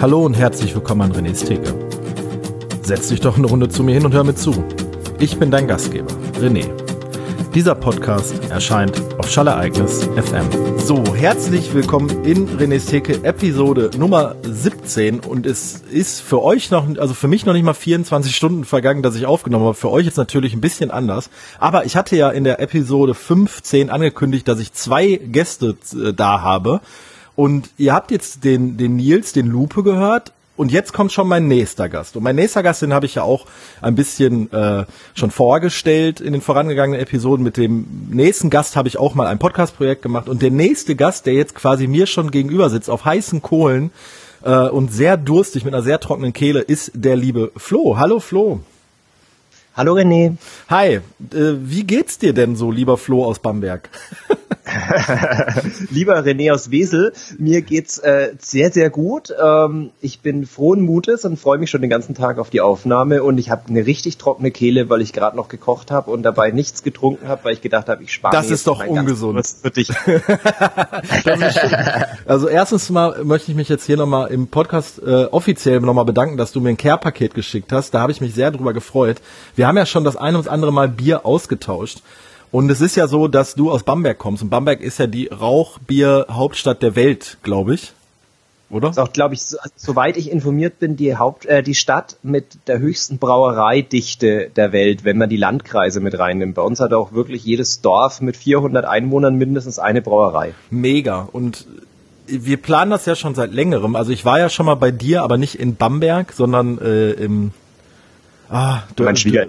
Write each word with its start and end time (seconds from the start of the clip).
Hallo 0.00 0.24
und 0.24 0.32
herzlich 0.32 0.74
willkommen 0.74 1.02
an 1.02 1.12
René's 1.12 1.44
Theke. 1.44 1.74
Setz 2.80 3.08
dich 3.08 3.20
doch 3.20 3.36
eine 3.36 3.46
Runde 3.46 3.68
zu 3.68 3.82
mir 3.82 3.92
hin 3.92 4.06
und 4.06 4.14
hör 4.14 4.24
mir 4.24 4.34
zu. 4.34 4.64
Ich 5.18 5.38
bin 5.38 5.50
dein 5.50 5.68
Gastgeber, 5.68 6.10
René. 6.40 6.70
Dieser 7.54 7.74
Podcast 7.74 8.32
erscheint 8.48 9.02
auf 9.18 9.28
Schallereignis 9.28 10.04
FM. 10.16 10.78
So, 10.78 11.04
herzlich 11.14 11.74
willkommen 11.74 12.24
in 12.24 12.48
René's 12.48 12.86
Theke, 12.86 13.22
Episode 13.24 13.90
Nummer 13.98 14.36
17. 14.42 15.20
Und 15.20 15.44
es 15.44 15.82
ist 15.90 16.22
für 16.22 16.42
euch 16.42 16.70
noch, 16.70 16.86
also 16.96 17.12
für 17.12 17.28
mich 17.28 17.44
noch 17.44 17.52
nicht 17.52 17.64
mal 17.64 17.74
24 17.74 18.34
Stunden 18.34 18.64
vergangen, 18.64 19.02
dass 19.02 19.16
ich 19.16 19.26
aufgenommen 19.26 19.66
habe. 19.66 19.74
Für 19.74 19.90
euch 19.90 20.06
jetzt 20.06 20.16
natürlich 20.16 20.54
ein 20.54 20.62
bisschen 20.62 20.90
anders. 20.90 21.28
Aber 21.58 21.84
ich 21.84 21.94
hatte 21.94 22.16
ja 22.16 22.30
in 22.30 22.44
der 22.44 22.58
Episode 22.58 23.12
15 23.12 23.90
angekündigt, 23.90 24.48
dass 24.48 24.60
ich 24.60 24.72
zwei 24.72 25.20
Gäste 25.22 25.76
äh, 25.92 26.14
da 26.14 26.40
habe. 26.40 26.80
Und 27.40 27.70
ihr 27.78 27.94
habt 27.94 28.10
jetzt 28.10 28.44
den, 28.44 28.76
den 28.76 28.96
Nils, 28.96 29.32
den 29.32 29.46
Lupe 29.46 29.82
gehört 29.82 30.34
und 30.58 30.70
jetzt 30.70 30.92
kommt 30.92 31.10
schon 31.10 31.26
mein 31.26 31.48
nächster 31.48 31.88
Gast. 31.88 32.14
Und 32.14 32.22
mein 32.22 32.36
nächster 32.36 32.62
Gast, 32.62 32.82
den 32.82 32.92
habe 32.92 33.06
ich 33.06 33.14
ja 33.14 33.22
auch 33.22 33.46
ein 33.80 33.94
bisschen 33.94 34.52
äh, 34.52 34.84
schon 35.14 35.30
vorgestellt 35.30 36.20
in 36.20 36.34
den 36.34 36.42
vorangegangenen 36.42 37.00
Episoden. 37.00 37.42
Mit 37.42 37.56
dem 37.56 37.86
nächsten 38.10 38.50
Gast 38.50 38.76
habe 38.76 38.88
ich 38.88 38.98
auch 38.98 39.14
mal 39.14 39.26
ein 39.26 39.38
Podcast-Projekt 39.38 40.02
gemacht. 40.02 40.28
Und 40.28 40.42
der 40.42 40.50
nächste 40.50 40.96
Gast, 40.96 41.24
der 41.24 41.32
jetzt 41.32 41.54
quasi 41.54 41.86
mir 41.86 42.06
schon 42.06 42.30
gegenüber 42.30 42.68
sitzt, 42.68 42.90
auf 42.90 43.06
heißen 43.06 43.40
Kohlen 43.40 43.90
äh, 44.42 44.68
und 44.68 44.92
sehr 44.92 45.16
durstig 45.16 45.64
mit 45.64 45.72
einer 45.72 45.82
sehr 45.82 45.98
trockenen 45.98 46.34
Kehle, 46.34 46.60
ist 46.60 46.90
der 46.92 47.16
liebe 47.16 47.52
Flo. 47.56 47.96
Hallo 47.96 48.20
Flo. 48.20 48.60
Hallo 49.74 49.94
René. 49.94 50.36
Hi, 50.68 50.96
äh, 50.96 51.00
wie 51.30 51.84
geht's 51.84 52.18
dir 52.18 52.34
denn 52.34 52.54
so, 52.54 52.70
lieber 52.70 52.98
Flo 52.98 53.24
aus 53.24 53.38
Bamberg? 53.38 53.88
Lieber 55.90 56.24
René 56.24 56.52
aus 56.52 56.70
Wesel, 56.70 57.12
mir 57.38 57.62
geht's 57.62 57.98
äh, 57.98 58.34
sehr, 58.38 58.70
sehr 58.70 58.90
gut. 58.90 59.32
Ähm, 59.42 59.90
ich 60.00 60.20
bin 60.20 60.46
frohen 60.46 60.82
Mutes 60.82 61.24
und 61.24 61.38
freue 61.38 61.58
mich 61.58 61.70
schon 61.70 61.80
den 61.80 61.90
ganzen 61.90 62.14
Tag 62.14 62.38
auf 62.38 62.50
die 62.50 62.60
Aufnahme 62.60 63.22
und 63.22 63.38
ich 63.38 63.50
habe 63.50 63.68
eine 63.68 63.86
richtig 63.86 64.18
trockene 64.18 64.50
Kehle, 64.50 64.88
weil 64.88 65.00
ich 65.00 65.12
gerade 65.12 65.36
noch 65.36 65.48
gekocht 65.48 65.90
habe 65.90 66.10
und 66.10 66.22
dabei 66.22 66.50
nichts 66.50 66.82
getrunken 66.82 67.28
habe, 67.28 67.44
weil 67.44 67.54
ich 67.54 67.60
gedacht 67.60 67.88
habe, 67.88 68.02
ich 68.02 68.12
spare 68.12 68.34
Das 68.34 68.50
ist 68.50 68.66
doch 68.66 68.84
ungesund. 68.86 69.46
Für 69.62 69.70
dich. 69.70 69.90
also 72.26 72.48
erstens 72.48 72.90
mal 72.90 73.24
möchte 73.24 73.50
ich 73.50 73.56
mich 73.56 73.68
jetzt 73.68 73.84
hier 73.84 73.96
nochmal 73.96 74.30
im 74.30 74.48
Podcast 74.48 75.00
äh, 75.02 75.24
offiziell 75.24 75.80
nochmal 75.80 76.04
bedanken, 76.04 76.36
dass 76.36 76.52
du 76.52 76.60
mir 76.60 76.70
ein 76.70 76.76
Care-Paket 76.76 77.34
geschickt 77.34 77.72
hast. 77.72 77.92
Da 77.92 78.00
habe 78.00 78.12
ich 78.12 78.20
mich 78.20 78.34
sehr 78.34 78.50
drüber 78.50 78.72
gefreut. 78.72 79.16
Wir 79.56 79.66
haben 79.66 79.76
ja 79.76 79.86
schon 79.86 80.04
das 80.04 80.16
ein 80.16 80.36
und 80.36 80.48
andere 80.48 80.72
Mal 80.72 80.88
Bier 80.88 81.26
ausgetauscht. 81.26 82.02
Und 82.52 82.70
es 82.70 82.80
ist 82.80 82.96
ja 82.96 83.06
so, 83.06 83.28
dass 83.28 83.54
du 83.54 83.70
aus 83.70 83.84
Bamberg 83.84 84.18
kommst. 84.18 84.42
Und 84.42 84.50
Bamberg 84.50 84.80
ist 84.80 84.98
ja 84.98 85.06
die 85.06 85.28
Rauchbier-Hauptstadt 85.28 86.82
der 86.82 86.96
Welt, 86.96 87.38
glaube 87.42 87.74
ich. 87.74 87.92
Oder? 88.70 88.88
Das 88.88 88.96
ist 88.96 89.02
auch, 89.02 89.12
glaube 89.12 89.34
ich, 89.34 89.42
so, 89.42 89.58
also, 89.58 89.72
soweit 89.76 90.16
ich 90.16 90.30
informiert 90.30 90.78
bin, 90.78 90.96
die 90.96 91.16
Haupt, 91.16 91.46
äh, 91.46 91.62
die 91.62 91.74
Stadt 91.74 92.16
mit 92.22 92.46
der 92.68 92.78
höchsten 92.78 93.18
Brauereidichte 93.18 94.50
der 94.54 94.72
Welt, 94.72 95.04
wenn 95.04 95.18
man 95.18 95.28
die 95.28 95.36
Landkreise 95.36 96.00
mit 96.00 96.18
reinnimmt. 96.18 96.54
Bei 96.54 96.62
uns 96.62 96.80
hat 96.80 96.92
auch 96.92 97.12
wirklich 97.12 97.44
jedes 97.44 97.80
Dorf 97.80 98.20
mit 98.20 98.36
400 98.36 98.84
Einwohnern 98.84 99.36
mindestens 99.36 99.78
eine 99.78 100.02
Brauerei. 100.02 100.54
Mega. 100.70 101.28
Und 101.32 101.66
wir 102.26 102.56
planen 102.58 102.92
das 102.92 103.06
ja 103.06 103.16
schon 103.16 103.34
seit 103.34 103.52
längerem. 103.52 103.96
Also 103.96 104.12
ich 104.12 104.24
war 104.24 104.38
ja 104.38 104.48
schon 104.48 104.66
mal 104.66 104.76
bei 104.76 104.92
dir, 104.92 105.22
aber 105.22 105.36
nicht 105.36 105.56
in 105.56 105.74
Bamberg, 105.74 106.32
sondern 106.32 106.78
äh, 106.78 107.10
im 107.12 107.52
Ah, 108.52 108.82
Schwieger. 109.14 109.46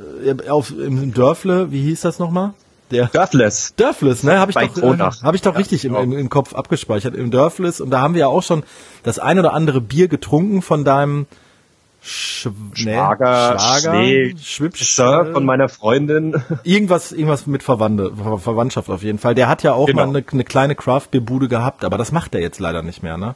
Auf, 0.49 0.71
im 0.71 1.11
Dörfle, 1.11 1.71
wie 1.71 1.81
hieß 1.81 2.01
das 2.01 2.19
nochmal? 2.19 2.53
Der 2.91 3.07
Dörfles. 3.07 3.73
Dörfles, 3.75 4.23
ne? 4.23 4.39
Habe 4.39 4.51
ich, 4.51 4.57
doch, 4.57 4.83
äh, 4.83 4.97
hab 4.97 5.35
ich 5.35 5.41
doch 5.41 5.53
ja, 5.53 5.57
richtig 5.57 5.85
im, 5.85 5.95
im, 5.95 6.13
im, 6.13 6.29
Kopf 6.29 6.53
abgespeichert. 6.53 7.15
Im 7.15 7.31
Dörfles. 7.31 7.81
Und 7.81 7.89
da 7.89 8.01
haben 8.01 8.13
wir 8.13 8.21
ja 8.21 8.27
auch 8.27 8.43
schon 8.43 8.63
das 9.03 9.19
ein 9.19 9.39
oder 9.39 9.53
andere 9.53 9.81
Bier 9.81 10.07
getrunken 10.07 10.61
von 10.61 10.83
deinem 10.83 11.25
Sch 12.03 12.49
Schwager, 12.73 13.59
Schwager 13.59 14.35
Schnee, 14.35 15.33
von 15.33 15.45
meiner 15.45 15.69
Freundin. 15.69 16.41
Irgendwas, 16.63 17.11
irgendwas 17.11 17.45
mit 17.45 17.61
Verwandte, 17.61 18.11
Verwandtschaft 18.15 18.89
auf 18.89 19.03
jeden 19.03 19.19
Fall. 19.19 19.35
Der 19.35 19.47
hat 19.47 19.61
ja 19.61 19.73
auch 19.73 19.85
genau. 19.85 20.07
mal 20.07 20.15
eine, 20.15 20.25
eine 20.31 20.43
kleine 20.43 20.75
Craft-Bier-Bude 20.75 21.47
gehabt, 21.47 21.85
aber 21.85 21.97
das 21.97 22.11
macht 22.11 22.33
er 22.33 22.41
jetzt 22.41 22.59
leider 22.59 22.81
nicht 22.81 23.03
mehr, 23.03 23.17
ne? 23.17 23.35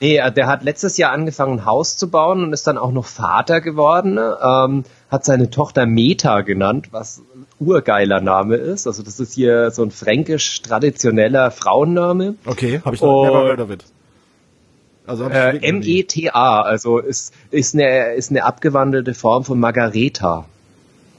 Nee, 0.00 0.18
äh, 0.18 0.32
der 0.32 0.46
hat 0.46 0.62
letztes 0.62 0.98
Jahr 0.98 1.12
angefangen, 1.12 1.60
ein 1.60 1.64
Haus 1.64 1.96
zu 1.96 2.10
bauen 2.10 2.42
und 2.42 2.52
ist 2.52 2.66
dann 2.66 2.78
auch 2.78 2.92
noch 2.92 3.06
Vater 3.06 3.60
geworden. 3.60 4.18
Ähm, 4.18 4.84
hat 5.10 5.24
seine 5.24 5.50
Tochter 5.50 5.86
Meta 5.86 6.40
genannt, 6.42 6.88
was 6.90 7.22
urgeiler 7.58 8.20
Name 8.20 8.56
ist. 8.56 8.86
Also 8.86 9.02
das 9.02 9.20
ist 9.20 9.32
hier 9.32 9.70
so 9.70 9.82
ein 9.82 9.90
fränkisch 9.90 10.62
traditioneller 10.62 11.50
Frauenname. 11.50 12.34
Okay, 12.44 12.80
habe 12.84 12.94
ich 12.94 13.00
noch 13.00 13.24
never 13.24 13.44
heard 13.44 13.60
of 13.60 13.70
it. 13.70 13.84
Also 15.06 15.28
äh, 15.28 15.56
M-E-T-A, 15.58 16.62
also 16.62 16.98
ist, 16.98 17.32
ist, 17.52 17.74
eine, 17.74 18.14
ist 18.14 18.30
eine 18.30 18.44
abgewandelte 18.44 19.14
Form 19.14 19.44
von 19.44 19.58
Margareta. 19.60 20.46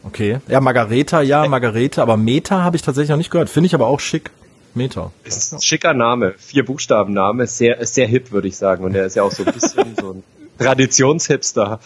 Okay, 0.03 0.39
ja, 0.47 0.59
Margareta, 0.59 1.21
ja, 1.21 1.47
Margareta, 1.47 2.01
aber 2.01 2.17
Meta 2.17 2.63
habe 2.63 2.75
ich 2.75 2.81
tatsächlich 2.81 3.09
noch 3.09 3.17
nicht 3.17 3.31
gehört. 3.31 3.49
Finde 3.49 3.67
ich 3.67 3.75
aber 3.75 3.87
auch 3.87 4.01
schick. 4.01 4.31
Meta. 4.77 5.11
Ist 5.23 5.53
ein 5.53 5.61
schicker 5.61 5.93
Name, 5.93 6.35
vier 6.37 6.65
Buchstaben 6.65 7.13
Name, 7.13 7.47
sehr, 7.47 7.85
sehr 7.85 8.07
hip, 8.07 8.31
würde 8.31 8.47
ich 8.47 8.57
sagen. 8.57 8.83
Und 8.83 8.95
er 8.95 9.05
ist 9.05 9.15
ja 9.15 9.23
auch 9.23 9.31
so 9.31 9.43
ein 9.43 9.53
bisschen 9.53 9.95
so 9.99 10.13
ein 10.13 10.23
Traditionshipster. 10.57 11.79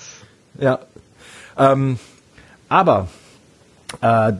Ja. 0.60 0.80
Ähm, 1.58 1.98
aber 2.70 3.08
äh, 4.02 4.34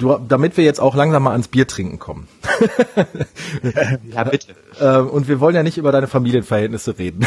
du, 0.00 0.18
damit 0.28 0.56
wir 0.56 0.64
jetzt 0.64 0.80
auch 0.80 0.94
langsam 0.94 1.22
mal 1.22 1.32
ans 1.32 1.48
Bier 1.48 1.66
trinken 1.66 1.98
kommen. 1.98 2.28
ja, 4.12 4.24
bitte. 4.24 4.54
Äh, 4.80 4.98
und 4.98 5.28
wir 5.28 5.40
wollen 5.40 5.54
ja 5.54 5.62
nicht 5.62 5.78
über 5.78 5.92
deine 5.92 6.06
Familienverhältnisse 6.06 6.98
reden. 6.98 7.26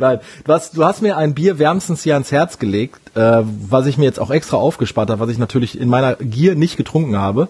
Nein, 0.00 0.20
du 0.44 0.52
hast, 0.52 0.76
du 0.76 0.84
hast 0.84 1.02
mir 1.02 1.16
ein 1.16 1.34
Bier 1.34 1.58
wärmstens 1.58 2.02
hier 2.02 2.14
ans 2.14 2.32
Herz 2.32 2.58
gelegt, 2.58 3.00
äh, 3.16 3.42
was 3.44 3.86
ich 3.86 3.98
mir 3.98 4.04
jetzt 4.04 4.20
auch 4.20 4.30
extra 4.30 4.56
aufgespart 4.56 5.10
habe, 5.10 5.20
was 5.20 5.30
ich 5.30 5.38
natürlich 5.38 5.78
in 5.78 5.88
meiner 5.88 6.16
Gier 6.16 6.54
nicht 6.54 6.76
getrunken 6.76 7.18
habe 7.18 7.48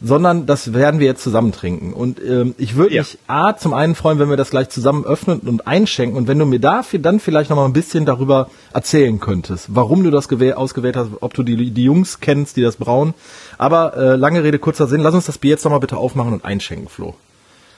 sondern 0.00 0.46
das 0.46 0.74
werden 0.74 1.00
wir 1.00 1.06
jetzt 1.06 1.22
zusammen 1.22 1.52
trinken. 1.52 1.92
Und 1.92 2.20
ähm, 2.22 2.54
ich 2.58 2.76
würde 2.76 2.94
ja. 2.94 3.02
mich 3.02 3.18
A 3.26 3.56
zum 3.56 3.72
einen 3.72 3.94
freuen, 3.94 4.18
wenn 4.18 4.28
wir 4.28 4.36
das 4.36 4.50
gleich 4.50 4.68
zusammen 4.68 5.04
öffnen 5.04 5.40
und 5.40 5.66
einschenken 5.66 6.16
und 6.16 6.28
wenn 6.28 6.38
du 6.38 6.46
mir 6.46 6.60
dafür 6.60 6.98
dann 6.98 7.20
vielleicht 7.20 7.50
noch 7.50 7.56
mal 7.56 7.64
ein 7.64 7.72
bisschen 7.72 8.04
darüber 8.04 8.50
erzählen 8.72 9.18
könntest, 9.20 9.74
warum 9.74 10.02
du 10.04 10.10
das 10.10 10.26
ausgewählt 10.26 10.96
hast, 10.96 11.10
ob 11.20 11.34
du 11.34 11.42
die, 11.42 11.70
die 11.70 11.84
Jungs 11.84 12.20
kennst, 12.20 12.56
die 12.56 12.62
das 12.62 12.76
brauen. 12.76 13.14
Aber 13.58 13.96
äh, 13.96 14.16
lange 14.16 14.42
Rede, 14.42 14.58
kurzer 14.58 14.86
Sinn, 14.86 15.00
lass 15.00 15.14
uns 15.14 15.26
das 15.26 15.38
Bier 15.38 15.52
jetzt 15.52 15.64
noch 15.64 15.72
mal 15.72 15.78
bitte 15.78 15.96
aufmachen 15.96 16.32
und 16.32 16.44
einschenken, 16.44 16.88
Flo. 16.88 17.14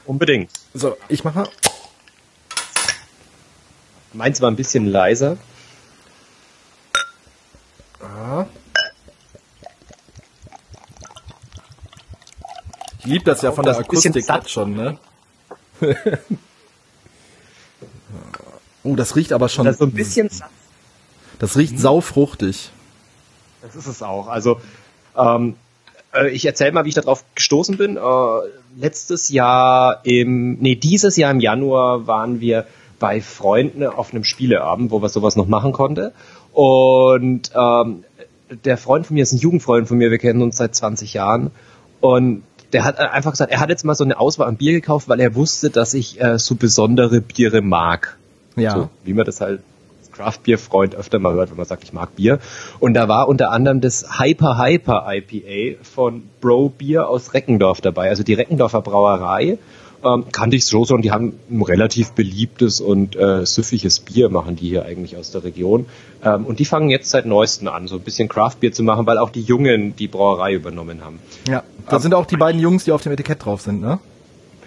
Unbedingt. 0.05 0.51
So, 0.75 0.97
ich 1.09 1.25
mach 1.25 1.35
mal. 1.35 1.49
Meins 4.15 4.41
war 4.41 4.51
ein 4.51 4.57
bisschen 4.57 4.87
leiser. 4.87 5.37
Ah. 8.01 8.47
Liebe 13.09 13.25
das 13.25 13.43
ja 13.43 13.53
von 13.53 13.65
der 13.65 13.79
Akustik 13.79 14.15
jetzt 14.15 14.51
schon, 14.51 14.75
ne? 14.75 14.99
oh, 18.85 18.95
das 18.97 19.17
riecht 19.17 19.33
aber 19.33 19.49
schon. 19.49 19.65
Das 19.65 19.79
so 19.79 19.85
ein 19.85 19.93
bisschen 19.93 20.29
satt. 20.29 20.51
Das 21.39 21.57
riecht 21.57 21.75
mhm. 21.75 21.79
saufruchtig. 21.79 22.71
Das 23.63 23.77
ist 23.77 23.87
es 23.87 24.03
auch. 24.03 24.29
Also, 24.29 24.61
ähm, 25.17 25.57
äh, 26.13 26.29
ich 26.31 26.45
erzähle 26.47 26.73
mal, 26.73 26.85
wie 26.85 26.91
ich 26.91 26.95
darauf 26.95 27.25
gestoßen 27.35 27.77
bin. 27.77 27.97
Äh, 27.97 28.01
letztes 28.77 29.29
Jahr 29.29 30.01
im, 30.05 30.59
nee, 30.61 30.75
dieses 30.75 31.17
Jahr 31.17 31.31
im 31.31 31.41
Januar 31.41 32.07
waren 32.07 32.41
wir 32.41 32.67
bei 32.99 33.21
Freunden 33.21 33.85
auf 33.85 34.13
einem 34.13 34.25
Spieleabend, 34.25 34.91
wo 34.91 35.01
wir 35.01 35.09
sowas 35.09 35.37
noch 35.37 35.47
machen 35.47 35.73
konnte. 35.73 36.13
Und 36.53 37.53
ähm, 37.55 38.05
der 38.65 38.77
Freund 38.79 39.07
von 39.07 39.15
mir 39.15 39.23
ist 39.23 39.33
ein 39.33 39.39
Jugendfreund 39.39 39.87
von 39.87 39.99
mir, 39.99 40.11
wir 40.11 40.19
kennen 40.19 40.43
uns 40.43 40.57
seit 40.57 40.75
20 40.75 41.15
Jahren. 41.15 41.53
Und 42.01 42.43
der 42.73 42.85
hat 42.85 42.99
einfach 42.99 43.31
gesagt, 43.31 43.51
er 43.51 43.61
hat 43.61 43.71
jetzt 43.71 43.85
mal 43.85 43.95
so 43.95 44.05
eine 44.05 44.19
Auswahl 44.19 44.49
an 44.49 44.57
Bier 44.57 44.73
gekauft, 44.73 45.09
weil 45.09 45.21
er 45.21 45.35
wusste, 45.35 45.71
dass 45.71 45.95
ich 45.95 46.21
äh, 46.21 46.39
so 46.39 46.55
besondere 46.55 47.21
Biere 47.21 47.63
mag. 47.63 48.17
Ja. 48.57 48.73
So, 48.73 48.89
wie 49.05 49.15
man 49.15 49.25
das 49.25 49.41
halt 49.41 49.61
als 50.01 50.13
Craft-Bier-Freund 50.13 50.95
öfter 50.95 51.19
mal 51.19 51.33
hört, 51.35 51.51
wenn 51.51 51.57
man 51.57 51.67
sagt, 51.67 51.85
ich 51.85 51.93
mag 51.93 52.17
Bier. 52.17 52.41
Und 52.81 52.95
da 52.95 53.09
war 53.09 53.29
unter 53.29 53.51
anderem 53.51 53.81
das 53.81 54.19
Hyper 54.19 54.59
Hyper 54.59 55.07
IPA 55.09 55.83
von 55.83 56.25
Bro 56.41 56.71
Bier 56.71 57.09
aus 57.09 57.35
Reckendorf 57.35 57.81
dabei, 57.81 58.09
also 58.09 58.23
die 58.23 58.35
Reckendorfer 58.35 58.83
Brauerei 58.83 59.59
ähm, 60.05 60.27
kannte 60.31 60.57
ich 60.57 60.65
so 60.65 60.81
und 60.81 61.03
die 61.03 61.11
haben 61.11 61.39
ein 61.51 61.63
relativ 61.63 62.13
beliebtes 62.13 62.81
und 62.81 63.17
äh, 63.17 63.45
süffiges 63.45 64.01
Bier, 64.01 64.29
machen 64.29 64.57
die 64.57 64.69
hier 64.69 64.85
eigentlich 64.85 65.17
aus 65.17 65.31
der 65.31 65.45
Region. 65.45 65.87
Ähm, 66.25 66.47
und 66.47 66.59
die 66.59 66.65
fangen 66.65 66.91
jetzt 66.91 67.11
seit 67.11 67.27
neuestem 67.27 67.69
an, 67.69 67.89
so 67.89 67.97
ein 67.97 68.03
bisschen 68.03 68.29
Craft-Bier 68.29 68.73
zu 68.73 68.83
machen, 68.83 69.07
weil 69.07 69.19
auch 69.19 69.31
die 69.31 69.43
Jungen 69.43 69.97
die 69.97 70.09
Brauerei 70.09 70.55
übernommen 70.55 71.05
haben. 71.05 71.19
Ja, 71.49 71.63
da 71.89 71.97
ähm, 71.97 72.03
sind 72.03 72.15
auch 72.15 72.27
die 72.27 72.37
beiden 72.37 72.61
Jungs, 72.61 72.85
die 72.85 72.93
auf 72.93 73.03
dem 73.03 73.13
Etikett 73.13 73.45
drauf 73.45 73.61
sind, 73.61 73.81
ne? 73.81 73.99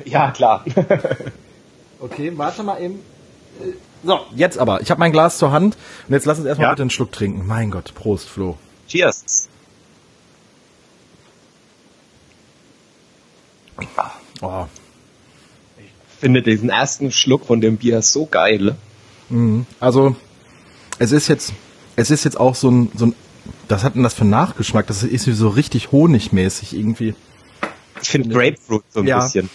Ja, 0.06 0.32
klar. 0.32 0.66
okay, 2.00 2.32
warte 2.36 2.64
mal 2.64 2.82
eben. 2.82 2.96
Äh, 3.62 3.74
so, 4.04 4.20
jetzt 4.36 4.58
aber. 4.58 4.82
Ich 4.82 4.90
habe 4.90 5.00
mein 5.00 5.12
Glas 5.12 5.38
zur 5.38 5.52
Hand 5.52 5.78
und 6.08 6.14
jetzt 6.14 6.26
lass 6.26 6.40
uns 6.40 6.48
erstmal 6.48 6.68
ja? 6.68 6.72
bitte 6.72 6.84
einen 6.84 6.90
Schluck 6.90 7.12
trinken. 7.12 7.46
Mein 7.46 7.70
Gott, 7.70 7.94
Prost, 7.94 8.28
Flo. 8.28 8.58
Cheers. 8.88 9.48
Oh, 14.42 14.66
finde 16.22 16.42
diesen 16.42 16.70
ersten 16.70 17.12
Schluck 17.12 17.46
von 17.46 17.60
dem 17.60 17.78
Bier 17.78 18.02
so 18.02 18.26
geil. 18.28 18.76
Mhm. 19.30 19.66
Also, 19.80 20.16
es 21.00 21.12
ist 21.12 21.28
jetzt, 21.28 21.52
es 21.96 22.12
ist 22.12 22.24
jetzt 22.24 22.40
auch 22.40 22.56
so 22.56 22.70
ein, 22.70 22.92
so 22.96 23.08
ein, 23.08 23.16
was 23.68 23.84
hat 23.84 23.96
denn 23.96 24.04
das 24.04 24.14
für 24.14 24.24
Nachgeschmack? 24.26 24.88
Das 24.88 25.04
ist 25.04 25.26
so 25.26 25.50
richtig 25.50 25.92
honigmäßig 25.92 26.78
irgendwie. 26.78 27.16
Ich 28.02 28.10
finde 28.10 28.30
Grapefruit 28.30 28.84
so 28.90 29.02
ein 29.02 29.08
ja. 29.08 29.24
bisschen. 29.24 29.50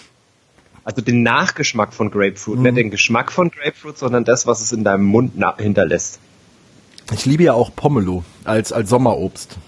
Also 0.82 1.02
den 1.02 1.22
Nachgeschmack 1.22 1.94
von 1.94 2.10
Grapefruit, 2.10 2.58
mhm. 2.58 2.62
nicht 2.62 2.76
den 2.76 2.90
Geschmack 2.90 3.32
von 3.32 3.50
Grapefruit, 3.50 3.98
sondern 3.98 4.24
das, 4.24 4.46
was 4.46 4.60
es 4.60 4.72
in 4.72 4.84
deinem 4.84 5.04
Mund 5.04 5.32
hinterlässt. 5.58 6.20
Ich 7.12 7.26
liebe 7.26 7.44
ja 7.44 7.52
auch 7.54 7.74
Pomelo 7.74 8.24
als, 8.44 8.72
als 8.72 8.90
Sommerobst. 8.90 9.58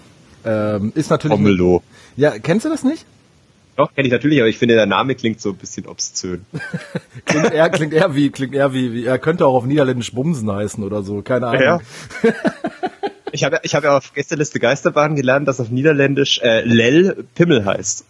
Ähm, 0.45 0.91
ist 0.95 1.09
natürlich. 1.09 1.37
Pomelo. 1.37 1.81
Ja, 2.15 2.37
kennst 2.39 2.65
du 2.65 2.69
das 2.69 2.83
nicht? 2.83 3.05
Doch, 3.79 3.95
kenne 3.95 4.07
ich 4.07 4.11
natürlich, 4.11 4.41
aber 4.41 4.49
ich 4.49 4.57
finde, 4.57 4.75
der 4.75 4.87
Name 4.87 5.15
klingt 5.15 5.39
so 5.39 5.51
ein 5.51 5.55
bisschen 5.55 5.85
obszön. 5.87 6.45
klingt 7.25 7.53
eher, 7.53 7.69
klingt 7.69 7.93
eher 7.93 8.13
wie, 8.13 8.29
klingt 8.29 8.53
eher 8.53 8.73
wie, 8.73 8.91
wie, 8.91 9.05
er 9.05 9.17
könnte 9.19 9.45
auch 9.45 9.53
auf 9.53 9.63
Niederländisch 9.63 10.11
Bumsen 10.11 10.51
heißen 10.51 10.83
oder 10.83 11.01
so, 11.01 11.21
keine 11.21 11.47
Ahnung. 11.47 11.63
Ja. 11.63 11.79
ich 13.31 13.45
habe 13.45 13.61
ich 13.63 13.73
hab 13.75 13.85
ja 13.85 13.95
auf 13.95 14.13
Gästeliste 14.13 14.59
Geisterbahn 14.59 15.15
gelernt, 15.15 15.47
dass 15.47 15.61
auf 15.61 15.69
Niederländisch 15.69 16.41
äh, 16.43 16.59
Lel 16.65 17.25
Pimmel 17.35 17.63
heißt. 17.63 18.03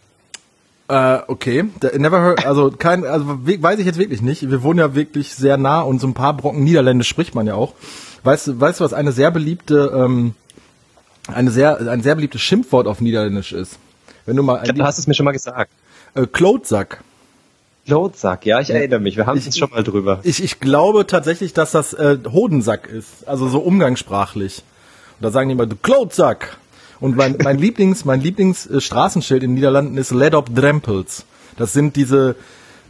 Äh, 0.88 1.20
okay, 1.28 1.66
never 1.96 2.20
heard, 2.20 2.48
also 2.48 2.72
kein, 2.72 3.06
also 3.06 3.28
weiß 3.28 3.78
ich 3.78 3.86
jetzt 3.86 4.00
wirklich 4.00 4.24
nicht. 4.24 4.50
Wir 4.50 4.64
wohnen 4.64 4.80
ja 4.80 4.96
wirklich 4.96 5.36
sehr 5.36 5.58
nah 5.58 5.82
und 5.82 6.02
so 6.02 6.08
ein 6.08 6.16
paar 6.16 6.36
Brocken 6.36 6.64
Niederländisch 6.64 7.10
spricht 7.10 7.36
man 7.36 7.46
ja 7.46 7.54
auch. 7.54 7.76
Weißt 8.24 8.48
du, 8.48 8.60
weißt 8.60 8.80
du, 8.80 8.86
was 8.86 8.94
eine 8.94 9.12
sehr 9.12 9.30
beliebte, 9.30 9.94
ähm, 9.96 10.34
eine 11.32 11.52
sehr, 11.52 11.78
ein 11.92 12.02
sehr 12.02 12.16
beliebtes 12.16 12.42
Schimpfwort 12.42 12.88
auf 12.88 13.02
Niederländisch 13.02 13.54
ist? 13.54 13.78
Wenn 14.30 14.36
du 14.36 14.44
mal, 14.44 14.58
ich 14.58 14.66
glaub, 14.66 14.76
du 14.78 14.84
hast 14.84 15.00
es 15.00 15.08
mir 15.08 15.16
schon 15.16 15.24
mal 15.24 15.32
gesagt. 15.32 15.72
Äh, 16.14 16.28
Klotsack. 16.28 17.04
Klotsack, 17.88 18.46
ja, 18.46 18.60
ich 18.60 18.70
erinnere 18.70 19.00
mich. 19.00 19.18
Wir 19.18 19.26
haben 19.26 19.40
es 19.40 19.58
schon 19.58 19.72
mal 19.72 19.84
drüber. 19.84 20.20
Ich, 20.22 20.44
ich 20.44 20.60
glaube 20.60 21.08
tatsächlich, 21.08 21.54
dass 21.54 21.72
das 21.72 21.94
äh, 21.94 22.20
Hodensack 22.32 22.88
ist, 22.88 23.28
also 23.28 23.48
so 23.48 23.58
umgangssprachlich. 23.58 24.62
Und 25.20 25.24
da 25.24 25.32
sagen 25.32 25.50
die 25.50 25.54
immer, 25.54 25.66
du 25.66 25.76
Klotsack. 25.76 26.58
Und 27.00 27.18
mein, 27.18 27.38
mein 27.44 27.58
Lieblings, 27.60 28.06
mein 28.06 28.22
Lieblingsstraßenschild 28.22 29.42
in 29.42 29.50
den 29.50 29.56
Niederlanden 29.56 29.98
ist 29.98 30.12
Led 30.12 30.36
Up 30.36 30.54
Drempels. 30.54 31.26
Das 31.58 31.74
sind 31.74 31.96
diese 31.96 32.36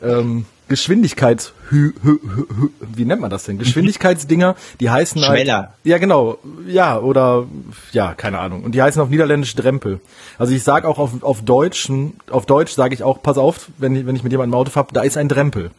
ähm, 0.03 0.45
Geschwindigkeits 0.69 1.53
hü, 1.69 1.93
hü, 2.03 2.19
hü, 2.21 2.69
wie 2.95 3.05
nennt 3.05 3.21
man 3.21 3.29
das 3.29 3.43
denn? 3.43 3.57
Geschwindigkeitsdinger, 3.57 4.55
die 4.79 4.89
heißen 4.89 5.21
halt, 5.21 5.39
Schweller. 5.39 5.73
Ja, 5.83 5.97
genau. 5.97 6.37
Ja, 6.67 6.99
oder 6.99 7.47
ja, 7.91 8.13
keine 8.13 8.39
Ahnung. 8.39 8.63
Und 8.63 8.73
die 8.73 8.81
heißen 8.81 9.01
auf 9.01 9.09
Niederländisch 9.09 9.55
Drempel. 9.55 9.99
Also 10.37 10.53
ich 10.53 10.63
sage 10.63 10.87
auch 10.87 10.99
auf, 10.99 11.23
auf 11.23 11.41
Deutschen, 11.43 12.19
auf 12.29 12.45
Deutsch 12.45 12.73
sage 12.73 12.93
ich 12.93 13.03
auch, 13.03 13.21
pass 13.21 13.37
auf, 13.37 13.67
wenn 13.77 13.95
ich, 13.95 14.05
wenn 14.05 14.15
ich 14.15 14.23
mit 14.23 14.31
jemandem 14.31 14.53
im 14.53 14.59
Auto 14.59 14.71
fahre, 14.71 14.87
da 14.93 15.01
ist 15.01 15.17
ein 15.17 15.27
Drempel. 15.27 15.71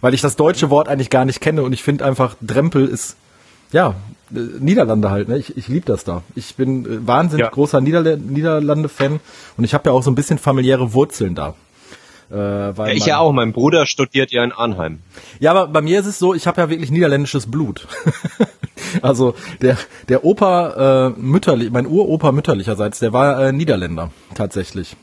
Weil 0.00 0.14
ich 0.14 0.20
das 0.20 0.36
deutsche 0.36 0.70
Wort 0.70 0.88
eigentlich 0.88 1.10
gar 1.10 1.24
nicht 1.24 1.40
kenne 1.40 1.62
und 1.62 1.72
ich 1.72 1.82
finde 1.82 2.04
einfach, 2.04 2.36
Drempel 2.40 2.86
ist 2.86 3.16
ja, 3.72 3.94
äh, 4.34 4.38
Niederlande 4.60 5.10
halt, 5.10 5.28
ne? 5.28 5.38
Ich, 5.38 5.56
ich 5.56 5.68
liebe 5.68 5.86
das 5.86 6.04
da. 6.04 6.22
Ich 6.34 6.54
bin 6.54 6.84
äh, 6.84 7.06
wahnsinnig 7.06 7.46
ja. 7.46 7.50
großer 7.50 7.80
Niederl 7.80 8.16
Niederlande-Fan 8.16 9.20
und 9.56 9.64
ich 9.64 9.74
habe 9.74 9.88
ja 9.88 9.92
auch 9.92 10.02
so 10.02 10.10
ein 10.10 10.14
bisschen 10.14 10.38
familiäre 10.38 10.92
Wurzeln 10.92 11.34
da. 11.34 11.54
Äh, 12.30 12.34
weil 12.34 12.88
ja, 12.88 12.94
ich 12.94 13.06
ja 13.06 13.18
auch, 13.18 13.32
mein 13.32 13.52
Bruder 13.52 13.86
studiert 13.86 14.32
ja 14.32 14.42
in 14.42 14.52
Arnheim. 14.52 15.00
Ja, 15.38 15.52
aber 15.52 15.68
bei 15.68 15.80
mir 15.80 16.00
ist 16.00 16.06
es 16.06 16.18
so, 16.18 16.34
ich 16.34 16.46
habe 16.46 16.60
ja 16.60 16.68
wirklich 16.68 16.90
niederländisches 16.90 17.50
Blut. 17.50 17.86
also 19.02 19.34
der 19.60 19.78
der 20.08 20.24
Opa 20.24 21.06
äh, 21.06 21.20
mütterlich, 21.20 21.70
mein 21.70 21.86
Uropa 21.86 22.32
mütterlicherseits, 22.32 22.98
der 22.98 23.12
war 23.12 23.40
äh, 23.40 23.52
Niederländer 23.52 24.10
tatsächlich. 24.34 24.96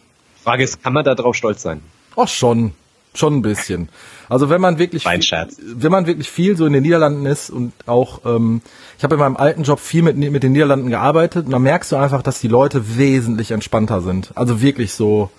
Frage 0.43 0.63
ist, 0.63 0.83
kann 0.83 0.91
man 0.91 1.05
da 1.05 1.15
drauf 1.15 1.35
stolz 1.35 1.61
sein? 1.61 1.81
Ach 2.17 2.27
schon, 2.27 2.73
schon 3.13 3.37
ein 3.37 3.41
bisschen. 3.41 3.87
Also 4.27 4.49
wenn 4.49 4.59
man 4.59 4.77
wirklich, 4.77 5.07
viel, 5.07 5.21
Scherz. 5.21 5.57
wenn 5.61 5.91
man 5.91 6.05
wirklich 6.05 6.29
viel 6.29 6.57
so 6.57 6.65
in 6.65 6.73
den 6.73 6.83
Niederlanden 6.83 7.25
ist 7.25 7.49
und 7.49 7.71
auch, 7.85 8.21
ähm, 8.25 8.61
ich 8.97 9.03
habe 9.03 9.15
in 9.15 9.19
meinem 9.19 9.37
alten 9.37 9.63
Job 9.63 9.79
viel 9.79 10.01
mit, 10.01 10.17
mit 10.17 10.43
den 10.43 10.51
Niederlanden 10.51 10.89
gearbeitet 10.89 11.45
und 11.45 11.51
da 11.51 11.59
merkst 11.59 11.91
du 11.91 11.95
einfach, 11.95 12.21
dass 12.21 12.41
die 12.41 12.47
Leute 12.49 12.97
wesentlich 12.97 13.51
entspannter 13.51 14.01
sind. 14.01 14.31
Also 14.35 14.61
wirklich 14.61 14.93
so, 14.93 15.29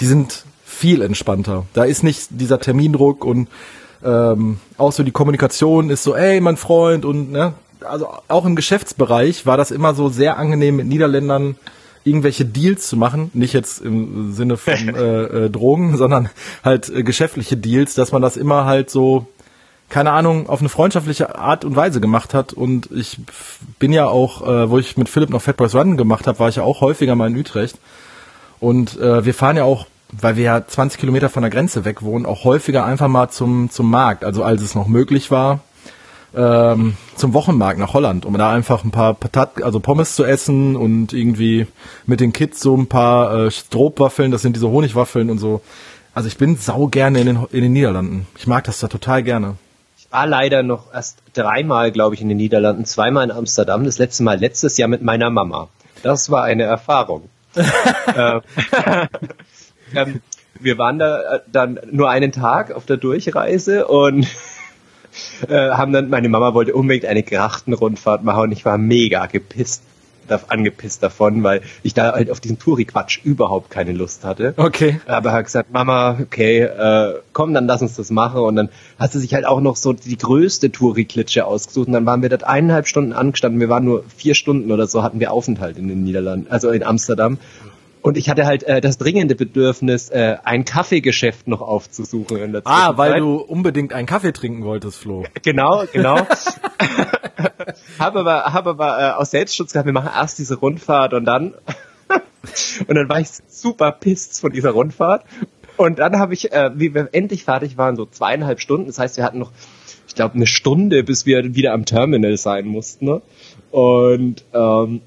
die 0.00 0.06
sind 0.06 0.44
viel 0.74 1.02
entspannter. 1.02 1.66
Da 1.72 1.84
ist 1.84 2.02
nicht 2.02 2.28
dieser 2.30 2.60
Termindruck 2.60 3.24
und 3.24 3.48
ähm, 4.04 4.58
auch 4.76 4.92
so 4.92 5.02
die 5.02 5.12
Kommunikation 5.12 5.90
ist 5.90 6.02
so, 6.02 6.14
ey, 6.14 6.40
mein 6.40 6.56
Freund 6.56 7.04
und 7.04 7.32
ne, 7.32 7.54
also 7.84 8.08
auch 8.28 8.44
im 8.44 8.56
Geschäftsbereich 8.56 9.46
war 9.46 9.56
das 9.56 9.70
immer 9.70 9.94
so 9.94 10.08
sehr 10.08 10.36
angenehm 10.36 10.76
mit 10.76 10.86
Niederländern 10.86 11.56
irgendwelche 12.04 12.44
Deals 12.44 12.86
zu 12.88 12.98
machen, 12.98 13.30
nicht 13.32 13.54
jetzt 13.54 13.80
im 13.80 14.32
Sinne 14.32 14.58
von 14.58 14.74
äh, 14.94 15.22
äh, 15.22 15.50
Drogen, 15.50 15.96
sondern 15.96 16.28
halt 16.62 16.90
äh, 16.90 17.02
geschäftliche 17.02 17.56
Deals, 17.56 17.94
dass 17.94 18.12
man 18.12 18.20
das 18.20 18.36
immer 18.36 18.66
halt 18.66 18.90
so 18.90 19.26
keine 19.88 20.12
Ahnung, 20.12 20.48
auf 20.48 20.60
eine 20.60 20.68
freundschaftliche 20.68 21.38
Art 21.38 21.64
und 21.64 21.76
Weise 21.76 22.00
gemacht 22.00 22.34
hat. 22.34 22.52
Und 22.52 22.90
ich 22.90 23.20
bin 23.78 23.92
ja 23.92 24.06
auch, 24.06 24.42
äh, 24.42 24.70
wo 24.70 24.78
ich 24.78 24.96
mit 24.96 25.08
Philipp 25.08 25.30
noch 25.30 25.42
Fat 25.42 25.56
Boys 25.56 25.74
Run 25.74 25.96
gemacht 25.96 26.26
habe, 26.26 26.38
war 26.38 26.48
ich 26.48 26.56
ja 26.56 26.62
auch 26.62 26.80
häufiger 26.80 27.14
mal 27.14 27.30
in 27.30 27.38
Utrecht. 27.38 27.78
Und 28.60 28.98
äh, 28.98 29.24
wir 29.24 29.34
fahren 29.34 29.56
ja 29.56 29.64
auch, 29.64 29.86
weil 30.20 30.36
wir 30.36 30.44
ja 30.44 30.66
20 30.66 31.00
Kilometer 31.00 31.28
von 31.28 31.42
der 31.42 31.50
Grenze 31.50 31.84
weg 31.84 32.02
wohnen, 32.02 32.26
auch 32.26 32.44
häufiger 32.44 32.84
einfach 32.84 33.08
mal 33.08 33.28
zum, 33.30 33.70
zum 33.70 33.90
Markt. 33.90 34.24
Also 34.24 34.42
als 34.42 34.62
es 34.62 34.74
noch 34.74 34.86
möglich 34.86 35.30
war, 35.30 35.60
ähm, 36.36 36.96
zum 37.16 37.32
Wochenmarkt 37.32 37.78
nach 37.78 37.94
Holland, 37.94 38.26
um 38.26 38.36
da 38.36 38.52
einfach 38.52 38.84
ein 38.84 38.90
paar 38.90 39.14
Patat, 39.14 39.62
also 39.62 39.80
Pommes 39.80 40.16
zu 40.16 40.24
essen 40.24 40.76
und 40.76 41.12
irgendwie 41.12 41.66
mit 42.06 42.20
den 42.20 42.32
Kids 42.32 42.60
so 42.60 42.76
ein 42.76 42.88
paar 42.88 43.46
äh, 43.46 43.50
Stroopwaffeln, 43.50 44.30
das 44.30 44.42
sind 44.42 44.56
diese 44.56 44.68
Honigwaffeln 44.68 45.30
und 45.30 45.38
so. 45.38 45.60
Also 46.14 46.28
ich 46.28 46.36
bin 46.36 46.56
sau 46.56 46.86
gerne 46.86 47.20
in 47.20 47.26
den, 47.26 47.46
in 47.50 47.62
den 47.62 47.72
Niederlanden. 47.72 48.26
Ich 48.36 48.46
mag 48.46 48.64
das 48.64 48.80
da 48.80 48.88
total 48.88 49.22
gerne. 49.22 49.56
Ich 49.98 50.10
war 50.12 50.26
leider 50.26 50.62
noch 50.62 50.92
erst 50.92 51.18
dreimal, 51.34 51.90
glaube 51.90 52.14
ich, 52.14 52.20
in 52.20 52.28
den 52.28 52.38
Niederlanden, 52.38 52.84
zweimal 52.84 53.24
in 53.24 53.30
Amsterdam, 53.30 53.84
das 53.84 53.98
letzte 53.98 54.22
Mal 54.22 54.38
letztes 54.38 54.76
Jahr 54.76 54.88
mit 54.88 55.02
meiner 55.02 55.30
Mama. 55.30 55.68
Das 56.02 56.30
war 56.30 56.44
eine 56.44 56.64
Erfahrung. 56.64 57.28
ähm, 58.16 58.40
ähm, 59.96 60.20
wir 60.60 60.78
waren 60.78 60.98
da 60.98 61.36
äh, 61.36 61.40
dann 61.50 61.80
nur 61.90 62.10
einen 62.10 62.32
Tag 62.32 62.72
auf 62.72 62.86
der 62.86 62.96
Durchreise 62.96 63.86
und 63.86 64.26
äh, 65.48 65.70
haben 65.70 65.92
dann, 65.92 66.08
meine 66.08 66.28
Mama 66.28 66.54
wollte 66.54 66.74
unbedingt 66.74 67.06
eine 67.06 67.22
Grachtenrundfahrt 67.22 68.24
machen 68.24 68.44
und 68.44 68.52
ich 68.52 68.64
war 68.64 68.78
mega 68.78 69.26
gepisst 69.26 69.82
angepisst 70.48 71.02
davon, 71.02 71.42
weil 71.42 71.62
ich 71.82 71.94
da 71.94 72.12
halt 72.12 72.30
auf 72.30 72.40
diesen 72.40 72.58
Touri-Quatsch 72.58 73.20
überhaupt 73.24 73.70
keine 73.70 73.92
Lust 73.92 74.24
hatte. 74.24 74.54
Okay. 74.56 75.00
Aber 75.06 75.32
hat 75.32 75.44
gesagt, 75.44 75.72
Mama, 75.72 76.18
okay, 76.20 76.60
äh, 76.60 77.14
komm, 77.32 77.54
dann 77.54 77.66
lass 77.66 77.82
uns 77.82 77.96
das 77.96 78.10
machen. 78.10 78.40
Und 78.40 78.56
dann 78.56 78.68
hat 78.98 79.12
sie 79.12 79.20
sich 79.20 79.34
halt 79.34 79.46
auch 79.46 79.60
noch 79.60 79.76
so 79.76 79.92
die 79.92 80.16
größte 80.16 80.70
Touri-Klitsche 80.72 81.44
ausgesucht. 81.44 81.88
Und 81.88 81.92
dann 81.92 82.06
waren 82.06 82.22
wir 82.22 82.28
dort 82.28 82.44
eineinhalb 82.44 82.86
Stunden 82.86 83.12
angestanden. 83.12 83.60
Wir 83.60 83.68
waren 83.68 83.84
nur 83.84 84.04
vier 84.16 84.34
Stunden 84.34 84.72
oder 84.72 84.86
so, 84.86 85.02
hatten 85.02 85.20
wir 85.20 85.32
Aufenthalt 85.32 85.78
in 85.78 85.88
den 85.88 86.04
Niederlanden, 86.04 86.46
also 86.50 86.70
in 86.70 86.82
Amsterdam. 86.82 87.38
Und 88.04 88.18
ich 88.18 88.28
hatte 88.28 88.44
halt 88.44 88.64
äh, 88.64 88.82
das 88.82 88.98
dringende 88.98 89.34
Bedürfnis, 89.34 90.10
äh, 90.10 90.36
ein 90.44 90.66
Kaffeegeschäft 90.66 91.48
noch 91.48 91.62
aufzusuchen. 91.62 92.36
In 92.36 92.52
der 92.52 92.60
ah, 92.66 92.98
weil 92.98 93.18
du 93.18 93.36
unbedingt 93.36 93.94
einen 93.94 94.06
Kaffee 94.06 94.34
trinken 94.34 94.62
wolltest, 94.62 94.98
Flo. 94.98 95.24
Genau, 95.42 95.84
genau. 95.90 96.18
habe 97.98 98.20
aber, 98.20 98.44
hab 98.52 98.66
aber 98.66 98.98
äh, 99.00 99.12
aus 99.12 99.30
Selbstschutz 99.30 99.68
gesagt, 99.68 99.86
wir 99.86 99.94
machen 99.94 100.10
erst 100.14 100.38
diese 100.38 100.56
Rundfahrt 100.56 101.14
und 101.14 101.24
dann 101.24 101.54
und 102.88 102.94
dann 102.94 103.08
war 103.08 103.20
ich 103.20 103.28
super 103.48 103.90
pisst 103.90 104.38
von 104.38 104.52
dieser 104.52 104.72
Rundfahrt. 104.72 105.24
Und 105.78 105.98
dann 105.98 106.18
habe 106.18 106.34
ich, 106.34 106.52
äh, 106.52 106.72
wie 106.74 106.94
wir 106.94 107.08
endlich 107.12 107.44
fertig 107.44 107.78
waren, 107.78 107.96
so 107.96 108.04
zweieinhalb 108.04 108.60
Stunden. 108.60 108.86
Das 108.88 108.98
heißt, 108.98 109.16
wir 109.16 109.24
hatten 109.24 109.38
noch, 109.38 109.50
ich 110.06 110.14
glaube, 110.14 110.34
eine 110.34 110.46
Stunde, 110.46 111.04
bis 111.04 111.24
wir 111.24 111.54
wieder 111.54 111.72
am 111.72 111.86
Terminal 111.86 112.36
sein 112.36 112.66
mussten. 112.66 113.06
Ne? 113.06 113.22
Und 113.70 114.44
ähm, 114.52 115.00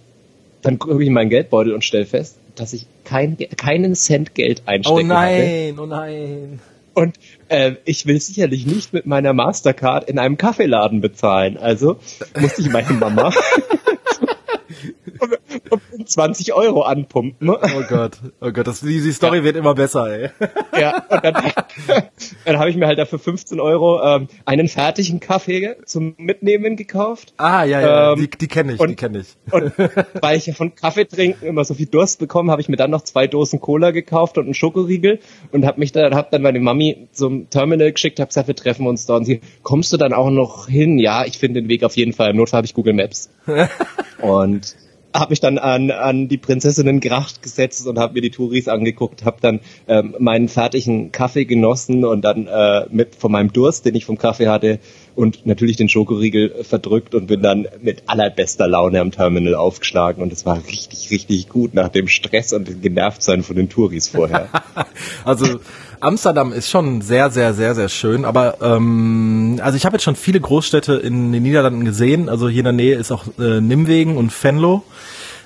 dann 0.63 0.79
gucke 0.79 0.99
ich 0.99 1.07
in 1.07 1.13
meinen 1.13 1.29
Geldbeutel 1.29 1.75
und 1.75 1.83
stell 1.83 2.07
fest, 2.07 2.39
dass 2.59 2.73
ich 2.73 2.87
kein, 3.03 3.37
keinen 3.57 3.95
Cent 3.95 4.35
Geld 4.35 4.63
einstecken 4.65 4.97
Oh 4.97 5.01
nein, 5.01 5.73
hatte. 5.73 5.81
oh 5.81 5.85
nein. 5.85 6.59
Und 6.93 7.15
äh, 7.49 7.73
ich 7.85 8.07
will 8.07 8.19
sicherlich 8.19 8.65
nicht 8.65 8.91
mit 8.91 9.05
meiner 9.05 9.31
Mastercard 9.33 10.09
in 10.09 10.17
einem 10.17 10.37
Kaffeeladen 10.37 10.99
bezahlen. 10.99 11.57
Also 11.57 11.99
musste 12.39 12.61
ich 12.61 12.69
meine 12.69 12.91
Mama 12.93 13.31
20 16.05 16.53
Euro 16.53 16.81
anpumpen. 16.83 17.49
Oh 17.49 17.83
Gott, 17.87 18.17
oh 18.41 18.51
Gott, 18.51 18.67
das, 18.67 18.81
die, 18.81 19.01
die 19.01 19.11
Story 19.11 19.37
ja. 19.37 19.43
wird 19.43 19.55
immer 19.55 19.75
besser, 19.75 20.07
ey. 20.07 20.29
Ja, 20.79 21.03
und 21.09 21.23
dann, 21.23 21.35
dann 22.45 22.59
habe 22.59 22.69
ich 22.69 22.75
mir 22.75 22.87
halt 22.87 22.99
dafür 22.99 23.19
15 23.19 23.59
Euro 23.59 24.01
ähm, 24.03 24.27
einen 24.45 24.67
fertigen 24.67 25.19
Kaffee 25.19 25.75
zum 25.85 26.15
Mitnehmen 26.17 26.75
gekauft. 26.75 27.33
Ah, 27.37 27.63
ja, 27.63 27.81
ja, 27.81 28.13
ähm, 28.13 28.19
die, 28.19 28.29
die 28.29 28.47
kenne 28.47 28.73
ich, 28.73 28.79
und, 28.79 28.89
die 28.89 28.95
kenne 28.95 29.19
ich. 29.19 29.35
Und 29.51 29.73
weil 30.21 30.37
ich 30.37 30.47
ja 30.47 30.53
von 30.53 30.75
Kaffee 30.75 31.05
trinken 31.05 31.45
immer 31.45 31.65
so 31.65 31.73
viel 31.73 31.87
Durst 31.87 32.19
bekommen, 32.19 32.51
habe 32.51 32.61
ich 32.61 32.69
mir 32.69 32.77
dann 32.77 32.91
noch 32.91 33.01
zwei 33.01 33.27
Dosen 33.27 33.59
Cola 33.59 33.91
gekauft 33.91 34.37
und 34.37 34.45
einen 34.45 34.53
Schokoriegel 34.53 35.19
und 35.51 35.65
habe 35.65 35.79
mich 35.79 35.91
dann, 35.91 36.15
hab 36.15 36.31
dann 36.31 36.41
meine 36.41 36.59
Mami 36.59 37.07
zum 37.11 37.49
Terminal 37.49 37.91
geschickt, 37.91 38.19
habe 38.19 38.27
gesagt, 38.27 38.47
wir 38.47 38.55
treffen 38.55 38.87
uns 38.87 39.05
da 39.05 39.15
und 39.15 39.25
sie, 39.25 39.41
kommst 39.63 39.93
du 39.93 39.97
dann 39.97 40.13
auch 40.13 40.29
noch 40.29 40.67
hin? 40.67 40.97
Ja, 40.97 41.25
ich 41.25 41.37
finde 41.37 41.61
den 41.61 41.69
Weg 41.69 41.83
auf 41.83 41.95
jeden 41.97 42.13
Fall. 42.13 42.31
Im 42.31 42.37
Notfall 42.37 42.59
habe 42.59 42.65
ich 42.65 42.73
Google 42.73 42.93
Maps. 42.93 43.29
und 44.21 44.75
habe 45.13 45.31
mich 45.31 45.39
dann 45.39 45.57
an, 45.57 45.91
an 45.91 46.27
die 46.27 46.37
Prinzessinnengracht 46.37 47.41
gesetzt 47.41 47.87
und 47.87 47.97
habe 47.97 48.13
mir 48.13 48.21
die 48.21 48.29
Touris 48.29 48.67
angeguckt, 48.67 49.25
habe 49.25 49.37
dann 49.41 49.59
ähm, 49.87 50.15
meinen 50.19 50.47
fertigen 50.47 51.11
Kaffee 51.11 51.45
genossen 51.45 52.05
und 52.05 52.21
dann 52.21 52.47
äh, 52.47 52.85
mit 52.89 53.15
von 53.15 53.31
meinem 53.31 53.51
Durst, 53.51 53.85
den 53.85 53.95
ich 53.95 54.05
vom 54.05 54.17
Kaffee 54.17 54.47
hatte, 54.47 54.79
und 55.17 55.47
natürlich 55.47 55.77
den 55.77 55.89
Schokoriegel 55.89 56.63
verdrückt 56.63 57.15
und 57.15 57.25
bin 57.25 57.41
dann 57.41 57.67
mit 57.81 58.03
allerbester 58.05 58.67
Laune 58.67 59.01
am 59.01 59.11
Terminal 59.11 59.55
aufgeschlagen 59.55 60.21
und 60.21 60.31
es 60.31 60.45
war 60.45 60.61
richtig, 60.67 61.09
richtig 61.09 61.49
gut 61.49 61.73
nach 61.73 61.89
dem 61.89 62.07
Stress 62.07 62.53
und 62.53 62.67
dem 62.67 62.81
Genervtsein 62.81 63.41
von 63.41 63.55
den 63.55 63.67
Touris 63.67 64.07
vorher. 64.07 64.49
also 65.25 65.59
Amsterdam 65.99 66.53
ist 66.53 66.69
schon 66.69 67.01
sehr, 67.01 67.31
sehr, 67.31 67.55
sehr, 67.55 67.73
sehr 67.73 67.89
schön, 67.89 68.25
aber 68.25 68.57
ähm, 68.61 69.59
also 69.63 69.75
ich 69.75 69.85
habe 69.85 69.95
jetzt 69.95 70.03
schon 70.03 70.15
viele 70.15 70.39
Großstädte 70.39 70.93
in 70.93 71.31
den 71.31 71.41
Niederlanden 71.41 71.83
gesehen, 71.83 72.29
also 72.29 72.47
hier 72.47 72.59
in 72.59 72.65
der 72.65 72.73
Nähe 72.73 72.95
ist 72.95 73.11
auch 73.11 73.25
äh, 73.39 73.59
Nimwegen 73.59 74.17
und 74.17 74.31
Venlo. 74.43 74.83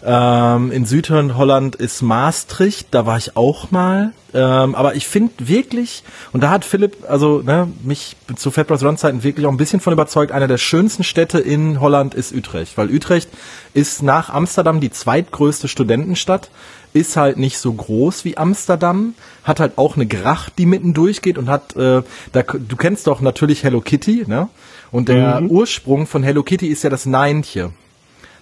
Ähm, 0.04 0.72
in 0.72 0.86
Südholland 0.86 1.76
ist 1.76 2.02
Maastricht, 2.02 2.88
da 2.92 3.06
war 3.06 3.18
ich 3.18 3.38
auch 3.38 3.72
mal. 3.72 4.14
Ähm, 4.34 4.76
aber 4.76 4.96
ich 4.96 5.08
finde 5.08 5.34
wirklich, 5.48 6.04
und 6.32 6.42
da 6.42 6.50
hat 6.50 6.64
Philipp, 6.64 6.98
also 7.08 7.42
ne, 7.42 7.68
mich 7.84 8.16
zu 8.36 8.50
Fatbros 8.50 8.84
Run 8.84 8.98
Zeiten 8.98 9.24
wirklich 9.24 9.46
auch 9.46 9.52
ein 9.52 9.58
bisschen 9.58 9.82
von 9.82 9.94
überzeugt, 9.94 10.32
einer 10.32 10.48
der 10.48 10.58
schönsten 10.58 11.04
Städte 11.04 11.40
in 11.40 11.82
Holland 11.82 12.14
ist 12.14 12.34
Utrecht, 12.34 12.78
weil 12.78 12.90
Utrecht 12.90 13.30
ist 13.74 14.04
nach 14.04 14.30
Amsterdam 14.30 14.80
die 14.80 14.90
zweitgrößte 14.90 15.68
Studentenstadt, 15.68 16.50
ist 16.94 17.18
halt 17.18 17.38
nicht 17.38 17.58
so 17.58 17.74
groß 17.74 18.26
wie 18.26 18.38
Amsterdam, 18.38 19.16
hat 19.44 19.60
halt 19.60 19.78
auch 19.78 19.96
eine 19.96 20.08
Gracht, 20.08 20.54
die 20.58 20.66
mitten 20.66 20.94
durchgeht 20.94 21.38
und 21.38 21.50
hat, 21.50 21.76
äh, 21.76 22.02
da, 22.32 22.42
du 22.42 22.76
kennst 22.78 23.08
doch 23.08 23.22
natürlich 23.22 23.64
Hello 23.64 23.82
Kitty, 23.82 24.26
ne? 24.28 24.50
Und 24.92 25.08
der 25.08 25.40
mhm. 25.40 25.50
Ursprung 25.50 26.06
von 26.06 26.22
Hello 26.24 26.44
Kitty 26.44 26.68
ist 26.68 26.84
ja 26.84 26.90
das 26.90 27.06
Neintje. 27.06 27.72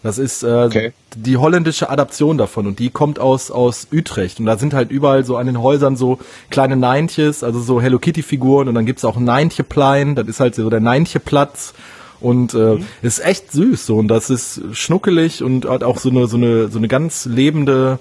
Das 0.01 0.17
ist 0.17 0.43
äh, 0.43 0.47
okay. 0.47 0.93
die 1.15 1.37
holländische 1.37 1.89
Adaption 1.89 2.37
davon 2.37 2.67
und 2.67 2.79
die 2.79 2.89
kommt 2.89 3.19
aus 3.19 3.51
aus 3.51 3.87
Utrecht 3.91 4.39
und 4.39 4.45
da 4.45 4.57
sind 4.57 4.73
halt 4.73 4.91
überall 4.91 5.25
so 5.25 5.35
an 5.35 5.45
den 5.45 5.61
Häusern 5.61 5.97
so 5.97 6.19
kleine 6.49 6.77
Neintjes, 6.77 7.43
also 7.43 7.59
so 7.59 7.81
Hello 7.81 7.99
Kitty 7.99 8.23
Figuren 8.23 8.69
und 8.69 8.75
dann 8.75 8.85
gibt's 8.85 9.03
auch 9.03 9.17
Neintje-Plein, 9.17 10.15
das 10.15 10.27
ist 10.27 10.39
halt 10.39 10.55
so 10.55 10.69
der 10.69 10.79
Neintje-Platz 10.79 11.73
und 12.21 12.53
äh, 12.53 12.75
mhm. 12.75 12.85
ist 13.01 13.19
echt 13.19 13.51
süß 13.51 13.85
so 13.85 13.97
und 13.97 14.07
das 14.07 14.29
ist 14.29 14.61
schnuckelig 14.71 15.43
und 15.43 15.67
hat 15.67 15.83
auch 15.83 15.97
so 15.97 16.09
eine 16.09 16.27
so 16.27 16.37
eine 16.37 16.69
so 16.69 16.77
eine 16.77 16.87
ganz 16.87 17.25
lebende 17.25 17.99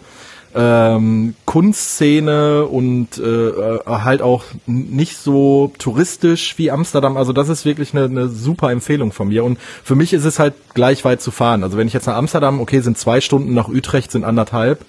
ähm, 0.55 1.35
Kunstszene 1.45 2.65
und 2.67 3.19
äh, 3.19 3.23
äh, 3.23 3.81
halt 3.87 4.23
auch 4.23 4.45
nicht 4.67 5.17
so 5.19 5.73
touristisch 5.79 6.57
wie 6.59 6.71
Amsterdam. 6.71 7.17
Also 7.17 7.33
das 7.33 7.49
ist 7.49 7.65
wirklich 7.65 7.95
eine, 7.95 8.05
eine 8.05 8.29
super 8.29 8.71
Empfehlung 8.71 9.13
von 9.13 9.29
mir. 9.29 9.45
Und 9.45 9.59
für 9.85 9.95
mich 9.95 10.13
ist 10.13 10.25
es 10.25 10.39
halt 10.39 10.55
gleich 10.75 11.05
weit 11.05 11.21
zu 11.21 11.31
fahren. 11.31 11.63
Also 11.63 11.77
wenn 11.77 11.87
ich 11.87 11.93
jetzt 11.93 12.07
nach 12.07 12.17
Amsterdam, 12.17 12.61
okay, 12.61 12.81
sind 12.81 12.99
zwei 12.99 13.21
Stunden, 13.21 13.55
nach 13.55 13.69
Utrecht 13.69 14.11
sind 14.11 14.25
anderthalb. 14.25 14.85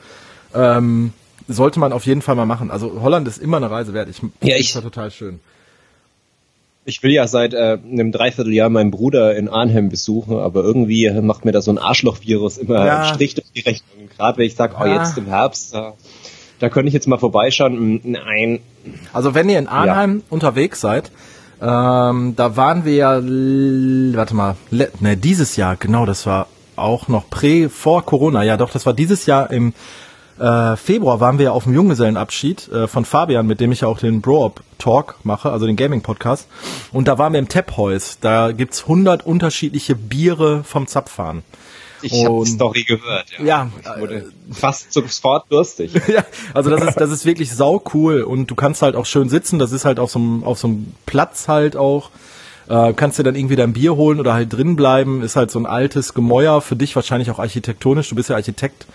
Ähm, 0.53 1.13
sollte 1.47 1.79
man 1.79 1.93
auf 1.93 2.05
jeden 2.05 2.21
Fall 2.21 2.35
mal 2.35 2.45
machen. 2.45 2.71
Also 2.71 3.01
Holland 3.01 3.27
ist 3.27 3.39
immer 3.39 3.57
eine 3.57 3.69
Reise 3.69 3.93
wert. 3.93 4.09
Ich, 4.09 4.21
ja, 4.41 4.55
ich, 4.55 4.71
total 4.73 5.11
schön. 5.11 5.39
Ich 6.85 7.03
will 7.03 7.11
ja 7.11 7.27
seit 7.27 7.53
äh, 7.53 7.77
einem 7.83 8.11
Dreivierteljahr 8.11 8.69
meinen 8.69 8.91
Bruder 8.91 9.35
in 9.35 9.47
Arnhem 9.49 9.89
besuchen, 9.89 10.37
aber 10.37 10.63
irgendwie 10.63 11.09
macht 11.21 11.45
mir 11.45 11.51
da 11.51 11.61
so 11.61 11.71
ein 11.71 11.77
Arschlochvirus 11.77 12.57
immer 12.57 12.85
ja. 12.85 12.97
einen 12.97 13.13
Strich 13.13 13.35
durch 13.35 13.51
die 13.53 13.61
Rechnung. 13.61 14.09
Gerade 14.15 14.37
wenn 14.37 14.45
ich 14.45 14.55
sage, 14.55 14.75
oh, 14.79 14.85
jetzt 14.85 15.17
im 15.17 15.27
Herbst, 15.27 15.73
da, 15.73 15.93
da 16.59 16.69
könnte 16.69 16.87
ich 16.87 16.93
jetzt 16.93 17.07
mal 17.07 17.17
vorbeischauen. 17.17 17.73
Hm, 17.73 18.01
nein. 18.03 18.59
Also 19.13 19.35
wenn 19.35 19.49
ihr 19.49 19.59
in 19.59 19.67
Arnhem 19.67 20.17
ja. 20.17 20.23
unterwegs 20.29 20.81
seid, 20.81 21.11
ähm, 21.61 22.35
da 22.35 22.55
waren 22.55 22.85
wir 22.85 22.95
ja, 22.95 23.21
warte 24.17 24.35
mal, 24.35 24.55
ne, 24.71 25.17
dieses 25.17 25.57
Jahr, 25.57 25.75
genau, 25.75 26.05
das 26.05 26.25
war 26.25 26.47
auch 26.77 27.09
noch 27.09 27.29
prä, 27.29 27.67
vor 27.67 28.05
Corona, 28.05 28.43
ja 28.43 28.55
doch, 28.55 28.71
das 28.71 28.85
war 28.85 28.93
dieses 28.93 29.25
Jahr 29.25 29.51
im 29.51 29.73
äh, 30.39 30.77
Februar 30.77 31.19
waren 31.19 31.37
wir 31.37 31.45
ja 31.45 31.51
auf 31.51 31.63
dem 31.63 31.73
Junggesellenabschied 31.73 32.69
äh, 32.69 32.87
von 32.87 33.05
Fabian, 33.05 33.45
mit 33.45 33.59
dem 33.59 33.71
ich 33.71 33.81
ja 33.81 33.87
auch 33.87 33.99
den 33.99 34.21
Bro-Up 34.21 34.61
Talk 34.77 35.15
mache, 35.23 35.51
also 35.51 35.65
den 35.65 35.75
Gaming-Podcast. 35.75 36.47
Und 36.91 37.07
da 37.07 37.17
waren 37.17 37.33
wir 37.33 37.39
im 37.39 37.49
Tap-Häus. 37.49 38.19
Da 38.21 38.51
gibt's 38.53 38.83
100 38.83 39.25
unterschiedliche 39.25 39.95
Biere 39.95 40.63
vom 40.63 40.87
Zapfahren. 40.87 41.43
Ich 42.01 42.23
habe 42.23 42.43
die 42.45 42.51
Story 42.51 42.83
gehört. 42.83 43.25
Ja, 43.37 43.43
ja 43.43 43.71
ich 43.81 44.01
wurde 44.01 44.15
äh, 44.15 44.53
fast 44.53 44.93
sofort 44.93 45.51
durstig. 45.51 45.93
ja, 46.07 46.23
also 46.53 46.69
das 46.69 46.81
ist 46.83 46.95
das 46.95 47.11
ist 47.11 47.25
wirklich 47.25 47.53
sau 47.53 47.83
cool 47.93 48.21
und 48.21 48.47
du 48.49 48.55
kannst 48.55 48.81
halt 48.81 48.95
auch 48.95 49.05
schön 49.05 49.27
sitzen. 49.27 49.59
Das 49.59 49.73
ist 49.73 49.83
halt 49.83 49.99
auf 49.99 50.11
so 50.11 50.19
einem 50.19 50.45
auf 50.45 50.57
so 50.59 50.67
einem 50.67 50.93
Platz 51.05 51.49
halt 51.49 51.75
auch. 51.75 52.09
Äh, 52.69 52.93
kannst 52.93 53.19
dir 53.19 53.23
dann 53.23 53.35
irgendwie 53.35 53.57
dein 53.57 53.73
Bier 53.73 53.95
holen 53.95 54.19
oder 54.19 54.33
halt 54.33 54.53
drin 54.53 54.77
bleiben. 54.77 55.23
Ist 55.23 55.35
halt 55.35 55.51
so 55.51 55.59
ein 55.59 55.65
altes 55.65 56.13
Gemäuer 56.13 56.61
für 56.61 56.77
dich 56.77 56.95
wahrscheinlich 56.95 57.31
auch 57.31 57.39
architektonisch. 57.39 58.09
Du 58.09 58.15
bist 58.15 58.29
ja 58.29 58.35
Architekt 58.35 58.85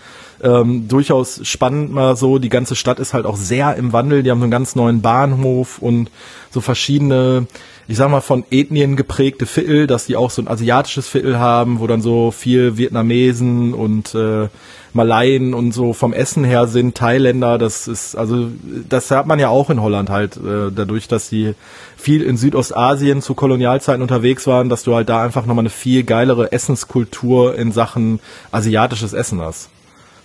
ähm, 0.45 0.87
durchaus 0.87 1.41
spannend 1.43 1.91
mal 1.91 2.15
so. 2.15 2.37
Die 2.37 2.49
ganze 2.49 2.75
Stadt 2.75 2.99
ist 2.99 3.13
halt 3.13 3.25
auch 3.25 3.35
sehr 3.35 3.75
im 3.75 3.91
Wandel. 3.91 4.21
Die 4.21 4.29
haben 4.29 4.39
so 4.39 4.43
einen 4.43 4.51
ganz 4.51 4.75
neuen 4.75 5.01
Bahnhof 5.01 5.79
und 5.79 6.11
so 6.51 6.61
verschiedene, 6.61 7.47
ich 7.87 7.97
sag 7.97 8.11
mal, 8.11 8.21
von 8.21 8.45
Ethnien 8.51 8.95
geprägte 8.95 9.47
Viertel, 9.47 9.87
dass 9.87 10.05
die 10.05 10.15
auch 10.15 10.29
so 10.29 10.41
ein 10.43 10.47
asiatisches 10.47 11.07
Viertel 11.07 11.39
haben, 11.39 11.79
wo 11.79 11.87
dann 11.87 12.01
so 12.01 12.29
viel 12.29 12.77
Vietnamesen 12.77 13.73
und 13.73 14.13
äh, 14.13 14.47
Malaien 14.93 15.53
und 15.53 15.73
so 15.73 15.91
vom 15.91 16.13
Essen 16.13 16.45
her 16.45 16.67
sind, 16.67 16.95
Thailänder, 16.95 17.57
das 17.57 17.89
ist, 17.89 18.15
also 18.15 18.47
das 18.87 19.11
hat 19.11 19.27
man 19.27 19.39
ja 19.39 19.49
auch 19.49 19.69
in 19.69 19.81
Holland 19.81 20.09
halt, 20.09 20.37
äh, 20.37 20.71
dadurch, 20.73 21.09
dass 21.09 21.27
sie 21.27 21.53
viel 21.97 22.21
in 22.21 22.37
Südostasien 22.37 23.21
zu 23.21 23.33
Kolonialzeiten 23.33 24.01
unterwegs 24.01 24.47
waren, 24.47 24.69
dass 24.69 24.83
du 24.83 24.95
halt 24.95 25.09
da 25.09 25.21
einfach 25.21 25.45
nochmal 25.45 25.63
eine 25.63 25.69
viel 25.69 26.03
geilere 26.03 26.53
Essenskultur 26.53 27.57
in 27.57 27.73
Sachen 27.73 28.21
asiatisches 28.53 29.11
Essen 29.11 29.41
hast. 29.41 29.69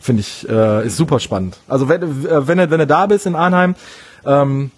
Finde 0.00 0.21
ich, 0.21 0.49
äh, 0.49 0.87
ist 0.87 0.97
super 0.97 1.21
spannend. 1.21 1.59
Also 1.69 1.88
wenn, 1.88 2.02
äh, 2.02 2.49
wenn, 2.49 2.59
du, 2.59 2.71
wenn 2.71 2.78
du 2.78 2.87
da 2.87 3.07
bist 3.07 3.26
in 3.26 3.35
Arnheim, 3.35 3.75
ähm, 4.25 4.71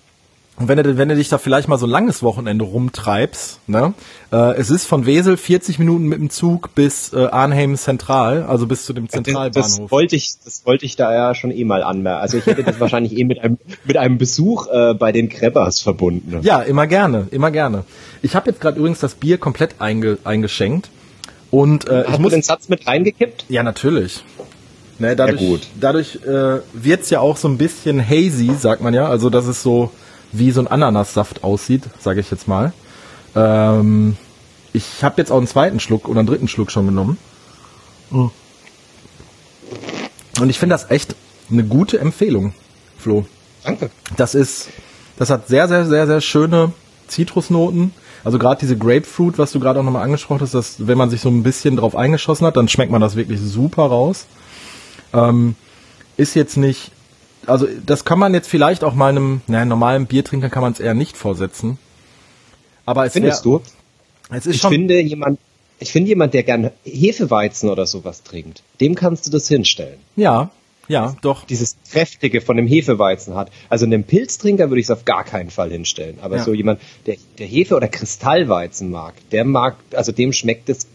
und 0.58 0.68
wenn 0.68 0.76
du, 0.76 0.98
wenn 0.98 1.08
du 1.08 1.16
dich 1.16 1.30
da 1.30 1.38
vielleicht 1.38 1.66
mal 1.66 1.78
so 1.78 1.86
ein 1.86 1.90
langes 1.90 2.22
Wochenende 2.22 2.64
rumtreibst, 2.64 3.60
ne? 3.68 3.94
Äh, 4.30 4.56
es 4.56 4.68
ist 4.68 4.86
von 4.86 5.06
Wesel 5.06 5.38
40 5.38 5.78
Minuten 5.78 6.04
mit 6.04 6.18
dem 6.18 6.28
Zug 6.28 6.74
bis 6.74 7.12
äh, 7.14 7.26
Arnhem 7.26 7.76
Zentral, 7.76 8.42
also 8.42 8.66
bis 8.66 8.84
zu 8.84 8.92
dem 8.92 9.08
Zentralbahnhof. 9.08 9.78
Das 9.80 9.90
wollte 9.90 10.14
ich, 10.14 10.34
das 10.44 10.66
wollte 10.66 10.84
ich 10.84 10.94
da 10.94 11.12
ja 11.12 11.34
schon 11.34 11.52
eh 11.52 11.64
mal 11.64 11.82
anmerken. 11.82 12.20
Also 12.20 12.36
ich 12.36 12.44
hätte 12.44 12.64
das 12.64 12.78
wahrscheinlich 12.80 13.16
eh 13.16 13.24
mit 13.24 13.40
einem, 13.40 13.58
mit 13.84 13.96
einem 13.96 14.18
Besuch 14.18 14.68
äh, 14.68 14.92
bei 14.92 15.10
den 15.10 15.30
Kreppers 15.30 15.80
verbunden. 15.80 16.40
Ja, 16.42 16.60
immer 16.60 16.86
gerne, 16.86 17.28
immer 17.30 17.50
gerne. 17.50 17.84
Ich 18.20 18.36
habe 18.36 18.50
jetzt 18.50 18.60
gerade 18.60 18.78
übrigens 18.78 19.00
das 19.00 19.14
Bier 19.14 19.38
komplett 19.38 19.76
einge, 19.80 20.18
eingeschenkt. 20.22 20.90
Und 21.50 21.88
äh, 21.88 22.04
Hast 22.04 22.14
ich 22.14 22.18
muss 22.18 22.30
du 22.30 22.36
den 22.36 22.42
Satz 22.42 22.68
mit 22.68 22.86
reingekippt? 22.86 23.46
Ja, 23.48 23.62
natürlich. 23.62 24.22
Ne, 25.02 25.16
dadurch 25.16 25.40
ja, 25.40 25.58
dadurch 25.80 26.14
äh, 26.24 26.60
wird's 26.74 27.10
ja 27.10 27.18
auch 27.18 27.36
so 27.36 27.48
ein 27.48 27.58
bisschen 27.58 28.00
hazy, 28.00 28.52
sagt 28.56 28.82
man 28.82 28.94
ja. 28.94 29.08
Also 29.08 29.30
dass 29.30 29.46
es 29.46 29.60
so 29.60 29.90
wie 30.30 30.52
so 30.52 30.60
ein 30.60 30.68
Ananassaft 30.68 31.42
aussieht, 31.42 31.82
sage 31.98 32.20
ich 32.20 32.30
jetzt 32.30 32.46
mal. 32.46 32.72
Ähm, 33.34 34.16
ich 34.72 35.02
habe 35.02 35.20
jetzt 35.20 35.32
auch 35.32 35.38
einen 35.38 35.48
zweiten 35.48 35.80
Schluck 35.80 36.08
oder 36.08 36.20
einen 36.20 36.28
dritten 36.28 36.46
Schluck 36.46 36.70
schon 36.70 36.86
genommen. 36.86 37.18
Mhm. 38.10 38.30
Und 40.40 40.48
ich 40.48 40.60
finde 40.60 40.74
das 40.74 40.88
echt 40.88 41.16
eine 41.50 41.64
gute 41.64 41.98
Empfehlung, 41.98 42.54
Flo. 42.96 43.26
Danke. 43.64 43.90
Das 44.16 44.36
ist, 44.36 44.68
das 45.18 45.30
hat 45.30 45.48
sehr, 45.48 45.66
sehr, 45.66 45.84
sehr, 45.84 46.06
sehr 46.06 46.20
schöne 46.20 46.70
Zitrusnoten. 47.08 47.92
Also 48.22 48.38
gerade 48.38 48.60
diese 48.60 48.78
Grapefruit, 48.78 49.36
was 49.36 49.50
du 49.50 49.58
gerade 49.58 49.80
auch 49.80 49.84
nochmal 49.84 50.04
angesprochen 50.04 50.42
hast, 50.42 50.54
dass 50.54 50.86
wenn 50.86 50.96
man 50.96 51.10
sich 51.10 51.22
so 51.22 51.28
ein 51.28 51.42
bisschen 51.42 51.74
drauf 51.74 51.96
eingeschossen 51.96 52.46
hat, 52.46 52.56
dann 52.56 52.68
schmeckt 52.68 52.92
man 52.92 53.00
das 53.00 53.16
wirklich 53.16 53.40
super 53.40 53.86
raus. 53.86 54.26
Ähm, 55.12 55.56
ist 56.16 56.34
jetzt 56.34 56.56
nicht, 56.56 56.90
also 57.46 57.66
das 57.84 58.04
kann 58.04 58.18
man 58.18 58.34
jetzt 58.34 58.48
vielleicht 58.48 58.84
auch 58.84 58.94
mal 58.94 59.08
einem 59.08 59.40
naja, 59.46 59.64
normalen 59.64 60.06
Biertrinker 60.06 60.48
kann 60.48 60.62
man 60.62 60.72
es 60.72 60.80
eher 60.80 60.94
nicht 60.94 61.16
vorsetzen. 61.16 61.78
Aber 62.84 63.06
es 63.06 63.12
Findest 63.12 63.44
wär, 63.44 63.58
du? 63.58 63.62
Es 64.30 64.46
ist 64.46 64.56
ich 64.56 64.60
schon, 64.60 64.72
finde 64.72 65.00
jemand, 65.00 65.38
ich 65.78 65.92
finde 65.92 66.08
jemand, 66.08 66.34
der 66.34 66.42
gern 66.42 66.70
Hefeweizen 66.84 67.70
oder 67.70 67.86
sowas 67.86 68.22
trinkt, 68.22 68.62
dem 68.80 68.94
kannst 68.94 69.26
du 69.26 69.30
das 69.30 69.48
hinstellen. 69.48 69.98
Ja, 70.16 70.50
ja, 70.88 71.16
doch. 71.22 71.44
Dieses 71.44 71.76
kräftige 71.90 72.40
von 72.40 72.56
dem 72.56 72.66
Hefeweizen 72.66 73.34
hat. 73.34 73.50
Also 73.68 73.86
einem 73.86 74.04
Pilztrinker 74.04 74.68
würde 74.68 74.80
ich 74.80 74.86
es 74.86 74.90
auf 74.90 75.04
gar 75.04 75.24
keinen 75.24 75.50
Fall 75.50 75.70
hinstellen. 75.70 76.18
Aber 76.20 76.36
ja. 76.36 76.44
so 76.44 76.52
jemand, 76.52 76.80
der, 77.06 77.16
der 77.38 77.46
Hefe 77.46 77.76
oder 77.76 77.88
Kristallweizen 77.88 78.90
mag, 78.90 79.14
der 79.30 79.44
mag, 79.44 79.76
also 79.94 80.12
dem 80.12 80.32
schmeckt 80.32 80.68
es 80.68 80.86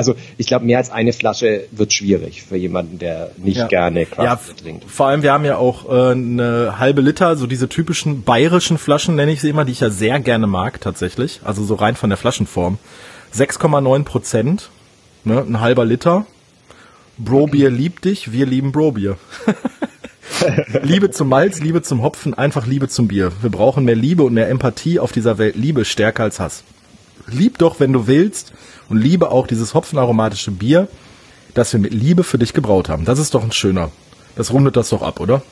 also 0.00 0.14
ich 0.38 0.46
glaube, 0.46 0.64
mehr 0.64 0.78
als 0.78 0.88
eine 0.88 1.12
Flasche 1.12 1.66
wird 1.72 1.92
schwierig 1.92 2.42
für 2.42 2.56
jemanden, 2.56 2.98
der 2.98 3.32
nicht 3.36 3.58
ja. 3.58 3.66
gerne 3.66 4.06
Craft 4.06 4.24
ja, 4.24 4.38
trinkt. 4.62 4.90
Vor 4.90 5.08
allem, 5.08 5.22
wir 5.22 5.30
haben 5.30 5.44
ja 5.44 5.58
auch 5.58 5.90
äh, 5.90 6.12
eine 6.12 6.78
halbe 6.78 7.02
Liter, 7.02 7.36
so 7.36 7.46
diese 7.46 7.68
typischen 7.68 8.22
bayerischen 8.22 8.78
Flaschen 8.78 9.14
nenne 9.14 9.30
ich 9.30 9.42
sie 9.42 9.50
immer, 9.50 9.66
die 9.66 9.72
ich 9.72 9.80
ja 9.80 9.90
sehr 9.90 10.18
gerne 10.20 10.46
mag 10.46 10.80
tatsächlich. 10.80 11.40
Also 11.44 11.62
so 11.64 11.74
rein 11.74 11.96
von 11.96 12.08
der 12.08 12.16
Flaschenform. 12.16 12.78
6,9 13.34 14.04
Prozent, 14.04 14.70
ne, 15.24 15.44
ein 15.46 15.60
halber 15.60 15.84
Liter. 15.84 16.24
Brobier 17.18 17.68
liebt 17.68 18.06
dich, 18.06 18.32
wir 18.32 18.46
lieben 18.46 18.72
Brobier. 18.72 19.18
Liebe 20.82 21.10
zum 21.10 21.28
Malz, 21.28 21.60
Liebe 21.60 21.82
zum 21.82 22.02
Hopfen, 22.02 22.32
einfach 22.32 22.66
Liebe 22.66 22.88
zum 22.88 23.06
Bier. 23.06 23.32
Wir 23.42 23.50
brauchen 23.50 23.84
mehr 23.84 23.96
Liebe 23.96 24.22
und 24.22 24.32
mehr 24.32 24.48
Empathie 24.48 24.98
auf 24.98 25.12
dieser 25.12 25.36
Welt. 25.36 25.56
Liebe 25.56 25.84
stärker 25.84 26.22
als 26.22 26.40
Hass. 26.40 26.64
Lieb 27.32 27.58
doch, 27.58 27.80
wenn 27.80 27.92
du 27.92 28.06
willst 28.06 28.52
und 28.88 28.98
liebe 28.98 29.30
auch 29.30 29.46
dieses 29.46 29.74
hopfenaromatische 29.74 30.50
Bier. 30.50 30.88
das 31.54 31.72
wir 31.72 31.80
mit 31.80 31.92
Liebe 31.92 32.22
für 32.22 32.38
dich 32.38 32.52
gebraut 32.52 32.88
haben. 32.88 33.04
Das 33.04 33.18
ist 33.18 33.34
doch 33.34 33.42
ein 33.42 33.50
schöner. 33.52 33.90
Das 34.36 34.52
rundet 34.52 34.76
das 34.76 34.90
doch 34.90 35.02
ab, 35.02 35.18
oder? 35.18 35.42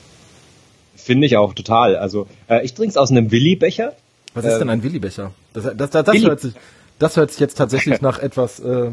Finde 0.95 1.27
ich 1.27 1.35
auch 1.35 1.53
total. 1.53 1.97
Also 1.97 2.27
äh, 2.49 2.63
ich 2.63 2.73
trinke 2.73 2.91
es 2.91 2.97
aus 2.97 3.11
einem 3.11 3.31
Willi-Becher. 3.31 3.93
Was 4.33 4.45
ist 4.45 4.59
denn 4.59 4.69
ein 4.69 4.81
Willi-Becher? 4.83 5.31
Das, 5.53 5.65
das, 5.75 5.89
das, 5.89 6.07
Willi- 6.07 6.25
hört 6.27 6.39
sich, 6.39 6.53
das 6.99 7.17
hört 7.17 7.31
sich 7.31 7.39
jetzt 7.41 7.57
tatsächlich 7.57 7.99
nach 8.09 8.19
etwas 8.19 8.59
äh, 8.61 8.91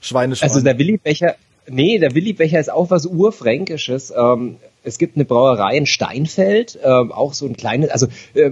Schweinisch 0.00 0.42
Also 0.42 0.58
an. 0.58 0.64
der 0.64 0.78
Willi-Becher, 0.78 1.36
nee, 1.68 1.98
der 2.00 2.14
Willi-Becher 2.16 2.58
ist 2.58 2.72
auch 2.72 2.90
was 2.90 3.06
Urfränkisches. 3.06 4.12
Ähm, 4.16 4.56
es 4.82 4.98
gibt 4.98 5.14
eine 5.16 5.24
Brauerei 5.24 5.76
in 5.76 5.86
Steinfeld, 5.86 6.76
ähm, 6.82 7.12
auch 7.12 7.34
so 7.34 7.46
ein 7.46 7.56
kleines, 7.56 7.90
also 7.90 8.08
äh, 8.34 8.50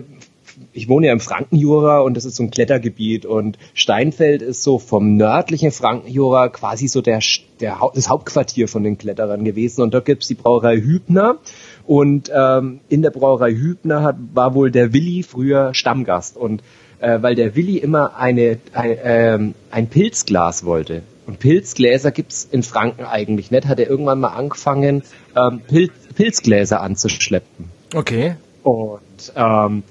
ich 0.73 0.88
wohne 0.88 1.09
ja 1.09 1.12
im 1.12 1.21
Frankenjura 1.21 2.00
und 2.00 2.17
das 2.17 2.25
ist 2.25 2.37
so 2.37 2.43
ein 2.43 2.50
Klettergebiet 2.50 3.26
und 3.26 3.59
Steinfeld 3.75 4.43
ist 4.43 4.62
so 4.62 4.79
vom 4.79 5.17
nördlichen 5.17 5.71
Frankenjura 5.71 6.49
quasi 6.49 6.88
so 6.88 7.00
der, 7.00 7.21
der 7.61 7.79
das 7.95 8.09
Hauptquartier 8.09 8.69
von 8.69 8.85
den 8.85 8.99
Kletterern 8.99 9.45
gewesen 9.45 9.83
und 9.83 9.95
dort 9.95 10.05
gibt's 10.05 10.29
die 10.29 10.35
Brauerei 10.35 10.76
Hübner 10.76 11.38
und 11.87 12.31
ähm, 12.35 12.81
in 12.88 13.02
der 13.02 13.11
Brauerei 13.11 13.52
Hübner 13.52 14.02
hat, 14.02 14.17
war 14.35 14.55
wohl 14.55 14.71
der 14.71 14.93
Willi 14.93 15.23
früher 15.23 15.75
Stammgast 15.75 16.37
und 16.37 16.62
äh, 17.00 17.23
weil 17.23 17.35
der 17.35 17.57
Willi 17.57 17.79
immer 17.79 18.17
eine, 18.17 18.59
ein, 18.73 18.97
ähm, 19.02 19.55
ein 19.71 19.88
Pilzglas 19.88 20.64
wollte. 20.64 21.02
Und 21.26 21.38
Pilzgläser 21.38 22.11
gibt's 22.11 22.49
in 22.50 22.62
Franken 22.62 23.05
eigentlich 23.05 23.50
nicht. 23.50 23.67
Hat 23.67 23.79
er 23.79 23.88
irgendwann 23.88 24.21
mal 24.21 24.29
angefangen, 24.29 25.02
ähm, 25.37 25.61
Pilz, 25.67 25.93
Pilzgläser 26.14 26.81
anzuschleppen. 26.81 27.71
okay. 27.95 28.37
Und 28.62 29.33
ähm, 29.37 29.83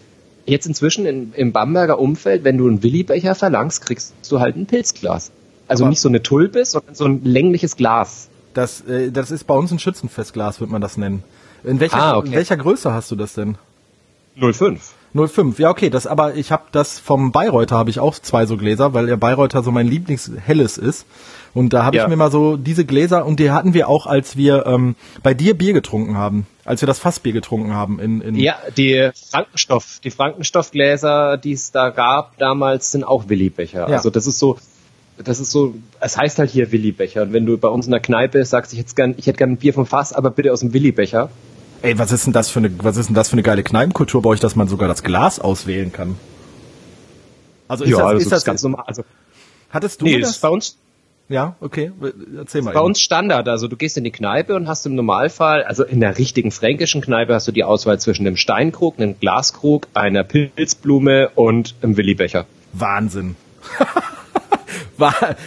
jetzt 0.50 0.66
inzwischen 0.68 1.06
in, 1.06 1.34
im 1.34 1.52
Bamberger 1.52 2.00
Umfeld, 2.00 2.44
wenn 2.44 2.58
du 2.58 2.68
einen 2.68 2.84
Willi-Becher 2.84 3.36
verlangst, 3.36 3.86
kriegst 3.86 4.14
du 4.30 4.40
halt 4.40 4.56
ein 4.56 4.66
Pilzglas. 4.66 5.32
Also 5.68 5.84
Aber- 5.84 5.90
nicht 5.90 6.02
so 6.02 6.10
eine 6.10 6.22
Tulpe, 6.24 6.66
sondern 6.66 6.96
so 6.96 7.06
ein 7.06 7.22
längliches 7.24 7.76
Glas. 7.76 8.30
Das, 8.54 8.82
äh, 8.82 9.12
das 9.12 9.30
ist 9.32 9.46
bei 9.46 9.54
uns 9.54 9.72
ein 9.72 9.80
Schützenfestglas, 9.80 10.60
würde 10.60 10.72
man 10.72 10.82
das 10.82 10.98
nennen. 10.98 11.24
In 11.64 11.80
welcher, 11.80 11.98
Ah, 11.98 12.18
okay. 12.18 12.28
in 12.30 12.34
welcher 12.34 12.58
Größe 12.58 12.92
hast 12.94 13.12
du 13.12 13.16
das 13.16 13.34
denn? 13.34 13.58
05. 14.38 14.94
05. 15.14 15.58
Ja, 15.60 15.70
okay, 15.72 15.90
das 15.90 16.06
aber 16.06 16.36
ich 16.36 16.52
habe 16.52 16.64
das 16.72 17.00
vom 17.00 17.32
Bayreuther 17.32 17.76
habe 17.78 17.90
ich 17.90 18.00
auch 18.00 18.18
zwei 18.20 18.46
so 18.46 18.58
Gläser, 18.58 18.94
weil 18.94 19.08
der 19.08 19.18
Bayreuther 19.18 19.64
so 19.64 19.72
mein 19.72 19.88
Lieblingshelles 19.88 20.78
ist 20.78 21.08
und 21.56 21.74
da 21.74 21.84
habe 21.84 21.98
Ja. 21.98 22.04
ich 22.04 22.10
mir 22.10 22.16
mal 22.16 22.30
so 22.32 22.58
diese 22.58 22.86
Gläser 22.86 23.26
und 23.26 23.40
die 23.40 23.50
hatten 23.50 23.74
wir 23.74 23.90
auch, 23.90 24.06
als 24.06 24.38
wir 24.38 24.68
ähm, 24.68 24.96
bei 25.24 25.34
dir 25.34 25.58
Bier 25.58 25.74
getrunken 25.74 26.16
haben, 26.16 26.46
als 26.64 26.82
wir 26.82 26.88
das 26.88 27.00
Fassbier 27.00 27.34
getrunken 27.34 27.74
haben 27.74 28.00
in, 28.00 28.22
in 28.22 28.36
Ja, 28.36 28.56
die 28.78 29.10
Frankenstoff, 29.32 30.00
die 30.04 30.12
Frankenstoffgläser, 30.12 31.38
die 31.38 31.54
es 31.54 31.72
da 31.72 31.90
gab 31.90 32.38
damals, 32.38 32.92
sind 32.92 33.04
auch 33.04 33.30
Willi-Becher. 33.30 33.90
Ja. 33.90 33.96
Also 33.98 34.12
das 34.12 34.28
ist 34.28 34.38
so, 34.38 34.58
das 35.18 35.40
ist 35.40 35.50
so, 35.50 35.74
es 36.00 36.18
heißt 36.18 36.38
halt 36.38 36.52
hier 36.52 36.72
Willi-Becher. 36.72 37.24
Und 37.24 37.34
wenn 37.34 37.48
du 37.48 37.58
bei 37.58 37.68
uns 37.68 37.86
in 37.88 37.92
der 37.92 38.00
Kneipe 38.00 38.46
sagst, 38.46 38.74
ich 38.74 38.80
hätte 38.80 38.94
gern, 38.94 39.16
ich 39.18 39.26
hätte 39.26 39.38
gern 39.40 39.52
ein 39.54 39.58
Bier 39.58 39.74
vom 39.74 39.88
Fass, 39.88 40.14
aber 40.14 40.30
bitte 40.30 40.54
aus 40.54 40.60
dem 40.60 40.72
Willi-Becher. 40.74 41.30
Ey, 41.82 41.98
was 41.98 42.12
ist 42.12 42.26
denn 42.26 42.34
das 42.34 42.50
für 42.50 42.60
eine 42.60 42.72
was 42.84 42.98
ist 42.98 43.08
denn 43.08 43.16
das 43.16 43.30
für 43.30 43.34
eine 43.34 43.44
geile 43.44 43.64
Kneipenkultur 43.64 44.22
bei 44.22 44.30
euch, 44.30 44.40
dass 44.40 44.56
man 44.56 44.68
sogar 44.68 44.88
das 44.88 45.04
Glas 45.04 45.40
auswählen 45.40 45.92
kann? 45.92 46.18
Also 47.68 47.84
ist 47.84 47.98
das, 47.98 48.22
ist 48.24 48.32
das, 48.32 48.46
ganz 48.46 48.64
normal. 48.64 48.84
Also, 48.88 49.04
hattest 49.70 50.02
du 50.02 50.06
nee, 50.06 50.20
das 50.20 50.32
ist 50.32 50.42
bei 50.42 50.50
uns, 50.50 50.76
ja, 51.30 51.56
okay, 51.62 51.92
erzähl 52.36 52.64
mal. 52.64 52.74
bei 52.74 52.80
eben. 52.80 52.88
uns 52.88 53.00
Standard. 53.00 53.48
Also 53.48 53.68
du 53.68 53.78
gehst 53.78 53.96
in 53.98 54.04
die 54.04 54.12
Kneipe 54.12 54.56
und 54.56 54.68
hast 54.68 54.86
im 54.88 54.96
Normalfall, 54.96 55.64
also 55.64 55.84
in 55.84 56.00
der 56.00 56.18
richtigen 56.18 56.52
fränkischen 56.52 57.02
Kneipe 57.02 57.36
hast 57.36 57.48
du 57.48 57.52
die 57.52 57.64
Auswahl 57.64 58.00
zwischen 58.00 58.26
einem 58.26 58.36
Steinkrug, 58.36 58.98
einem 58.98 59.20
Glaskrug, 59.20 59.88
einer 59.94 60.24
Pilzblume 60.24 61.30
und 61.36 61.76
einem 61.82 61.96
Willi-Becher. 61.96 62.46
Wahnsinn. 62.74 63.36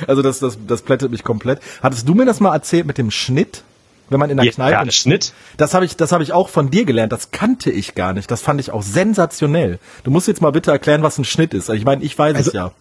Also 0.07 0.23
das, 0.23 0.39
das, 0.39 0.57
das 0.67 0.81
plättet 0.81 1.11
mich 1.11 1.25
komplett. 1.25 1.61
Hattest 1.83 2.09
du 2.09 2.15
mir 2.15 2.25
das 2.25 2.41
mal 2.41 2.55
erzählt 2.55 2.87
mit 2.87 2.97
dem 2.97 3.11
Schnitt? 3.11 3.65
Wenn 4.11 4.21
man 4.21 4.31
in 4.31 4.37
der 4.37 4.51
Kneipe. 4.51 4.73
Ja, 4.73 4.91
Schnitt. 4.91 5.33
Das 5.57 5.73
habe 5.75 5.85
ich, 5.85 5.97
das 5.97 6.13
habe 6.13 6.23
ich 6.23 6.33
auch 6.33 6.49
von 6.49 6.71
dir 6.71 6.85
gelernt. 6.85 7.13
Das 7.13 7.31
kannte 7.31 7.71
ich 7.71 7.95
gar 7.95 8.13
nicht. 8.13 8.31
Das 8.31 8.43
fand 8.43 8.61
ich 8.61 8.71
auch 8.71 8.83
sensationell. 8.83 9.79
Du 10.05 10.11
musst 10.11 10.29
jetzt 10.29 10.41
mal 10.43 10.53
bitte 10.53 10.71
erklären, 10.71 11.03
was 11.03 11.19
ein 11.19 11.25
Schnitt 11.25 11.55
ist. 11.55 11.69
Ich 11.71 11.85
meine, 11.85 12.03
ich 12.05 12.19
weiß 12.19 12.33
es 12.39 12.47
Also- 12.49 12.57
ja. 12.57 12.73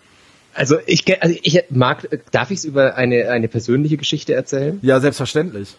Also 0.53 0.75
ich, 0.85 1.05
also 1.23 1.33
ich 1.41 1.63
mag, 1.69 2.09
darf 2.31 2.51
ich 2.51 2.57
es 2.57 2.65
über 2.65 2.95
eine, 2.95 3.29
eine 3.29 3.47
persönliche 3.47 3.95
Geschichte 3.95 4.33
erzählen? 4.33 4.79
Ja, 4.81 4.99
selbstverständlich. 4.99 5.75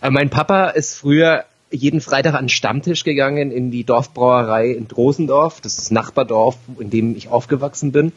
Äh, 0.00 0.08
Mein 0.10 0.30
Papa 0.30 0.68
ist 0.68 0.94
früher 0.94 1.44
jeden 1.70 2.00
Freitag 2.00 2.32
an 2.34 2.44
den 2.44 2.48
Stammtisch 2.48 3.04
gegangen 3.04 3.50
in 3.50 3.70
die 3.70 3.84
Dorfbrauerei 3.84 4.68
in 4.70 4.88
Drosendorf. 4.88 5.60
Das 5.60 5.72
ist 5.72 5.80
das 5.82 5.90
Nachbardorf, 5.90 6.56
in 6.78 6.88
dem 6.88 7.14
ich 7.16 7.28
aufgewachsen 7.28 7.92
bin. 7.92 8.12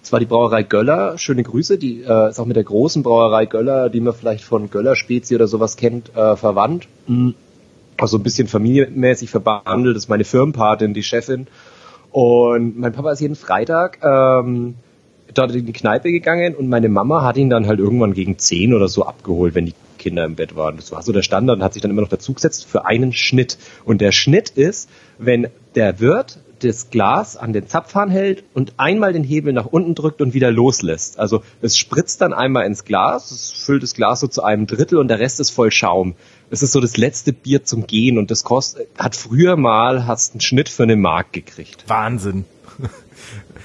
Das 0.00 0.12
war 0.12 0.20
die 0.20 0.26
Brauerei 0.26 0.62
Göller. 0.62 1.18
Schöne 1.18 1.42
Grüße. 1.42 1.78
Die 1.78 2.02
äh, 2.02 2.30
ist 2.30 2.38
auch 2.38 2.46
mit 2.46 2.56
der 2.56 2.64
großen 2.64 3.02
Brauerei 3.02 3.46
Göller, 3.46 3.90
die 3.90 4.00
man 4.00 4.14
vielleicht 4.14 4.44
von 4.44 4.70
Göller 4.70 4.96
Spezi 4.96 5.34
oder 5.34 5.46
sowas 5.46 5.76
kennt, 5.76 6.14
äh, 6.16 6.36
verwandt. 6.36 6.88
Mhm. 7.06 7.34
Also 7.96 8.18
ein 8.18 8.22
bisschen 8.22 8.48
familienmäßig 8.48 9.30
verbandelt. 9.30 9.96
Das 9.96 10.04
ist 10.04 10.08
meine 10.08 10.24
Firmenpatin, 10.24 10.94
die 10.94 11.02
Chefin. 11.02 11.48
Und 12.10 12.78
mein 12.78 12.92
Papa 12.92 13.12
ist 13.12 13.20
jeden 13.20 13.34
Freitag 13.34 13.98
ähm, 14.02 14.76
dort 15.34 15.54
in 15.54 15.66
die 15.66 15.72
Kneipe 15.72 16.10
gegangen 16.10 16.54
und 16.54 16.68
meine 16.68 16.88
Mama 16.88 17.22
hat 17.22 17.36
ihn 17.36 17.50
dann 17.50 17.66
halt 17.66 17.80
irgendwann 17.80 18.14
gegen 18.14 18.38
10 18.38 18.72
oder 18.74 18.88
so 18.88 19.04
abgeholt, 19.04 19.54
wenn 19.54 19.66
die 19.66 19.74
Kinder 19.98 20.24
im 20.24 20.36
Bett 20.36 20.56
waren. 20.56 20.76
Das 20.76 20.92
war 20.92 21.02
so 21.02 21.12
der 21.12 21.22
Standard 21.22 21.58
und 21.58 21.64
hat 21.64 21.74
sich 21.74 21.82
dann 21.82 21.90
immer 21.90 22.02
noch 22.02 22.08
dazu 22.08 22.32
gesetzt 22.32 22.66
für 22.66 22.86
einen 22.86 23.12
Schnitt. 23.12 23.58
Und 23.84 24.00
der 24.00 24.12
Schnitt 24.12 24.50
ist, 24.50 24.88
wenn 25.18 25.48
der 25.74 26.00
Wirt 26.00 26.38
das 26.64 26.90
Glas 26.90 27.36
an 27.36 27.52
den 27.52 27.68
Zapfhahn 27.68 28.10
hält 28.10 28.44
und 28.54 28.74
einmal 28.76 29.12
den 29.12 29.24
Hebel 29.24 29.52
nach 29.52 29.66
unten 29.66 29.94
drückt 29.94 30.20
und 30.20 30.34
wieder 30.34 30.50
loslässt. 30.50 31.18
Also 31.18 31.42
es 31.62 31.76
spritzt 31.76 32.20
dann 32.20 32.32
einmal 32.32 32.66
ins 32.66 32.84
Glas, 32.84 33.30
es 33.30 33.50
füllt 33.50 33.82
das 33.82 33.94
Glas 33.94 34.20
so 34.20 34.28
zu 34.28 34.42
einem 34.42 34.66
Drittel 34.66 34.98
und 34.98 35.08
der 35.08 35.18
Rest 35.18 35.40
ist 35.40 35.50
voll 35.50 35.70
Schaum. 35.70 36.14
Es 36.50 36.62
ist 36.62 36.72
so 36.72 36.80
das 36.80 36.96
letzte 36.96 37.32
Bier 37.32 37.64
zum 37.64 37.86
Gehen 37.86 38.18
und 38.18 38.30
das 38.30 38.44
kostet, 38.44 38.88
hat 38.98 39.16
früher 39.16 39.56
mal, 39.56 40.06
hast 40.06 40.32
einen 40.32 40.40
Schnitt 40.40 40.68
für 40.68 40.84
eine 40.84 40.96
Mark 40.96 41.32
gekriegt. 41.32 41.84
Wahnsinn. 41.88 42.44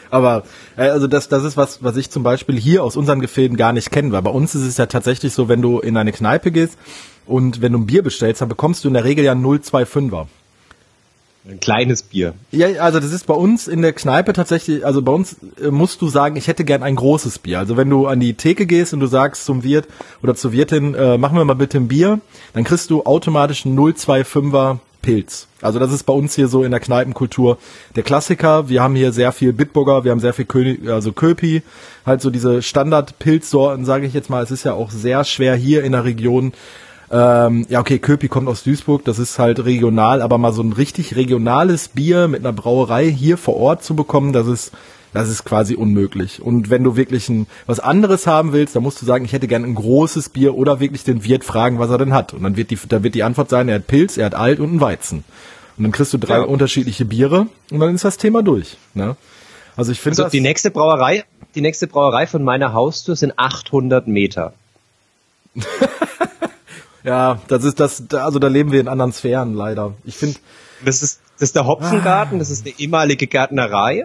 Aber 0.09 0.43
äh, 0.77 0.89
also 0.89 1.07
das, 1.07 1.27
das 1.27 1.43
ist 1.43 1.57
was, 1.57 1.83
was 1.83 1.97
ich 1.97 2.09
zum 2.09 2.23
Beispiel 2.23 2.59
hier 2.59 2.83
aus 2.83 2.95
unseren 2.95 3.19
Gefilden 3.19 3.57
gar 3.57 3.73
nicht 3.73 3.91
kenne, 3.91 4.11
weil 4.11 4.21
bei 4.21 4.31
uns 4.31 4.53
ist 4.53 4.63
es 4.63 4.77
ja 4.77 4.85
tatsächlich 4.85 5.33
so, 5.33 5.49
wenn 5.49 5.61
du 5.61 5.79
in 5.79 5.97
eine 5.97 6.11
Kneipe 6.11 6.51
gehst 6.51 6.77
und 7.25 7.61
wenn 7.61 7.71
du 7.71 7.79
ein 7.79 7.85
Bier 7.85 8.03
bestellst, 8.03 8.41
dann 8.41 8.49
bekommst 8.49 8.83
du 8.83 8.89
in 8.89 8.93
der 8.93 9.05
Regel 9.05 9.25
ja 9.25 9.33
025er. 9.33 10.27
Ein 11.45 11.59
kleines 11.59 12.03
Bier. 12.03 12.35
Ja, 12.51 12.67
also 12.81 13.01
das 13.01 13.11
ist 13.11 13.27
bei 13.27 13.33
uns 13.33 13.67
in 13.67 13.81
der 13.81 13.91
Kneipe 13.91 14.31
tatsächlich, 14.31 14.85
also 14.85 15.01
bei 15.01 15.11
uns 15.11 15.35
äh, 15.61 15.71
musst 15.71 16.01
du 16.01 16.07
sagen, 16.07 16.37
ich 16.37 16.47
hätte 16.47 16.63
gern 16.63 16.83
ein 16.83 16.95
großes 16.95 17.39
Bier. 17.39 17.59
Also 17.59 17.75
wenn 17.75 17.89
du 17.89 18.07
an 18.07 18.21
die 18.21 18.35
Theke 18.35 18.65
gehst 18.65 18.93
und 18.93 19.01
du 19.01 19.07
sagst 19.07 19.43
zum 19.45 19.63
Wirt 19.63 19.87
oder 20.21 20.35
zur 20.35 20.53
Wirtin, 20.53 20.95
äh, 20.95 21.17
machen 21.17 21.37
wir 21.37 21.43
mal 21.43 21.55
bitte 21.55 21.77
ein 21.77 21.89
Bier, 21.89 22.21
dann 22.53 22.63
kriegst 22.63 22.89
du 22.89 23.03
automatisch 23.03 23.65
einen 23.65 23.77
025er 23.77 24.79
Pilz. 25.01 25.47
Also 25.61 25.79
das 25.79 25.91
ist 25.91 26.03
bei 26.03 26.13
uns 26.13 26.33
hier 26.33 26.47
so 26.47 26.63
in 26.63 26.71
der 26.71 26.79
Kneipenkultur 26.79 27.57
der 27.97 28.03
Klassiker. 28.03 28.69
Wir 28.69 28.81
haben 28.81 28.95
hier 28.95 29.11
sehr 29.11 29.33
viel 29.33 29.53
Bitburger, 29.53 30.05
wir 30.05 30.11
haben 30.11 30.21
sehr 30.21 30.33
viel 30.33 30.45
König, 30.45 30.87
also 30.89 31.11
Köpi, 31.11 31.61
halt 32.05 32.21
so 32.21 32.29
diese 32.29 32.61
Standard-Pilzsorten, 32.61 33.83
sage 33.85 34.07
ich 34.07 34.13
jetzt 34.13 34.29
mal. 34.29 34.41
Es 34.41 34.51
ist 34.51 34.63
ja 34.63 34.73
auch 34.73 34.89
sehr 34.89 35.23
schwer 35.25 35.55
hier 35.55 35.83
in 35.83 35.91
der 35.91 36.05
Region 36.05 36.53
ähm, 37.13 37.65
ja, 37.69 37.79
okay, 37.79 37.99
Köpi 37.99 38.27
kommt 38.27 38.47
aus 38.47 38.63
Duisburg, 38.63 39.05
das 39.05 39.19
ist 39.19 39.37
halt 39.37 39.63
regional, 39.63 40.21
aber 40.23 40.39
mal 40.39 40.51
so 40.51 40.63
ein 40.63 40.73
richtig 40.73 41.15
regionales 41.15 41.87
Bier 41.89 42.27
mit 42.27 42.39
einer 42.39 42.53
Brauerei 42.53 43.05
hier 43.09 43.37
vor 43.37 43.55
Ort 43.57 43.83
zu 43.83 43.95
bekommen, 43.95 44.33
das 44.33 44.47
ist, 44.47 44.71
das 45.13 45.29
ist 45.29 45.43
quasi 45.45 45.75
unmöglich. 45.75 46.41
Und 46.41 46.71
wenn 46.71 46.83
du 46.83 46.95
wirklich 46.95 47.29
ein, 47.29 47.45
was 47.67 47.79
anderes 47.79 48.25
haben 48.25 48.51
willst, 48.51 48.75
dann 48.75 48.81
musst 48.81 48.99
du 48.99 49.05
sagen, 49.05 49.25
ich 49.25 49.33
hätte 49.33 49.47
gerne 49.47 49.67
ein 49.67 49.75
großes 49.75 50.29
Bier 50.29 50.55
oder 50.55 50.79
wirklich 50.79 51.03
den 51.03 51.23
Wirt 51.23 51.43
fragen, 51.43 51.77
was 51.77 51.91
er 51.91 51.99
denn 51.99 52.13
hat. 52.13 52.33
Und 52.33 52.41
dann 52.41 52.57
wird 52.57 52.71
die, 52.71 52.79
dann 52.89 53.03
wird 53.03 53.13
die 53.13 53.21
Antwort 53.23 53.49
sein, 53.49 53.69
er 53.69 53.75
hat 53.75 53.85
Pilz, 53.85 54.17
er 54.17 54.25
hat 54.25 54.33
Alt 54.35 54.59
und 54.59 54.69
einen 54.69 54.81
Weizen. 54.81 55.23
Und 55.77 55.83
dann 55.83 55.91
kriegst 55.91 56.13
du 56.13 56.17
drei 56.17 56.37
Ja. 56.37 56.41
unterschiedliche 56.43 57.05
Biere 57.05 57.45
und 57.69 57.79
dann 57.79 57.93
ist 57.93 58.03
das 58.05 58.17
Thema 58.17 58.41
durch. 58.41 58.77
Ne? 58.95 59.15
Also 59.75 59.91
ich 59.91 59.99
finde 59.99 60.23
Also 60.23 60.31
die 60.31 60.41
nächste 60.41 60.71
Brauerei, 60.71 61.25
die 61.53 61.61
nächste 61.61 61.85
Brauerei 61.85 62.25
von 62.25 62.43
meiner 62.43 62.73
Haustür 62.73 63.15
sind 63.15 63.33
800 63.37 64.07
Meter. 64.07 64.53
ja, 67.03 67.39
das 67.47 67.63
ist 67.63 67.79
das, 67.79 68.03
da- 68.07 68.25
also 68.25 68.39
da 68.39 68.47
leben 68.47 68.71
wir 68.71 68.79
in 68.79 68.87
anderen 68.87 69.11
Sphären 69.13 69.53
leider. 69.53 69.93
Ich 70.05 70.15
finde, 70.17 70.37
Das 70.85 71.01
ist, 71.01 71.21
das 71.39 71.43
ist 71.49 71.55
der 71.55 71.65
Hopfengarten, 71.65 72.39
das 72.39 72.49
ist 72.49 72.65
eine 72.65 72.75
ehemalige 72.77 73.27
Gärtnerei. 73.27 74.03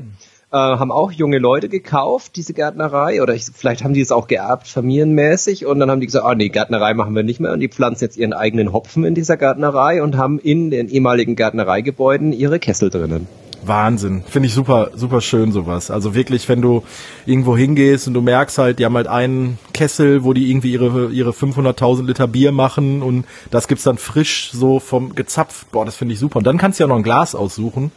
Äh, 0.50 0.56
haben 0.56 0.90
auch 0.92 1.12
junge 1.12 1.38
Leute 1.38 1.68
gekauft, 1.68 2.36
diese 2.36 2.54
Gärtnerei, 2.54 3.20
oder 3.20 3.34
ich, 3.34 3.44
vielleicht 3.54 3.84
haben 3.84 3.92
die 3.92 4.00
es 4.00 4.10
auch 4.12 4.28
geerbt, 4.28 4.66
familienmäßig, 4.68 5.66
und 5.66 5.78
dann 5.78 5.90
haben 5.90 6.00
die 6.00 6.06
gesagt, 6.06 6.24
ah 6.24 6.34
nee, 6.34 6.48
Gärtnerei 6.48 6.94
machen 6.94 7.14
wir 7.14 7.22
nicht 7.22 7.38
mehr, 7.38 7.52
und 7.52 7.60
die 7.60 7.68
pflanzen 7.68 8.04
jetzt 8.04 8.16
ihren 8.16 8.32
eigenen 8.32 8.72
Hopfen 8.72 9.04
in 9.04 9.14
dieser 9.14 9.36
Gärtnerei 9.36 10.02
und 10.02 10.16
haben 10.16 10.38
in 10.38 10.70
den 10.70 10.88
ehemaligen 10.88 11.36
Gärtnereigebäuden 11.36 12.32
ihre 12.32 12.58
Kessel 12.60 12.88
drinnen. 12.88 13.26
Wahnsinn. 13.62 14.22
Finde 14.28 14.46
ich 14.46 14.54
super, 14.54 14.90
super 14.94 15.20
schön 15.20 15.52
sowas. 15.52 15.90
Also 15.90 16.14
wirklich, 16.14 16.48
wenn 16.48 16.62
du 16.62 16.84
irgendwo 17.26 17.56
hingehst 17.56 18.06
und 18.08 18.14
du 18.14 18.20
merkst 18.20 18.58
halt, 18.58 18.78
die 18.78 18.84
haben 18.84 18.96
halt 18.96 19.08
einen 19.08 19.58
Kessel, 19.72 20.24
wo 20.24 20.32
die 20.32 20.50
irgendwie 20.50 20.72
ihre, 20.72 21.10
ihre 21.10 21.30
500.000 21.30 22.06
Liter 22.06 22.26
Bier 22.26 22.52
machen 22.52 23.02
und 23.02 23.24
das 23.50 23.68
gibt's 23.68 23.84
dann 23.84 23.98
frisch 23.98 24.50
so 24.52 24.80
vom 24.80 25.14
gezapft. 25.14 25.70
Boah, 25.72 25.84
das 25.84 25.96
finde 25.96 26.14
ich 26.14 26.20
super. 26.20 26.38
Und 26.38 26.46
dann 26.46 26.58
kannst 26.58 26.78
du 26.78 26.84
ja 26.84 26.88
noch 26.88 26.96
ein 26.96 27.02
Glas 27.02 27.34
aussuchen. 27.34 27.92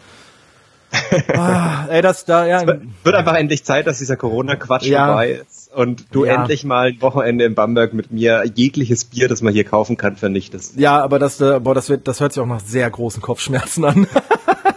ah, 1.34 1.86
ey, 1.90 2.02
das 2.02 2.26
da, 2.26 2.46
ja. 2.46 2.64
Es 2.64 2.68
wird 3.04 3.16
einfach 3.16 3.36
endlich 3.36 3.64
Zeit, 3.64 3.88
dass 3.88 4.00
dieser 4.00 4.18
Corona-Quatsch 4.18 4.88
ja. 4.88 5.08
vorbei 5.08 5.42
ist 5.42 5.72
und 5.74 6.06
du 6.12 6.26
ja. 6.26 6.36
endlich 6.36 6.64
mal 6.66 6.88
ein 6.88 7.02
Wochenende 7.02 7.46
in 7.46 7.56
Bamberg 7.56 7.94
mit 7.94 8.12
mir 8.12 8.44
jegliches 8.54 9.06
Bier, 9.06 9.30
das 9.30 9.42
man 9.42 9.54
hier 9.54 9.64
kaufen 9.64 9.96
kann, 9.96 10.18
vernichtest. 10.18 10.78
Ja, 10.78 11.02
aber 11.02 11.18
das, 11.18 11.40
äh, 11.40 11.60
boah, 11.62 11.74
das 11.74 11.90
wird, 11.90 12.08
das 12.08 12.20
hört 12.20 12.34
sich 12.34 12.42
auch 12.42 12.48
nach 12.48 12.60
sehr 12.60 12.90
großen 12.90 13.22
Kopfschmerzen 13.22 13.86
an. 13.86 14.08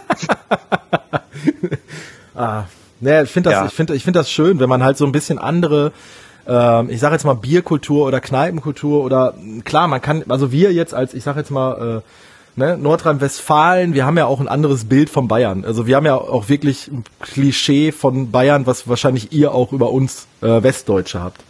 ah, 2.35 2.63
ne, 2.99 3.23
ich 3.23 3.31
finde 3.31 3.49
das, 3.49 3.59
ja. 3.59 3.65
ich 3.65 3.73
finde, 3.73 3.95
ich 3.95 4.03
finde 4.03 4.19
das 4.19 4.29
schön, 4.29 4.59
wenn 4.59 4.69
man 4.69 4.83
halt 4.83 4.97
so 4.97 5.05
ein 5.05 5.11
bisschen 5.11 5.39
andere 5.39 5.91
ähm, 6.47 6.89
ich 6.89 6.99
sage 6.99 7.15
jetzt 7.15 7.25
mal 7.25 7.33
Bierkultur 7.33 8.05
oder 8.05 8.21
Kneipenkultur 8.21 9.03
oder 9.03 9.33
klar, 9.63 9.87
man 9.87 10.01
kann, 10.01 10.23
also 10.29 10.51
wir 10.51 10.73
jetzt 10.73 10.93
als, 10.93 11.13
ich 11.13 11.23
sage 11.23 11.39
jetzt 11.39 11.49
mal, 11.49 12.01
äh, 12.55 12.59
ne, 12.59 12.77
Nordrhein-Westfalen, 12.77 13.93
wir 13.93 14.05
haben 14.05 14.17
ja 14.17 14.25
auch 14.25 14.39
ein 14.39 14.47
anderes 14.47 14.85
Bild 14.85 15.09
von 15.09 15.27
Bayern. 15.27 15.65
Also 15.65 15.87
wir 15.87 15.95
haben 15.95 16.05
ja 16.05 16.15
auch 16.15 16.49
wirklich 16.49 16.87
ein 16.87 17.03
Klischee 17.19 17.91
von 17.91 18.31
Bayern, 18.31 18.67
was 18.67 18.87
wahrscheinlich 18.87 19.31
ihr 19.31 19.53
auch 19.53 19.73
über 19.73 19.91
uns 19.91 20.27
äh, 20.41 20.63
Westdeutsche 20.63 21.21
habt. 21.21 21.41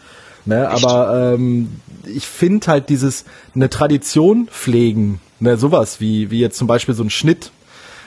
Ne, 0.48 0.70
aber 0.70 1.34
ähm, 1.34 1.80
ich 2.06 2.28
finde 2.28 2.68
halt 2.68 2.90
dieses 2.90 3.26
eine 3.56 3.68
Tradition 3.68 4.48
pflegen, 4.48 5.20
ne, 5.40 5.58
sowas 5.58 6.00
wie 6.00 6.30
wie 6.30 6.40
jetzt 6.40 6.56
zum 6.58 6.68
Beispiel 6.68 6.94
so 6.94 7.04
ein 7.04 7.10
Schnitt. 7.10 7.52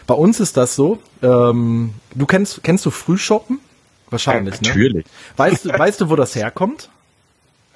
Bei 0.09 0.15
uns 0.15 0.41
ist 0.41 0.57
das 0.57 0.75
so. 0.75 0.99
Ähm, 1.23 1.93
du 2.15 2.25
kennst 2.25 2.65
kennst 2.65 2.85
du 2.87 2.91
Frühshoppen? 2.91 3.61
Wahrscheinlich, 4.09 4.55
ja, 4.55 4.61
natürlich. 4.63 5.05
Ne? 5.05 5.13
Weißt 5.37 5.67
du, 5.67 5.79
weißt 5.79 6.01
du, 6.01 6.11
wo 6.11 6.17
das 6.17 6.35
herkommt? 6.35 6.91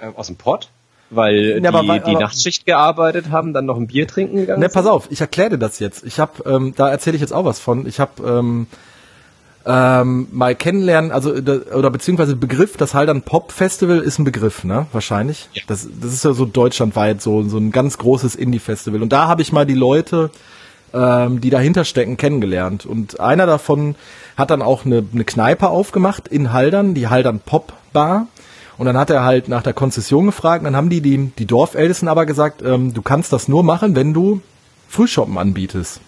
Äh, 0.00 0.10
aus 0.16 0.26
dem 0.26 0.34
Pott? 0.34 0.68
Weil 1.10 1.60
ja, 1.62 1.70
die, 1.70 1.76
aber, 1.76 1.98
die 2.00 2.14
Nachtschicht 2.16 2.66
gearbeitet 2.66 3.30
haben, 3.30 3.52
dann 3.52 3.66
noch 3.66 3.76
ein 3.76 3.86
Bier 3.86 4.08
trinken 4.08 4.34
gegangen 4.38 4.60
Ne, 4.60 4.68
pass 4.68 4.84
auf, 4.84 5.06
ich 5.12 5.20
erkläre 5.20 5.50
dir 5.50 5.58
das 5.58 5.78
jetzt. 5.78 6.02
Ich 6.04 6.18
habe, 6.18 6.42
ähm, 6.44 6.74
da 6.74 6.88
erzähle 6.88 7.14
ich 7.14 7.20
jetzt 7.20 7.32
auch 7.32 7.44
was 7.44 7.60
von. 7.60 7.86
Ich 7.86 8.00
habe 8.00 8.20
ähm, 8.26 8.66
ähm, 9.64 10.26
mal 10.32 10.56
kennenlernen, 10.56 11.12
also 11.12 11.30
oder 11.30 11.90
beziehungsweise 11.90 12.34
Begriff, 12.34 12.76
das 12.76 12.94
Haldern 12.94 13.22
Pop 13.22 13.52
Festival 13.52 14.00
ist 14.00 14.18
ein 14.18 14.24
Begriff, 14.24 14.64
ne? 14.64 14.86
Wahrscheinlich. 14.90 15.48
Ja. 15.52 15.62
Das, 15.68 15.86
das 16.00 16.12
ist 16.12 16.24
ja 16.24 16.32
so 16.32 16.46
deutschlandweit 16.46 17.22
so 17.22 17.44
so 17.44 17.58
ein 17.58 17.70
ganz 17.70 17.98
großes 17.98 18.34
Indie 18.34 18.58
Festival. 18.58 19.02
Und 19.02 19.12
da 19.12 19.28
habe 19.28 19.42
ich 19.42 19.52
mal 19.52 19.66
die 19.66 19.74
Leute 19.74 20.30
ähm, 20.94 21.40
die 21.40 21.50
dahinter 21.50 21.84
stecken, 21.84 22.16
kennengelernt. 22.16 22.86
Und 22.86 23.20
einer 23.20 23.46
davon 23.46 23.94
hat 24.36 24.50
dann 24.50 24.62
auch 24.62 24.84
eine, 24.84 25.04
eine 25.12 25.24
Kneipe 25.24 25.68
aufgemacht 25.68 26.28
in 26.28 26.52
Haldern, 26.52 26.94
die 26.94 27.08
Haldern 27.08 27.40
Pop 27.40 27.72
Bar. 27.92 28.26
Und 28.78 28.86
dann 28.86 28.96
hat 28.96 29.10
er 29.10 29.22
halt 29.22 29.48
nach 29.48 29.62
der 29.62 29.74
Konzession 29.74 30.26
gefragt. 30.26 30.64
Dann 30.64 30.76
haben 30.76 30.90
die 30.90 31.00
die, 31.00 31.30
die 31.38 31.46
Dorfältesten 31.46 32.08
aber 32.08 32.26
gesagt, 32.26 32.62
ähm, 32.62 32.94
du 32.94 33.02
kannst 33.02 33.32
das 33.32 33.48
nur 33.48 33.62
machen, 33.62 33.94
wenn 33.94 34.14
du 34.14 34.40
Frühshoppen 34.88 35.38
anbietest. 35.38 36.00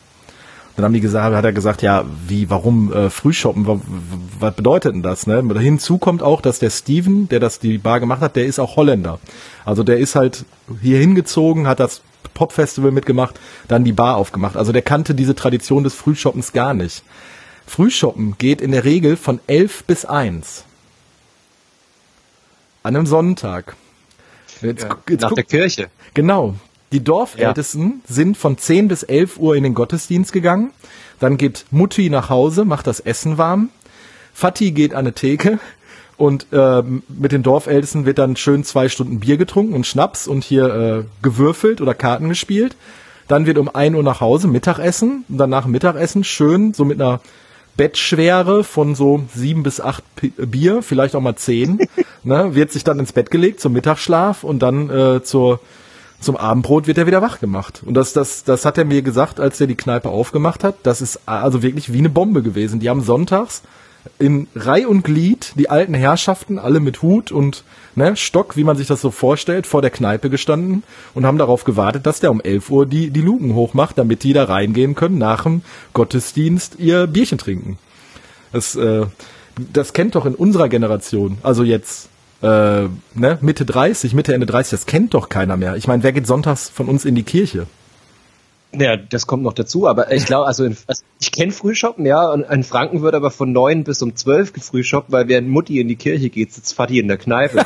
Dann 0.77 0.85
haben 0.85 0.93
die 0.93 1.01
gesagt, 1.01 1.37
hat 1.37 1.45
er 1.45 1.53
gesagt, 1.53 1.83
ja, 1.83 2.05
wie, 2.27 2.51
warum 2.51 2.93
äh, 2.93 3.09
Frühshoppen? 3.09 3.67
Was, 3.67 3.79
was 4.41 4.55
bedeutet 4.55 4.95
denn 4.95 5.03
das? 5.03 5.27
Ne? 5.27 5.43
Hinzu 5.59 5.99
kommt 5.99 6.23
auch, 6.23 6.41
dass 6.41 6.59
der 6.59 6.71
Steven, 6.71 7.29
der 7.29 7.39
das 7.39 7.61
die 7.61 7.79
Bar 7.79 8.01
gemacht 8.01 8.21
hat, 8.21 8.35
der 8.35 8.47
ist 8.47 8.59
auch 8.59 8.77
Holländer. 8.77 9.21
Also 9.65 9.85
der 9.85 9.99
ist 9.99 10.17
halt 10.17 10.45
hier 10.83 10.99
hingezogen, 10.99 11.69
hat 11.69 11.79
das 11.79 12.03
Popfestival 12.35 12.91
mitgemacht, 12.91 13.39
dann 13.69 13.85
die 13.85 13.93
Bar 13.93 14.17
aufgemacht. 14.17 14.57
Also 14.57 14.73
der 14.73 14.83
kannte 14.83 15.15
diese 15.15 15.35
Tradition 15.35 15.85
des 15.85 15.95
Frühshoppens 15.95 16.53
gar 16.53 16.75
nicht. 16.75 17.03
Frühshoppen 17.67 18.37
geht 18.39 18.61
in 18.61 18.73
der 18.73 18.85
Regel 18.85 19.17
von 19.17 19.41
elf 19.47 19.85
bis 19.85 20.05
eins. 20.05 20.65
An 22.83 22.97
einem 22.97 23.07
Sonntag. 23.07 23.77
Jetzt, 24.61 24.87
jetzt 25.09 25.23
Nach 25.23 25.29
guck, 25.29 25.37
der 25.37 25.45
Kirche. 25.45 25.89
Genau. 26.13 26.55
Die 26.93 27.03
Dorfältesten 27.03 28.03
ja. 28.07 28.15
sind 28.15 28.37
von 28.37 28.59
10 28.59 28.89
bis 28.89 29.03
11 29.03 29.39
Uhr 29.39 29.57
in 29.57 29.65
den 29.65 29.75
Gottesdienst 29.75 30.33
gegangen. 30.33 30.71
Dann 31.19 31.39
geht 31.39 31.65
Mutti 31.71 32.11
nach 32.11 32.29
Hause, 32.29 32.65
macht 32.65 32.87
das 32.87 33.01
Essen 33.01 33.39
warm. 33.39 33.71
Fatti 34.33 34.73
geht 34.73 34.93
an 34.93 35.01
eine 35.01 35.13
Theke, 35.13 35.59
und 36.17 36.47
äh, 36.53 36.83
mit 37.09 37.33
den 37.33 37.43
Dorfältesten 37.43 38.07
wird 38.07 38.19
dann 38.19 38.37
schön 38.37 38.65
zwei 38.65 38.89
Stunden 38.89 39.21
Bier 39.21 39.37
getrunken 39.37 39.75
und 39.75 39.87
Schnaps 39.87 40.29
und 40.29 40.45
hier 40.45 40.75
äh, 40.75 41.05
gewürfelt 41.23 41.81
oder 41.81 41.95
Karten 41.95 42.29
gespielt. 42.29 42.77
Dann 43.27 43.47
wird 43.47 43.59
um 43.59 43.75
ein 43.75 43.95
Uhr 43.95 44.03
nach 44.03 44.21
Hause 44.21 44.49
Mittagessen 44.49 45.25
und 45.29 45.39
danach 45.39 45.67
Mittagessen 45.67 46.25
schön 46.25 46.75
so 46.75 46.85
mit 46.85 47.01
einer 47.01 47.21
Bettschwere 47.77 48.63
von 48.63 48.95
so 48.95 49.25
sieben 49.35 49.63
bis 49.63 49.81
acht 49.81 50.05
P 50.15 50.29
Bier, 50.29 50.83
vielleicht 50.83 51.17
auch 51.17 51.21
mal 51.21 51.35
zehn, 51.35 51.81
ne, 52.23 52.55
wird 52.55 52.71
sich 52.71 52.85
dann 52.85 53.01
ins 53.01 53.13
Bett 53.13 53.31
gelegt 53.31 53.61
zum 53.61 53.73
Mittagsschlaf 53.73 54.45
und 54.45 54.61
dann 54.61 54.91
äh, 54.91 55.23
zur 55.23 55.61
zum 56.21 56.37
Abendbrot 56.39 56.87
wird 56.87 56.97
er 56.97 57.07
wieder 57.07 57.21
wach 57.21 57.39
gemacht. 57.39 57.83
Und 57.85 57.95
das, 57.95 58.15
das, 58.15 58.45
das 58.45 58.65
hat 58.65 58.79
er 58.79 58.87
mir 58.87 59.03
gesagt, 59.03 59.41
als 59.41 59.61
er 59.61 59.67
die 59.67 59.75
Kneipe 59.75 60.09
aufgemacht 60.09 60.65
hat. 60.65 60.77
Das 60.83 61.03
ist 61.03 61.21
also 61.27 61.63
wirklich 61.63 61.93
wie 61.93 61.99
eine 61.99 62.09
Bombe 62.09 62.43
gewesen. 62.43 62.81
Die 62.81 62.89
haben 62.89 63.03
sonntags 63.03 63.61
in 64.19 64.49
Reih 64.55 64.87
und 64.87 65.03
Glied 65.03 65.53
die 65.57 65.71
alten 65.71 65.95
Herrschaften, 65.95 66.59
alle 66.59 66.81
mit 66.81 67.03
Hut 67.03 67.33
und 67.33 67.65
ne, 67.95 68.17
Stock, 68.17 68.57
wie 68.57 68.65
man 68.65 68.77
sich 68.77 68.87
das 68.87 69.01
so 69.01 69.11
vorstellt, 69.11 69.67
vor 69.67 69.83
der 69.83 69.91
Kneipe 69.91 70.31
gestanden 70.31 70.83
und 71.15 71.27
haben 71.27 71.39
darauf 71.39 71.65
gewartet, 71.65 72.07
dass 72.07 72.21
der 72.21 72.31
um 72.31 72.41
11 72.41 72.71
Uhr 72.71 72.87
die, 72.87 73.11
die 73.11 73.23
Luken 73.23 73.55
hochmacht, 73.55 73.99
damit 73.99 74.23
die 74.23 74.33
da 74.33 74.45
reingehen 74.45 74.95
können, 74.95 75.19
nach 75.19 75.45
dem 75.45 75.63
Gottesdienst 75.93 76.77
ihr 76.79 77.07
Bierchen 77.07 77.39
trinken. 77.39 77.79
Das, 78.53 78.77
äh, 78.77 79.07
das 79.73 79.93
kennt 79.93 80.15
doch 80.15 80.27
in 80.27 80.35
unserer 80.35 80.69
Generation, 80.69 81.39
also 81.43 81.63
jetzt 81.63 82.09
äh, 82.43 82.89
ne, 83.15 83.39
Mitte 83.41 83.65
30, 83.65 84.15
Mitte, 84.15 84.35
Ende 84.35 84.47
30, 84.47 84.71
das 84.71 84.87
kennt 84.87 85.15
doch 85.15 85.29
keiner 85.29 85.57
mehr. 85.57 85.77
Ich 85.77 85.89
meine, 85.89 86.03
wer 86.03 86.13
geht 86.13 86.27
sonntags 86.27 86.69
von 86.69 86.89
uns 86.89 87.05
in 87.05 87.15
die 87.15 87.23
Kirche? 87.23 87.67
Ja, 88.79 88.97
das 88.97 89.27
kommt 89.27 89.43
noch 89.43 89.53
dazu, 89.53 89.87
aber 89.87 90.13
ich 90.13 90.27
glaube, 90.27 90.47
also, 90.47 90.65
in, 90.65 90.77
also 90.87 91.05
ich 91.21 91.33
kenne 91.33 91.53
Frühshoppen, 91.53 92.07
ja, 92.07 92.29
und 92.31 92.43
in 92.43 92.65
Franken 92.65 93.03
wird 93.03 93.15
aber 93.15 93.31
von 93.31 93.53
neun 93.53 93.85
bis 93.85 94.03
um 94.03 94.17
zwölf 94.17 94.53
gefrühshoppt, 94.53 95.13
weil 95.13 95.29
während 95.29 95.49
Mutti 95.49 95.81
in 95.81 95.89
die 95.89 95.97
Kirche 95.97 96.31
geht, 96.31 96.53
sitzt 96.53 96.77
Vati 96.79 96.99
in 96.99 97.09
der 97.09 97.19
Kneipe. 97.19 97.59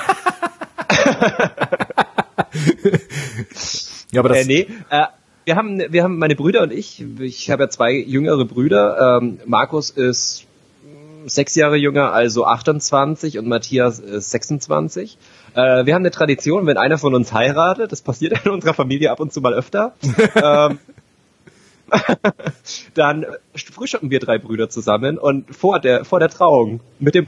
ja, 4.10 4.20
aber 4.20 4.28
das. 4.30 4.38
Äh, 4.38 4.44
nee, 4.46 4.66
äh, 4.90 5.06
wir 5.44 5.56
haben, 5.56 5.78
wir 5.78 6.02
haben 6.02 6.18
meine 6.18 6.36
Brüder 6.36 6.62
und 6.62 6.72
ich, 6.72 7.04
ich 7.20 7.50
habe 7.50 7.62
ja 7.64 7.70
zwei 7.70 7.92
jüngere 7.92 8.44
Brüder. 8.44 9.18
Ähm, 9.20 9.40
Markus 9.46 9.88
ist 9.88 10.44
sechs 11.26 11.54
Jahre 11.54 11.76
jünger, 11.76 12.12
also 12.12 12.44
28 12.44 13.38
und 13.38 13.48
Matthias 13.48 13.98
ist 13.98 14.30
26. 14.30 15.18
Äh, 15.58 15.86
wir 15.86 15.94
haben 15.94 16.02
eine 16.02 16.12
Tradition, 16.12 16.66
wenn 16.66 16.76
einer 16.76 16.98
von 16.98 17.16
uns 17.16 17.32
heiratet, 17.32 17.90
das 17.90 18.00
passiert 18.00 18.44
in 18.44 18.52
unserer 18.52 18.74
Familie 18.74 19.10
ab 19.10 19.18
und 19.18 19.32
zu 19.32 19.40
mal 19.40 19.54
öfter, 19.54 19.92
ähm, 20.36 20.78
dann 22.94 23.26
frühstücken 23.54 24.10
wir 24.10 24.20
drei 24.20 24.38
Brüder 24.38 24.68
zusammen 24.68 25.18
und 25.18 25.52
vor 25.52 25.80
der, 25.80 26.04
vor 26.04 26.20
der 26.20 26.28
Trauung 26.28 26.78
mit 27.00 27.16
dem 27.16 27.26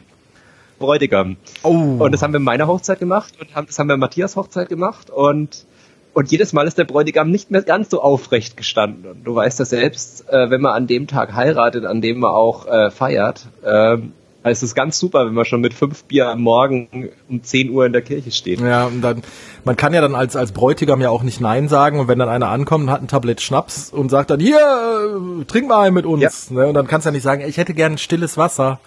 Bräutigam. 0.78 1.38
Oh. 1.64 1.96
Und 1.98 2.12
das 2.12 2.22
haben 2.22 2.32
wir 2.32 2.38
in 2.38 2.44
meiner 2.44 2.68
Hochzeit 2.68 3.00
gemacht 3.00 3.34
und 3.40 3.54
haben, 3.56 3.66
das 3.66 3.78
haben 3.80 3.88
wir 3.88 3.94
in 3.94 4.00
Matthias 4.00 4.36
Hochzeit 4.36 4.68
gemacht 4.68 5.10
und 5.10 5.66
und 6.12 6.32
jedes 6.32 6.52
Mal 6.52 6.66
ist 6.66 6.76
der 6.76 6.84
Bräutigam 6.84 7.30
nicht 7.30 7.52
mehr 7.52 7.62
ganz 7.62 7.88
so 7.88 8.02
aufrecht 8.02 8.56
gestanden. 8.56 9.08
Und 9.08 9.24
du 9.24 9.32
weißt 9.32 9.60
ja 9.60 9.64
selbst, 9.64 10.28
äh, 10.28 10.50
wenn 10.50 10.60
man 10.60 10.72
an 10.74 10.86
dem 10.88 11.06
Tag 11.06 11.34
heiratet, 11.34 11.84
an 11.84 12.00
dem 12.00 12.18
man 12.18 12.32
auch 12.32 12.66
äh, 12.66 12.90
feiert, 12.90 13.46
ähm, 13.64 14.12
es 14.42 14.62
ist 14.62 14.74
ganz 14.74 14.98
super, 14.98 15.26
wenn 15.26 15.34
man 15.34 15.44
schon 15.44 15.60
mit 15.60 15.74
fünf 15.74 16.04
Bier 16.04 16.28
am 16.28 16.40
Morgen 16.40 17.10
um 17.28 17.42
10 17.42 17.70
Uhr 17.70 17.86
in 17.86 17.92
der 17.92 18.02
Kirche 18.02 18.30
steht. 18.30 18.60
Ja, 18.60 18.86
und 18.86 19.02
dann, 19.02 19.22
man 19.64 19.76
kann 19.76 19.92
ja 19.92 20.00
dann 20.00 20.14
als, 20.14 20.34
als 20.36 20.52
Bräutigam 20.52 21.00
ja 21.00 21.10
auch 21.10 21.22
nicht 21.22 21.40
Nein 21.40 21.68
sagen 21.68 22.00
und 22.00 22.08
wenn 22.08 22.18
dann 22.18 22.28
einer 22.28 22.48
ankommt 22.48 22.84
und 22.84 22.90
hat 22.90 23.02
ein 23.02 23.08
Tablett 23.08 23.40
Schnaps 23.40 23.90
und 23.90 24.08
sagt 24.08 24.30
dann, 24.30 24.40
hier, 24.40 24.58
äh, 24.58 25.44
trink 25.44 25.68
mal 25.68 25.82
einen 25.82 25.94
mit 25.94 26.06
uns. 26.06 26.48
Ja. 26.50 26.56
Ne? 26.56 26.66
Und 26.68 26.74
dann 26.74 26.86
kannst 26.86 27.04
du 27.04 27.10
ja 27.10 27.12
nicht 27.12 27.22
sagen, 27.22 27.42
ich 27.46 27.58
hätte 27.58 27.74
gern 27.74 27.98
stilles 27.98 28.38
Wasser. 28.38 28.80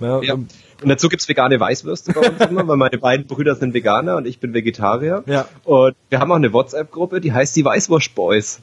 Ne? 0.00 0.20
Ja. 0.24 0.34
Und, 0.34 0.52
und 0.82 0.88
dazu 0.88 1.08
gibt's 1.08 1.28
vegane 1.28 1.60
Weißwürste 1.60 2.12
bei 2.12 2.30
uns 2.30 2.40
immer, 2.50 2.66
weil 2.68 2.76
meine 2.76 2.98
beiden 2.98 3.26
Brüder 3.26 3.54
sind 3.54 3.74
Veganer 3.74 4.16
und 4.16 4.26
ich 4.26 4.40
bin 4.40 4.52
Vegetarier. 4.52 5.22
Ja. 5.26 5.46
Und 5.64 5.94
wir 6.08 6.18
haben 6.18 6.32
auch 6.32 6.36
eine 6.36 6.52
WhatsApp-Gruppe, 6.52 7.20
die 7.20 7.32
heißt 7.32 7.54
die 7.54 7.64
Weißwurst 7.64 8.14
Boys. 8.14 8.60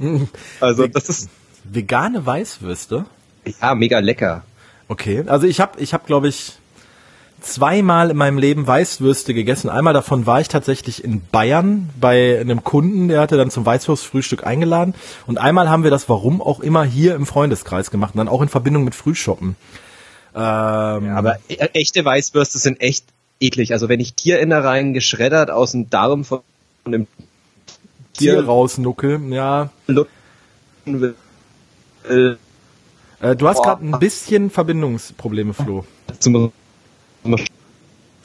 Also 0.60 0.88
das 0.88 1.08
ist 1.08 1.30
vegane 1.64 2.26
Weißwürste. 2.26 3.06
Ja, 3.62 3.76
mega 3.76 4.00
lecker. 4.00 4.44
Okay, 4.88 5.24
also 5.28 5.48
ich 5.48 5.60
habe, 5.60 5.80
ich 5.80 5.94
habe, 5.94 6.06
glaube 6.06 6.28
ich, 6.28 6.54
zweimal 7.42 8.10
in 8.12 8.18
meinem 8.18 8.38
Leben 8.38 8.66
Weißwürste 8.66 9.34
gegessen. 9.34 9.70
Einmal 9.70 9.94
davon 9.94 10.26
war 10.26 10.42
ich 10.42 10.48
tatsächlich 10.48 11.04
in 11.04 11.22
Bayern 11.22 11.90
bei 12.00 12.40
einem 12.40 12.64
Kunden, 12.64 13.08
der 13.08 13.22
hatte 13.22 13.38
dann 13.38 13.52
zum 13.52 13.66
Weißwurstfrühstück 13.66 14.46
eingeladen. 14.46 14.96
Und 15.28 15.38
einmal 15.38 15.70
haben 15.70 15.84
wir 15.84 15.92
das, 15.92 16.10
warum 16.10 16.42
auch 16.42 16.60
immer, 16.60 16.84
hier 16.84 17.16
im 17.16 17.26
Freundeskreis 17.26 17.92
gemacht 17.92 18.16
und 18.16 18.20
dann 18.20 18.28
auch 18.28 18.42
in 18.42 18.50
Verbindung 18.50 18.84
mit 18.84 18.96
Frühshoppen. 18.96 19.56
Ähm, 20.34 20.42
ja, 21.06 21.16
aber 21.16 21.38
e 21.48 21.56
echte 21.56 22.04
Weißwürste 22.04 22.58
sind 22.58 22.82
echt 22.82 23.06
eklig. 23.40 23.74
Also 23.74 23.90
wenn 23.90 24.00
ich 24.00 24.16
Tierinnereien 24.16 24.94
geschreddert 24.94 25.50
aus 25.50 25.72
dem 25.72 25.90
Darm 25.90 26.26
von 26.26 26.42
einem 26.86 27.08
Tier, 28.14 28.34
Tier 28.34 28.46
rausnuckel, 28.46 29.22
ja. 29.32 29.70
Will, 30.86 31.16
äh, 32.10 32.36
du 33.22 33.48
hast 33.48 33.64
gerade 33.64 33.86
ein 33.86 34.00
bisschen 34.00 34.50
Verbindungsprobleme, 34.50 35.54
Flo. 35.54 35.86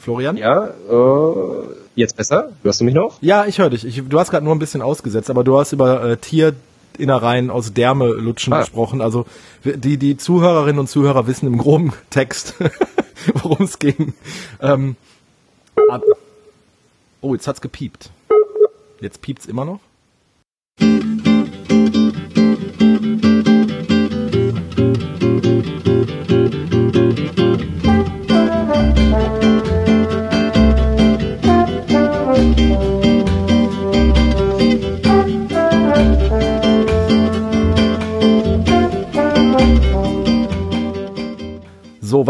Florian? 0.01 0.35
Ja, 0.37 0.67
äh, 0.67 1.63
jetzt 1.95 2.17
besser? 2.17 2.51
Hörst 2.63 2.81
du 2.81 2.85
mich 2.85 2.95
noch? 2.95 3.21
Ja, 3.21 3.45
ich 3.45 3.59
höre 3.59 3.69
dich. 3.69 3.85
Ich, 3.85 4.01
du 4.07 4.19
hast 4.19 4.31
gerade 4.31 4.43
nur 4.43 4.55
ein 4.55 4.59
bisschen 4.59 4.81
ausgesetzt, 4.81 5.29
aber 5.29 5.43
du 5.43 5.59
hast 5.59 5.73
über 5.73 6.03
äh, 6.03 6.17
Tier, 6.17 6.53
Innereien 6.97 7.49
aus 7.49 7.73
Därme 7.73 8.07
lutschen 8.07 8.53
ah. 8.53 8.59
gesprochen. 8.59 9.01
Also 9.01 9.25
die, 9.63 9.97
die 9.97 10.17
Zuhörerinnen 10.17 10.79
und 10.79 10.87
Zuhörer 10.87 11.27
wissen 11.27 11.47
im 11.47 11.57
groben 11.57 11.93
Text, 12.09 12.55
worum 13.35 13.63
es 13.63 13.79
ging. 13.79 14.13
Ähm, 14.59 14.95
oh, 17.21 17.33
jetzt 17.33 17.47
hat's 17.47 17.61
gepiept. 17.61 18.09
Jetzt 18.99 19.21
piept's 19.21 19.45
immer 19.45 19.65
noch. 19.65 19.79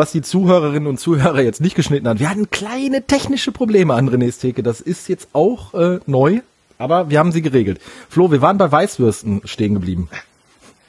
Was 0.02 0.12
die 0.12 0.24
Zuhörerinnen 0.24 0.88
und 0.88 1.00
Zuhörer 1.00 1.44
jetzt 1.44 1.62
nicht 1.62 1.76
geschnitten 1.76 2.08
haben, 2.08 2.20
wir 2.20 2.28
hatten 2.28 2.50
kleine 2.50 3.06
technische 3.06 3.52
Probleme 3.52 3.94
an 3.94 4.10
René's 4.10 4.40
Theke. 4.40 4.64
Das 4.64 4.82
ist 4.82 5.08
jetzt 5.08 5.28
auch 5.34 5.76
äh, 5.76 6.00
neu, 6.08 6.40
aber 6.80 7.12
wir 7.12 7.20
haben 7.20 7.32
sie 7.32 7.44
geregelt. 7.44 7.80
Flo, 8.10 8.32
wir 8.32 8.42
waren 8.42 8.58
bei 8.58 8.72
Weißwürsten 8.72 9.44
stehen 9.46 9.76
geblieben. 9.76 10.10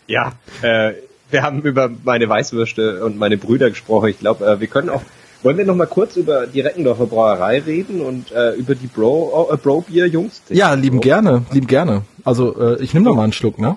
Ja, 0.06 0.32
äh, 0.62 0.94
wir 1.30 1.42
haben 1.42 1.60
über 1.60 1.90
meine 2.04 2.26
Weißwürste 2.26 3.04
und 3.04 3.18
meine 3.18 3.36
Brüder 3.36 3.68
gesprochen. 3.68 4.08
Ich 4.08 4.18
glaube, 4.18 4.46
äh, 4.46 4.60
wir 4.60 4.66
können 4.66 4.88
auch 4.88 5.02
wollen 5.42 5.58
wir 5.58 5.66
noch 5.66 5.76
mal 5.76 5.86
kurz 5.86 6.16
über 6.16 6.46
die 6.46 6.60
Reckendorfer 6.60 7.04
Brauerei 7.04 7.58
reden 7.58 8.00
und 8.00 8.32
äh, 8.32 8.52
über 8.52 8.74
die 8.74 8.86
Bro 8.86 9.50
äh, 9.52 9.56
Bro 9.58 9.82
Bier 9.82 10.06
Jungs? 10.06 10.40
Ja, 10.48 10.72
lieben 10.72 11.02
gerne, 11.02 11.44
lieben 11.50 11.66
gerne. 11.66 12.02
Also 12.24 12.58
äh, 12.58 12.82
ich 12.82 12.94
nehme 12.94 13.04
noch 13.04 13.16
mal 13.16 13.24
einen 13.24 13.34
Schluck, 13.34 13.58
ne? 13.58 13.76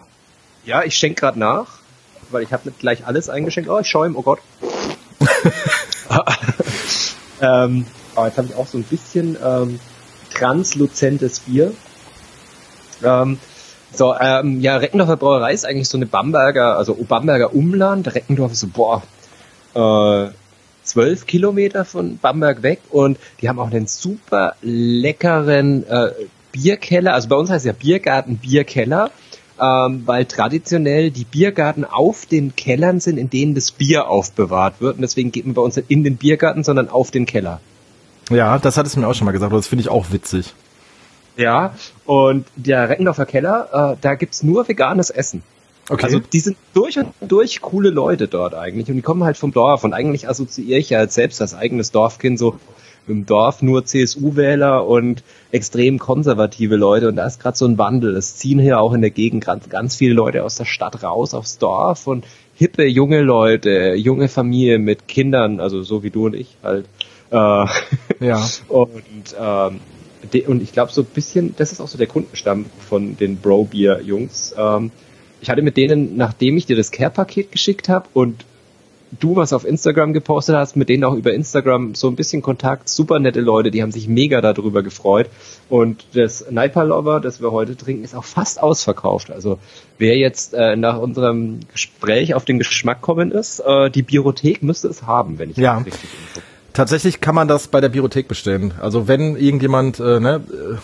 Ja, 0.64 0.84
ich 0.84 0.96
schenke 0.96 1.20
gerade 1.20 1.40
nach, 1.40 1.80
weil 2.30 2.44
ich 2.44 2.54
habe 2.54 2.70
nicht 2.70 2.80
gleich 2.80 3.06
alles 3.06 3.30
eingeschenkt. 3.30 3.70
Oh, 3.70 3.80
ich 3.80 3.88
schäume, 3.88 4.16
oh 4.18 4.22
Gott. 4.22 4.40
ähm, 7.42 7.86
aber 8.16 8.28
jetzt 8.28 8.38
habe 8.38 8.48
ich 8.48 8.56
auch 8.56 8.68
so 8.68 8.78
ein 8.78 8.84
bisschen 8.84 9.38
ähm, 9.44 9.80
transluzentes 10.34 11.42
Bier. 11.42 11.74
Ähm, 13.04 13.40
so, 13.92 14.16
ähm, 14.20 14.62
ja, 14.62 14.78
Reckendorfer 14.78 15.18
Brauerei 15.18 15.54
ist 15.54 15.66
eigentlich 15.66 15.90
so 15.90 15.98
eine 15.98 16.06
Bamberger, 16.06 16.78
also 16.78 16.96
Bamberger 16.96 17.54
Umland. 17.54 18.14
Reckendorf 18.14 18.52
ist 18.52 18.60
so, 18.60 18.68
boah, 18.68 19.04
äh, 19.74 20.32
zwölf 20.84 21.26
Kilometer 21.26 21.86
von 21.86 22.18
Bamberg 22.18 22.64
weg 22.64 22.82
und 22.92 23.18
die 23.42 23.50
haben 23.50 23.60
auch 23.60 23.72
einen 23.72 23.88
super 23.88 24.56
leckeren 24.62 25.88
äh, 25.88 26.12
Bierkeller. 26.52 27.14
Also 27.14 27.28
bei 27.28 27.36
uns 27.36 27.50
heißt 27.50 27.66
es 27.66 27.68
ja 27.68 27.74
Biergarten 27.74 28.38
Bierkeller 28.38 29.12
ähm, 29.60 30.04
weil 30.06 30.26
traditionell 30.26 31.12
die 31.12 31.24
Biergarten 31.24 31.86
auf 31.86 32.26
den 32.26 32.56
Kellern 32.56 33.00
sind, 33.00 33.18
in 33.18 33.30
denen 33.30 33.56
das 33.56 33.72
Bier 33.72 34.10
aufbewahrt 34.10 34.82
wird. 34.82 34.96
Und 34.96 35.02
deswegen 35.02 35.32
geht 35.32 35.46
man 35.46 35.56
bei 35.56 35.62
uns 35.62 35.76
nicht 35.76 35.90
in 35.90 36.04
den 36.04 36.18
Biergarten, 36.18 36.64
sondern 36.64 36.90
auf 36.90 37.12
den 37.12 37.26
Keller. 37.26 37.62
Ja, 38.30 38.58
das 38.58 38.78
hat 38.78 38.86
es 38.86 38.96
mir 38.96 39.08
auch 39.08 39.14
schon 39.14 39.26
mal 39.26 39.32
gesagt, 39.32 39.54
das 39.54 39.68
finde 39.68 39.82
ich 39.82 39.90
auch 39.90 40.12
witzig. 40.12 40.54
Ja, 41.38 41.76
und 42.06 42.46
der 42.56 42.90
Reckendorfer 42.90 43.26
Keller, 43.26 43.94
äh, 43.94 43.98
da 44.02 44.16
gibt's 44.16 44.42
nur 44.42 44.68
veganes 44.68 45.10
Essen. 45.10 45.44
Okay. 45.88 46.04
Also 46.04 46.20
die 46.20 46.40
sind 46.40 46.58
durch 46.74 46.98
und 46.98 47.14
durch 47.22 47.62
coole 47.62 47.92
Leute 47.92 48.28
dort 48.28 48.56
eigentlich 48.56 48.90
und 48.90 48.96
die 48.96 49.04
kommen 49.04 49.24
halt 49.24 49.38
vom 49.38 49.52
Dorf 49.52 49.84
und 49.84 49.94
eigentlich 49.94 50.28
assoziiere 50.28 50.80
ich 50.80 50.90
ja 50.90 51.00
halt 51.00 51.12
selbst 51.12 51.42
als 51.42 51.54
eigenes 51.54 51.92
Dorfkind 51.92 52.40
so 52.40 52.58
im 53.08 53.26
Dorf 53.26 53.62
nur 53.62 53.86
CSU-Wähler 53.86 54.88
und 54.88 55.24
extrem 55.52 56.00
konservative 56.00 56.76
Leute 56.76 57.08
und 57.08 57.16
da 57.16 57.26
ist 57.26 57.40
gerade 57.40 57.58
so 57.58 57.66
ein 57.66 57.78
Wandel. 57.78 58.16
Es 58.16 58.38
ziehen 58.38 58.60
hier 58.60 58.80
auch 58.80 58.94
in 58.94 59.02
der 59.02 59.12
Gegend 59.12 59.46
ganz, 59.46 59.70
ganz 59.70 59.96
viele 59.96 60.14
Leute 60.14 60.44
aus 60.44 60.56
der 60.56 60.66
Stadt 60.66 61.04
raus 61.04 61.34
aufs 61.34 61.58
Dorf 61.58 62.08
und 62.08 62.26
hippe 62.56 62.86
junge 62.86 63.22
Leute, 63.22 63.94
junge 63.96 64.28
Familien 64.28 64.84
mit 64.84 65.08
Kindern, 65.08 65.60
also 65.60 65.84
so 65.84 66.04
wie 66.04 66.10
du 66.10 66.28
und 66.28 66.36
ich 66.36 66.58
halt. 66.64 66.86
Äh, 67.32 67.36
ja. 67.36 68.48
Und 68.70 69.36
ähm, 69.40 69.80
und 70.48 70.64
ich 70.64 70.72
glaube 70.74 70.92
so 70.92 71.02
ein 71.02 71.08
bisschen, 71.14 71.54
das 71.56 71.72
ist 71.72 71.82
auch 71.82 71.88
so 71.88 71.98
der 71.98 72.08
Kundenstamm 72.08 72.66
von 72.90 73.16
den 73.18 73.38
Bro 73.38 73.66
Beer 73.66 74.02
Jungs. 74.02 74.56
Ähm, 74.58 74.92
ich 75.40 75.50
hatte 75.50 75.62
mit 75.62 75.78
denen, 75.78 76.18
nachdem 76.18 76.58
ich 76.58 76.66
dir 76.66 76.76
das 76.76 76.92
Care-Paket 76.92 77.52
geschickt 77.52 77.90
habe 77.90 78.08
und 78.14 78.44
du 79.12 79.36
was 79.36 79.54
auf 79.54 79.66
Instagram 79.66 80.14
gepostet 80.14 80.56
hast, 80.56 80.76
mit 80.76 80.90
denen 80.90 81.04
auch 81.04 81.14
über 81.14 81.34
Instagram 81.34 81.96
so 81.96 82.08
ein 82.08 82.16
bisschen 82.16 82.42
Kontakt, 82.42 82.90
super 82.90 83.20
nette 83.20 83.42
Leute, 83.42 83.72
die 83.72 83.82
haben 83.82 83.92
sich 83.92 84.08
mega 84.08 84.42
darüber 84.42 84.84
gefreut. 84.84 85.30
Und 85.70 86.06
das 86.14 86.46
Naipa 86.50 86.84
Lover, 86.84 87.20
das 87.20 87.42
wir 87.42 87.52
heute 87.52 87.76
trinken, 87.76 88.04
ist 88.04 88.16
auch 88.16 88.24
fast 88.24 88.62
ausverkauft. 88.62 89.32
Also 89.32 89.60
wer 89.98 90.18
jetzt 90.18 90.54
äh, 90.54 90.76
nach 90.76 91.00
unserem 91.00 91.60
Gespräch 91.72 92.34
auf 92.34 92.46
den 92.46 92.58
Geschmack 92.58 93.02
kommen 93.02 93.32
ist, 93.32 93.60
äh, 93.60 93.90
die 93.90 94.04
Biothek 94.04 94.64
müsste 94.64 94.88
es 94.88 95.04
haben, 95.04 95.40
wenn 95.40 95.50
ich 95.50 95.58
ja. 95.58 95.78
das 95.78 95.86
richtig 95.86 96.10
info. 96.14 96.42
Tatsächlich 96.74 97.22
kann 97.22 97.36
man 97.36 97.48
das 97.48 97.70
bei 97.70 97.80
der 97.80 97.88
Biothek 97.88 98.28
bestellen. 98.28 98.74
Also 98.82 99.08
wenn 99.08 99.38
irgendjemand, 99.38 100.02
äh, 100.02 100.20
ne, 100.20 100.42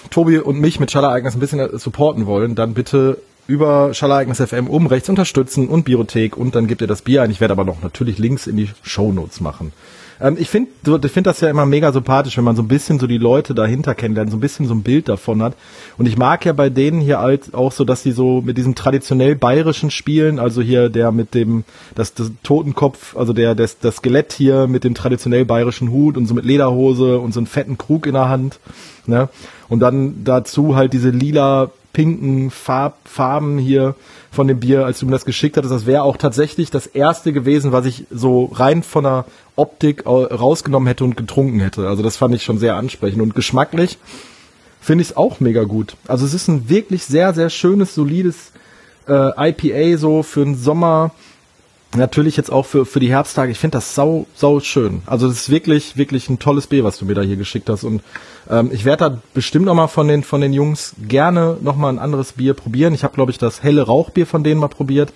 Tobi 0.09 0.37
und 0.37 0.57
mich 0.59 0.79
mit 0.79 0.89
Schallereignis 0.89 1.33
ein 1.33 1.41
bisschen 1.41 1.77
supporten 1.77 2.25
wollen, 2.25 2.55
dann 2.55 2.73
bitte 2.73 3.17
über 3.51 3.93
Schallereignis 3.93 4.41
FM 4.41 4.69
oben 4.69 4.87
rechts 4.87 5.09
unterstützen 5.09 5.67
und 5.67 5.83
Biothek 5.83 6.37
und 6.37 6.55
dann 6.55 6.67
gebt 6.67 6.79
ihr 6.79 6.87
das 6.87 7.01
Bier 7.01 7.21
ein. 7.21 7.31
Ich 7.31 7.41
werde 7.41 7.51
aber 7.51 7.65
noch 7.65 7.83
natürlich 7.83 8.17
Links 8.17 8.47
in 8.47 8.55
die 8.55 8.69
Show 8.81 9.11
Notes 9.11 9.41
machen. 9.41 9.73
Ähm, 10.21 10.37
ich 10.39 10.49
finde 10.49 10.69
ich 10.85 11.11
finde 11.11 11.29
das 11.29 11.41
ja 11.41 11.49
immer 11.49 11.65
mega 11.65 11.91
sympathisch, 11.91 12.37
wenn 12.37 12.45
man 12.45 12.55
so 12.55 12.61
ein 12.61 12.69
bisschen 12.69 12.97
so 12.97 13.07
die 13.07 13.17
Leute 13.17 13.53
dahinter 13.53 13.93
kennenlernt, 13.93 14.31
so 14.31 14.37
ein 14.37 14.41
bisschen 14.41 14.67
so 14.67 14.73
ein 14.73 14.83
Bild 14.83 15.09
davon 15.09 15.43
hat. 15.43 15.55
Und 15.97 16.05
ich 16.05 16.17
mag 16.17 16.45
ja 16.45 16.53
bei 16.53 16.69
denen 16.69 17.01
hier 17.01 17.19
halt 17.19 17.53
auch 17.53 17.73
so, 17.73 17.83
dass 17.83 18.03
sie 18.03 18.11
so 18.11 18.41
mit 18.41 18.57
diesem 18.57 18.73
traditionell 18.73 19.35
bayerischen 19.35 19.91
spielen, 19.91 20.39
also 20.39 20.61
hier 20.61 20.87
der 20.87 21.11
mit 21.11 21.33
dem, 21.33 21.65
das, 21.93 22.13
das 22.13 22.31
Totenkopf, 22.43 23.17
also 23.17 23.33
der, 23.33 23.53
das, 23.53 23.79
das 23.79 23.97
Skelett 23.97 24.31
hier 24.31 24.67
mit 24.67 24.85
dem 24.85 24.93
traditionell 24.93 25.43
bayerischen 25.43 25.91
Hut 25.91 26.15
und 26.15 26.25
so 26.25 26.33
mit 26.33 26.45
Lederhose 26.45 27.19
und 27.19 27.33
so 27.33 27.41
einen 27.41 27.47
fetten 27.47 27.77
Krug 27.77 28.05
in 28.05 28.13
der 28.13 28.29
Hand. 28.29 28.59
Ne? 29.07 29.27
Und 29.67 29.81
dann 29.81 30.23
dazu 30.23 30.75
halt 30.75 30.93
diese 30.93 31.09
lila 31.09 31.71
pinken 31.93 32.51
Farb, 32.51 32.97
Farben 33.05 33.57
hier 33.57 33.95
von 34.31 34.47
dem 34.47 34.59
Bier, 34.59 34.85
als 34.85 34.99
du 34.99 35.05
mir 35.05 35.11
das 35.11 35.25
geschickt 35.25 35.57
hattest. 35.57 35.73
Das 35.73 35.85
wäre 35.85 36.03
auch 36.03 36.17
tatsächlich 36.17 36.71
das 36.71 36.87
erste 36.87 37.33
gewesen, 37.33 37.71
was 37.71 37.85
ich 37.85 38.05
so 38.09 38.45
rein 38.45 38.83
von 38.83 39.03
der 39.03 39.25
Optik 39.55 40.05
rausgenommen 40.05 40.87
hätte 40.87 41.03
und 41.03 41.17
getrunken 41.17 41.59
hätte. 41.59 41.87
Also 41.87 42.03
das 42.03 42.17
fand 42.17 42.33
ich 42.35 42.43
schon 42.43 42.57
sehr 42.57 42.75
ansprechend. 42.75 43.21
Und 43.21 43.35
geschmacklich 43.35 43.97
finde 44.79 45.01
ich 45.03 45.09
es 45.09 45.17
auch 45.17 45.39
mega 45.39 45.63
gut. 45.63 45.95
Also 46.07 46.25
es 46.25 46.33
ist 46.33 46.47
ein 46.47 46.69
wirklich 46.69 47.03
sehr, 47.05 47.33
sehr 47.33 47.49
schönes, 47.49 47.93
solides 47.93 48.51
äh, 49.07 49.51
IPA 49.51 49.97
so 49.97 50.23
für 50.23 50.43
den 50.43 50.55
Sommer 50.55 51.11
natürlich 51.95 52.37
jetzt 52.37 52.51
auch 52.51 52.65
für, 52.65 52.85
für 52.85 52.99
die 52.99 53.09
Herbsttage, 53.09 53.51
ich 53.51 53.59
finde 53.59 53.77
das 53.77 53.95
sau, 53.95 54.25
sau 54.35 54.59
schön. 54.59 55.01
Also 55.05 55.27
das 55.27 55.37
ist 55.37 55.49
wirklich, 55.49 55.97
wirklich 55.97 56.29
ein 56.29 56.39
tolles 56.39 56.67
Bier, 56.67 56.83
was 56.83 56.97
du 56.97 57.05
mir 57.05 57.15
da 57.15 57.21
hier 57.21 57.35
geschickt 57.35 57.69
hast. 57.69 57.83
Und 57.83 58.01
ähm, 58.49 58.69
ich 58.71 58.85
werde 58.85 59.09
da 59.09 59.21
bestimmt 59.33 59.65
noch 59.65 59.75
mal 59.75 59.87
von 59.87 60.07
den, 60.07 60.23
von 60.23 60.41
den 60.41 60.53
Jungs 60.53 60.95
gerne 61.07 61.57
noch 61.61 61.75
mal 61.75 61.89
ein 61.89 61.99
anderes 61.99 62.33
Bier 62.33 62.53
probieren. 62.53 62.93
Ich 62.93 63.03
habe, 63.03 63.13
glaube 63.13 63.31
ich, 63.31 63.37
das 63.37 63.63
helle 63.63 63.83
Rauchbier 63.83 64.25
von 64.25 64.43
denen 64.43 64.59
mal 64.59 64.67
probiert. 64.67 65.13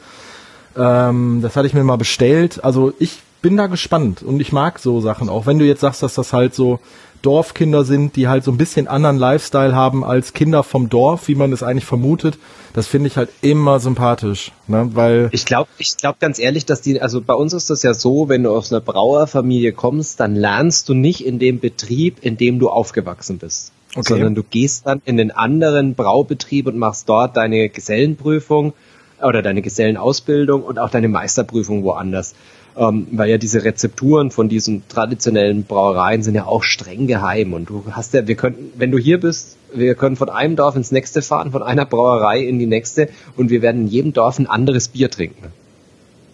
Ähm, 0.78 1.40
das 1.42 1.56
hatte 1.56 1.68
ich 1.68 1.74
mir 1.74 1.84
mal 1.84 1.98
bestellt. 1.98 2.64
Also 2.64 2.94
ich 3.00 3.20
bin 3.42 3.58
da 3.58 3.68
gespannt 3.68 4.24
und 4.24 4.40
ich 4.40 4.52
mag 4.52 4.80
so 4.80 5.02
Sachen. 5.02 5.30
Auch 5.30 5.46
wenn 5.46 5.60
du 5.60 5.66
jetzt 5.66 5.82
sagst, 5.82 6.04
dass 6.04 6.16
das 6.16 6.34
halt 6.34 6.56
so 6.56 6.80
Dorfkinder 7.22 7.84
sind, 7.84 8.16
die 8.16 8.28
halt 8.28 8.44
so 8.44 8.52
ein 8.52 8.58
bisschen 8.58 8.88
anderen 8.88 9.18
Lifestyle 9.18 9.76
haben 9.76 10.04
als 10.04 10.34
Kinder 10.34 10.64
vom 10.64 10.90
Dorf, 10.90 11.28
wie 11.28 11.36
man 11.36 11.52
es 11.52 11.64
eigentlich 11.64 11.86
vermutet. 11.86 12.38
Das 12.74 12.88
finde 12.88 13.08
ich 13.08 13.18
halt 13.18 13.30
immer 13.42 13.80
sympathisch, 13.80 14.52
ne? 14.68 14.90
Weil 14.94 15.30
ich 15.32 15.46
glaube, 15.46 15.70
ich 15.78 15.96
glaube 15.98 16.18
ganz 16.20 16.40
ehrlich, 16.40 16.66
dass 16.66 16.82
die, 16.82 17.02
also 17.02 17.22
bei 17.22 17.34
uns 17.34 17.54
ist 17.54 17.70
das 17.70 17.84
ja 17.84 17.94
so, 17.94 18.28
wenn 18.30 18.44
du 18.44 18.52
aus 18.52 18.72
einer 18.72 18.82
Brauerfamilie 18.82 19.72
kommst, 19.72 20.20
dann 20.20 20.36
lernst 20.36 20.90
du 20.90 20.94
nicht 20.94 21.26
in 21.26 21.40
dem 21.40 21.60
Betrieb, 21.60 22.18
in 22.22 22.38
dem 22.38 22.60
du 22.60 22.70
aufgewachsen 22.70 23.38
bist, 23.38 23.72
okay. 23.96 24.10
sondern 24.10 24.36
du 24.36 24.44
gehst 24.44 24.86
dann 24.86 25.02
in 25.06 25.18
den 25.18 25.32
anderen 25.32 25.96
Braubetrieb 25.96 26.68
und 26.68 26.78
machst 26.78 27.08
dort 27.08 27.38
deine 27.38 27.70
Gesellenprüfung 27.70 28.74
oder 29.22 29.42
deine 29.42 29.62
Gesellenausbildung 29.62 30.64
und 30.64 30.78
auch 30.78 30.90
deine 30.90 31.08
Meisterprüfung 31.08 31.84
woanders 31.84 32.36
ähm, 32.78 33.08
weil 33.12 33.30
ja 33.30 33.38
diese 33.38 33.64
Rezepturen 33.64 34.32
von 34.32 34.50
diesen 34.50 34.88
traditionellen 34.88 35.64
Brauereien 35.64 36.24
sind 36.24 36.36
ja 36.36 36.46
auch 36.46 36.64
streng 36.64 37.08
geheim 37.08 37.54
und 37.54 37.70
du 37.70 37.84
hast 37.92 38.14
ja, 38.14 38.28
wir 38.28 38.36
können, 38.36 38.72
wenn 38.76 38.92
du 38.92 38.98
hier 38.98 39.20
bist, 39.20 39.58
wir 39.74 39.96
können 39.96 40.16
von 40.16 40.30
einem 40.30 40.56
Dorf 40.56 40.76
ins 40.76 40.92
nächste 40.92 41.22
fahren, 41.22 41.52
von 41.52 41.64
einer 41.64 41.86
Brauerei 41.86 42.40
in 42.40 42.60
die 42.60 42.66
nächste 42.66 43.10
und 43.38 43.50
wir 43.50 43.62
werden 43.62 43.82
in 43.82 43.88
jedem 43.88 44.14
Dorf 44.14 44.40
ein 44.40 44.48
anderes 44.48 44.90
Bier 44.90 45.10
trinken. 45.10 45.48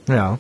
Ja. 0.08 0.40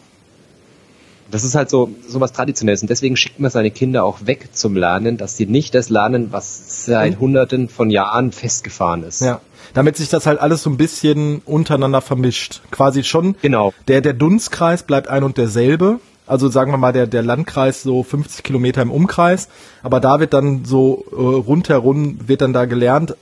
Das 1.31 1.43
ist 1.43 1.55
halt 1.55 1.69
so, 1.69 1.91
so 2.07 2.19
was 2.19 2.33
Traditionelles. 2.33 2.81
Und 2.81 2.89
deswegen 2.89 3.17
schickt 3.17 3.39
man 3.39 3.49
seine 3.49 3.71
Kinder 3.71 4.03
auch 4.03 4.25
weg 4.25 4.49
zum 4.53 4.75
Lernen, 4.75 5.17
dass 5.17 5.37
sie 5.37 5.45
nicht 5.45 5.73
das 5.73 5.89
lernen, 5.89 6.27
was 6.31 6.85
seit 6.85 7.19
hunderten 7.19 7.69
von 7.69 7.89
Jahren 7.89 8.31
festgefahren 8.31 9.03
ist. 9.03 9.21
Ja. 9.21 9.41
Damit 9.73 9.95
sich 9.95 10.09
das 10.09 10.25
halt 10.25 10.39
alles 10.39 10.63
so 10.63 10.69
ein 10.69 10.77
bisschen 10.77 11.41
untereinander 11.45 12.01
vermischt. 12.01 12.61
Quasi 12.71 13.03
schon. 13.03 13.35
Genau. 13.41 13.73
Der, 13.87 14.01
der 14.01 14.13
Dunstkreis 14.13 14.83
bleibt 14.83 15.07
ein 15.07 15.23
und 15.23 15.37
derselbe. 15.37 15.99
Also 16.27 16.49
sagen 16.49 16.71
wir 16.71 16.77
mal, 16.77 16.93
der, 16.93 17.07
der 17.07 17.23
Landkreis 17.23 17.81
so 17.83 18.03
50 18.03 18.43
Kilometer 18.43 18.81
im 18.81 18.91
Umkreis. 18.91 19.47
Aber 19.83 19.99
da 19.99 20.19
wird 20.19 20.33
dann 20.33 20.65
so 20.65 21.05
äh, 21.11 21.15
rundherum 21.15 22.19
wird 22.27 22.41
dann 22.41 22.53
da 22.53 22.65
gelernt, 22.65 23.15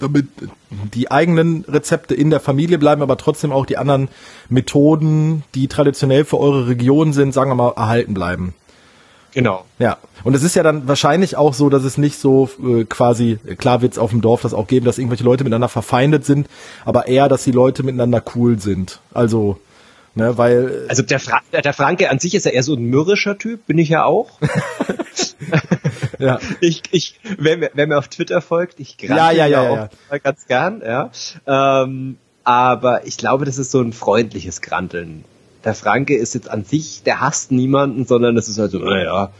damit 0.00 0.26
die 0.94 1.10
eigenen 1.10 1.64
Rezepte 1.68 2.14
in 2.14 2.30
der 2.30 2.40
Familie 2.40 2.78
bleiben, 2.78 3.02
aber 3.02 3.16
trotzdem 3.16 3.52
auch 3.52 3.66
die 3.66 3.78
anderen 3.78 4.08
Methoden, 4.48 5.44
die 5.54 5.68
traditionell 5.68 6.24
für 6.24 6.38
eure 6.38 6.68
Region 6.68 7.12
sind, 7.12 7.32
sagen 7.32 7.50
wir 7.50 7.54
mal, 7.54 7.72
erhalten 7.76 8.14
bleiben. 8.14 8.54
Genau. 9.32 9.64
Ja. 9.78 9.98
Und 10.24 10.34
es 10.34 10.42
ist 10.42 10.56
ja 10.56 10.62
dann 10.62 10.88
wahrscheinlich 10.88 11.36
auch 11.36 11.54
so, 11.54 11.70
dass 11.70 11.84
es 11.84 11.98
nicht 11.98 12.18
so 12.18 12.50
äh, 12.62 12.84
quasi, 12.84 13.38
klar 13.58 13.80
wird 13.80 13.92
es 13.92 13.98
auf 13.98 14.10
dem 14.10 14.20
Dorf 14.20 14.42
das 14.42 14.54
auch 14.54 14.66
geben, 14.66 14.86
dass 14.86 14.98
irgendwelche 14.98 15.24
Leute 15.24 15.44
miteinander 15.44 15.68
verfeindet 15.68 16.24
sind, 16.24 16.48
aber 16.84 17.06
eher, 17.06 17.28
dass 17.28 17.44
die 17.44 17.52
Leute 17.52 17.82
miteinander 17.82 18.22
cool 18.34 18.58
sind. 18.58 19.00
Also, 19.14 19.58
ne, 20.14 20.36
weil. 20.36 20.86
Also 20.88 21.02
der, 21.02 21.20
Fra 21.20 21.40
der 21.52 21.72
Franke 21.72 22.10
an 22.10 22.18
sich 22.18 22.34
ist 22.34 22.44
ja 22.44 22.50
eher 22.50 22.62
so 22.62 22.74
ein 22.74 22.82
mürrischer 22.82 23.38
Typ, 23.38 23.66
bin 23.66 23.78
ich 23.78 23.88
ja 23.88 24.04
auch. 24.04 24.30
ja. 26.20 26.38
Ich, 26.60 26.82
ich, 26.90 27.20
wer, 27.38 27.56
mir, 27.56 27.70
wer 27.74 27.86
mir 27.86 27.98
auf 27.98 28.08
Twitter 28.08 28.40
folgt, 28.40 28.80
ich 28.80 28.96
ja, 29.00 29.30
ja, 29.30 29.46
ja, 29.46 29.62
ja, 29.62 29.90
ja. 30.10 30.18
ganz 30.18 30.46
gern, 30.46 30.82
ja. 30.84 31.10
Ähm, 31.46 32.18
aber 32.44 33.06
ich 33.06 33.16
glaube, 33.16 33.44
das 33.44 33.58
ist 33.58 33.70
so 33.70 33.80
ein 33.80 33.92
freundliches 33.92 34.60
Granteln. 34.60 35.24
Der 35.64 35.74
Franke 35.74 36.16
ist 36.16 36.34
jetzt 36.34 36.48
an 36.48 36.64
sich, 36.64 37.02
der 37.02 37.20
hasst 37.20 37.52
niemanden, 37.52 38.06
sondern 38.06 38.34
das 38.34 38.48
ist 38.48 38.58
halt 38.58 38.70
so, 38.70 38.78
naja, 38.78 39.30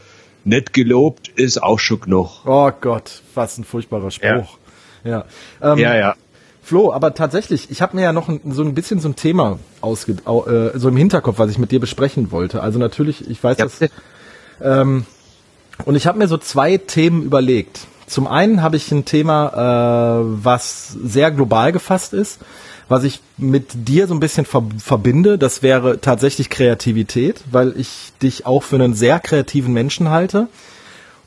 nett 0.44 0.72
gelobt 0.72 1.28
ist 1.28 1.62
auch 1.62 1.78
schon 1.78 2.00
genug. 2.00 2.44
Oh 2.46 2.70
Gott, 2.80 3.22
was 3.34 3.58
ein 3.58 3.64
furchtbarer 3.64 4.10
Spruch. 4.10 4.58
Ja, 5.04 5.24
ja. 5.62 5.72
Ähm, 5.72 5.78
ja, 5.78 5.96
ja. 5.96 6.14
Flo, 6.62 6.92
aber 6.92 7.14
tatsächlich, 7.14 7.70
ich 7.70 7.82
habe 7.82 7.96
mir 7.96 8.02
ja 8.02 8.12
noch 8.12 8.28
ein, 8.28 8.40
so 8.50 8.62
ein 8.62 8.74
bisschen 8.74 9.00
so 9.00 9.08
ein 9.08 9.16
Thema 9.16 9.58
ausge, 9.80 10.12
äh, 10.12 10.78
so 10.78 10.88
im 10.88 10.96
Hinterkopf, 10.96 11.38
was 11.38 11.50
ich 11.50 11.58
mit 11.58 11.72
dir 11.72 11.80
besprechen 11.80 12.30
wollte. 12.30 12.62
Also 12.62 12.78
natürlich, 12.78 13.28
ich 13.28 13.42
weiß, 13.42 13.58
ja, 13.58 13.64
dass 13.64 13.80
ähm, 14.60 15.06
und 15.84 15.94
ich 15.94 16.06
habe 16.06 16.18
mir 16.18 16.28
so 16.28 16.38
zwei 16.38 16.76
Themen 16.76 17.22
überlegt. 17.22 17.86
Zum 18.06 18.26
einen 18.26 18.60
habe 18.60 18.76
ich 18.76 18.90
ein 18.90 19.04
Thema, 19.04 20.20
äh, 20.20 20.24
was 20.44 20.88
sehr 20.88 21.30
global 21.30 21.70
gefasst 21.70 22.12
ist, 22.12 22.40
was 22.88 23.04
ich 23.04 23.20
mit 23.36 23.68
dir 23.88 24.08
so 24.08 24.14
ein 24.14 24.20
bisschen 24.20 24.44
ver 24.44 24.64
verbinde. 24.78 25.38
Das 25.38 25.62
wäre 25.62 26.00
tatsächlich 26.00 26.50
Kreativität, 26.50 27.42
weil 27.52 27.72
ich 27.76 28.12
dich 28.20 28.46
auch 28.46 28.64
für 28.64 28.76
einen 28.76 28.94
sehr 28.94 29.20
kreativen 29.20 29.72
Menschen 29.72 30.10
halte. 30.10 30.48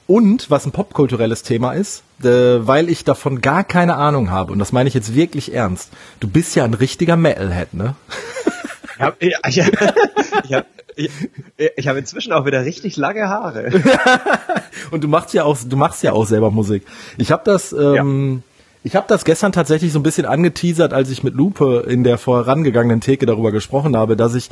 Und 0.05 0.51
was 0.51 0.65
ein 0.65 0.73
popkulturelles 0.73 1.43
Thema 1.43 1.71
ist, 1.71 2.03
äh, 2.21 2.27
weil 2.67 2.89
ich 2.89 3.05
davon 3.05 3.39
gar 3.39 3.63
keine 3.63 3.95
Ahnung 3.95 4.31
habe, 4.31 4.51
und 4.51 4.59
das 4.59 4.73
meine 4.73 4.89
ich 4.89 4.93
jetzt 4.93 5.15
wirklich 5.15 5.53
ernst. 5.53 5.89
Du 6.19 6.27
bist 6.27 6.55
ja 6.55 6.65
ein 6.65 6.73
richtiger 6.73 7.15
Metalhead, 7.15 7.73
ne? 7.73 7.95
Ja, 9.03 9.39
ja, 9.49 9.67
ja, 9.67 9.93
ja, 10.47 10.65
ich, 10.95 11.11
ich 11.75 11.87
habe 11.87 11.99
inzwischen 11.99 12.33
auch 12.33 12.45
wieder 12.45 12.65
richtig 12.65 12.97
lange 12.97 13.27
Haare. 13.27 13.71
und 14.91 15.03
du 15.03 15.07
machst 15.07 15.33
ja 15.33 15.43
auch, 15.43 15.57
du 15.63 15.77
machst 15.77 16.03
ja 16.03 16.13
auch 16.13 16.25
selber 16.25 16.51
Musik. 16.51 16.83
Ich 17.17 17.31
habe 17.31 17.41
das, 17.45 17.73
ähm, 17.73 18.43
ja. 18.43 18.59
ich 18.83 18.95
habe 18.95 19.05
das 19.07 19.25
gestern 19.25 19.51
tatsächlich 19.51 19.91
so 19.91 19.99
ein 19.99 20.03
bisschen 20.03 20.25
angeteasert, 20.25 20.93
als 20.93 21.09
ich 21.09 21.23
mit 21.23 21.33
Lupe 21.33 21.85
in 21.87 22.03
der 22.03 22.17
vorangegangenen 22.17 23.01
Theke 23.01 23.25
darüber 23.25 23.51
gesprochen 23.51 23.97
habe, 23.97 24.15
dass 24.15 24.35
ich 24.35 24.49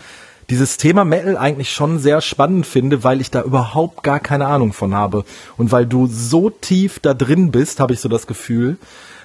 dieses 0.50 0.78
Thema 0.78 1.06
Metal 1.06 1.38
eigentlich 1.38 1.72
schon 1.72 2.00
sehr 2.00 2.22
spannend 2.22 2.66
finde, 2.66 3.04
weil 3.04 3.22
ich 3.22 3.32
da 3.32 3.42
überhaupt 3.42 4.04
gar 4.04 4.20
keine 4.20 4.48
Ahnung 4.48 4.74
von 4.74 4.96
habe. 4.96 5.24
Und 5.58 5.72
weil 5.72 5.86
du 5.86 6.08
so 6.08 6.50
tief 6.50 7.00
da 7.00 7.14
drin 7.14 7.52
bist, 7.52 7.80
habe 7.80 7.94
ich 7.94 8.00
so 8.00 8.10
das 8.10 8.28
Gefühl. 8.28 8.78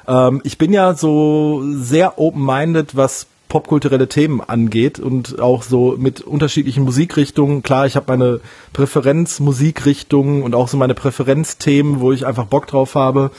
Ähm, 0.07 0.41
ich 0.45 0.59
bin 0.59 0.73
ja 0.73 0.95
so 0.95 1.65
sehr 1.75 2.19
open-minded, 2.19 2.97
was 2.97 3.27
popkulturelle 3.49 4.09
Themen 4.09 4.41
angeht 4.41 4.99
und 4.99 5.41
auch 5.41 5.63
so 5.63 5.97
mit 5.97 6.21
unterschiedlichen 6.21 6.83
Musikrichtungen. 6.85 7.63
Klar, 7.63 7.87
ich 7.87 7.97
habe 7.97 8.07
meine 8.09 8.41
Präferenz-Musikrichtungen 8.73 10.43
und 10.43 10.55
auch 10.55 10.69
so 10.69 10.77
meine 10.77 10.95
Präferenzthemen, 10.95 12.01
wo 12.01 12.13
ich 12.13 12.27
einfach 12.27 12.47
Bock 12.47 12.67
drauf 12.67 12.95
habe. 12.95 13.31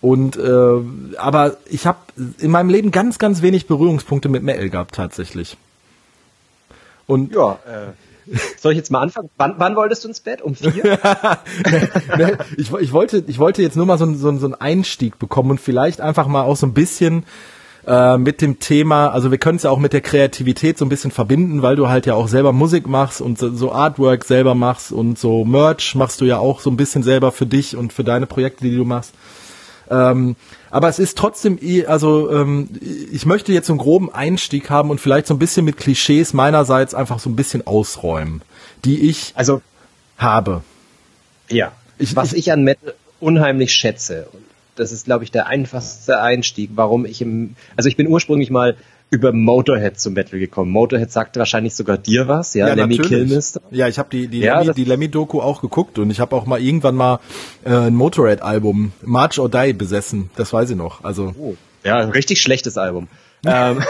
Und 0.00 0.36
äh, 0.36 1.18
aber 1.18 1.56
ich 1.70 1.86
habe 1.86 1.98
in 2.38 2.50
meinem 2.50 2.68
Leben 2.68 2.90
ganz, 2.90 3.18
ganz 3.18 3.42
wenig 3.42 3.66
Berührungspunkte 3.66 4.28
mit 4.28 4.42
Metal 4.42 4.68
gehabt 4.68 4.94
tatsächlich. 4.94 5.56
Und 7.06 7.34
ja, 7.34 7.58
äh, 7.66 8.36
soll 8.58 8.72
ich 8.72 8.78
jetzt 8.78 8.90
mal 8.90 9.00
anfangen? 9.00 9.30
Wann, 9.36 9.54
wann 9.58 9.76
wolltest 9.76 10.04
du 10.04 10.08
ins 10.08 10.20
Bett? 10.20 10.42
Um 10.42 10.54
vier? 10.54 10.98
ich, 12.56 12.72
ich, 12.72 12.92
wollte, 12.92 13.24
ich 13.26 13.38
wollte 13.38 13.62
jetzt 13.62 13.76
nur 13.76 13.86
mal 13.86 13.98
so, 13.98 14.12
so, 14.14 14.36
so 14.36 14.46
einen 14.46 14.54
Einstieg 14.54 15.18
bekommen 15.18 15.52
und 15.52 15.60
vielleicht 15.60 16.00
einfach 16.00 16.26
mal 16.26 16.42
auch 16.42 16.56
so 16.56 16.66
ein 16.66 16.74
bisschen 16.74 17.24
äh, 17.86 18.18
mit 18.18 18.40
dem 18.40 18.58
Thema, 18.60 19.08
also 19.08 19.30
wir 19.30 19.38
können 19.38 19.56
es 19.56 19.64
ja 19.64 19.70
auch 19.70 19.78
mit 19.78 19.92
der 19.92 20.00
Kreativität 20.00 20.78
so 20.78 20.84
ein 20.84 20.88
bisschen 20.88 21.10
verbinden, 21.10 21.62
weil 21.62 21.76
du 21.76 21.88
halt 21.88 22.06
ja 22.06 22.14
auch 22.14 22.28
selber 22.28 22.52
Musik 22.52 22.86
machst 22.86 23.20
und 23.20 23.38
so, 23.38 23.54
so 23.54 23.72
Artwork 23.72 24.24
selber 24.24 24.54
machst 24.54 24.92
und 24.92 25.18
so 25.18 25.44
Merch 25.44 25.94
machst 25.94 26.20
du 26.20 26.24
ja 26.24 26.38
auch 26.38 26.60
so 26.60 26.70
ein 26.70 26.76
bisschen 26.76 27.02
selber 27.02 27.32
für 27.32 27.46
dich 27.46 27.76
und 27.76 27.92
für 27.92 28.04
deine 28.04 28.26
Projekte, 28.26 28.64
die 28.64 28.76
du 28.76 28.84
machst. 28.84 29.12
Ähm, 29.90 30.36
aber 30.70 30.88
es 30.88 30.98
ist 30.98 31.18
trotzdem, 31.18 31.58
also 31.86 32.30
ähm, 32.30 32.68
ich 33.12 33.26
möchte 33.26 33.52
jetzt 33.52 33.66
so 33.66 33.74
einen 33.74 33.80
groben 33.80 34.12
Einstieg 34.12 34.70
haben 34.70 34.90
und 34.90 35.00
vielleicht 35.00 35.26
so 35.26 35.34
ein 35.34 35.38
bisschen 35.38 35.64
mit 35.64 35.76
Klischees 35.76 36.32
meinerseits 36.32 36.94
einfach 36.94 37.18
so 37.18 37.28
ein 37.28 37.36
bisschen 37.36 37.66
ausräumen, 37.66 38.42
die 38.84 39.08
ich 39.08 39.32
also 39.36 39.60
habe. 40.16 40.62
Ja. 41.50 41.72
Ich, 41.98 42.16
was 42.16 42.32
ich, 42.32 42.46
ich 42.46 42.52
an 42.52 42.64
Metal 42.64 42.94
unheimlich 43.20 43.72
schätze 43.72 44.26
das 44.76 44.92
ist, 44.92 45.04
glaube 45.04 45.24
ich, 45.24 45.30
der 45.30 45.46
einfachste 45.46 46.20
Einstieg, 46.20 46.70
warum 46.74 47.06
ich 47.06 47.22
im, 47.22 47.56
also 47.76 47.88
ich 47.88 47.96
bin 47.96 48.08
ursprünglich 48.08 48.50
mal 48.50 48.76
über 49.10 49.32
Motorhead 49.32 49.98
zum 49.98 50.14
Metal 50.14 50.38
gekommen. 50.38 50.70
Motorhead 50.70 51.12
sagte 51.12 51.38
wahrscheinlich 51.38 51.74
sogar 51.74 51.98
dir 51.98 52.26
was, 52.26 52.54
ja, 52.54 52.68
ja 52.68 52.74
Lemmy 52.74 52.98
Kilmister. 52.98 53.60
Ja, 53.70 53.86
ich 53.86 53.98
habe 53.98 54.08
die 54.10 54.28
die 54.28 54.40
ja, 54.40 54.60
Lemmy, 54.60 54.74
die 54.74 54.84
Lemmy 54.84 55.08
Doku 55.08 55.40
auch 55.40 55.60
geguckt 55.60 55.98
und 55.98 56.10
ich 56.10 56.20
habe 56.20 56.34
auch 56.34 56.46
mal 56.46 56.60
irgendwann 56.60 56.96
mal 56.96 57.20
äh, 57.64 57.70
ein 57.70 57.94
Motorhead 57.94 58.42
Album 58.42 58.92
March 59.02 59.38
or 59.38 59.48
Die 59.48 59.72
besessen, 59.72 60.30
das 60.36 60.52
weiß 60.52 60.70
ich 60.70 60.76
noch. 60.76 61.04
Also 61.04 61.34
oh, 61.38 61.54
ja, 61.84 61.98
ein 61.98 62.10
richtig 62.10 62.40
schlechtes 62.40 62.76
Album. 62.76 63.08
ähm, 63.46 63.82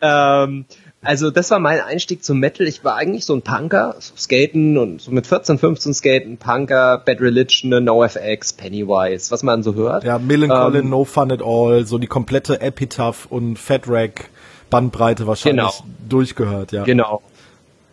ähm, 0.00 0.64
also 1.02 1.30
das 1.30 1.50
war 1.50 1.58
mein 1.58 1.80
Einstieg 1.80 2.24
zum 2.24 2.38
Metal. 2.38 2.66
Ich 2.66 2.84
war 2.84 2.96
eigentlich 2.96 3.24
so 3.24 3.34
ein 3.34 3.42
Punker, 3.42 3.96
so 3.98 4.14
Skaten 4.16 4.78
und 4.78 5.00
so 5.00 5.10
mit 5.10 5.26
14, 5.26 5.58
15 5.58 5.94
Skaten, 5.94 6.36
Punker, 6.36 7.02
Bad 7.04 7.20
Religion, 7.20 7.84
NoFX, 7.84 8.52
Pennywise, 8.52 9.30
was 9.30 9.42
man 9.42 9.62
so 9.62 9.74
hört. 9.74 10.04
Ja, 10.04 10.18
Millencolin, 10.18 10.84
ähm, 10.84 10.90
No 10.90 11.04
Fun 11.04 11.32
at 11.32 11.42
All, 11.42 11.84
so 11.86 11.98
die 11.98 12.06
komplette 12.06 12.60
Epitaph 12.60 13.26
und 13.30 13.58
Fat 13.58 13.88
Rack 13.88 14.30
Bandbreite 14.70 15.26
wahrscheinlich 15.26 15.64
genau. 15.64 15.84
durchgehört, 16.08 16.72
ja. 16.72 16.84
Genau. 16.84 17.20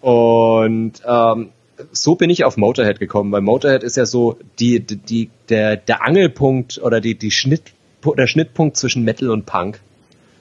Und 0.02 0.94
ähm, 1.06 1.50
so 1.92 2.16
bin 2.16 2.30
ich 2.30 2.44
auf 2.46 2.58
Motorhead 2.58 3.00
gekommen, 3.00 3.32
weil 3.32 3.42
Motorhead 3.42 3.84
ist 3.84 3.98
ja 3.98 4.06
so 4.06 4.38
die, 4.60 4.80
die, 4.80 4.98
die 4.98 5.30
der, 5.50 5.78
der 5.78 6.06
Angelpunkt 6.06 6.80
oder 6.82 7.02
die, 7.02 7.16
die 7.16 7.32
Schnitt, 7.32 7.74
der 8.18 8.28
Schnittpunkt 8.28 8.78
zwischen 8.78 9.04
Metal 9.04 9.30
und 9.30 9.46
Punk. 9.46 9.82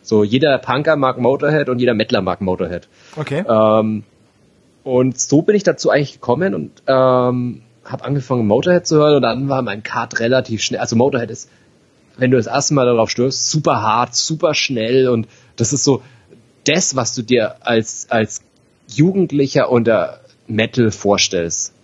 So, 0.08 0.24
jeder 0.24 0.56
Punker 0.56 0.96
mag 0.96 1.18
Motorhead 1.18 1.68
und 1.68 1.80
jeder 1.80 1.92
Mettler 1.92 2.22
mag 2.22 2.40
Motorhead. 2.40 2.88
Okay. 3.16 3.44
Ähm, 3.46 4.04
und 4.82 5.20
so 5.20 5.42
bin 5.42 5.54
ich 5.54 5.64
dazu 5.64 5.90
eigentlich 5.90 6.14
gekommen 6.14 6.54
und 6.54 6.70
ähm, 6.86 7.60
habe 7.84 8.04
angefangen 8.06 8.46
Motorhead 8.46 8.86
zu 8.86 8.96
hören 8.96 9.16
und 9.16 9.22
dann 9.22 9.50
war 9.50 9.60
mein 9.60 9.82
Kart 9.82 10.18
relativ 10.18 10.62
schnell. 10.62 10.80
Also 10.80 10.96
Motorhead 10.96 11.30
ist, 11.30 11.50
wenn 12.16 12.30
du 12.30 12.38
das 12.38 12.46
erste 12.46 12.72
Mal 12.72 12.86
darauf 12.86 13.10
stößt, 13.10 13.50
super 13.50 13.82
hart, 13.82 14.14
super 14.14 14.54
schnell 14.54 15.08
und 15.08 15.28
das 15.56 15.74
ist 15.74 15.84
so 15.84 16.00
das, 16.64 16.96
was 16.96 17.14
du 17.14 17.20
dir 17.20 17.56
als 17.66 18.06
als 18.08 18.40
Jugendlicher 18.86 19.70
unter 19.70 20.20
Metal 20.46 20.90
vorstellst. 20.90 21.74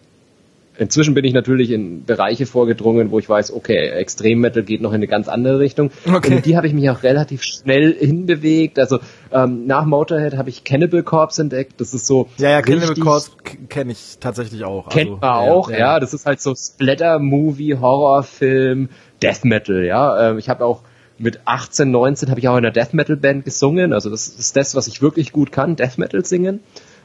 Inzwischen 0.77 1.15
bin 1.15 1.25
ich 1.25 1.35
natürlich 1.35 1.71
in 1.71 2.05
Bereiche 2.05 2.47
vorgedrungen, 2.47 3.13
wo 3.13 3.19
ich 3.21 3.29
weiß, 3.29 3.53
okay, 3.53 3.91
Extrem-Metal 3.91 4.65
geht 4.65 4.81
noch 4.81 4.91
in 4.91 4.97
eine 4.97 5.07
ganz 5.07 5.29
andere 5.29 5.61
Richtung. 5.61 5.91
Okay. 6.13 6.37
Und 6.37 6.47
die 6.47 6.57
habe 6.57 6.67
ich 6.67 6.73
mich 6.73 6.91
auch 6.91 7.03
relativ 7.05 7.43
schnell 7.43 7.95
hinbewegt. 7.95 8.79
Also 8.79 8.99
ähm, 9.33 9.67
nach 9.67 9.85
Motorhead 9.85 10.37
habe 10.37 10.49
ich 10.49 10.65
Cannibal 10.65 11.05
Corpse 11.05 11.43
entdeckt. 11.43 11.81
Das 11.81 11.95
ist 11.95 12.07
so. 12.07 12.29
Ja, 12.39 12.51
ja, 12.51 12.63
Cannibal 12.63 12.97
Corpse 12.97 13.31
kenne 13.69 13.93
ich 13.93 14.19
tatsächlich 14.19 14.65
auch. 14.65 14.89
Kennt 14.89 15.11
also, 15.11 15.21
man 15.21 15.31
auch, 15.31 15.71
ja, 15.71 15.79
ja, 15.79 16.01
Das 16.01 16.13
ist 16.13 16.27
halt 16.27 16.41
so 16.41 16.55
Splatter-Movie, 16.55 17.77
Horrorfilm, 17.77 18.89
Death 19.23 19.45
Metal, 19.45 19.85
ja. 19.85 20.31
Ähm, 20.31 20.39
ich 20.39 20.49
habe 20.49 20.65
auch 20.65 20.83
mit 21.19 21.41
18, 21.45 21.91
19 21.91 22.31
habe 22.31 22.41
ich 22.41 22.49
auch 22.49 22.57
in 22.57 22.65
einer 22.65 22.73
Death 22.73 22.95
Metal 22.95 23.17
Band 23.17 23.45
gesungen. 23.45 23.93
Also 23.93 24.11
das 24.11 24.27
ist 24.27 24.57
das, 24.57 24.75
was 24.75 24.89
ich 24.89 25.03
wirklich 25.03 25.31
gut 25.31 25.53
kann, 25.53 25.77
Death 25.77 25.99
Metal 25.99 26.25
singen. 26.25 26.61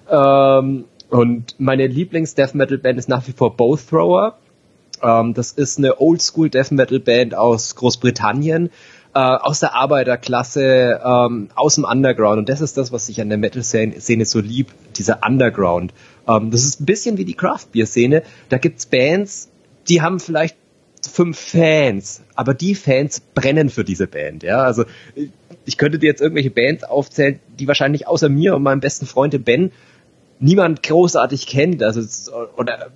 Ähm, 0.10 0.86
und 1.10 1.56
meine 1.58 1.88
Lieblings-Death 1.88 2.54
Metal 2.54 2.78
Band 2.78 3.00
ist 3.00 3.10
nach 3.10 3.28
wie 3.28 3.32
vor 3.32 3.56
Both 3.56 3.90
Thrower. 3.90 4.38
Ähm, 5.02 5.34
das 5.34 5.52
ist 5.52 5.78
eine 5.78 6.00
Oldschool 6.00 6.50
Death 6.50 6.72
Metal 6.72 7.00
Band 7.00 7.36
aus 7.36 7.76
Großbritannien, 7.76 8.70
äh, 9.16 9.20
aus 9.20 9.60
der 9.60 9.74
Arbeiterklasse, 9.74 11.02
ähm, 11.04 11.50
aus 11.56 11.76
dem 11.76 11.84
Underground. 11.84 12.40
Und 12.40 12.50
das 12.50 12.62
ist 12.62 12.78
das, 12.78 12.92
was 12.92 13.10
ich 13.10 13.22
an 13.22 13.30
der 13.30 13.38
Metal-Szene 13.38 14.26
so 14.26 14.40
lieb, 14.40 14.68
dieser 14.98 15.22
Underground. 15.26 15.94
Ähm, 16.28 16.52
das 16.52 16.64
ist 16.64 16.82
ein 16.82 16.86
bisschen 16.86 17.18
wie 17.18 17.26
die 17.26 17.34
Craft-Beer-Szene. 17.34 18.24
Da 18.50 18.58
gibt's 18.58 18.86
Bands, 18.86 19.50
die 19.88 20.02
haben 20.02 20.20
vielleicht 20.20 20.58
fünf 21.12 21.40
Fans, 21.40 22.22
aber 22.36 22.54
die 22.54 22.76
Fans 22.76 23.22
brennen 23.22 23.70
für 23.70 23.84
diese 23.84 24.06
Band, 24.06 24.44
ja. 24.44 24.62
Also 24.64 24.84
ich 25.66 25.78
könnte 25.78 25.98
dir 25.98 26.08
jetzt 26.08 26.22
irgendwelche 26.22 26.52
Bands 26.52 26.84
aufzählen, 26.84 27.40
die 27.58 27.68
wahrscheinlich 27.68 28.08
außer 28.08 28.28
mir 28.28 28.56
und 28.56 28.64
meinem 28.64 28.82
besten 28.82 29.06
Freund 29.06 29.46
Ben 29.46 29.72
niemand 30.40 30.84
großartig 30.84 31.48
kennt, 31.48 31.84
also 31.84 32.02
oder 32.58 32.92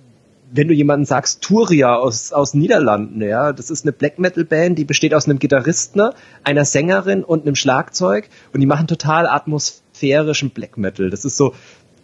wenn 0.50 0.68
du 0.68 0.74
jemanden 0.74 1.04
sagst, 1.04 1.42
Turia 1.42 1.96
aus, 1.96 2.32
aus 2.32 2.54
Niederlanden, 2.54 3.20
ja, 3.20 3.52
das 3.52 3.70
ist 3.70 3.84
eine 3.84 3.92
Black 3.92 4.20
Metal 4.20 4.44
Band, 4.44 4.78
die 4.78 4.84
besteht 4.84 5.12
aus 5.12 5.26
einem 5.26 5.40
Gitarristen, 5.40 6.10
einer 6.44 6.64
Sängerin 6.64 7.24
und 7.24 7.44
einem 7.44 7.56
Schlagzeug 7.56 8.28
und 8.52 8.60
die 8.60 8.66
machen 8.66 8.86
total 8.86 9.26
atmosphärischen 9.26 10.50
Black 10.50 10.76
Metal. 10.76 11.10
Das 11.10 11.24
ist 11.24 11.36
so, 11.36 11.54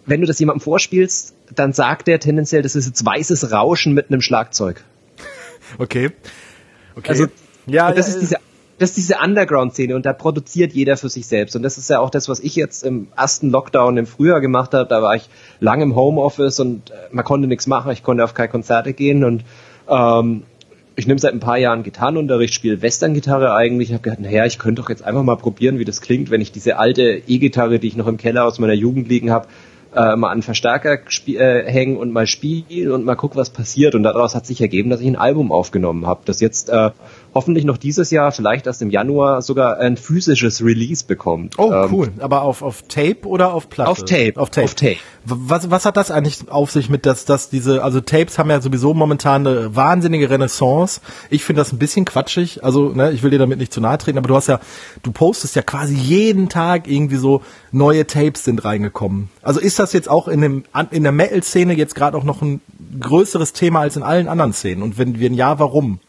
wenn 0.07 0.21
du 0.21 0.27
das 0.27 0.41
jemandem 0.41 0.63
vorspielst, 0.63 1.35
dann 1.55 1.73
sagt 1.73 2.09
der 2.09 2.19
tendenziell, 2.19 2.63
das 2.63 2.75
ist 2.75 2.87
jetzt 2.87 3.05
weißes 3.05 3.53
Rauschen 3.53 3.95
mit 3.95 4.11
einem 4.11 4.21
Schlagzeug. 4.21 4.85
Okay. 5.79 6.11
Okay. 6.97 7.09
Also, 7.09 7.27
ja, 7.67 7.93
das 7.93 8.09
ja, 8.09 8.15
ist 8.15 8.21
diese 8.21 8.37
das 8.81 8.91
ist 8.91 8.97
diese 8.97 9.17
Underground-Szene 9.23 9.95
und 9.95 10.07
da 10.07 10.15
produziert 10.15 10.73
jeder 10.73 10.97
für 10.97 11.11
sich 11.11 11.27
selbst. 11.27 11.55
Und 11.55 11.63
das 11.63 11.77
ist 11.77 11.91
ja 11.91 12.01
auch 12.01 12.09
das, 12.09 12.31
was 12.31 12.41
ich 12.41 12.57
jetzt 12.57 12.83
im 12.83 13.09
ersten 13.15 13.51
Lockdown 13.51 13.99
im 13.99 14.07
Frühjahr 14.07 14.41
gemacht 14.41 14.73
habe. 14.73 14.89
Da 14.89 15.03
war 15.03 15.15
ich 15.15 15.29
lang 15.61 15.83
im 15.83 15.95
Homeoffice 15.95 16.61
und 16.61 16.91
äh, 16.91 16.95
man 17.11 17.23
konnte 17.23 17.47
nichts 17.47 17.67
machen. 17.67 17.93
Ich 17.93 18.03
konnte 18.03 18.25
auf 18.25 18.33
keine 18.33 18.49
Konzerte 18.49 18.95
gehen 18.95 19.23
und 19.23 19.45
ähm, 19.87 20.45
ich 20.97 21.07
nehme 21.07 21.21
seit 21.21 21.35
ein 21.35 21.41
paar 21.41 21.59
Jahren 21.59 21.83
Gitarrenunterricht, 21.83 22.55
spiele 22.55 22.81
Western-Gitarre 22.81 23.53
eigentlich. 23.53 23.91
Ich 23.91 23.93
habe 23.93 24.03
gedacht, 24.03 24.21
naja, 24.21 24.47
ich 24.47 24.59
könnte 24.59 24.81
doch 24.81 24.89
jetzt 24.89 25.05
einfach 25.05 25.25
mal 25.25 25.37
probieren, 25.37 25.79
wie 25.79 25.85
das 25.85 26.01
klingt, 26.01 26.31
wenn 26.31 26.41
ich 26.41 26.51
diese 26.51 26.79
alte 26.79 27.21
E-Gitarre, 27.27 27.81
die 27.81 27.89
ich 27.89 27.97
noch 27.97 28.07
im 28.07 28.17
Keller 28.17 28.47
aus 28.47 28.59
meiner 28.59 28.73
Jugend 28.73 29.09
liegen 29.09 29.31
habe, 29.31 29.47
äh, 29.95 30.17
mal 30.17 30.31
an 30.31 30.43
Verstärker 30.43 30.99
äh, 31.27 31.65
hängen 31.65 31.97
und 31.97 32.13
mal 32.13 32.27
spielen 32.27 32.93
und 32.93 33.05
mal 33.05 33.17
gucken, 33.17 33.39
was 33.39 33.51
passiert. 33.51 33.95
Und 33.95 34.05
daraus 34.05 34.35
hat 34.35 34.47
sich 34.47 34.61
ergeben, 34.61 34.91
dass 34.91 35.01
ich 35.01 35.07
ein 35.07 35.17
Album 35.17 35.53
aufgenommen 35.53 36.07
habe, 36.07 36.21
das 36.25 36.41
jetzt 36.41 36.69
äh, 36.71 36.91
hoffentlich 37.35 37.65
noch 37.65 37.79
dieses 37.79 38.11
Jahr, 38.11 38.33
vielleicht 38.33 38.67
erst 38.67 38.83
im 38.83 38.91
Januar, 38.91 39.43
sogar 39.43 39.79
ein 39.79 39.97
physisches 39.97 40.65
Release 40.65 41.05
bekommt. 41.05 41.59
Oh, 41.59 41.73
ähm, 41.73 41.93
cool. 41.93 42.09
Aber 42.19 42.43
auf, 42.43 42.63
auf 42.63 42.83
Tape 42.83 43.27
oder 43.27 43.55
auf 43.55 43.71
Platte? 43.71 43.91
Auf 43.91 44.05
Tape. 44.05 44.33
Auf 44.37 44.51
Tape. 44.51 44.65
Auf 44.65 44.75
Tape. 44.75 44.97
Was, 45.25 45.71
was 45.71 45.85
hat 45.85 45.97
das 45.97 46.11
eigentlich 46.11 46.51
auf 46.51 46.71
sich 46.71 46.89
mit, 46.89 47.07
dass, 47.07 47.25
dass 47.25 47.51
diese, 47.51 47.85
also 47.85 48.01
Tapes 48.01 48.39
haben 48.39 48.51
ja 48.51 48.61
sowieso 48.61 48.95
momentan 48.95 49.47
eine 49.47 49.77
wahnsinnige 49.77 50.31
Renaissance. 50.31 51.01
Ich 51.29 51.45
finde 51.45 51.61
das 51.61 51.73
ein 51.73 51.79
bisschen 51.79 52.05
quatschig. 52.05 52.65
Also, 52.65 52.89
ne, 52.89 53.13
ich 53.13 53.23
will 53.23 53.31
dir 53.31 53.39
damit 53.39 53.59
nicht 53.59 53.73
zu 53.73 53.81
nahe 53.81 53.99
treten, 53.99 54.19
aber 54.19 54.29
du 54.29 54.35
hast 54.35 54.49
ja, 54.49 54.61
du 55.03 55.13
postest 55.13 55.57
ja 55.57 55.63
quasi 55.63 55.95
jeden 55.95 56.49
Tag 56.49 56.89
irgendwie 56.89 57.17
so 57.17 57.43
neue 57.71 58.07
Tapes 58.07 58.45
sind 58.45 58.65
reingekommen. 58.65 59.29
Also 59.43 59.61
ist 59.61 59.79
das 59.79 59.93
jetzt 59.93 60.09
auch 60.09 60.27
in 60.27 60.41
dem, 60.41 60.65
in 60.91 61.03
der 61.03 61.13
Metal-Szene 61.13 61.75
jetzt 61.75 61.95
gerade 61.95 62.17
auch 62.17 62.25
noch 62.25 62.43
ein 62.43 62.61
größeres 62.99 63.53
Thema 63.53 63.81
als 63.81 63.97
in 63.97 64.03
allen 64.03 64.27
anderen 64.27 64.53
Szenen? 64.53 64.83
Und 64.83 64.99
wenn, 64.99 65.21
wenn 65.21 65.35
ja, 65.35 65.59
warum? 65.59 66.01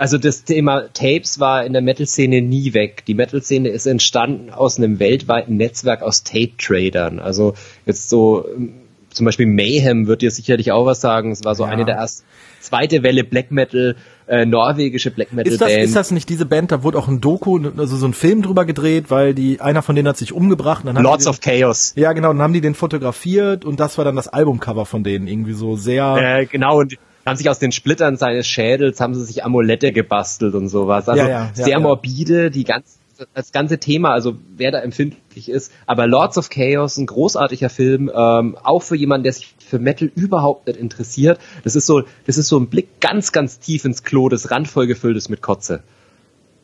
Also 0.00 0.16
das 0.16 0.44
Thema 0.44 0.88
Tapes 0.94 1.40
war 1.40 1.62
in 1.62 1.74
der 1.74 1.82
Metal-Szene 1.82 2.40
nie 2.40 2.72
weg. 2.72 3.04
Die 3.06 3.12
Metal-Szene 3.12 3.68
ist 3.68 3.84
entstanden 3.84 4.48
aus 4.48 4.78
einem 4.78 4.98
weltweiten 4.98 5.58
Netzwerk 5.58 6.00
aus 6.00 6.24
Tape-Tradern. 6.24 7.18
Also 7.18 7.52
jetzt 7.84 8.08
so 8.08 8.46
ähm, 8.48 8.76
zum 9.10 9.26
Beispiel 9.26 9.44
Mayhem 9.44 10.06
wird 10.06 10.22
dir 10.22 10.30
sicherlich 10.30 10.72
auch 10.72 10.86
was 10.86 11.02
sagen. 11.02 11.32
Es 11.32 11.44
war 11.44 11.54
so 11.54 11.64
ja. 11.64 11.68
eine 11.68 11.84
der 11.84 11.96
ersten 11.96 12.24
zweite 12.60 13.02
Welle 13.02 13.24
Black 13.24 13.50
Metal, 13.50 13.94
äh, 14.26 14.46
norwegische 14.46 15.10
Black 15.10 15.34
Metal 15.34 15.52
ist 15.52 15.60
das, 15.60 15.68
Band. 15.68 15.84
Ist 15.84 15.96
das 15.96 16.10
nicht 16.12 16.30
diese 16.30 16.46
Band? 16.46 16.72
Da 16.72 16.82
wurde 16.82 16.96
auch 16.96 17.08
ein 17.08 17.20
Doku, 17.20 17.60
also 17.76 17.98
so 17.98 18.06
ein 18.06 18.14
Film 18.14 18.40
drüber 18.40 18.64
gedreht, 18.64 19.10
weil 19.10 19.34
die 19.34 19.60
einer 19.60 19.82
von 19.82 19.96
denen 19.96 20.08
hat 20.08 20.16
sich 20.16 20.32
umgebracht. 20.32 20.86
Dann 20.86 20.96
Lords 20.96 21.24
den, 21.24 21.30
of 21.30 21.40
Chaos. 21.42 21.92
Ja, 21.96 22.14
genau. 22.14 22.28
Dann 22.28 22.40
haben 22.40 22.54
die 22.54 22.62
den 22.62 22.74
fotografiert 22.74 23.66
und 23.66 23.78
das 23.78 23.98
war 23.98 24.06
dann 24.06 24.16
das 24.16 24.28
Albumcover 24.28 24.86
von 24.86 25.04
denen 25.04 25.26
irgendwie 25.26 25.52
so 25.52 25.76
sehr. 25.76 26.16
Äh, 26.16 26.46
genau 26.46 26.78
und 26.78 26.96
haben 27.26 27.36
sich 27.36 27.48
aus 27.50 27.58
den 27.58 27.72
Splittern 27.72 28.16
seines 28.16 28.46
Schädels, 28.46 29.00
haben 29.00 29.14
sie 29.14 29.24
sich 29.24 29.44
Amulette 29.44 29.92
gebastelt 29.92 30.54
und 30.54 30.68
sowas. 30.68 31.08
Also 31.08 31.22
ja, 31.22 31.28
ja, 31.28 31.50
sehr 31.52 31.68
ja, 31.68 31.80
morbide, 31.80 32.50
die 32.50 32.64
ganze, 32.64 32.98
das 33.34 33.52
ganze 33.52 33.78
Thema, 33.78 34.12
also 34.12 34.36
wer 34.56 34.70
da 34.70 34.80
empfindlich 34.80 35.48
ist. 35.48 35.72
Aber 35.86 36.06
Lords 36.06 36.38
of 36.38 36.48
Chaos, 36.48 36.96
ein 36.96 37.06
großartiger 37.06 37.68
Film, 37.68 38.10
ähm, 38.14 38.56
auch 38.62 38.82
für 38.82 38.96
jemanden, 38.96 39.24
der 39.24 39.32
sich 39.32 39.54
für 39.58 39.78
Metal 39.78 40.10
überhaupt 40.14 40.66
nicht 40.66 40.78
interessiert. 40.78 41.38
Das 41.62 41.76
ist 41.76 41.86
so, 41.86 42.02
das 42.26 42.38
ist 42.38 42.48
so 42.48 42.58
ein 42.58 42.68
Blick 42.68 43.00
ganz, 43.00 43.32
ganz 43.32 43.58
tief 43.58 43.84
ins 43.84 44.02
Klo, 44.02 44.28
das 44.28 44.50
randvoll 44.50 44.86
gefüllt 44.86 45.16
ist 45.16 45.28
mit 45.28 45.42
Kotze. 45.42 45.82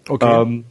Okay. 0.09 0.43
Ähm, 0.43 0.65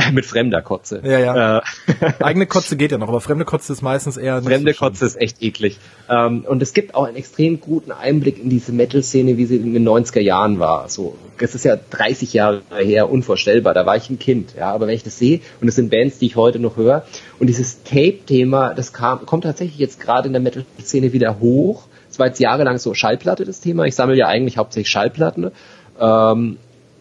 mit 0.12 0.26
fremder 0.26 0.62
Kotze. 0.62 1.00
Ja, 1.04 1.18
ja. 1.18 1.58
Äh, 1.58 1.62
Eigene 2.20 2.46
Kotze 2.60 2.76
geht 2.76 2.92
ja 2.92 2.98
noch, 2.98 3.08
aber 3.08 3.20
fremde 3.20 3.44
Kotze 3.44 3.72
ist 3.72 3.82
meistens 3.82 4.16
eher. 4.16 4.42
Fremde 4.42 4.72
so 4.72 4.78
Kotze 4.78 5.06
ist 5.06 5.20
echt 5.20 5.42
eklig. 5.42 5.78
Ähm, 6.08 6.44
und 6.46 6.62
es 6.62 6.72
gibt 6.72 6.94
auch 6.94 7.04
einen 7.04 7.16
extrem 7.16 7.60
guten 7.60 7.92
Einblick 7.92 8.42
in 8.42 8.50
diese 8.50 8.72
Metal-Szene, 8.72 9.36
wie 9.36 9.46
sie 9.46 9.56
in 9.56 9.72
den 9.72 9.88
90er 9.88 10.20
Jahren 10.20 10.58
war. 10.58 10.88
So, 10.88 11.16
das 11.38 11.54
ist 11.54 11.64
ja 11.64 11.76
30 11.76 12.32
Jahre 12.32 12.62
her, 12.78 13.10
unvorstellbar. 13.10 13.74
Da 13.74 13.86
war 13.86 13.96
ich 13.96 14.10
ein 14.10 14.18
Kind, 14.18 14.54
ja. 14.56 14.72
Aber 14.72 14.86
wenn 14.86 14.94
ich 14.94 15.04
das 15.04 15.18
sehe, 15.18 15.40
und 15.60 15.68
es 15.68 15.76
sind 15.76 15.90
Bands, 15.90 16.18
die 16.18 16.26
ich 16.26 16.36
heute 16.36 16.58
noch 16.58 16.76
höre, 16.76 17.04
und 17.38 17.46
dieses 17.46 17.82
Tape-Thema, 17.82 18.74
das 18.74 18.92
kam, 18.92 19.26
kommt 19.26 19.44
tatsächlich 19.44 19.78
jetzt 19.78 20.00
gerade 20.00 20.26
in 20.26 20.32
der 20.32 20.42
Metal-Szene 20.42 21.12
wieder 21.12 21.40
hoch. 21.40 21.86
Es 22.10 22.18
war 22.18 22.26
jetzt 22.26 22.40
jahrelang 22.40 22.78
so 22.78 22.94
Schallplatte 22.94 23.44
das 23.44 23.60
Thema. 23.60 23.84
Ich 23.84 23.94
sammle 23.94 24.16
ja 24.16 24.26
eigentlich 24.26 24.56
hauptsächlich 24.56 24.90
Schallplatten. 24.90 25.52
Ähm, 26.00 26.58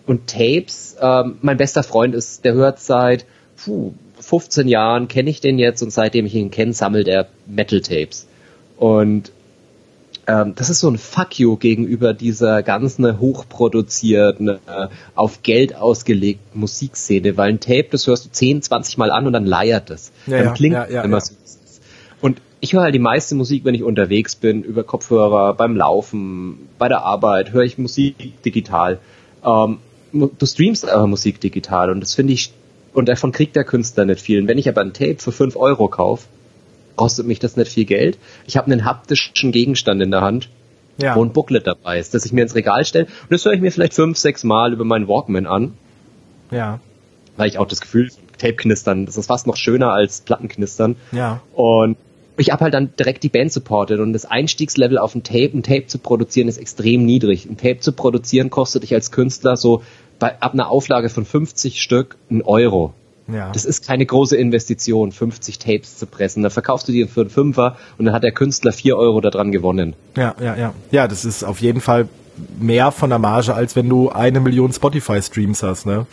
und 0.10 0.26
Tapes, 0.26 0.98
ähm, 1.00 1.38
mein 1.42 1.58
bester 1.58 1.84
Freund 1.84 2.16
ist, 2.16 2.44
der 2.44 2.56
hört 2.56 2.80
seit 2.80 3.26
puh, 3.64 3.94
15 4.20 4.68
Jahren, 4.68 5.08
kenne 5.08 5.30
ich 5.30 5.40
den 5.40 5.60
jetzt 5.60 5.84
und 5.84 5.94
seitdem 5.94 6.26
ich 6.26 6.34
ihn 6.34 6.50
kenne, 6.50 6.74
sammelt 6.74 7.08
er 7.08 7.28
Metal-Tapes. 7.46 8.26
Und 8.76 9.32
ähm, 10.26 10.54
das 10.56 10.72
ist 10.72 10.80
so 10.80 10.90
ein 10.90 10.98
Fuck 10.98 11.38
you 11.38 11.58
gegenüber 11.58 12.16
dieser 12.16 12.64
ganzen 12.64 13.20
hochproduzierten, 13.20 14.48
äh, 14.50 14.58
auf 15.14 15.44
Geld 15.44 15.76
ausgelegten 15.76 16.60
Musikszene, 16.60 17.38
weil 17.38 17.50
ein 17.50 17.60
Tape, 17.60 17.90
das 17.92 18.08
hörst 18.08 18.26
du 18.26 18.30
10, 18.32 18.64
20 18.64 18.98
Mal 18.98 19.12
an 19.12 19.28
und 19.28 19.34
dann 19.34 19.46
leiert 19.46 19.92
es. 19.92 20.12
Ja, 20.26 20.38
dann 20.38 20.46
ja, 20.48 20.54
klingt 20.54 20.74
ja, 20.74 21.04
immer 21.04 21.22
so. 21.22 21.36
Und 22.20 22.42
ich 22.62 22.74
höre 22.74 22.82
halt 22.82 22.96
die 22.96 23.00
meiste 23.00 23.36
Musik, 23.36 23.64
wenn 23.64 23.76
ich 23.76 23.84
unterwegs 23.84 24.36
bin, 24.36 24.64
über 24.64 24.84
Kopfhörer, 24.84 25.54
beim 25.54 25.76
Laufen, 25.76 26.68
bei 26.80 26.88
der 26.88 27.04
Arbeit, 27.04 27.52
höre 27.52 27.64
ich 27.64 27.78
Musik 27.78 28.42
digital. 28.44 28.98
Ähm, 29.46 29.78
du 30.12 30.46
streamst 30.46 30.88
aber 30.88 31.08
Musik 31.08 31.40
digital 31.40 31.90
und 31.90 32.02
das 32.02 32.16
finde 32.16 32.34
ich, 32.34 32.52
und 32.94 33.08
davon 33.08 33.32
kriegt 33.32 33.56
der 33.56 33.64
Künstler 33.64 34.06
nicht 34.06 34.22
viel. 34.22 34.42
Und 34.42 34.48
wenn 34.48 34.58
ich 34.58 34.68
aber 34.68 34.82
ein 34.82 34.94
Tape 34.94 35.18
für 35.20 35.32
5 35.32 35.56
Euro 35.56 35.88
kaufe, 35.88 36.28
kostet 36.96 37.28
mich 37.28 37.40
das 37.40 37.56
nicht 37.56 37.72
viel 37.72 37.86
Geld. 37.86 38.18
Ich 38.46 38.58
habe 38.58 38.72
einen 38.72 38.84
haptischen 38.84 39.52
Gegenstand 39.52 40.02
in 40.02 40.12
der 40.12 40.22
Hand, 40.22 40.50
ja. 40.98 41.16
wo 41.16 41.24
ein 41.24 41.32
Booklet 41.32 41.66
dabei 41.66 42.00
ist, 42.00 42.14
das 42.14 42.26
ich 42.26 42.34
mir 42.34 42.42
ins 42.42 42.56
Regal 42.56 42.84
stelle. 42.84 43.06
Und 43.06 43.32
das 43.32 43.46
höre 43.46 43.54
ich 43.54 43.62
mir 43.62 43.72
vielleicht 43.72 43.94
fünf, 43.94 44.18
sechs 44.18 44.44
Mal 44.44 44.74
über 44.74 44.84
meinen 44.84 45.08
Walkman 45.08 45.48
an. 45.48 45.74
Ja. 46.52 46.80
Weil 47.38 47.48
ich 47.48 47.58
auch 47.58 47.68
das 47.68 47.80
Gefühl, 47.80 48.10
Tape-Knistern, 48.38 49.06
das 49.06 49.18
ist 49.18 49.28
fast 49.28 49.48
noch 49.48 49.56
schöner 49.56 49.94
als 49.94 50.22
Plattenknistern. 50.22 50.98
Ja. 51.12 51.42
Und 51.54 51.98
ich 52.40 52.52
habe 52.52 52.64
halt 52.64 52.74
dann 52.74 52.94
direkt 52.98 53.24
die 53.24 53.30
Band 53.30 53.52
supportet 53.52 54.00
und 54.00 54.14
das 54.14 54.26
Einstiegslevel 54.26 54.98
auf 54.98 55.14
ein 55.16 55.24
Tape, 55.24 55.52
ein 55.54 55.64
Tape 55.64 55.88
zu 55.88 56.00
produzieren, 56.00 56.48
ist 56.48 56.58
extrem 56.58 57.06
niedrig. 57.06 57.46
Ein 57.50 57.58
Tape 57.58 57.80
zu 57.80 57.92
produzieren 57.92 58.50
kostet 58.50 58.84
dich 58.84 58.94
als 58.94 59.12
Künstler 59.12 59.58
so 59.58 59.84
bei, 60.20 60.40
ab 60.42 60.54
einer 60.54 60.70
Auflage 60.70 61.10
von 61.10 61.26
50 61.26 61.82
Stück 61.82 62.18
ein 62.30 62.42
Euro. 62.42 62.94
Ja. 63.28 63.52
Das 63.52 63.66
ist 63.66 63.86
keine 63.86 64.06
große 64.06 64.36
Investition, 64.36 65.12
50 65.12 65.60
Tapes 65.60 65.98
zu 65.98 66.08
pressen. 66.08 66.44
Da 66.44 66.50
verkaufst 66.50 66.88
du 66.88 66.92
die 66.92 67.06
für 67.06 67.22
einen 67.22 67.30
Fünfer 67.30 67.78
und 67.98 68.06
dann 68.06 68.14
hat 68.14 68.24
der 68.24 68.32
Künstler 68.32 68.72
vier 68.72 68.98
Euro 68.98 69.22
daran 69.22 69.52
gewonnen. 69.52 69.94
Ja, 70.18 70.36
ja, 70.42 70.56
ja. 70.56 70.74
Ja, 70.92 71.08
das 71.08 71.26
ist 71.26 71.44
auf 71.44 71.62
jeden 71.62 71.82
Fall 71.82 72.08
mehr 72.60 72.92
von 72.92 73.10
der 73.10 73.20
Marge, 73.20 73.54
als 73.54 73.76
wenn 73.76 73.90
du 73.90 74.10
eine 74.10 74.40
Million 74.40 74.72
Spotify-Streams 74.74 75.62
hast, 75.62 75.86
ne? 75.86 76.08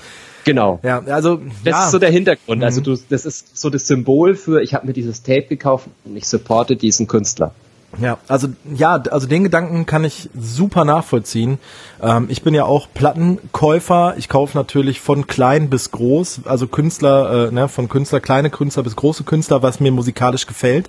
Genau. 0.47 0.79
Ja, 0.85 1.03
also 1.07 1.41
das 1.65 1.73
ja. 1.73 1.85
ist 1.85 1.91
so 1.91 1.99
der 1.99 2.11
Hintergrund. 2.11 2.63
Also 2.63 2.81
mhm. 2.81 2.87
Also 2.87 3.03
du, 3.03 3.07
das 3.11 3.27
ist 3.27 3.59
so 3.59 3.69
das 3.69 3.89
Symbol 3.89 4.37
für, 4.37 4.63
ich 4.63 4.75
habe 4.75 4.87
mir 4.87 4.93
dieses 4.93 5.23
Tape 5.23 5.43
gekauft 5.43 5.89
und 6.05 6.17
ich 6.17 6.29
supporte 6.29 6.77
diesen 6.77 7.09
Künstler. 7.09 7.53
Ja, 8.01 8.19
also 8.29 8.49
ja, 8.73 8.95
also 9.11 9.27
den 9.27 9.43
Gedanken 9.43 9.87
kann 9.87 10.05
ich 10.05 10.29
super 10.39 10.85
nachvollziehen. 10.85 11.59
Ähm, 12.01 12.27
ich 12.29 12.43
bin 12.43 12.55
ja 12.55 12.65
auch 12.65 12.87
Plattenkäufer. 12.95 14.15
Ich 14.19 14.29
kaufe 14.29 14.57
natürlich 14.57 15.01
von 15.01 15.27
klein 15.27 15.69
bis 15.69 15.91
groß, 15.91 16.43
also 16.45 16.69
Künstler, 16.69 17.49
äh, 17.49 17.53
ne, 17.53 17.69
von 17.69 17.89
Künstler, 17.89 18.21
kleine 18.21 18.51
Künstler 18.51 18.85
bis 18.85 18.95
große 18.95 19.25
Künstler, 19.25 19.63
was 19.63 19.81
mir 19.81 19.91
musikalisch 19.91 20.47
gefällt. 20.47 20.89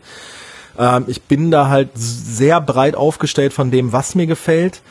Ähm, 0.77 1.05
ich 1.07 1.23
bin 1.23 1.49
da 1.49 1.67
halt 1.67 1.89
sehr 1.95 2.61
breit 2.61 2.95
aufgestellt 2.95 3.53
von 3.53 3.71
dem, 3.71 3.91
was 3.91 4.13
mir 4.13 4.27
gefällt. 4.27 4.81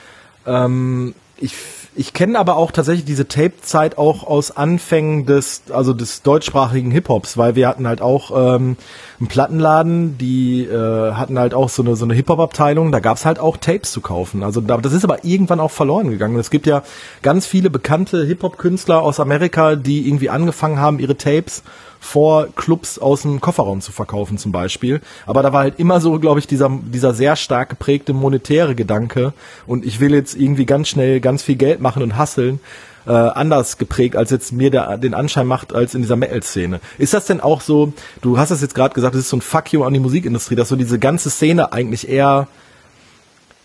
Ähm, 0.45 1.15
ich 1.39 1.55
ich 1.97 2.13
kenne 2.13 2.39
aber 2.39 2.57
auch 2.57 2.71
tatsächlich 2.71 3.05
diese 3.05 3.27
Tape-Zeit 3.27 3.99
auch 3.99 4.25
aus 4.25 4.51
Anfängen 4.51 5.27
des, 5.27 5.63
also 5.71 5.93
des 5.93 6.23
deutschsprachigen 6.23 6.91
Hip-Hops, 6.91 7.39
weil 7.39 7.55
wir 7.57 7.69
hatten 7.69 7.89
halt 7.89 8.03
auch 8.03 8.31
ähm, 8.31 8.77
einen 9.19 9.29
Plattenladen, 9.29 10.19
die 10.19 10.65
äh, 10.65 11.13
hatten 11.13 11.39
halt 11.39 11.55
auch 11.55 11.69
so 11.69 11.83
eine, 11.83 11.97
so 11.97 12.05
eine 12.05 12.15
Hip-Hop-Abteilung, 12.15 12.93
da 12.93 13.01
gab's 13.01 13.25
halt 13.25 13.39
auch 13.39 13.57
Tapes 13.57 13.93
zu 13.93 14.01
kaufen. 14.01 14.43
Also 14.43 14.61
da, 14.61 14.77
das 14.77 14.93
ist 14.93 15.05
aber 15.05 15.25
irgendwann 15.25 15.61
auch 15.61 15.71
verloren 15.71 16.11
gegangen. 16.11 16.39
Es 16.39 16.51
gibt 16.51 16.67
ja 16.67 16.83
ganz 17.23 17.47
viele 17.47 17.71
bekannte 17.71 18.25
Hip-Hop-Künstler 18.25 19.03
aus 19.03 19.19
Amerika, 19.19 19.77
die 19.77 20.07
irgendwie 20.07 20.31
angefangen 20.31 20.79
haben, 20.79 20.99
ihre 20.99 21.17
Tapes 21.17 21.63
vor 22.07 22.49
Clubs 22.55 22.99
aus 22.99 23.23
dem 23.23 23.41
Kofferraum 23.41 23.81
zu 23.81 23.93
verkaufen 23.93 24.39
zum 24.39 24.53
Beispiel. 24.53 25.01
Aber 25.27 25.43
da 25.43 25.53
war 25.53 25.61
halt 25.61 25.79
immer 25.79 26.01
so, 26.01 26.19
glaube 26.19 26.41
ich, 26.41 26.47
dieser, 26.47 26.71
dieser 26.71 27.13
sehr 27.13 27.37
stark 27.37 27.71
geprägte 27.71 28.13
monetäre 28.13 28.75
Gedanke 28.75 29.33
und 29.67 29.85
ich 29.85 30.01
will 30.01 30.15
jetzt 30.15 30.37
irgendwie 30.37 30.67
ganz 30.67 30.89
schnell 30.89 31.21
ganz 31.21 31.43
viel 31.43 31.57
Geld 31.57 31.81
machen 31.81 32.03
und 32.03 32.17
hasseln. 32.17 32.61
Äh, 33.07 33.13
anders 33.13 33.79
geprägt, 33.79 34.17
als 34.17 34.31
jetzt 34.31 34.53
mir 34.53 34.69
der, 34.69 34.99
den 34.99 35.15
Anschein 35.15 35.47
macht, 35.47 35.73
als 35.73 35.95
in 35.95 36.03
dieser 36.03 36.17
Metal-Szene. 36.17 36.81
Ist 36.99 37.15
das 37.15 37.27
denn 37.27 37.41
auch 37.41 37.61
so, 37.61 37.93
du 38.21 38.37
hast 38.37 38.51
das 38.51 38.63
jetzt 38.63 38.75
gerade 38.75 38.95
gesagt, 38.95 39.15
das 39.15 39.21
ist 39.21 39.29
so 39.29 39.37
ein 39.37 39.43
Fuck 39.43 39.73
you 39.73 39.85
an 39.85 39.95
die 39.95 40.01
Musikindustrie, 40.01 40.57
dass 40.57 40.71
so 40.71 40.75
diese 40.75 40.99
ganze 40.99 41.31
Szene 41.31 41.73
eigentlich 41.73 42.09
eher 42.09 42.49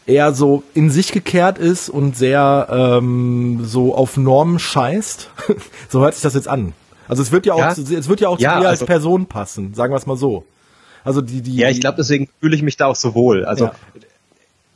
eher 0.05 0.33
so 0.33 0.63
in 0.75 0.91
sich 0.91 1.11
gekehrt 1.11 1.57
ist 1.57 1.89
und 1.89 2.15
sehr 2.15 2.67
ähm, 2.69 3.61
so 3.63 3.95
auf 3.95 4.15
Normen 4.17 4.59
scheißt. 4.59 5.31
so 5.89 6.01
hört 6.01 6.13
sich 6.13 6.23
das 6.23 6.35
jetzt 6.35 6.47
an. 6.47 6.73
Also 7.11 7.23
es 7.23 7.33
wird 7.33 7.45
ja 7.45 7.55
auch, 7.55 7.59
ja? 7.59 7.71
es 7.71 8.07
wird 8.07 8.21
ja 8.21 8.29
auch 8.29 8.39
ja, 8.39 8.53
zu 8.53 8.59
dir 8.61 8.69
also, 8.69 8.83
als 8.83 8.85
Person 8.85 9.25
passen, 9.25 9.73
sagen 9.73 9.91
wir 9.91 9.97
es 9.97 10.05
mal 10.05 10.15
so. 10.15 10.45
Also 11.03 11.19
die, 11.19 11.41
die. 11.41 11.57
Ja, 11.57 11.69
ich 11.69 11.81
glaube, 11.81 11.97
deswegen 11.97 12.29
fühle 12.39 12.55
ich 12.55 12.61
mich 12.61 12.77
da 12.77 12.85
auch 12.85 12.95
so 12.95 13.13
wohl. 13.13 13.43
Also 13.43 13.65
ja. 13.65 13.73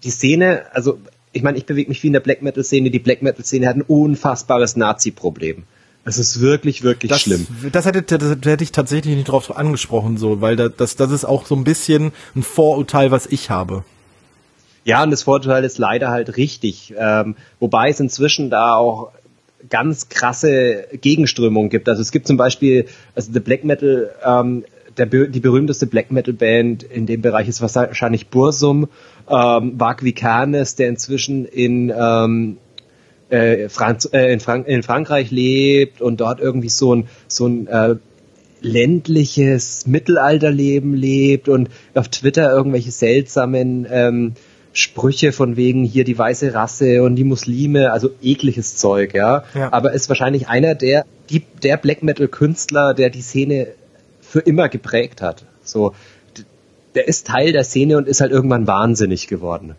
die 0.04 0.10
Szene, 0.10 0.64
also 0.74 1.00
ich 1.32 1.44
meine, 1.44 1.58
ich 1.58 1.66
bewege 1.66 1.88
mich 1.88 2.04
wie 2.04 2.08
in 2.08 2.14
der 2.14 2.20
Black 2.20 2.42
Metal 2.42 2.62
Szene. 2.62 2.92
Die 2.92 3.00
Black 3.00 3.22
Metal 3.22 3.46
Szene 3.46 3.70
hat 3.70 3.78
ein 3.78 3.84
unfassbares 3.84 4.76
Nazi-Problem. 4.76 5.64
Es 6.04 6.18
ist 6.18 6.42
wirklich, 6.42 6.84
wirklich 6.84 7.10
das, 7.10 7.22
schlimm. 7.22 7.48
Das 7.72 7.86
hätte, 7.86 8.02
das 8.04 8.38
hätte 8.44 8.64
ich 8.66 8.74
tatsächlich 8.74 9.16
nicht 9.16 9.30
drauf 9.30 9.56
angesprochen, 9.56 10.18
so, 10.18 10.42
weil 10.42 10.58
das, 10.58 10.98
das 10.98 11.12
ist 11.12 11.24
auch 11.24 11.46
so 11.46 11.56
ein 11.56 11.64
bisschen 11.64 12.12
ein 12.36 12.44
Vorurteil, 12.44 13.12
was 13.12 13.28
ich 13.28 13.50
habe. 13.50 13.86
Ja, 14.84 15.04
und 15.04 15.12
das 15.12 15.24
Vorurteil 15.24 15.64
ist 15.64 15.78
leider 15.78 16.10
halt 16.10 16.36
richtig. 16.36 16.94
Ähm, 16.98 17.38
wobei 17.62 17.88
es 17.88 18.02
inzwischen 18.02 18.50
da 18.50 18.76
auch 18.76 19.14
ganz 19.70 20.10
krasse 20.10 20.86
Gegenströmungen 21.02 21.70
gibt. 21.70 21.90
Also 21.90 22.02
es 22.02 22.12
gibt 22.12 22.28
zum 22.28 22.38
Beispiel, 22.38 22.86
also 23.16 23.32
The 23.32 23.40
Black 23.40 23.64
Metal, 23.64 24.12
ähm, 24.26 24.66
der, 24.98 25.06
die 25.06 25.40
berühmteste 25.40 25.88
Black 25.88 26.12
Metal 26.12 26.34
Band 26.34 26.84
in 26.84 27.06
dem 27.06 27.22
Bereich 27.22 27.48
ist 27.48 27.62
wahrscheinlich 27.62 28.28
Bursum, 28.28 28.88
ähm, 29.30 29.74
Vak 29.78 30.04
Vicanes, 30.04 30.76
der 30.76 30.90
inzwischen 30.90 31.46
in 31.46 31.94
ähm, 31.96 32.58
äh, 33.30 33.70
Franz, 33.70 34.10
äh, 34.12 34.32
in, 34.32 34.40
Frank 34.40 34.68
in 34.68 34.84
Frankreich 34.84 35.32
lebt 35.32 36.02
und 36.02 36.22
dort 36.22 36.40
irgendwie 36.40 36.70
so 36.70 36.96
ein, 36.96 37.08
so 37.28 37.48
ein 37.48 37.68
äh, 37.68 37.96
ländliches 38.62 39.86
Mittelalterleben 39.86 40.96
lebt 40.96 41.50
und 41.50 41.70
auf 41.94 42.08
Twitter 42.10 42.52
irgendwelche 42.52 42.92
seltsamen 42.92 43.86
ähm, 43.90 44.34
Sprüche 44.76 45.32
von 45.32 45.56
wegen 45.56 45.86
hier 45.86 46.04
die 46.04 46.18
weiße 46.18 46.54
Rasse 46.54 47.02
und 47.02 47.16
die 47.16 47.24
Muslime, 47.24 47.94
also 47.94 48.10
ekliges 48.22 48.76
Zeug, 48.76 49.14
ja. 49.14 49.46
ja. 49.54 49.72
Aber 49.72 49.94
ist 49.94 50.10
wahrscheinlich 50.10 50.50
einer 50.50 50.76
der, 50.76 51.06
die, 51.30 51.44
der 51.64 51.78
Black 51.78 52.04
Metal 52.04 52.28
Künstler, 52.28 52.94
der 52.94 53.10
die 53.10 53.22
Szene 53.22 53.68
für 54.22 54.42
immer 54.42 54.68
geprägt 54.68 55.22
hat. 55.22 55.46
So, 55.64 55.94
der 56.94 57.08
ist 57.08 57.26
Teil 57.26 57.54
der 57.54 57.64
Szene 57.64 57.96
und 57.96 58.08
ist 58.08 58.20
halt 58.20 58.32
irgendwann 58.32 58.68
wahnsinnig 58.68 59.28
geworden. 59.28 59.76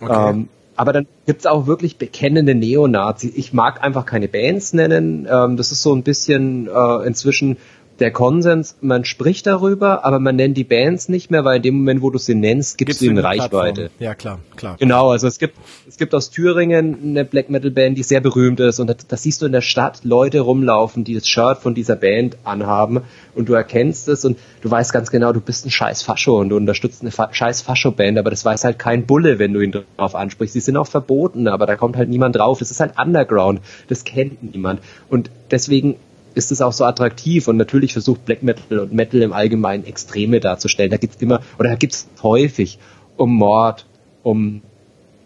Okay. 0.00 0.30
Ähm, 0.30 0.48
aber 0.76 0.94
dann 0.94 1.06
gibt's 1.26 1.44
auch 1.44 1.66
wirklich 1.66 1.98
bekennende 1.98 2.54
Neonazis. 2.54 3.32
Ich 3.34 3.52
mag 3.52 3.82
einfach 3.84 4.06
keine 4.06 4.28
Bands 4.28 4.72
nennen. 4.72 5.28
Ähm, 5.30 5.58
das 5.58 5.72
ist 5.72 5.82
so 5.82 5.94
ein 5.94 6.04
bisschen 6.04 6.68
äh, 6.68 7.06
inzwischen 7.06 7.58
der 8.00 8.10
Konsens, 8.10 8.76
man 8.80 9.04
spricht 9.04 9.46
darüber, 9.46 10.04
aber 10.04 10.18
man 10.18 10.36
nennt 10.36 10.56
die 10.56 10.64
Bands 10.64 11.08
nicht 11.08 11.30
mehr, 11.30 11.44
weil 11.44 11.56
in 11.56 11.62
dem 11.62 11.74
Moment, 11.78 12.02
wo 12.02 12.10
du 12.10 12.18
sie 12.18 12.34
nennst, 12.34 12.78
gibst, 12.78 12.86
gibst 12.86 13.00
du 13.00 13.06
ihnen 13.06 13.18
Reichweite. 13.18 13.90
Ja, 13.98 14.14
klar, 14.14 14.38
klar. 14.56 14.76
Genau, 14.78 15.10
also 15.10 15.26
es 15.26 15.38
gibt, 15.38 15.56
es 15.86 15.96
gibt 15.96 16.14
aus 16.14 16.30
Thüringen 16.30 16.96
eine 17.02 17.24
Black 17.24 17.50
Metal 17.50 17.70
Band, 17.70 17.98
die 17.98 18.02
sehr 18.02 18.20
berühmt 18.20 18.60
ist 18.60 18.78
und 18.80 18.86
da, 18.86 19.16
siehst 19.16 19.42
du 19.42 19.46
in 19.46 19.52
der 19.52 19.60
Stadt 19.60 20.04
Leute 20.04 20.40
rumlaufen, 20.40 21.04
die 21.04 21.14
das 21.14 21.28
Shirt 21.28 21.58
von 21.58 21.74
dieser 21.74 21.96
Band 21.96 22.36
anhaben 22.44 23.02
und 23.34 23.48
du 23.48 23.54
erkennst 23.54 24.08
es 24.08 24.24
und 24.24 24.38
du 24.62 24.70
weißt 24.70 24.92
ganz 24.92 25.10
genau, 25.10 25.32
du 25.32 25.40
bist 25.40 25.66
ein 25.66 25.70
scheiß 25.70 26.02
Fascho 26.02 26.38
und 26.38 26.50
du 26.50 26.56
unterstützt 26.56 27.02
eine 27.02 27.10
Fa 27.10 27.28
scheiß 27.32 27.62
Fascho-Band, 27.62 28.18
aber 28.18 28.30
das 28.30 28.44
weiß 28.44 28.64
halt 28.64 28.78
kein 28.78 29.06
Bulle, 29.06 29.38
wenn 29.38 29.52
du 29.52 29.60
ihn 29.60 29.72
drauf 29.72 30.14
ansprichst. 30.14 30.54
Die 30.54 30.60
sind 30.60 30.76
auch 30.76 30.86
verboten, 30.86 31.48
aber 31.48 31.66
da 31.66 31.76
kommt 31.76 31.96
halt 31.96 32.08
niemand 32.08 32.36
drauf. 32.36 32.58
Das 32.58 32.70
ist 32.70 32.80
halt 32.80 32.98
Underground. 32.98 33.60
Das 33.88 34.04
kennt 34.04 34.42
niemand. 34.42 34.80
Und 35.08 35.30
deswegen 35.50 35.96
ist 36.38 36.52
es 36.52 36.62
auch 36.62 36.72
so 36.72 36.84
attraktiv 36.84 37.48
und 37.48 37.56
natürlich 37.56 37.92
versucht 37.92 38.24
Black 38.24 38.42
Metal 38.42 38.78
und 38.78 38.92
Metal 38.92 39.20
im 39.20 39.32
Allgemeinen 39.32 39.84
Extreme 39.84 40.40
darzustellen. 40.40 40.90
Da 40.90 40.96
gibt's 40.96 41.20
immer, 41.20 41.40
oder 41.58 41.70
da 41.70 41.76
gibt's 41.76 42.08
häufig 42.22 42.78
um 43.16 43.34
Mord, 43.34 43.86
um 44.22 44.62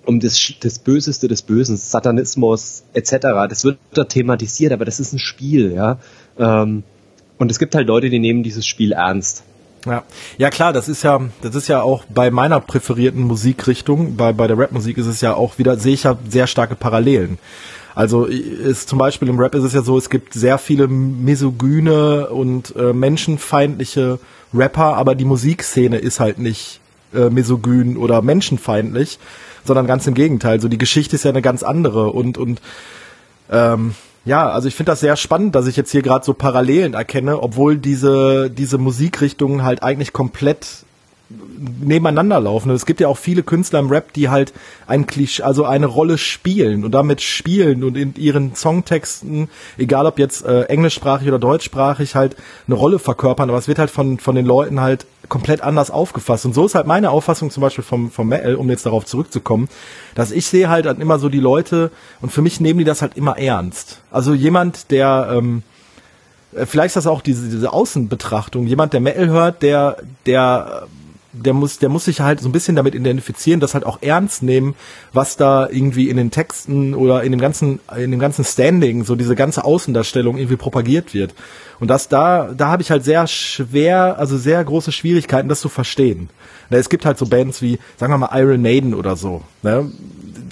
um 0.04 0.20
das, 0.20 0.54
das 0.60 0.80
Böseste 0.80 1.28
des 1.28 1.42
Bösen, 1.42 1.76
Satanismus 1.76 2.82
etc. 2.92 3.18
Das 3.48 3.64
wird 3.64 3.78
da 3.94 4.04
thematisiert, 4.04 4.72
aber 4.72 4.84
das 4.84 4.98
ist 5.00 5.12
ein 5.12 5.18
Spiel, 5.18 5.72
ja. 5.72 5.98
Ähm, 6.38 6.82
und 7.38 7.50
es 7.50 7.58
gibt 7.58 7.74
halt 7.74 7.86
Leute, 7.86 8.10
die 8.10 8.18
nehmen 8.18 8.42
dieses 8.42 8.66
Spiel 8.66 8.92
ernst. 8.92 9.44
Ja, 9.86 10.04
ja 10.38 10.50
klar, 10.50 10.72
das 10.72 10.88
ist 10.88 11.02
ja, 11.02 11.20
das 11.40 11.54
ist 11.54 11.68
ja 11.68 11.82
auch 11.82 12.04
bei 12.04 12.30
meiner 12.30 12.60
präferierten 12.60 13.22
Musikrichtung, 13.22 14.16
bei, 14.16 14.32
bei 14.32 14.46
der 14.46 14.58
Rapmusik 14.58 14.96
ist 14.98 15.06
es 15.06 15.20
ja 15.20 15.34
auch 15.34 15.58
wieder, 15.58 15.76
sehe 15.76 15.94
ich 15.94 16.04
ja 16.04 16.16
sehr 16.28 16.46
starke 16.46 16.76
Parallelen. 16.76 17.38
Also 17.94 18.24
ist 18.24 18.88
zum 18.88 18.98
Beispiel 18.98 19.28
im 19.28 19.38
Rap 19.38 19.54
ist 19.54 19.64
es 19.64 19.74
ja 19.74 19.82
so, 19.82 19.98
es 19.98 20.08
gibt 20.08 20.32
sehr 20.34 20.58
viele 20.58 20.88
misogyne 20.88 22.28
und 22.28 22.74
äh, 22.76 22.92
menschenfeindliche 22.92 24.18
Rapper, 24.54 24.96
aber 24.96 25.14
die 25.14 25.24
Musikszene 25.24 25.98
ist 25.98 26.20
halt 26.20 26.38
nicht 26.38 26.80
äh, 27.14 27.30
misogyn 27.30 27.96
oder 27.96 28.22
menschenfeindlich, 28.22 29.18
sondern 29.64 29.86
ganz 29.86 30.06
im 30.06 30.14
Gegenteil. 30.14 30.60
So 30.60 30.68
die 30.68 30.78
Geschichte 30.78 31.16
ist 31.16 31.24
ja 31.24 31.30
eine 31.30 31.42
ganz 31.42 31.62
andere 31.62 32.10
und 32.10 32.38
und 32.38 32.60
ähm, 33.50 33.94
ja, 34.24 34.48
also 34.48 34.68
ich 34.68 34.74
finde 34.74 34.92
das 34.92 35.00
sehr 35.00 35.16
spannend, 35.16 35.54
dass 35.54 35.66
ich 35.66 35.76
jetzt 35.76 35.90
hier 35.90 36.02
gerade 36.02 36.24
so 36.24 36.32
Parallelen 36.32 36.94
erkenne, 36.94 37.42
obwohl 37.42 37.76
diese 37.76 38.50
diese 38.50 38.78
Musikrichtungen 38.78 39.62
halt 39.62 39.82
eigentlich 39.82 40.12
komplett 40.12 40.84
nebeneinander 41.28 42.40
laufen. 42.40 42.70
es 42.70 42.86
gibt 42.86 43.00
ja 43.00 43.08
auch 43.08 43.18
viele 43.18 43.42
Künstler 43.42 43.78
im 43.78 43.88
Rap, 43.88 44.12
die 44.12 44.28
halt 44.28 44.52
ein 44.86 45.06
Klischee, 45.06 45.42
also 45.42 45.64
eine 45.64 45.86
Rolle 45.86 46.18
spielen 46.18 46.84
und 46.84 46.92
damit 46.92 47.20
spielen 47.20 47.84
und 47.84 47.96
in 47.96 48.14
ihren 48.16 48.54
Songtexten, 48.54 49.48
egal 49.78 50.06
ob 50.06 50.18
jetzt 50.18 50.44
äh, 50.44 50.64
englischsprachig 50.64 51.28
oder 51.28 51.38
deutschsprachig, 51.38 52.14
halt 52.14 52.36
eine 52.66 52.76
Rolle 52.76 52.98
verkörpern, 52.98 53.48
aber 53.48 53.58
es 53.58 53.68
wird 53.68 53.78
halt 53.78 53.90
von, 53.90 54.18
von 54.18 54.34
den 54.34 54.46
Leuten 54.46 54.80
halt 54.80 55.06
komplett 55.28 55.62
anders 55.62 55.90
aufgefasst. 55.90 56.44
Und 56.44 56.54
so 56.54 56.66
ist 56.66 56.74
halt 56.74 56.86
meine 56.86 57.10
Auffassung 57.10 57.50
zum 57.50 57.62
Beispiel 57.62 57.84
vom, 57.84 58.10
vom 58.10 58.28
Metal, 58.28 58.54
um 58.56 58.68
jetzt 58.68 58.84
darauf 58.84 59.06
zurückzukommen, 59.06 59.68
dass 60.14 60.30
ich 60.30 60.46
sehe 60.46 60.68
halt 60.68 60.86
immer 60.86 61.18
so 61.18 61.28
die 61.28 61.40
Leute 61.40 61.90
und 62.20 62.30
für 62.30 62.42
mich 62.42 62.60
nehmen 62.60 62.78
die 62.78 62.84
das 62.84 63.02
halt 63.02 63.16
immer 63.16 63.38
ernst. 63.38 64.00
Also 64.10 64.34
jemand, 64.34 64.90
der, 64.90 65.30
ähm, 65.32 65.62
äh, 66.54 66.66
vielleicht 66.66 66.88
ist 66.88 66.96
das 66.96 67.06
auch 67.06 67.22
diese, 67.22 67.48
diese 67.48 67.72
Außenbetrachtung, 67.72 68.66
jemand, 68.66 68.92
der 68.92 69.00
Metal 69.00 69.28
hört, 69.28 69.62
der, 69.62 69.98
der 70.26 70.86
der 71.32 71.54
muss, 71.54 71.78
der 71.78 71.88
muss 71.88 72.04
sich 72.04 72.20
halt 72.20 72.40
so 72.40 72.48
ein 72.48 72.52
bisschen 72.52 72.76
damit 72.76 72.94
identifizieren, 72.94 73.60
das 73.60 73.74
halt 73.74 73.86
auch 73.86 73.98
ernst 74.02 74.42
nehmen, 74.42 74.74
was 75.12 75.36
da 75.36 75.68
irgendwie 75.68 76.10
in 76.10 76.16
den 76.16 76.30
Texten 76.30 76.94
oder 76.94 77.22
in 77.22 77.32
dem 77.32 77.40
ganzen, 77.40 77.80
in 77.96 78.10
dem 78.10 78.20
ganzen 78.20 78.44
Standing, 78.44 79.04
so 79.04 79.16
diese 79.16 79.34
ganze 79.34 79.64
Außendarstellung 79.64 80.36
irgendwie 80.36 80.56
propagiert 80.56 81.14
wird. 81.14 81.34
Und 81.80 81.88
das 81.88 82.08
da, 82.08 82.52
da 82.54 82.68
habe 82.68 82.82
ich 82.82 82.90
halt 82.90 83.04
sehr 83.04 83.26
schwer, 83.26 84.18
also 84.18 84.36
sehr 84.36 84.62
große 84.62 84.92
Schwierigkeiten, 84.92 85.48
das 85.48 85.60
zu 85.60 85.68
verstehen. 85.68 86.28
Es 86.70 86.88
gibt 86.88 87.04
halt 87.04 87.18
so 87.18 87.26
Bands 87.26 87.60
wie, 87.60 87.78
sagen 87.96 88.12
wir 88.12 88.18
mal, 88.18 88.30
Iron 88.32 88.62
Maiden 88.62 88.94
oder 88.94 89.16
so. 89.16 89.42
Ne? 89.62 89.90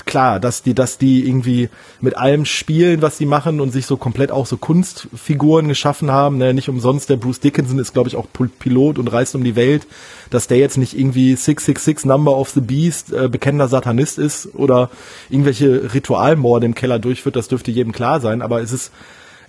Klar, 0.06 0.40
dass 0.40 0.62
die, 0.62 0.74
dass 0.74 0.98
die 0.98 1.26
irgendwie 1.26 1.68
mit 2.00 2.16
allem 2.16 2.44
spielen, 2.44 3.02
was 3.02 3.18
sie 3.18 3.26
machen 3.26 3.60
und 3.60 3.70
sich 3.72 3.86
so 3.86 3.96
komplett 3.96 4.30
auch 4.30 4.46
so 4.46 4.56
Kunstfiguren 4.56 5.68
geschaffen 5.68 6.10
haben. 6.10 6.38
Ne? 6.38 6.54
Nicht 6.54 6.68
umsonst, 6.68 7.10
der 7.10 7.16
Bruce 7.16 7.40
Dickinson 7.40 7.78
ist, 7.78 7.92
glaube 7.92 8.08
ich, 8.08 8.16
auch 8.16 8.26
Pilot 8.58 8.98
und 8.98 9.08
reist 9.08 9.34
um 9.34 9.44
die 9.44 9.56
Welt. 9.56 9.86
Dass 10.30 10.46
der 10.46 10.58
jetzt 10.58 10.78
nicht 10.78 10.96
irgendwie 10.96 11.34
666 11.34 12.04
Number 12.06 12.36
of 12.36 12.50
the 12.50 12.60
Beast 12.60 13.12
äh, 13.12 13.28
bekennender 13.28 13.68
Satanist 13.68 14.18
ist 14.18 14.54
oder 14.54 14.90
irgendwelche 15.28 15.92
Ritualmorde 15.92 16.66
im 16.66 16.74
Keller 16.74 16.98
durchführt, 16.98 17.36
das 17.36 17.48
dürfte 17.48 17.70
jedem 17.70 17.92
klar 17.92 18.20
sein. 18.20 18.42
Aber 18.42 18.60
es 18.62 18.72
ist, 18.72 18.92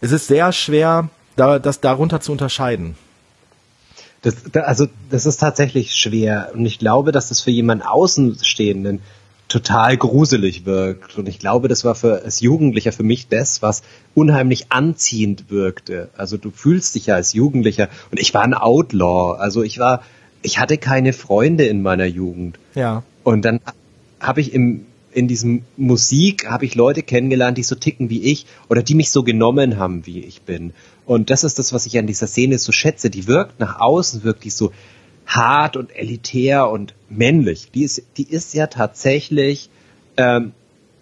es 0.01 0.11
ist 0.11 0.27
sehr 0.27 0.51
schwer, 0.51 1.09
da, 1.35 1.59
das 1.59 1.81
darunter 1.81 2.21
zu 2.21 2.31
unterscheiden. 2.31 2.95
Das, 4.21 4.35
also 4.53 4.87
das 5.09 5.25
ist 5.25 5.37
tatsächlich 5.37 5.95
schwer 5.95 6.51
und 6.53 6.65
ich 6.65 6.77
glaube, 6.77 7.11
dass 7.11 7.29
das 7.29 7.41
für 7.41 7.49
jemanden 7.49 7.83
Außenstehenden 7.83 9.01
total 9.51 9.97
gruselig 9.97 10.65
wirkt. 10.65 11.17
Und 11.17 11.27
ich 11.27 11.37
glaube, 11.37 11.67
das 11.67 11.83
war 11.83 11.93
für 11.93 12.23
als 12.23 12.39
Jugendlicher 12.39 12.93
für 12.93 13.03
mich 13.03 13.27
das, 13.27 13.61
was 13.61 13.83
unheimlich 14.15 14.71
anziehend 14.71 15.51
wirkte. 15.51 16.09
Also 16.15 16.37
du 16.37 16.51
fühlst 16.51 16.95
dich 16.95 17.07
ja 17.07 17.15
als 17.15 17.33
Jugendlicher 17.33 17.89
und 18.11 18.19
ich 18.19 18.33
war 18.33 18.43
ein 18.43 18.53
Outlaw. 18.53 19.37
Also 19.37 19.61
ich 19.63 19.77
war, 19.77 20.03
ich 20.41 20.57
hatte 20.57 20.77
keine 20.77 21.11
Freunde 21.11 21.65
in 21.65 21.81
meiner 21.81 22.05
Jugend. 22.05 22.59
Ja. 22.75 23.03
Und 23.23 23.43
dann 23.43 23.59
habe 24.19 24.41
ich 24.41 24.53
im 24.53 24.85
in 25.13 25.27
diesem 25.27 25.63
Musik 25.75 26.49
habe 26.49 26.63
ich 26.63 26.75
Leute 26.75 27.03
kennengelernt, 27.03 27.57
die 27.57 27.63
so 27.63 27.75
ticken 27.75 28.09
wie 28.09 28.23
ich 28.23 28.45
oder 28.69 28.81
die 28.81 28.95
mich 28.95 29.11
so 29.11 29.23
genommen 29.23 29.77
haben, 29.77 30.05
wie 30.05 30.23
ich 30.23 30.43
bin. 30.43 30.71
Und 31.05 31.29
das 31.29 31.43
ist 31.43 31.59
das, 31.59 31.73
was 31.73 31.85
ich 31.85 31.99
an 31.99 32.07
dieser 32.07 32.27
Szene 32.27 32.57
so 32.57 32.71
schätze. 32.71 33.09
Die 33.09 33.27
wirkt 33.27 33.59
nach 33.59 33.81
außen 33.81 34.23
wirklich 34.23 34.53
so 34.53 34.71
hart 35.25 35.77
und 35.77 35.95
elitär 35.95 36.69
und 36.69 36.93
männlich. 37.09 37.71
Die 37.73 37.83
ist, 37.83 38.03
die 38.17 38.29
ist 38.29 38.53
ja 38.53 38.67
tatsächlich 38.67 39.69
ähm, 40.17 40.51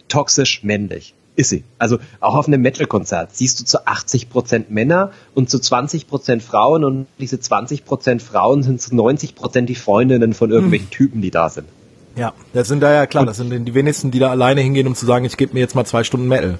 toxisch 0.07 0.63
männlich. 0.63 1.13
Ist 1.35 1.49
sie. 1.49 1.63
Also 1.77 1.99
auch 2.19 2.35
auf 2.35 2.47
einem 2.47 2.61
Metal-Konzert 2.61 3.33
siehst 3.33 3.61
du 3.61 3.63
zu 3.63 3.87
80 3.87 4.29
Prozent 4.29 4.71
Männer 4.71 5.11
und 5.35 5.49
zu 5.49 5.57
20 5.57 6.07
Prozent 6.07 6.43
Frauen 6.43 6.83
und 6.83 7.07
diese 7.17 7.39
20 7.39 7.85
Prozent 7.85 8.21
Frauen 8.21 8.61
sind 8.61 8.81
zu 8.81 8.93
90 8.93 9.35
Prozent 9.35 9.69
die 9.69 9.75
Freundinnen 9.75 10.33
von 10.33 10.51
irgendwelchen 10.51 10.87
hm. 10.87 10.91
Typen, 10.91 11.21
die 11.21 11.31
da 11.31 11.49
sind. 11.49 11.67
Ja, 12.17 12.33
das 12.51 12.67
sind 12.67 12.81
da 12.81 12.93
ja 12.93 13.05
klar, 13.05 13.25
das 13.25 13.37
sind 13.37 13.65
die 13.65 13.73
wenigsten, 13.73 14.11
die 14.11 14.19
da 14.19 14.31
alleine 14.31 14.59
hingehen, 14.59 14.87
um 14.87 14.95
zu 14.95 15.05
sagen, 15.05 15.23
ich 15.23 15.37
gebe 15.37 15.53
mir 15.53 15.61
jetzt 15.61 15.75
mal 15.75 15.85
zwei 15.85 16.03
Stunden 16.03 16.27
Metal 16.27 16.59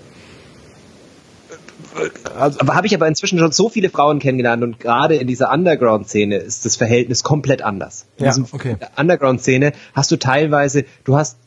aber 2.36 2.76
habe 2.76 2.88
ich 2.88 2.96
aber 2.96 3.08
inzwischen 3.08 3.40
schon 3.40 3.52
so 3.52 3.70
viele 3.70 3.90
Frauen 3.90 4.20
kennengelernt 4.20 4.64
und 4.64 4.80
gerade 4.80 5.16
in 5.16 5.28
dieser 5.28 5.52
Underground-Szene 5.52 6.38
ist 6.38 6.66
das 6.66 6.76
Verhältnis 6.76 7.24
komplett 7.24 7.62
anders. 7.62 8.06
In 8.18 8.26
ja, 8.26 8.36
okay. 8.52 8.78
Underground-Szene 8.98 9.74
hast 9.94 10.12
du 10.12 10.18
teilweise, 10.18 10.86
du 11.04 11.18
hast 11.18 11.38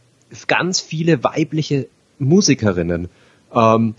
ganz 0.46 0.80
viele 0.80 1.22
weibliche 1.24 1.88
Musikerinnen, 2.18 3.08
ähm, 3.54 3.94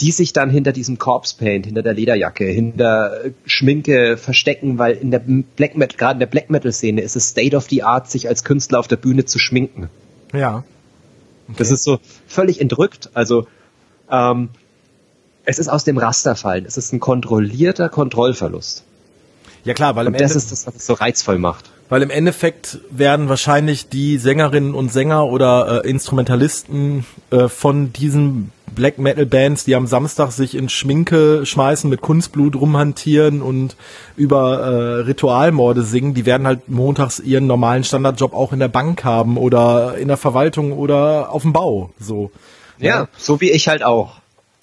die 0.00 0.12
sich 0.12 0.32
dann 0.32 0.48
hinter 0.48 0.72
diesem 0.72 0.98
Corpse 0.98 1.36
Paint, 1.36 1.66
hinter 1.66 1.82
der 1.82 1.92
Lederjacke, 1.92 2.46
hinter 2.46 3.20
Schminke 3.44 4.16
verstecken, 4.16 4.78
weil 4.78 4.92
in 4.92 5.10
der 5.10 5.20
Black 5.20 5.76
Metal, 5.76 5.96
gerade 5.96 6.14
in 6.14 6.20
der 6.20 6.26
Black 6.26 6.48
Metal 6.48 6.72
Szene 6.72 7.02
ist 7.02 7.16
es 7.16 7.28
State 7.28 7.54
of 7.54 7.68
the 7.68 7.82
Art, 7.82 8.10
sich 8.10 8.28
als 8.28 8.44
Künstler 8.44 8.78
auf 8.78 8.88
der 8.88 8.96
Bühne 8.96 9.26
zu 9.26 9.38
schminken. 9.38 9.90
Ja. 10.32 10.64
Okay. 11.48 11.56
Das 11.58 11.70
ist 11.70 11.84
so 11.84 11.98
völlig 12.26 12.60
entrückt. 12.60 13.10
Also 13.12 13.46
ähm, 14.10 14.48
es 15.44 15.58
ist 15.58 15.68
aus 15.68 15.84
dem 15.84 15.98
Raster 15.98 16.36
fallen. 16.36 16.64
Es 16.66 16.76
ist 16.76 16.92
ein 16.92 17.00
kontrollierter 17.00 17.88
Kontrollverlust. 17.88 18.84
Ja 19.64 19.74
klar, 19.74 19.96
weil 19.96 20.06
und 20.06 20.20
das 20.20 20.36
ist 20.36 20.52
das, 20.52 20.66
was 20.66 20.74
es 20.76 20.86
so 20.86 20.94
reizvoll 20.94 21.38
macht. 21.38 21.70
Weil 21.88 22.02
im 22.02 22.10
Endeffekt 22.10 22.78
werden 22.90 23.28
wahrscheinlich 23.28 23.88
die 23.88 24.16
Sängerinnen 24.16 24.74
und 24.74 24.92
Sänger 24.92 25.26
oder 25.26 25.84
äh, 25.84 25.90
Instrumentalisten 25.90 27.04
äh, 27.30 27.48
von 27.48 27.92
diesen 27.92 28.52
Black 28.74 28.98
Metal 28.98 29.26
Bands, 29.26 29.64
die 29.64 29.74
am 29.74 29.88
Samstag 29.88 30.30
sich 30.30 30.54
in 30.54 30.68
Schminke 30.68 31.44
schmeißen, 31.44 31.90
mit 31.90 32.00
Kunstblut 32.00 32.54
rumhantieren 32.54 33.42
und 33.42 33.76
über 34.16 34.60
äh, 34.60 35.00
Ritualmorde 35.02 35.82
singen, 35.82 36.14
die 36.14 36.26
werden 36.26 36.46
halt 36.46 36.68
montags 36.68 37.18
ihren 37.18 37.48
normalen 37.48 37.82
Standardjob 37.82 38.34
auch 38.34 38.52
in 38.52 38.60
der 38.60 38.68
Bank 38.68 39.04
haben 39.04 39.36
oder 39.36 39.96
in 39.98 40.06
der 40.06 40.16
Verwaltung 40.16 40.72
oder 40.72 41.30
auf 41.32 41.42
dem 41.42 41.52
Bau. 41.52 41.90
So. 41.98 42.30
Ja, 42.78 42.86
ja. 42.86 43.08
so 43.18 43.40
wie 43.40 43.50
ich 43.50 43.66
halt 43.66 43.82
auch. 43.82 44.18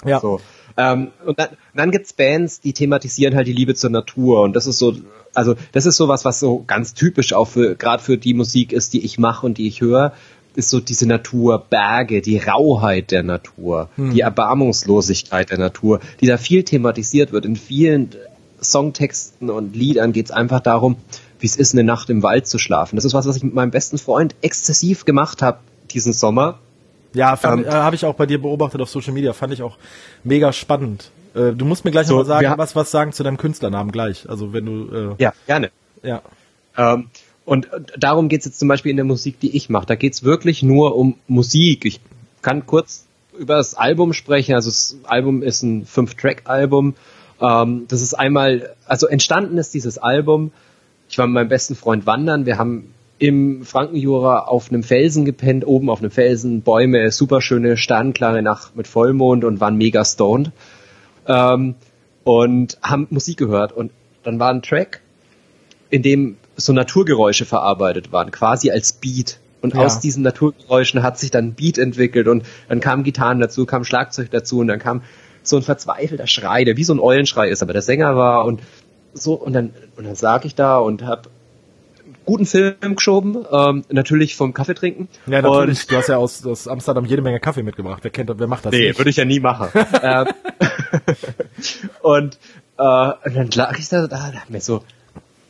Ja. 0.05 0.21
So. 0.21 0.39
Ähm, 0.77 1.09
und 1.25 1.39
dann, 1.39 1.49
dann 1.73 1.91
gibt's 1.91 2.13
Bands, 2.13 2.61
die 2.61 2.73
thematisieren 2.73 3.35
halt 3.35 3.47
die 3.47 3.53
Liebe 3.53 3.73
zur 3.73 3.89
Natur 3.89 4.41
und 4.41 4.55
das 4.55 4.67
ist 4.67 4.77
so, 4.77 4.95
also 5.33 5.55
das 5.71 5.85
ist 5.85 5.97
sowas, 5.97 6.23
was 6.23 6.39
so 6.39 6.63
ganz 6.65 6.93
typisch 6.93 7.33
auch 7.33 7.45
für 7.45 7.75
gerade 7.75 8.01
für 8.01 8.17
die 8.17 8.35
Musik 8.35 8.71
ist, 8.71 8.93
die 8.93 9.03
ich 9.03 9.17
mache 9.17 9.45
und 9.45 9.57
die 9.57 9.67
ich 9.67 9.81
höre, 9.81 10.13
ist 10.55 10.69
so 10.69 10.79
diese 10.79 11.07
Natur, 11.07 11.65
Berge, 11.69 12.21
die 12.21 12.37
Rauheit 12.37 13.11
der 13.11 13.23
Natur, 13.23 13.89
hm. 13.95 14.11
die 14.11 14.21
Erbarmungslosigkeit 14.21 15.49
der 15.51 15.59
Natur, 15.59 15.99
die 16.21 16.25
da 16.25 16.37
viel 16.37 16.63
thematisiert 16.63 17.31
wird. 17.31 17.45
In 17.45 17.55
vielen 17.55 18.09
Songtexten 18.61 19.49
und 19.49 19.75
Liedern 19.75 20.13
geht's 20.13 20.31
einfach 20.31 20.59
darum, 20.59 20.97
wie 21.39 21.45
es 21.45 21.55
ist, 21.55 21.73
eine 21.73 21.83
Nacht 21.83 22.09
im 22.09 22.23
Wald 22.23 22.47
zu 22.47 22.57
schlafen. 22.57 22.95
Das 22.95 23.05
ist 23.05 23.13
was, 23.13 23.27
was 23.27 23.37
ich 23.37 23.43
mit 23.43 23.53
meinem 23.53 23.71
besten 23.71 23.99
Freund 23.99 24.35
exzessiv 24.41 25.05
gemacht 25.05 25.41
habe 25.41 25.59
diesen 25.91 26.11
Sommer 26.11 26.59
ja, 27.17 27.37
ähm, 27.43 27.65
äh, 27.65 27.69
habe 27.69 27.95
ich 27.95 28.05
auch 28.05 28.15
bei 28.15 28.25
dir 28.25 28.41
beobachtet 28.41 28.79
auf 28.81 28.89
Social 28.89 29.13
Media, 29.13 29.33
fand 29.33 29.53
ich 29.53 29.61
auch 29.61 29.77
mega 30.23 30.53
spannend. 30.53 31.11
Äh, 31.35 31.53
du 31.53 31.65
musst 31.65 31.85
mir 31.85 31.91
gleich 31.91 32.07
so, 32.07 32.13
noch 32.13 32.27
mal 32.27 32.41
sagen, 32.41 32.53
was 32.57 32.75
was 32.75 32.91
sagen 32.91 33.11
zu 33.11 33.23
deinem 33.23 33.37
Künstlernamen 33.37 33.91
gleich. 33.91 34.29
Also 34.29 34.53
wenn 34.53 34.65
du 34.65 34.95
äh, 34.95 35.23
Ja, 35.23 35.33
gerne. 35.45 35.71
Ja. 36.03 36.21
Ähm, 36.77 37.09
und 37.45 37.69
darum 37.97 38.29
geht's 38.29 38.45
jetzt 38.45 38.59
zum 38.59 38.67
Beispiel 38.67 38.91
in 38.91 38.97
der 38.97 39.05
Musik, 39.05 39.39
die 39.39 39.55
ich 39.55 39.69
mache. 39.69 39.85
Da 39.85 39.95
geht's 39.95 40.23
wirklich 40.23 40.63
nur 40.63 40.95
um 40.95 41.15
Musik. 41.27 41.85
Ich 41.85 42.01
kann 42.41 42.65
kurz 42.65 43.05
über 43.37 43.55
das 43.55 43.73
Album 43.73 44.13
sprechen. 44.13 44.53
Also 44.53 44.69
das 44.69 44.97
Album 45.03 45.43
ist 45.43 45.63
ein 45.63 45.85
Fünf-Track-Album. 45.85 46.95
Ähm, 47.41 47.85
das 47.87 48.01
ist 48.01 48.13
einmal, 48.13 48.75
also 48.85 49.07
entstanden 49.07 49.57
ist 49.57 49.73
dieses 49.73 49.97
Album. 49.97 50.51
Ich 51.09 51.17
war 51.17 51.27
mit 51.27 51.35
meinem 51.35 51.49
besten 51.49 51.75
Freund 51.75 52.05
wandern. 52.05 52.45
Wir 52.45 52.57
haben 52.57 52.93
im 53.19 53.63
Frankenjura 53.63 54.39
auf 54.41 54.69
einem 54.69 54.83
Felsen 54.83 55.25
gepennt, 55.25 55.65
oben 55.65 55.89
auf 55.89 55.99
einem 55.99 56.11
Felsen, 56.11 56.61
Bäume, 56.61 57.11
superschöne 57.11 57.77
sternklare 57.77 58.41
Nacht 58.41 58.75
mit 58.75 58.87
Vollmond 58.87 59.43
und 59.43 59.59
waren 59.59 59.77
mega 59.77 60.05
stoned. 60.05 60.51
Ähm, 61.27 61.75
und 62.23 62.77
haben 62.83 63.07
Musik 63.09 63.37
gehört. 63.37 63.71
Und 63.71 63.91
dann 64.23 64.37
war 64.37 64.49
ein 64.49 64.61
Track, 64.61 65.01
in 65.89 66.01
dem 66.01 66.35
so 66.57 66.73
Naturgeräusche 66.73 67.45
verarbeitet 67.45 68.11
waren, 68.11 68.31
quasi 68.31 68.69
als 68.69 68.93
Beat. 68.93 69.39
Und 69.61 69.73
ja. 69.73 69.85
aus 69.85 70.01
diesen 70.01 70.23
Naturgeräuschen 70.23 71.03
hat 71.03 71.17
sich 71.17 71.31
dann 71.31 71.45
ein 71.45 71.53
Beat 71.53 71.77
entwickelt 71.77 72.27
und 72.27 72.43
dann 72.67 72.79
kamen 72.79 73.03
Gitarren 73.03 73.39
dazu, 73.39 73.65
kam 73.65 73.83
Schlagzeug 73.83 74.29
dazu 74.29 74.59
und 74.59 74.67
dann 74.67 74.79
kam 74.79 75.03
so 75.41 75.55
ein 75.55 75.63
verzweifelter 75.63 76.27
Schrei, 76.27 76.65
der 76.65 76.75
wie 76.75 76.83
so 76.83 76.93
ein 76.93 76.99
Eulenschrei 76.99 77.49
ist, 77.49 77.63
aber 77.63 77.73
der 77.73 77.81
Sänger 77.81 78.15
war 78.15 78.45
und 78.45 78.61
so 79.13 79.33
und 79.33 79.53
dann 79.53 79.73
und 79.95 80.05
dann 80.05 80.15
sag 80.15 80.45
ich 80.45 80.53
da 80.53 80.77
und 80.77 81.03
hab 81.03 81.29
guten 82.27 82.45
Film 82.45 82.75
geschoben, 82.95 83.45
ähm, 83.51 83.83
natürlich 83.89 84.35
vom 84.35 84.53
Kaffee 84.53 84.75
trinken. 84.75 85.07
Ja, 85.25 85.41
natürlich. 85.41 85.83
Und, 85.83 85.91
du 85.91 85.95
hast 85.95 86.09
ja 86.09 86.17
aus, 86.17 86.45
aus 86.45 86.67
Amsterdam 86.67 87.05
jede 87.05 87.21
Menge 87.21 87.39
Kaffee 87.39 87.63
mitgebracht. 87.63 87.99
Wer 88.03 88.11
kennt, 88.11 88.29
wer 88.37 88.47
macht 88.47 88.65
das 88.65 88.73
Nee, 88.73 88.95
würde 88.95 89.09
ich 89.09 89.15
ja 89.15 89.25
nie 89.25 89.39
machen. 89.39 89.69
ähm, 90.03 90.27
und, 92.01 92.37
äh, 92.77 92.83
und 92.83 93.35
dann 93.35 93.49
lag 93.55 93.79
ich 93.79 93.87
da, 93.89 94.05
da 94.07 94.31
dachte 94.31 94.51
mir 94.51 94.59
so, 94.59 94.83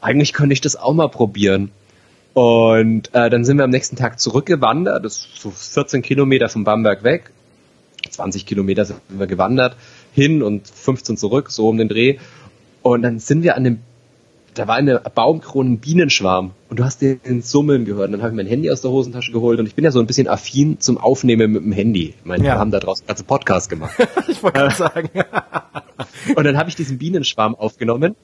eigentlich 0.01 0.33
könnte 0.33 0.53
ich 0.53 0.61
das 0.61 0.75
auch 0.75 0.93
mal 0.93 1.09
probieren. 1.09 1.71
Und 2.33 3.13
äh, 3.15 3.31
dann 3.31 3.43
sind 3.43 3.57
wir 3.57 3.63
am 3.63 3.71
nächsten 3.71 3.95
Tag 3.95 4.19
zurückgewandert, 4.19 5.03
das 5.03 5.17
ist 5.17 5.41
so 5.41 5.49
14 5.49 6.03
Kilometer 6.03 6.47
von 6.47 6.63
Bamberg 6.63 7.03
weg. 7.03 7.31
20 8.11 8.45
Kilometer 8.45 8.85
sind 8.85 9.01
wir 9.09 9.25
gewandert, 9.25 9.75
hin 10.13 10.43
und 10.43 10.67
15 10.67 11.17
zurück, 11.17 11.49
so 11.49 11.67
um 11.67 11.77
den 11.79 11.89
Dreh. 11.89 12.19
Und 12.83 13.01
dann 13.01 13.17
sind 13.17 13.41
wir 13.41 13.55
an 13.55 13.63
dem 13.63 13.79
da 14.57 14.67
war 14.67 14.75
eine 14.75 14.99
Baumkrone 14.99 15.71
ein 15.71 15.77
Bienenschwarm 15.79 16.51
und 16.69 16.79
du 16.79 16.83
hast 16.83 17.01
den 17.01 17.41
Summeln 17.41 17.85
gehört. 17.85 18.07
Und 18.07 18.13
dann 18.13 18.21
habe 18.21 18.31
ich 18.31 18.35
mein 18.35 18.47
Handy 18.47 18.71
aus 18.71 18.81
der 18.81 18.91
Hosentasche 18.91 19.31
geholt 19.31 19.59
und 19.59 19.67
ich 19.67 19.75
bin 19.75 19.85
ja 19.85 19.91
so 19.91 19.99
ein 19.99 20.07
bisschen 20.07 20.27
affin 20.27 20.79
zum 20.79 20.97
Aufnehmen 20.97 21.51
mit 21.51 21.63
dem 21.63 21.71
Handy. 21.71 22.15
Ich 22.19 22.25
meine, 22.25 22.43
ja. 22.43 22.53
wir 22.53 22.59
haben 22.59 22.71
da 22.71 22.79
draußen 22.79 23.05
ganze 23.05 23.23
Podcast 23.23 23.69
gemacht. 23.69 23.93
ich 24.27 24.41
wollte 24.41 24.59
gerade 24.59 24.75
sagen. 24.75 25.09
und 26.35 26.43
dann 26.43 26.57
habe 26.57 26.69
ich 26.69 26.75
diesen 26.75 26.97
Bienenschwarm 26.97 27.55
aufgenommen 27.55 28.15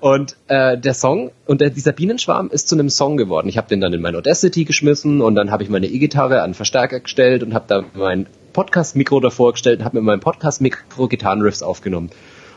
und 0.00 0.36
äh, 0.48 0.76
der 0.76 0.92
Song 0.92 1.30
und 1.46 1.62
der, 1.62 1.70
dieser 1.70 1.92
Bienenschwarm 1.92 2.50
ist 2.50 2.68
zu 2.68 2.74
einem 2.74 2.90
Song 2.90 3.16
geworden. 3.16 3.48
Ich 3.48 3.56
habe 3.56 3.68
den 3.68 3.80
dann 3.80 3.94
in 3.94 4.02
mein 4.02 4.14
Audacity 4.14 4.64
geschmissen 4.64 5.22
und 5.22 5.34
dann 5.34 5.50
habe 5.50 5.62
ich 5.62 5.70
meine 5.70 5.86
E-Gitarre 5.86 6.42
an 6.42 6.52
Verstärker 6.52 7.00
gestellt 7.00 7.42
und 7.42 7.54
habe 7.54 7.64
da 7.68 7.84
mein 7.94 8.26
Podcast-Mikro 8.52 9.20
davor 9.20 9.52
gestellt 9.52 9.78
und 9.78 9.86
habe 9.86 9.96
mit 9.96 10.04
meinem 10.04 10.20
Podcast-Mikro 10.20 11.08
Gitarrenriffs 11.08 11.62
aufgenommen. 11.62 12.10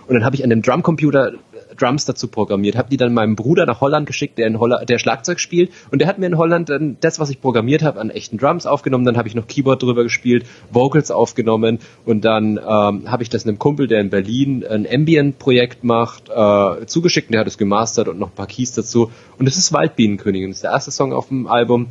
Und 0.08 0.16
dann 0.16 0.26
habe 0.26 0.36
ich 0.36 0.44
an 0.44 0.50
dem 0.50 0.62
Drumcomputer 0.62 1.34
Drums 1.78 2.06
dazu 2.06 2.28
programmiert, 2.28 2.76
habe 2.76 2.90
die 2.90 2.98
dann 2.98 3.14
meinem 3.14 3.36
Bruder 3.36 3.66
nach 3.66 3.82
Holland 3.82 4.06
geschickt, 4.06 4.38
der 4.38 4.48
in 4.48 4.60
Holland, 4.60 4.90
der 4.90 5.00
Schlagzeug 5.00 5.40
spielt. 5.40 5.72
Und 5.92 6.00
der 6.00 6.08
hat 6.08 6.20
mir 6.20 6.26
in 6.26 6.38
Holland 6.38 6.70
dann 6.70 6.98
das, 7.00 7.20
was 7.20 7.30
ich 7.30 7.42
programmiert 7.42 7.84
habe, 7.84 8.00
an 8.00 8.10
echten 8.10 8.38
Drums 8.38 8.66
aufgenommen, 8.66 9.06
dann 9.06 9.18
habe 9.18 9.28
ich 9.28 9.36
noch 9.36 9.48
Keyboard 9.48 9.82
drüber 9.84 10.04
gespielt, 10.04 10.46
Vocals 10.72 11.12
aufgenommen. 11.12 11.80
Und 12.06 12.26
dann 12.26 12.58
ähm, 12.58 13.12
habe 13.12 13.24
ich 13.24 13.30
das 13.30 13.46
einem 13.46 13.60
Kumpel, 13.60 13.88
der 13.88 14.02
in 14.02 14.10
Berlin 14.10 14.66
ein 14.66 14.88
Ambient-Projekt 14.90 15.84
macht, 15.84 16.30
äh, 16.30 16.86
zugeschickt. 16.86 17.30
Und 17.30 17.34
der 17.34 17.42
hat 17.42 17.48
es 17.48 17.58
gemastert 17.58 18.08
und 18.08 18.20
noch 18.20 18.30
ein 18.30 18.36
paar 18.36 18.48
Keys 18.48 18.74
dazu. 18.74 19.12
Und 19.38 19.48
es 19.48 19.58
ist 19.58 19.74
Waldbienenkönigin, 19.74 20.50
das 20.50 20.58
ist 20.58 20.64
der 20.64 20.72
erste 20.72 20.92
Song 20.92 21.14
auf 21.14 21.30
dem 21.30 21.48
Album. 21.48 21.88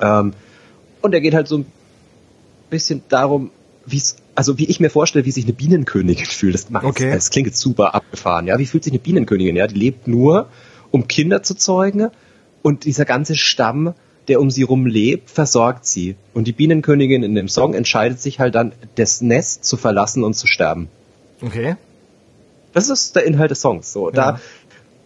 Ähm, 0.00 0.32
und 1.02 1.10
der 1.10 1.20
geht 1.20 1.34
halt 1.34 1.48
so 1.48 1.58
ein 1.58 1.66
bisschen 2.70 3.02
darum, 3.08 3.50
wie 3.86 3.98
es 3.98 4.16
also 4.34 4.58
wie 4.58 4.66
ich 4.66 4.80
mir 4.80 4.90
vorstelle, 4.90 5.24
wie 5.24 5.30
sich 5.30 5.44
eine 5.44 5.52
Bienenkönigin 5.52 6.26
fühlt. 6.26 6.54
Das, 6.54 6.70
macht, 6.70 6.84
okay. 6.84 7.12
das 7.12 7.30
klingt 7.30 7.46
jetzt 7.46 7.60
super 7.60 7.94
abgefahren. 7.94 8.46
Ja, 8.46 8.58
wie 8.58 8.66
fühlt 8.66 8.84
sich 8.84 8.92
eine 8.92 9.00
Bienenkönigin? 9.00 9.56
Ja, 9.56 9.66
die 9.66 9.78
lebt 9.78 10.08
nur, 10.08 10.48
um 10.90 11.08
Kinder 11.08 11.42
zu 11.42 11.54
zeugen 11.54 12.10
und 12.62 12.84
dieser 12.84 13.04
ganze 13.04 13.36
Stamm, 13.36 13.94
der 14.28 14.40
um 14.40 14.50
sie 14.50 14.62
rum 14.62 14.86
lebt, 14.86 15.30
versorgt 15.30 15.86
sie. 15.86 16.16
Und 16.32 16.46
die 16.46 16.52
Bienenkönigin 16.52 17.22
in 17.22 17.34
dem 17.34 17.48
Song 17.48 17.74
entscheidet 17.74 18.20
sich 18.20 18.40
halt 18.40 18.54
dann, 18.54 18.72
das 18.94 19.20
Nest 19.20 19.64
zu 19.64 19.76
verlassen 19.76 20.24
und 20.24 20.34
zu 20.34 20.46
sterben. 20.46 20.88
Okay. 21.42 21.76
Das 22.72 22.88
ist 22.88 23.14
der 23.16 23.24
Inhalt 23.24 23.50
des 23.50 23.60
Songs. 23.60 23.92
So, 23.92 24.08
ja. 24.08 24.14
da, 24.14 24.40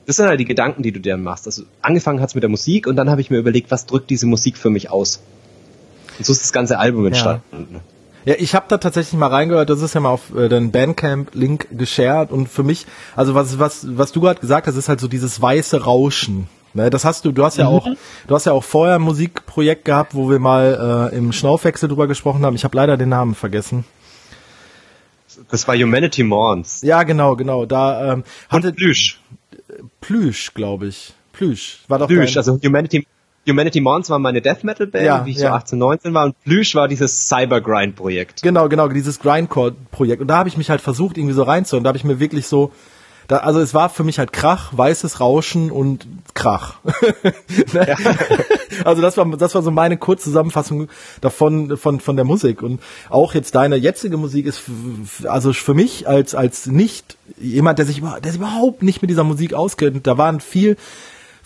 das 0.06 0.16
sind 0.16 0.26
halt 0.26 0.40
die 0.40 0.44
Gedanken, 0.44 0.82
die 0.82 0.92
du 0.92 1.00
dir 1.00 1.16
machst. 1.16 1.46
Also 1.46 1.64
angefangen 1.82 2.20
hat's 2.20 2.34
mit 2.34 2.42
der 2.42 2.48
Musik 2.48 2.86
und 2.86 2.96
dann 2.96 3.10
habe 3.10 3.20
ich 3.20 3.30
mir 3.30 3.38
überlegt, 3.38 3.70
was 3.70 3.86
drückt 3.86 4.08
diese 4.08 4.26
Musik 4.26 4.56
für 4.56 4.70
mich 4.70 4.90
aus? 4.90 5.20
Und 6.16 6.24
so 6.24 6.32
ist 6.32 6.42
das 6.42 6.52
ganze 6.52 6.78
Album 6.78 7.06
entstanden. 7.06 7.42
Ja. 7.72 7.80
Ja, 8.24 8.34
ich 8.38 8.54
habe 8.54 8.66
da 8.68 8.78
tatsächlich 8.78 9.18
mal 9.18 9.28
reingehört, 9.28 9.70
das 9.70 9.80
ist 9.80 9.94
ja 9.94 10.00
mal 10.00 10.10
auf 10.10 10.34
äh, 10.36 10.48
den 10.48 10.70
Bandcamp-Link 10.70 11.68
geshared 11.70 12.30
und 12.30 12.48
für 12.48 12.62
mich, 12.62 12.86
also 13.16 13.34
was, 13.34 13.58
was, 13.58 13.86
was 13.96 14.12
du 14.12 14.20
gerade 14.20 14.40
gesagt 14.40 14.66
hast, 14.66 14.76
ist 14.76 14.88
halt 14.88 15.00
so 15.00 15.08
dieses 15.08 15.40
weiße 15.40 15.84
Rauschen. 15.84 16.48
Ne, 16.74 16.90
das 16.90 17.04
hast 17.06 17.24
du, 17.24 17.32
du 17.32 17.44
hast 17.44 17.56
ja 17.56 17.70
mhm. 17.70 17.76
auch, 17.76 17.88
du 18.26 18.34
hast 18.34 18.44
ja 18.44 18.52
auch 18.52 18.62
vorher 18.62 18.96
ein 18.96 19.02
Musikprojekt 19.02 19.86
gehabt, 19.86 20.14
wo 20.14 20.30
wir 20.30 20.38
mal 20.38 21.10
äh, 21.12 21.16
im 21.16 21.32
Schnaufwechsel 21.32 21.88
drüber 21.88 22.06
gesprochen 22.06 22.44
haben. 22.44 22.54
Ich 22.54 22.64
habe 22.64 22.76
leider 22.76 22.98
den 22.98 23.08
Namen 23.08 23.34
vergessen. 23.34 23.84
Das 25.50 25.66
war 25.66 25.76
Humanity 25.76 26.24
Mourns. 26.24 26.82
Ja, 26.82 27.04
genau, 27.04 27.36
genau. 27.36 27.64
Da 27.64 28.12
ähm, 28.12 28.24
hatte 28.50 28.72
Plüsch. 28.72 29.20
Plüsch, 30.00 30.52
glaube 30.52 30.88
ich. 30.88 31.14
Plüsch. 31.32 31.80
War 31.88 31.98
doch 31.98 32.08
Plüsch, 32.08 32.36
also 32.36 32.58
Humanity 32.62 33.06
Humanity 33.48 33.80
Mons 33.80 34.10
war 34.10 34.18
meine 34.18 34.40
Death 34.40 34.64
Metal 34.64 34.86
Band, 34.86 35.04
ja, 35.04 35.26
wie 35.26 35.30
ich 35.32 35.38
ja. 35.38 35.50
so 35.50 35.54
18, 35.54 35.78
19 35.78 36.14
war 36.14 36.24
und 36.26 36.44
Plüsch 36.44 36.74
war 36.74 36.88
dieses 36.88 37.28
Cyber 37.28 37.60
Grind 37.60 37.96
Projekt. 37.96 38.42
Genau, 38.42 38.68
genau, 38.68 38.88
dieses 38.88 39.20
Grindcore 39.20 39.74
Projekt 39.90 40.20
und 40.20 40.28
da 40.28 40.38
habe 40.38 40.48
ich 40.48 40.56
mich 40.56 40.70
halt 40.70 40.80
versucht 40.80 41.18
irgendwie 41.18 41.34
so 41.34 41.42
reinzuhören, 41.42 41.84
da 41.84 41.88
habe 41.88 41.98
ich 41.98 42.04
mir 42.04 42.20
wirklich 42.20 42.46
so 42.46 42.72
da, 43.28 43.38
also 43.40 43.60
es 43.60 43.74
war 43.74 43.90
für 43.90 44.04
mich 44.04 44.18
halt 44.18 44.32
Krach, 44.32 44.70
weißes 44.72 45.20
Rauschen 45.20 45.70
und 45.70 46.06
Krach. 46.32 46.76
ja. 47.74 47.94
Also 48.84 49.02
das 49.02 49.18
war 49.18 49.26
das 49.36 49.54
war 49.54 49.62
so 49.62 49.70
meine 49.70 49.98
Kurzzusammenfassung 49.98 50.88
davon 51.20 51.76
von 51.76 52.00
von 52.00 52.16
der 52.16 52.24
Musik 52.24 52.62
und 52.62 52.80
auch 53.10 53.34
jetzt 53.34 53.54
deine 53.54 53.76
jetzige 53.76 54.16
Musik 54.16 54.46
ist 54.46 54.62
also 55.24 55.52
für 55.52 55.74
mich 55.74 56.08
als 56.08 56.34
als 56.34 56.66
nicht 56.66 57.18
jemand, 57.38 57.78
der 57.78 57.84
sich 57.84 58.00
der 58.00 58.32
sich 58.32 58.40
überhaupt 58.40 58.82
nicht 58.82 59.02
mit 59.02 59.10
dieser 59.10 59.24
Musik 59.24 59.52
auskennt, 59.52 60.06
da 60.06 60.16
waren 60.16 60.40
viel 60.40 60.78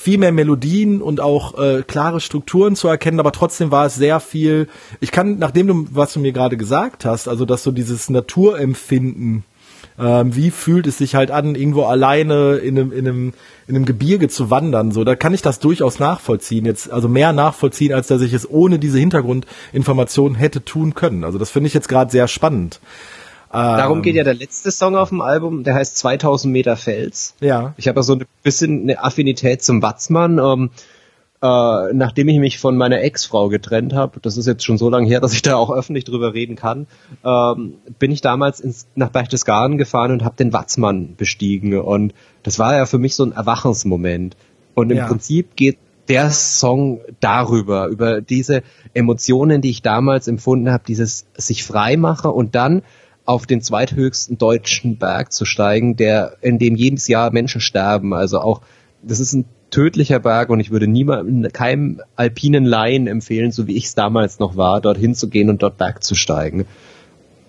viel 0.03 0.18
mehr 0.18 0.32
Melodien 0.32 1.00
und 1.00 1.20
auch 1.20 1.59
äh, 1.59 1.82
klare 1.86 2.20
Strukturen 2.20 2.74
zu 2.74 2.88
erkennen, 2.88 3.20
aber 3.20 3.32
trotzdem 3.32 3.70
war 3.70 3.86
es 3.86 3.94
sehr 3.94 4.18
viel. 4.18 4.68
Ich 5.00 5.12
kann, 5.12 5.38
nachdem 5.38 5.66
du, 5.68 5.86
was 5.92 6.12
du 6.12 6.20
mir 6.20 6.32
gerade 6.32 6.57
gesagt 6.57 7.05
hast, 7.05 7.28
also 7.28 7.44
dass 7.44 7.62
so 7.62 7.70
dieses 7.70 8.11
Naturempfinden 8.11 9.44
ähm, 9.98 10.34
wie 10.34 10.50
fühlt 10.50 10.86
es 10.86 10.98
sich 10.98 11.14
halt 11.14 11.30
an, 11.30 11.55
irgendwo 11.55 11.84
alleine 11.84 12.57
in 12.57 12.78
einem, 12.78 12.92
in 12.92 13.07
einem, 13.07 13.32
in 13.68 13.76
einem 13.76 13.84
Gebirge 13.84 14.28
zu 14.28 14.50
wandern, 14.50 14.90
so, 14.90 15.05
da 15.05 15.14
kann 15.14 15.34
ich 15.34 15.42
das 15.42 15.59
durchaus 15.59 15.98
nachvollziehen, 15.98 16.64
jetzt, 16.64 16.90
also 16.90 17.09
mehr 17.09 17.32
nachvollziehen, 17.32 17.92
als 17.92 18.07
dass 18.07 18.22
ich 18.22 18.32
es 18.32 18.48
ohne 18.48 18.78
diese 18.78 18.98
Hintergrundinformationen 18.98 20.36
hätte 20.36 20.64
tun 20.64 20.94
können. 20.94 21.24
Also 21.24 21.38
das 21.38 21.50
finde 21.50 21.68
ich 21.68 21.74
jetzt 21.74 21.88
gerade 21.88 22.11
sehr 22.11 22.26
spannend. 22.26 22.80
Darum 23.53 24.00
geht 24.00 24.14
ja 24.14 24.24
der 24.24 24.34
letzte 24.34 24.70
Song 24.70 24.96
auf 24.96 25.11
dem 25.11 25.20
Album, 25.20 25.62
der 25.62 25.74
heißt 25.74 25.98
2000 25.98 26.50
Meter 26.50 26.76
Fels. 26.76 27.34
Ja. 27.40 27.74
Ich 27.76 27.86
habe 27.86 27.98
ja 27.98 28.03
so 28.03 28.14
ein 28.14 28.24
bisschen 28.42 28.82
eine 28.82 29.05
Affinität 29.05 29.62
zum 29.62 29.82
Watzmann. 29.82 30.38
Ähm, 30.38 30.70
äh, 31.42 31.92
nachdem 31.92 32.28
ich 32.28 32.38
mich 32.38 32.59
von 32.59 32.76
meiner 32.76 33.03
Ex-Frau 33.03 33.48
getrennt 33.48 33.94
habe, 33.94 34.20
das 34.20 34.36
ist 34.36 34.46
jetzt 34.46 34.64
schon 34.64 34.78
so 34.78 34.88
lange 34.88 35.09
her, 35.09 35.20
dass 35.20 35.34
ich 35.34 35.42
da 35.42 35.57
auch 35.57 35.70
öffentlich 35.70 36.05
drüber 36.05 36.34
reden 36.34 36.55
kann, 36.55 36.86
ähm, 37.24 37.74
bin 37.98 38.12
ich 38.12 38.20
damals 38.20 38.61
ins, 38.61 38.86
nach 38.94 39.11
Berchtesgaden 39.11 39.76
gefahren 39.76 40.12
und 40.12 40.24
habe 40.24 40.36
den 40.36 40.53
Watzmann 40.53 41.16
bestiegen. 41.16 41.78
Und 41.78 42.14
das 42.44 42.59
war 42.61 42.76
ja 42.76 42.86
für 42.86 42.98
mich 42.98 43.16
so 43.16 43.24
ein 43.24 43.32
Erwachensmoment. 43.32 44.36
Und 44.74 44.90
im 44.90 44.98
ja. 44.98 45.07
Prinzip 45.07 45.57
geht 45.57 45.78
der 46.09 46.30
Song 46.30 47.00
darüber, 47.20 47.86
über 47.86 48.20
diese 48.20 48.62
Emotionen, 48.94 49.61
die 49.61 49.70
ich 49.70 49.82
damals 49.82 50.28
empfunden 50.28 50.70
habe, 50.70 50.84
dieses 50.86 51.26
sich 51.34 51.64
frei 51.64 51.96
mache 51.96 52.30
und 52.30 52.55
dann 52.55 52.82
auf 53.25 53.47
den 53.47 53.61
zweithöchsten 53.61 54.39
deutschen 54.39 54.97
Berg 54.97 55.33
zu 55.33 55.45
steigen, 55.45 55.97
der, 55.97 56.37
in 56.41 56.59
dem 56.59 56.75
jedes 56.75 57.09
Jahr 57.09 57.33
Menschen 57.33 57.61
sterben. 57.61 58.14
Also 58.14 58.41
auch, 58.41 58.62
das 59.03 59.20
ist 59.20 59.33
ein 59.33 59.45
tödlicher 59.70 60.18
Berg 60.18 60.51
und 60.51 60.61
ich 60.61 60.70
würde 60.70 60.87
niemandem, 60.87 61.51
keinem 61.53 62.01
alpinen 62.16 62.64
Laien 62.64 63.07
empfehlen, 63.07 63.53
so 63.53 63.66
wie 63.66 63.77
ich 63.77 63.87
es 63.87 63.95
damals 63.95 64.39
noch 64.39 64.57
war, 64.57 64.81
dorthin 64.81 65.14
zu 65.14 65.29
gehen 65.29 65.51
und 65.51 65.62
dort 65.62 65.79
bergzusteigen. 65.79 66.66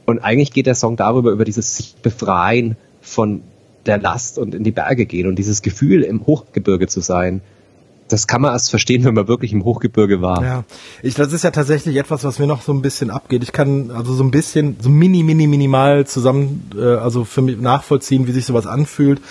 Und 0.06 0.20
eigentlich 0.20 0.52
geht 0.52 0.66
der 0.66 0.76
Song 0.76 0.96
darüber, 0.96 1.32
über 1.32 1.46
dieses 1.46 1.96
befreien 2.02 2.78
von 3.02 3.42
der 3.86 3.98
Last 3.98 4.38
und 4.38 4.56
in 4.56 4.64
die 4.64 4.72
Berge 4.72 5.06
gehen 5.06 5.28
und 5.28 5.38
dieses 5.38 5.62
Gefühl, 5.62 6.04
im 6.04 6.26
Hochgebirge 6.26 6.88
zu 6.88 7.02
sein. 7.02 7.42
Das 8.08 8.28
kann 8.28 8.42
man 8.42 8.52
erst 8.52 8.70
verstehen, 8.70 9.04
wenn 9.04 9.14
man 9.14 9.28
wirklich 9.28 9.54
im 9.54 9.64
Hochgebirge 9.64 10.22
war. 10.22 10.44
Ja, 10.44 10.64
ich, 11.02 11.16
das 11.16 11.34
ist 11.34 11.44
ja 11.44 11.52
tatsächlich 11.52 11.96
etwas, 11.96 12.24
was 12.24 12.40
mir 12.40 12.48
noch 12.48 12.62
so 12.62 12.74
ein 12.74 12.82
bisschen 12.82 13.10
abgeht. 13.10 13.44
Ich 13.44 13.52
kann 13.52 13.92
also 13.92 14.14
so 14.14 14.24
ein 14.24 14.32
bisschen, 14.32 14.78
so 14.80 14.90
mini, 14.90 15.24
mini, 15.24 15.48
minimal 15.48 16.06
zusammen, 16.06 16.70
äh, 16.78 16.96
also 16.96 17.24
für 17.24 17.42
mich 17.42 17.58
nachvollziehen, 17.58 18.28
wie 18.28 18.32
sich 18.32 18.46
sowas 18.46 18.68
anfühlt, 18.68 19.22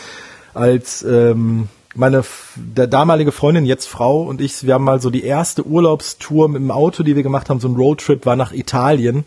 als 0.54 1.02
ähm, 1.02 1.68
meine 1.94 2.24
der 2.56 2.86
damalige 2.86 3.32
Freundin, 3.32 3.66
jetzt 3.66 3.86
Frau 3.86 4.22
und 4.22 4.40
ich, 4.40 4.66
wir 4.66 4.74
haben 4.74 4.84
mal 4.84 5.00
so 5.00 5.10
die 5.10 5.24
erste 5.24 5.66
Urlaubstour 5.66 6.48
mit 6.48 6.62
dem 6.62 6.70
Auto, 6.70 7.02
die 7.02 7.16
wir 7.16 7.22
gemacht 7.22 7.50
haben, 7.50 7.60
so 7.60 7.68
ein 7.68 7.76
Roadtrip 7.76 8.24
war 8.26 8.36
nach 8.36 8.52
Italien 8.52 9.24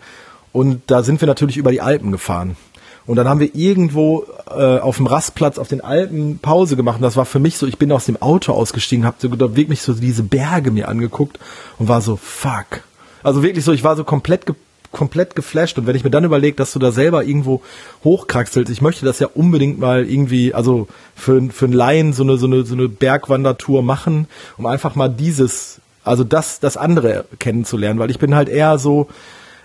und 0.51 0.81
da 0.87 1.03
sind 1.03 1.21
wir 1.21 1.27
natürlich 1.27 1.57
über 1.57 1.71
die 1.71 1.81
Alpen 1.81 2.11
gefahren. 2.11 2.55
Und 3.07 3.17
dann 3.17 3.29
haben 3.29 3.39
wir 3.39 3.53
irgendwo 3.53 4.25
äh, 4.49 4.79
auf 4.79 4.97
dem 4.97 5.05
Rastplatz 5.05 5.59
auf 5.59 5.67
den 5.67 5.81
Alpen 5.81 6.39
Pause 6.39 6.75
gemacht. 6.75 6.97
Und 6.97 7.03
das 7.03 7.17
war 7.17 7.25
für 7.25 7.39
mich 7.39 7.57
so, 7.57 7.67
ich 7.67 7.77
bin 7.77 7.91
aus 7.91 8.05
dem 8.05 8.19
Auto 8.21 8.53
ausgestiegen, 8.53 9.05
habe 9.05 9.17
so 9.19 9.55
wirklich 9.55 9.81
so 9.81 9.93
diese 9.93 10.23
Berge 10.23 10.71
mir 10.71 10.87
angeguckt 10.87 11.39
und 11.77 11.87
war 11.87 12.01
so, 12.01 12.15
fuck. 12.15 12.81
Also 13.21 13.43
wirklich 13.43 13.63
so, 13.63 13.73
ich 13.73 13.83
war 13.83 13.95
so 13.95 14.03
komplett 14.03 14.45
komplett 14.95 15.35
geflasht. 15.35 15.77
Und 15.77 15.87
wenn 15.87 15.95
ich 15.95 16.03
mir 16.03 16.09
dann 16.09 16.23
überlege, 16.23 16.55
dass 16.55 16.71
du 16.71 16.79
da 16.79 16.91
selber 16.91 17.25
irgendwo 17.25 17.61
hochkraxelst, 18.03 18.71
ich 18.71 18.81
möchte 18.81 19.05
das 19.05 19.19
ja 19.19 19.27
unbedingt 19.33 19.77
mal 19.77 20.09
irgendwie, 20.09 20.53
also 20.53 20.87
für, 21.15 21.41
für 21.51 21.65
einen 21.65 21.73
Laien 21.73 22.13
so 22.13 22.23
eine, 22.23 22.37
so 22.37 22.47
eine, 22.47 22.63
so 22.65 22.75
eine 22.75 22.87
Bergwandertour 22.87 23.83
machen, 23.83 24.27
um 24.57 24.65
einfach 24.65 24.95
mal 24.95 25.09
dieses, 25.09 25.81
also 26.05 26.23
das, 26.23 26.61
das 26.61 26.77
andere 26.77 27.25
kennenzulernen, 27.39 27.99
weil 27.99 28.09
ich 28.09 28.19
bin 28.19 28.35
halt 28.35 28.47
eher 28.47 28.77
so, 28.79 29.09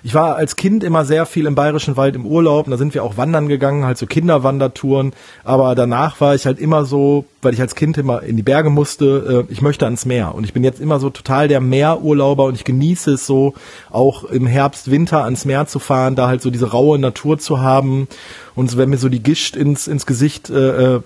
ich 0.03 0.15
war 0.15 0.37
als 0.37 0.57
Kind 0.57 0.83
immer 0.83 1.05
sehr 1.05 1.27
viel 1.27 1.47
im 1.47 1.55
Bayerischen 1.55 1.97
Wald 1.97 2.17
im 2.17 2.25
Urlaub 2.25 2.67
und 2.67 2.71
da 2.71 2.77
sind 2.77 2.95
wir 2.95 3.05
auch 3.05 3.17
wandern 3.17 3.49
gegangen, 3.49 3.85
halt 3.85 3.99
so 3.99 4.07
Kinderwandertouren. 4.07 5.13
Aber 5.45 5.75
danach 5.75 6.21
war 6.21 6.35
ich 6.35 6.47
halt 6.47 6.59
immer 6.59 6.85
so, 6.85 7.27
weil 7.43 7.53
ich 7.53 7.61
als 7.61 7.75
Kind 7.75 7.99
immer 7.99 8.23
in 8.23 8.37
die 8.37 8.43
Berge 8.43 8.71
musste, 8.71 9.47
äh, 9.49 9.53
ich 9.53 9.61
möchte 9.61 9.85
ans 9.85 10.07
Meer. 10.07 10.35
Und 10.35 10.45
ich 10.45 10.53
bin 10.53 10.65
jetzt 10.65 10.81
immer 10.81 10.99
so 11.01 11.11
total 11.11 11.49
der 11.49 11.61
Meerurlauber 11.61 12.45
und 12.45 12.55
ich 12.55 12.65
genieße 12.65 13.13
es 13.13 13.27
so, 13.27 13.55
auch 13.91 14.25
im 14.25 14.47
Herbst, 14.47 14.91
Winter 14.91 15.25
ans 15.25 15.45
Meer 15.45 15.67
zu 15.67 15.79
fahren, 15.79 16.17
da 16.17 16.29
halt 16.29 16.43
so 16.43 16.51
diese 16.51 16.71
raue 16.71 16.99
Natur 16.99 17.39
zu 17.39 17.61
haben. 17.61 18.09
Und 18.55 18.77
wenn 18.77 18.91
mir 18.91 18.99
so 18.99 19.09
die 19.09 19.23
Gischt 19.23 19.57
ins, 19.57 19.87
ins 19.87 20.07
Gesicht 20.07 20.51
äh, 20.51 20.97
äh 20.97 21.01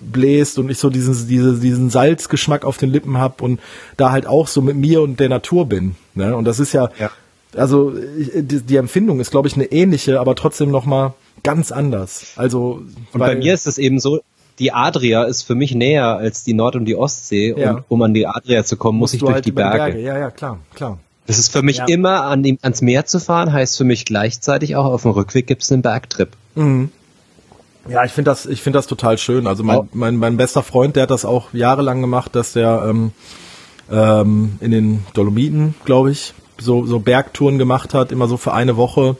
bläst 0.00 0.60
und 0.60 0.70
ich 0.70 0.78
so 0.78 0.88
diesen, 0.88 1.26
diese, 1.26 1.58
diesen 1.58 1.90
Salzgeschmack 1.90 2.64
auf 2.64 2.76
den 2.76 2.90
Lippen 2.90 3.18
hab 3.18 3.42
und 3.42 3.58
da 3.96 4.12
halt 4.12 4.24
auch 4.24 4.46
so 4.46 4.62
mit 4.62 4.76
mir 4.76 5.02
und 5.02 5.18
der 5.18 5.28
Natur 5.28 5.66
bin. 5.66 5.96
Ne? 6.14 6.36
Und 6.36 6.44
das 6.44 6.60
ist 6.60 6.72
ja, 6.72 6.90
ja 6.96 7.10
also 7.56 7.92
die, 7.92 8.62
die 8.62 8.76
Empfindung 8.76 9.20
ist, 9.20 9.30
glaube 9.30 9.48
ich, 9.48 9.54
eine 9.54 9.66
ähnliche, 9.66 10.20
aber 10.20 10.34
trotzdem 10.34 10.70
noch 10.70 10.86
mal 10.86 11.14
ganz 11.42 11.72
anders. 11.72 12.32
Also 12.36 12.82
und 13.12 13.18
bei 13.18 13.34
mir 13.34 13.54
ist 13.54 13.66
es 13.66 13.78
eben 13.78 13.98
so, 13.98 14.20
die 14.58 14.72
Adria 14.72 15.24
ist 15.24 15.42
für 15.42 15.54
mich 15.54 15.74
näher 15.74 16.16
als 16.16 16.44
die 16.44 16.52
Nord- 16.52 16.76
und 16.76 16.84
die 16.84 16.94
Ostsee. 16.94 17.54
Ja. 17.56 17.72
Und 17.72 17.84
um 17.88 18.02
an 18.02 18.14
die 18.14 18.26
Adria 18.26 18.62
zu 18.64 18.76
kommen, 18.76 18.98
muss 18.98 19.14
ich 19.14 19.20
durch 19.20 19.32
halt 19.32 19.46
die 19.46 19.52
Berge. 19.52 19.78
Berge. 19.78 20.00
Ja, 20.00 20.18
ja, 20.18 20.30
klar, 20.30 20.58
klar. 20.74 20.98
Das 21.26 21.38
ist 21.38 21.52
für 21.52 21.62
mich 21.62 21.78
ja. 21.78 21.84
immer 21.86 22.24
an 22.24 22.42
dem, 22.42 22.58
ans 22.62 22.82
Meer 22.82 23.06
zu 23.06 23.20
fahren, 23.20 23.52
heißt 23.52 23.76
für 23.76 23.84
mich 23.84 24.04
gleichzeitig 24.04 24.76
auch 24.76 24.84
auf 24.84 25.02
dem 25.02 25.12
Rückweg 25.12 25.46
gibt's 25.46 25.72
einen 25.72 25.82
Bergtrip. 25.82 26.30
Mhm. 26.54 26.90
Ja, 27.88 28.04
ich 28.04 28.12
finde 28.12 28.30
das, 28.30 28.46
ich 28.46 28.60
finde 28.60 28.78
das 28.78 28.86
total 28.86 29.16
schön. 29.16 29.46
Also 29.46 29.62
mein, 29.62 29.88
mein, 29.92 30.16
mein 30.16 30.36
bester 30.36 30.62
Freund, 30.62 30.96
der 30.96 31.04
hat 31.04 31.10
das 31.10 31.24
auch 31.24 31.54
jahrelang 31.54 32.00
gemacht, 32.02 32.34
dass 32.34 32.52
der 32.52 32.84
ähm, 32.86 33.12
ähm, 33.90 34.58
in 34.60 34.70
den 34.70 35.06
Dolomiten, 35.14 35.74
glaube 35.84 36.10
ich, 36.10 36.34
so, 36.60 36.86
so 36.86 36.98
Bergtouren 36.98 37.58
gemacht 37.58 37.94
hat, 37.94 38.12
immer 38.12 38.28
so 38.28 38.36
für 38.36 38.52
eine 38.52 38.76
Woche. 38.76 39.16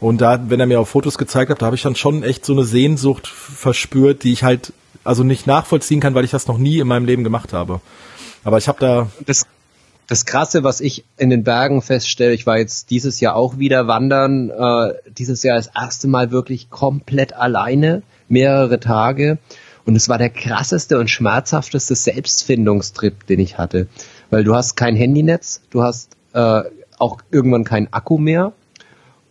Und 0.00 0.20
da, 0.20 0.50
wenn 0.50 0.60
er 0.60 0.66
mir 0.66 0.80
auch 0.80 0.88
Fotos 0.88 1.18
gezeigt 1.18 1.50
hat, 1.50 1.62
da 1.62 1.66
habe 1.66 1.76
ich 1.76 1.82
dann 1.82 1.96
schon 1.96 2.22
echt 2.22 2.44
so 2.44 2.52
eine 2.52 2.64
Sehnsucht 2.64 3.26
verspürt, 3.26 4.22
die 4.22 4.32
ich 4.32 4.44
halt 4.44 4.72
also 5.04 5.22
nicht 5.22 5.46
nachvollziehen 5.46 6.00
kann, 6.00 6.14
weil 6.14 6.24
ich 6.24 6.30
das 6.30 6.46
noch 6.46 6.58
nie 6.58 6.78
in 6.78 6.88
meinem 6.88 7.06
Leben 7.06 7.24
gemacht 7.24 7.52
habe. 7.52 7.80
Aber 8.42 8.58
ich 8.58 8.68
habe 8.68 8.80
da. 8.80 9.10
Das, 9.24 9.46
das 10.06 10.26
Krasse, 10.26 10.64
was 10.64 10.80
ich 10.80 11.04
in 11.16 11.30
den 11.30 11.44
Bergen 11.44 11.80
feststelle, 11.80 12.34
ich 12.34 12.46
war 12.46 12.58
jetzt 12.58 12.90
dieses 12.90 13.20
Jahr 13.20 13.36
auch 13.36 13.58
wieder 13.58 13.86
wandern, 13.86 14.50
äh, 14.50 14.94
dieses 15.16 15.42
Jahr 15.42 15.56
das 15.56 15.70
erste 15.74 16.08
Mal 16.08 16.30
wirklich 16.30 16.68
komplett 16.68 17.32
alleine, 17.34 18.02
mehrere 18.28 18.80
Tage. 18.80 19.38
Und 19.86 19.96
es 19.96 20.08
war 20.08 20.18
der 20.18 20.30
krasseste 20.30 20.98
und 20.98 21.10
schmerzhafteste 21.10 21.94
Selbstfindungstrip, 21.94 23.26
den 23.26 23.40
ich 23.40 23.58
hatte. 23.58 23.86
Weil 24.30 24.44
du 24.44 24.54
hast 24.54 24.76
kein 24.76 24.96
Handynetz, 24.96 25.60
du 25.70 25.82
hast 25.82 26.16
äh, 26.34 26.62
auch 26.98 27.18
irgendwann 27.30 27.64
kein 27.64 27.92
Akku 27.92 28.18
mehr. 28.18 28.52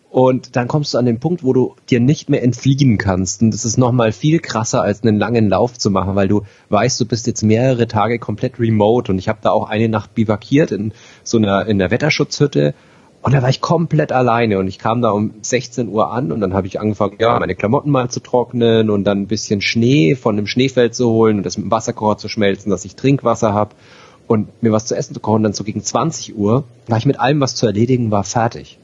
Und 0.09 0.55
dann 0.55 0.67
kommst 0.67 0.93
du 0.93 0.99
an 0.99 1.07
den 1.07 1.19
Punkt, 1.19 1.43
wo 1.43 1.53
du 1.53 1.75
dir 1.89 1.99
nicht 1.99 2.29
mehr 2.29 2.43
entfliehen 2.43 2.99
kannst. 2.99 3.41
Und 3.41 3.51
das 3.51 3.65
ist 3.65 3.77
nochmal 3.77 4.11
viel 4.11 4.39
krasser, 4.39 4.83
als 4.83 5.01
einen 5.01 5.17
langen 5.17 5.49
Lauf 5.49 5.79
zu 5.79 5.89
machen, 5.89 6.15
weil 6.15 6.27
du 6.27 6.43
weißt, 6.69 7.01
du 7.01 7.05
bist 7.05 7.25
jetzt 7.25 7.41
mehrere 7.41 7.87
Tage 7.87 8.19
komplett 8.19 8.59
remote. 8.59 9.11
Und 9.11 9.17
ich 9.17 9.27
habe 9.27 9.39
da 9.41 9.49
auch 9.49 9.67
eine 9.67 9.89
Nacht 9.89 10.13
bivakiert 10.13 10.71
in 10.71 10.93
so 11.23 11.37
einer, 11.37 11.65
in 11.65 11.79
der 11.79 11.89
Wetterschutzhütte. 11.89 12.75
Und 13.23 13.33
da 13.33 13.41
war 13.41 13.49
ich 13.49 13.61
komplett 13.61 14.11
alleine 14.11 14.59
und 14.59 14.67
ich 14.67 14.77
kam 14.77 15.01
da 15.01 15.09
um 15.09 15.33
16 15.41 15.87
Uhr 15.87 16.11
an 16.11 16.33
und 16.33 16.41
dann 16.41 16.53
habe 16.53 16.67
ich 16.67 16.81
angefangen, 16.81 17.15
ja, 17.19 17.39
meine 17.39 17.55
Klamotten 17.55 17.89
mal 17.89 18.09
zu 18.09 18.19
trocknen 18.19 18.89
und 18.89 19.05
dann 19.05 19.21
ein 19.21 19.27
bisschen 19.27 19.61
Schnee 19.61 20.15
von 20.15 20.35
dem 20.35 20.45
Schneefeld 20.45 20.93
zu 20.93 21.09
holen 21.09 21.37
und 21.37 21.45
das 21.45 21.55
mit 21.57 21.67
dem 21.67 21.71
Wasserkocher 21.71 22.17
zu 22.17 22.27
schmelzen, 22.27 22.69
dass 22.69 22.83
ich 22.83 22.97
Trinkwasser 22.97 23.53
habe 23.53 23.75
und 24.33 24.63
mir 24.63 24.71
was 24.71 24.85
zu 24.85 24.95
essen 24.95 25.13
zu 25.13 25.19
kochen, 25.19 25.43
dann 25.43 25.53
so 25.53 25.63
gegen 25.63 25.83
20 25.83 26.35
Uhr, 26.35 26.63
war 26.87 26.97
ich 26.97 27.05
mit 27.05 27.19
allem, 27.19 27.39
was 27.39 27.55
zu 27.55 27.65
erledigen 27.65 28.11
war, 28.11 28.23
fertig. 28.23 28.77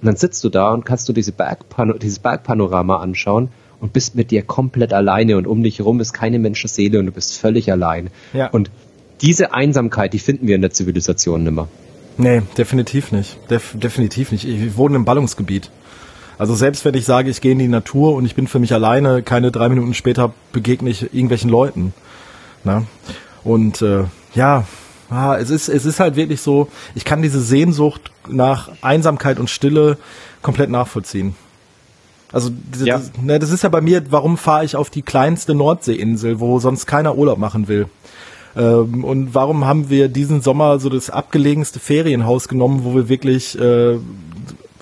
Und 0.00 0.06
dann 0.06 0.16
sitzt 0.16 0.42
du 0.44 0.48
da 0.48 0.72
und 0.72 0.84
kannst 0.84 1.08
du 1.08 1.12
diese 1.12 1.32
Bergpano 1.32 1.94
dieses 1.94 2.18
Bergpanorama 2.18 2.98
anschauen 2.98 3.48
und 3.80 3.92
bist 3.92 4.14
mit 4.14 4.30
dir 4.30 4.42
komplett 4.42 4.92
alleine 4.92 5.36
und 5.36 5.46
um 5.46 5.62
dich 5.62 5.78
herum 5.78 6.00
ist 6.00 6.12
keine 6.12 6.38
Menschenseele 6.38 6.98
und 6.98 7.06
du 7.06 7.12
bist 7.12 7.36
völlig 7.36 7.70
allein. 7.70 8.10
Ja. 8.32 8.48
Und 8.48 8.70
diese 9.20 9.52
Einsamkeit, 9.52 10.12
die 10.12 10.18
finden 10.18 10.46
wir 10.46 10.54
in 10.54 10.60
der 10.60 10.70
Zivilisation 10.70 11.42
nimmer. 11.42 11.68
Nee, 12.18 12.42
definitiv 12.56 13.12
nicht. 13.12 13.38
Def 13.50 13.74
definitiv 13.74 14.32
nicht. 14.32 14.46
Ich 14.46 14.76
wohne 14.76 14.96
im 14.96 15.04
Ballungsgebiet. 15.04 15.70
Also 16.38 16.54
selbst 16.54 16.84
wenn 16.84 16.94
ich 16.94 17.04
sage, 17.04 17.30
ich 17.30 17.40
gehe 17.40 17.52
in 17.52 17.58
die 17.58 17.68
Natur 17.68 18.14
und 18.14 18.26
ich 18.26 18.34
bin 18.34 18.46
für 18.46 18.58
mich 18.58 18.72
alleine, 18.72 19.22
keine 19.22 19.50
drei 19.50 19.68
Minuten 19.68 19.94
später 19.94 20.32
begegne 20.52 20.90
ich 20.90 21.02
irgendwelchen 21.02 21.50
Leuten. 21.50 21.94
Na? 22.64 22.84
Und 23.42 23.80
äh, 23.80 24.04
ja, 24.36 24.64
ah, 25.10 25.36
es 25.36 25.50
ist, 25.50 25.68
es 25.68 25.84
ist 25.84 26.00
halt 26.00 26.16
wirklich 26.16 26.40
so, 26.40 26.68
ich 26.94 27.04
kann 27.04 27.22
diese 27.22 27.40
Sehnsucht 27.40 28.12
nach 28.28 28.70
Einsamkeit 28.82 29.38
und 29.40 29.50
Stille 29.50 29.98
komplett 30.42 30.70
nachvollziehen. 30.70 31.34
Also 32.32 32.50
ja. 32.84 32.98
das, 32.98 33.12
ne, 33.20 33.38
das 33.38 33.50
ist 33.50 33.62
ja 33.62 33.68
bei 33.68 33.80
mir, 33.80 34.02
warum 34.10 34.36
fahre 34.36 34.64
ich 34.64 34.76
auf 34.76 34.90
die 34.90 35.02
kleinste 35.02 35.54
Nordseeinsel, 35.54 36.40
wo 36.40 36.58
sonst 36.58 36.86
keiner 36.86 37.16
Urlaub 37.16 37.38
machen 37.38 37.68
will? 37.68 37.88
Ähm, 38.56 39.04
und 39.04 39.34
warum 39.34 39.64
haben 39.64 39.90
wir 39.90 40.08
diesen 40.08 40.42
Sommer 40.42 40.78
so 40.78 40.88
das 40.88 41.10
abgelegenste 41.10 41.78
Ferienhaus 41.78 42.48
genommen, 42.48 42.80
wo 42.84 42.94
wir 42.94 43.08
wirklich 43.08 43.58
äh, 43.58 43.98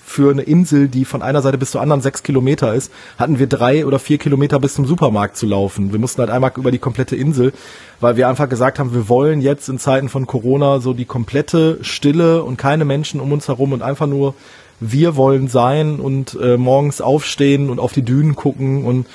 für 0.05 0.31
eine 0.31 0.43
Insel, 0.43 0.87
die 0.87 1.03
von 1.03 1.21
einer 1.21 1.41
Seite 1.41 1.57
bis 1.57 1.71
zur 1.71 1.81
anderen 1.81 2.01
sechs 2.01 2.21
Kilometer 2.21 2.73
ist, 2.75 2.91
hatten 3.17 3.39
wir 3.39 3.47
drei 3.47 3.85
oder 3.85 3.97
vier 3.97 4.19
Kilometer 4.19 4.59
bis 4.59 4.75
zum 4.75 4.85
Supermarkt 4.85 5.35
zu 5.35 5.47
laufen. 5.47 5.91
Wir 5.91 5.99
mussten 5.99 6.21
halt 6.21 6.29
einmal 6.29 6.51
über 6.55 6.71
die 6.71 6.77
komplette 6.77 7.15
Insel, 7.15 7.53
weil 7.99 8.15
wir 8.15 8.29
einfach 8.29 8.47
gesagt 8.47 8.77
haben, 8.77 8.93
wir 8.93 9.09
wollen 9.09 9.41
jetzt 9.41 9.67
in 9.67 9.79
Zeiten 9.79 10.07
von 10.07 10.27
Corona 10.27 10.79
so 10.79 10.93
die 10.93 11.05
komplette 11.05 11.79
Stille 11.81 12.43
und 12.43 12.57
keine 12.57 12.85
Menschen 12.85 13.19
um 13.19 13.31
uns 13.31 13.47
herum 13.47 13.73
und 13.73 13.81
einfach 13.81 14.07
nur 14.07 14.35
wir 14.79 15.15
wollen 15.15 15.47
sein 15.47 15.99
und 15.99 16.37
äh, 16.39 16.57
morgens 16.57 17.01
aufstehen 17.01 17.69
und 17.69 17.79
auf 17.79 17.93
die 17.93 18.03
Dünen 18.03 18.35
gucken 18.35 18.85
und 18.85 19.07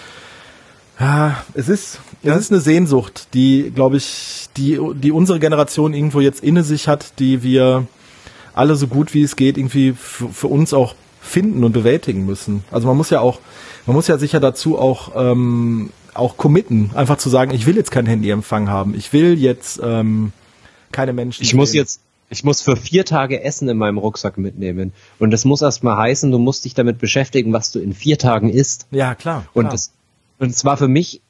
ja, 0.99 1.43
es 1.55 1.69
ist, 1.69 2.01
es 2.23 2.37
ist 2.37 2.53
eine 2.53 2.61
Sehnsucht, 2.61 3.29
die, 3.33 3.71
glaube 3.75 3.97
ich, 3.97 4.49
die, 4.57 4.79
die 4.95 5.13
unsere 5.13 5.39
Generation 5.39 5.95
irgendwo 5.95 6.21
jetzt 6.21 6.43
inne 6.43 6.63
sich 6.63 6.89
hat, 6.89 7.19
die 7.19 7.43
wir 7.43 7.87
alle 8.61 8.77
so 8.77 8.87
gut 8.87 9.15
wie 9.15 9.23
es 9.23 9.37
geht 9.37 9.57
irgendwie 9.57 9.95
für, 9.95 10.47
uns 10.47 10.75
auch 10.75 10.95
finden 11.23 11.65
und 11.65 11.73
bewältigen 11.73 12.27
müssen. 12.27 12.63
Also 12.71 12.87
man 12.87 12.97
muss 12.97 13.09
ja 13.09 13.21
auch, 13.21 13.41
man 13.87 13.97
muss 13.97 14.07
ja 14.07 14.19
sicher 14.19 14.39
dazu 14.39 14.79
auch 14.79 15.13
ähm, 15.17 15.91
auch 16.13 16.37
committen, 16.37 16.91
einfach 16.95 17.17
zu 17.17 17.31
sagen, 17.31 17.53
ich 17.53 17.67
will 17.67 17.77
jetzt 17.77 17.91
kein 17.91 18.05
Handyempfang 18.05 18.69
haben, 18.69 18.95
ich 18.95 19.15
will 19.15 19.39
jetzt 19.39 19.81
ähm, 19.83 20.33
keine 20.93 21.15
Menschen. 21.15 21.43
Ich 21.43 21.55
muss 21.55 21.73
jetzt, 21.73 22.01
ich 22.29 22.45
muss 22.45 22.61
für 22.61 22.77
vier 22.77 23.07
Tage 23.07 23.43
Essen 23.43 23.69
in 23.71 23.79
meinem 23.79 23.97
Rucksack 23.97 24.37
mitnehmen. 24.37 24.93
Und 25.19 25.31
das 25.31 25.47
muss 25.47 25.63
erstmal 25.63 25.97
heißen, 25.97 26.31
du 26.31 26.39
musst 26.39 26.67
dich 26.67 26.75
damit 26.75 26.99
beschäftigen, 26.99 27.55
was 27.55 27.73
du 27.73 27.79
in 27.79 27.95
vier 27.95 28.19
Tagen 28.19 28.51
isst. 28.51 28.87
Ja, 28.91 29.15
klar. 29.15 29.47
Und 29.55 29.63
klar. 29.63 29.73
das, 29.73 29.93
und 30.39 30.51
es 30.51 30.65
war 30.67 30.77
für 30.77 30.89
mich, 30.89 31.23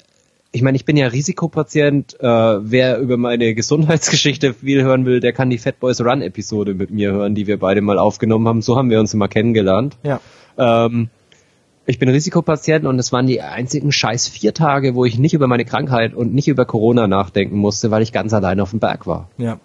ich 0.53 0.63
meine, 0.63 0.77
ich 0.77 0.85
bin 0.85 0.97
ja 0.97 1.07
Risikopatient. 1.07 2.19
Äh, 2.21 2.27
wer 2.27 2.99
über 2.99 3.17
meine 3.17 3.55
Gesundheitsgeschichte 3.55 4.55
viel 4.55 4.83
hören 4.83 5.07
will, 5.07 5.21
der 5.21 5.33
kann 5.33 5.51
die 5.51 5.59
Fat 5.59 5.79
Boys 5.81 6.01
Run 6.01 6.23
Episode 6.23 6.75
mit 6.75 6.91
mir 6.91 7.13
hören, 7.13 7.35
die 7.35 7.47
wir 7.47 7.59
beide 7.59 7.81
mal 7.81 7.99
aufgenommen 7.99 8.49
haben. 8.49 8.63
So 8.63 8.77
haben 8.77 8.91
wir 8.91 9.01
uns 9.01 9.15
immer 9.15 9.29
kennengelernt. 9.29 9.97
Ja. 10.03 10.21
Ähm, 10.59 11.09
ich 11.87 11.99
bin 11.99 12.09
Risikopatient 12.09 12.85
und 12.85 12.99
es 12.99 13.13
waren 13.13 13.27
die 13.27 13.41
einzigen 13.41 13.91
scheiß 13.93 14.29
vier 14.29 14.55
Tage, 14.55 14.95
wo 14.95 15.05
ich 15.05 15.19
nicht 15.19 15.35
über 15.35 15.47
meine 15.47 15.65
Krankheit 15.65 16.15
und 16.15 16.35
nicht 16.35 16.47
über 16.49 16.65
Corona 16.65 17.07
nachdenken 17.07 17.57
musste, 17.57 17.91
weil 17.91 18.03
ich 18.03 18.13
ganz 18.13 18.33
allein 18.33 18.61
auf 18.61 18.71
dem 18.71 18.81
Berg 18.81 19.07
war. 19.07 19.29
Ja. 19.39 19.59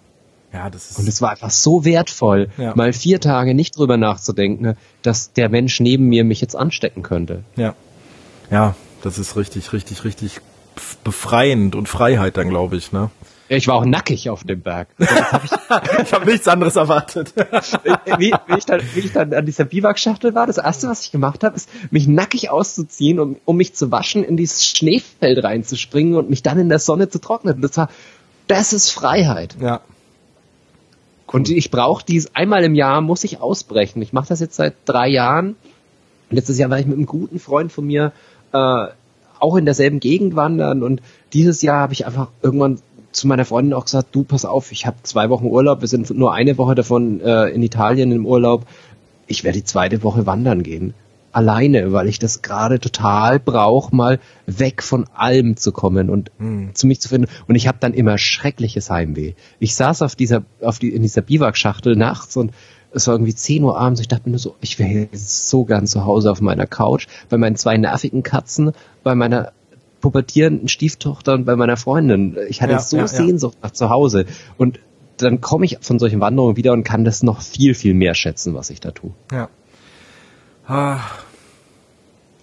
Ja, 0.52 0.70
das 0.70 0.90
ist. 0.92 0.98
Und 0.98 1.08
es 1.08 1.20
war 1.20 1.32
einfach 1.32 1.50
so 1.50 1.84
wertvoll, 1.84 2.48
Ja. 2.56 2.74
mal 2.76 2.92
vier 2.92 3.20
Tage 3.20 3.52
nicht 3.54 3.76
drüber 3.76 3.96
nachzudenken, 3.96 4.76
dass 5.02 5.32
der 5.32 5.48
Mensch 5.48 5.80
neben 5.80 6.06
mir 6.08 6.24
mich 6.24 6.40
jetzt 6.40 6.54
anstecken 6.56 7.02
könnte. 7.02 7.42
Ja. 7.56 7.74
Ja, 8.50 8.74
das 9.02 9.18
ist 9.18 9.36
richtig, 9.36 9.72
richtig, 9.72 10.04
richtig 10.04 10.40
befreiend 11.04 11.74
und 11.74 11.88
Freiheit 11.88 12.36
dann, 12.36 12.48
glaube 12.48 12.76
ich, 12.76 12.92
ne? 12.92 13.10
Ich 13.48 13.68
war 13.68 13.76
auch 13.76 13.84
nackig 13.84 14.28
auf 14.28 14.42
dem 14.42 14.60
Berg. 14.60 14.88
Ich 14.98 15.08
habe 16.12 16.26
nichts 16.26 16.48
anderes 16.48 16.74
erwartet. 16.74 17.32
wie, 18.18 18.32
wie, 18.32 18.58
ich 18.58 18.66
dann, 18.66 18.80
wie 18.94 19.00
ich 19.00 19.12
dann 19.12 19.32
an 19.32 19.46
dieser 19.46 19.64
Biwakschachtel 19.64 20.34
war, 20.34 20.48
das 20.48 20.58
erste, 20.58 20.88
was 20.88 21.04
ich 21.04 21.12
gemacht 21.12 21.44
habe, 21.44 21.54
ist, 21.54 21.68
mich 21.92 22.08
nackig 22.08 22.50
auszuziehen, 22.50 23.20
um, 23.20 23.36
um 23.44 23.56
mich 23.56 23.74
zu 23.74 23.92
waschen, 23.92 24.24
in 24.24 24.36
dieses 24.36 24.66
Schneefeld 24.66 25.44
reinzuspringen 25.44 26.14
und 26.14 26.28
mich 26.28 26.42
dann 26.42 26.58
in 26.58 26.68
der 26.68 26.80
Sonne 26.80 27.08
zu 27.08 27.20
trocknen. 27.20 27.60
Das 27.60 27.76
war, 27.76 27.88
das 28.48 28.72
ist 28.72 28.90
Freiheit. 28.90 29.56
Ja. 29.60 29.80
Und 31.26 31.48
ich 31.48 31.70
brauche 31.70 32.04
dies 32.04 32.34
einmal 32.34 32.64
im 32.64 32.74
Jahr, 32.74 33.00
muss 33.00 33.22
ich 33.22 33.40
ausbrechen. 33.40 34.02
Ich 34.02 34.12
mache 34.12 34.28
das 34.28 34.40
jetzt 34.40 34.56
seit 34.56 34.74
drei 34.86 35.08
Jahren. 35.08 35.54
Letztes 36.30 36.58
Jahr 36.58 36.70
war 36.70 36.80
ich 36.80 36.86
mit 36.86 36.96
einem 36.96 37.06
guten 37.06 37.38
Freund 37.38 37.70
von 37.70 37.86
mir 37.86 38.12
äh, 38.52 38.86
auch 39.40 39.56
in 39.56 39.64
derselben 39.64 40.00
Gegend 40.00 40.36
wandern 40.36 40.82
und 40.82 41.02
dieses 41.32 41.62
Jahr 41.62 41.80
habe 41.80 41.92
ich 41.92 42.06
einfach 42.06 42.28
irgendwann 42.42 42.78
zu 43.16 43.26
meiner 43.26 43.44
Freundin 43.44 43.72
auch 43.72 43.84
gesagt, 43.84 44.08
du 44.12 44.24
pass 44.24 44.44
auf, 44.44 44.70
ich 44.72 44.86
habe 44.86 44.98
zwei 45.02 45.30
Wochen 45.30 45.46
Urlaub, 45.46 45.80
wir 45.80 45.88
sind 45.88 46.10
nur 46.10 46.34
eine 46.34 46.58
Woche 46.58 46.74
davon 46.74 47.20
äh, 47.20 47.48
in 47.48 47.62
Italien 47.62 48.12
im 48.12 48.26
Urlaub. 48.26 48.66
Ich 49.26 49.42
werde 49.42 49.58
die 49.58 49.64
zweite 49.64 50.02
Woche 50.02 50.26
wandern 50.26 50.62
gehen. 50.62 50.94
Alleine, 51.32 51.92
weil 51.92 52.08
ich 52.08 52.18
das 52.18 52.40
gerade 52.40 52.78
total 52.78 53.38
brauche, 53.40 53.94
mal 53.94 54.20
weg 54.46 54.82
von 54.82 55.06
allem 55.14 55.56
zu 55.56 55.72
kommen 55.72 56.08
und 56.08 56.30
zu 56.72 56.86
mich 56.86 57.00
zu 57.00 57.10
finden. 57.10 57.28
Und 57.46 57.56
ich 57.56 57.68
habe 57.68 57.76
dann 57.78 57.92
immer 57.92 58.16
schreckliches 58.16 58.88
Heimweh. 58.88 59.34
Ich 59.58 59.74
saß 59.74 60.00
auf 60.00 60.14
dieser, 60.14 60.44
auf 60.62 60.78
die, 60.78 60.94
in 60.94 61.02
dieser 61.02 61.20
Biwakschachtel 61.20 61.94
nachts 61.94 62.36
und 62.38 62.52
es 62.96 63.06
war 63.06 63.14
irgendwie 63.14 63.34
10 63.34 63.62
Uhr 63.62 63.78
abends. 63.78 64.00
Ich 64.00 64.08
dachte 64.08 64.22
mir 64.26 64.30
nur 64.32 64.38
so, 64.38 64.56
ich 64.60 64.78
wäre 64.78 64.90
jetzt 65.12 65.48
so 65.48 65.64
gern 65.64 65.86
zu 65.86 66.04
Hause 66.04 66.30
auf 66.30 66.40
meiner 66.40 66.66
Couch, 66.66 67.06
bei 67.28 67.36
meinen 67.36 67.56
zwei 67.56 67.76
nervigen 67.76 68.22
Katzen, 68.22 68.72
bei 69.02 69.14
meiner 69.14 69.52
pubertierenden 70.00 70.68
Stieftochter 70.68 71.34
und 71.34 71.44
bei 71.44 71.56
meiner 71.56 71.76
Freundin. 71.76 72.36
Ich 72.48 72.62
hatte 72.62 72.72
Ja, 72.72 72.78
so 72.80 72.96
ja, 72.96 73.02
ja. 73.02 73.08
Sehnsucht 73.08 73.58
nach 73.62 73.70
zu 73.72 73.90
Hause. 73.90 74.24
Und 74.56 74.78
dann 75.18 75.40
komme 75.40 75.64
ich 75.64 75.78
von 75.80 75.98
solchen 75.98 76.20
Wanderungen 76.20 76.56
wieder 76.56 76.72
und 76.72 76.84
kann 76.84 77.04
das 77.04 77.22
noch 77.22 77.40
viel, 77.42 77.74
viel 77.74 77.94
mehr 77.94 78.14
schätzen, 78.14 78.54
was 78.54 78.70
ich 78.70 78.80
da 78.80 78.90
tue. 78.90 79.12
Ja. 79.32 79.48
Ah. 80.66 81.00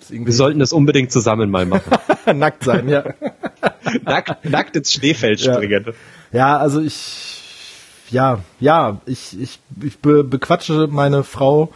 Wir 0.09 0.33
sollten 0.33 0.59
das 0.59 0.73
unbedingt 0.73 1.11
zusammen 1.11 1.49
mal 1.49 1.65
machen. 1.65 1.91
nackt 2.37 2.63
sein, 2.63 2.89
ja. 2.89 3.03
nackt, 4.05 4.45
nackt 4.49 4.75
ins 4.75 4.93
Schneefeld 4.93 5.39
Ja. 5.41 5.53
springen. 5.53 5.85
Ja, 6.31 6.57
also 6.57 6.81
ich, 6.81 7.32
ja, 8.13 8.39
ja, 8.59 9.01
ich, 9.05 9.39
ich, 9.39 9.59
ich 9.81 9.99
be, 9.99 10.23
bequatsche 10.23 10.87
meine 10.89 11.23
Frau 11.23 11.69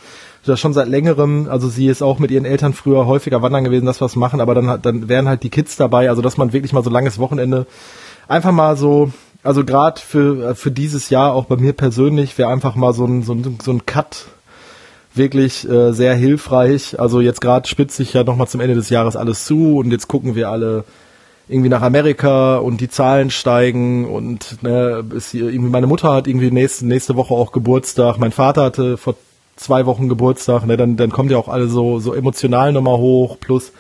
das 0.48 0.60
schon 0.60 0.74
seit 0.74 0.88
längerem. 0.88 1.48
Also 1.50 1.68
sie 1.68 1.88
ist 1.88 2.02
auch 2.02 2.20
mit 2.20 2.32
ihren 2.32 2.46
Eltern 2.46 2.74
früher 2.74 3.06
häufiger 3.06 3.42
wandern 3.42 3.64
gewesen, 3.64 3.86
dass 3.86 4.02
wir 4.02 4.06
was 4.06 4.16
machen, 4.16 4.42
aber 4.42 4.56
dann, 4.56 4.82
dann 4.82 5.10
wären 5.10 5.28
halt 5.28 5.44
die 5.44 5.50
Kids 5.50 5.76
dabei. 5.76 6.10
Also 6.10 6.22
dass 6.22 6.38
man 6.38 6.54
wirklich 6.54 6.74
mal 6.74 6.84
so 6.84 6.90
langes 6.90 7.20
Wochenende 7.20 7.66
einfach 8.28 8.52
mal 8.52 8.78
so, 8.78 9.12
also 9.44 9.64
gerade 9.64 10.00
für, 10.00 10.56
für 10.56 10.72
dieses 10.72 11.10
Jahr 11.10 11.34
auch 11.34 11.46
bei 11.46 11.58
mir 11.58 11.74
persönlich 11.74 12.38
wäre 12.38 12.50
einfach 12.50 12.76
mal 12.76 12.94
so 12.94 13.06
ein, 13.06 13.24
so 13.24 13.34
ein, 13.34 13.60
so 13.62 13.72
ein 13.72 13.86
Cut 13.86 14.26
wirklich 15.14 15.68
äh, 15.68 15.94
sehr 15.94 16.16
hilfreich. 16.16 17.00
Also 17.00 17.22
jetzt 17.22 17.42
gerade 17.42 17.68
spitzt 17.68 17.98
sich 17.98 18.14
ja 18.14 18.24
nochmal 18.24 18.48
zum 18.48 18.62
Ende 18.62 18.76
des 18.76 18.90
Jahres 18.90 19.16
alles 19.16 19.46
zu 19.46 19.78
und 19.78 19.92
jetzt 19.92 20.08
gucken 20.08 20.36
wir 20.36 20.50
alle 20.50 20.84
irgendwie 21.50 21.70
nach 21.70 21.82
Amerika 21.82 22.58
und 22.58 22.82
die 22.82 22.90
Zahlen 22.90 23.30
steigen 23.30 24.06
und 24.06 24.62
ne, 24.64 25.04
ist 25.16 25.32
hier 25.32 25.50
irgendwie 25.50 25.72
meine 25.72 25.88
Mutter 25.88 26.14
hat 26.14 26.28
irgendwie 26.28 26.52
nächste, 26.52 26.86
nächste 26.86 27.16
Woche 27.16 27.34
auch 27.34 27.52
Geburtstag, 27.52 28.18
mein 28.18 28.32
Vater 28.32 28.64
hatte 28.64 28.98
vor 28.98 29.16
zwei 29.56 29.86
Wochen 29.86 30.10
Geburtstag, 30.10 30.66
ne, 30.66 30.78
dann, 30.78 30.98
dann 30.98 31.12
kommt 31.12 31.32
ja 31.32 31.38
auch 31.38 31.48
alle 31.48 31.68
so, 31.68 32.00
so 32.00 32.14
emotional 32.14 32.74
nochmal 32.74 32.98
hoch, 32.98 33.38
plus 33.40 33.72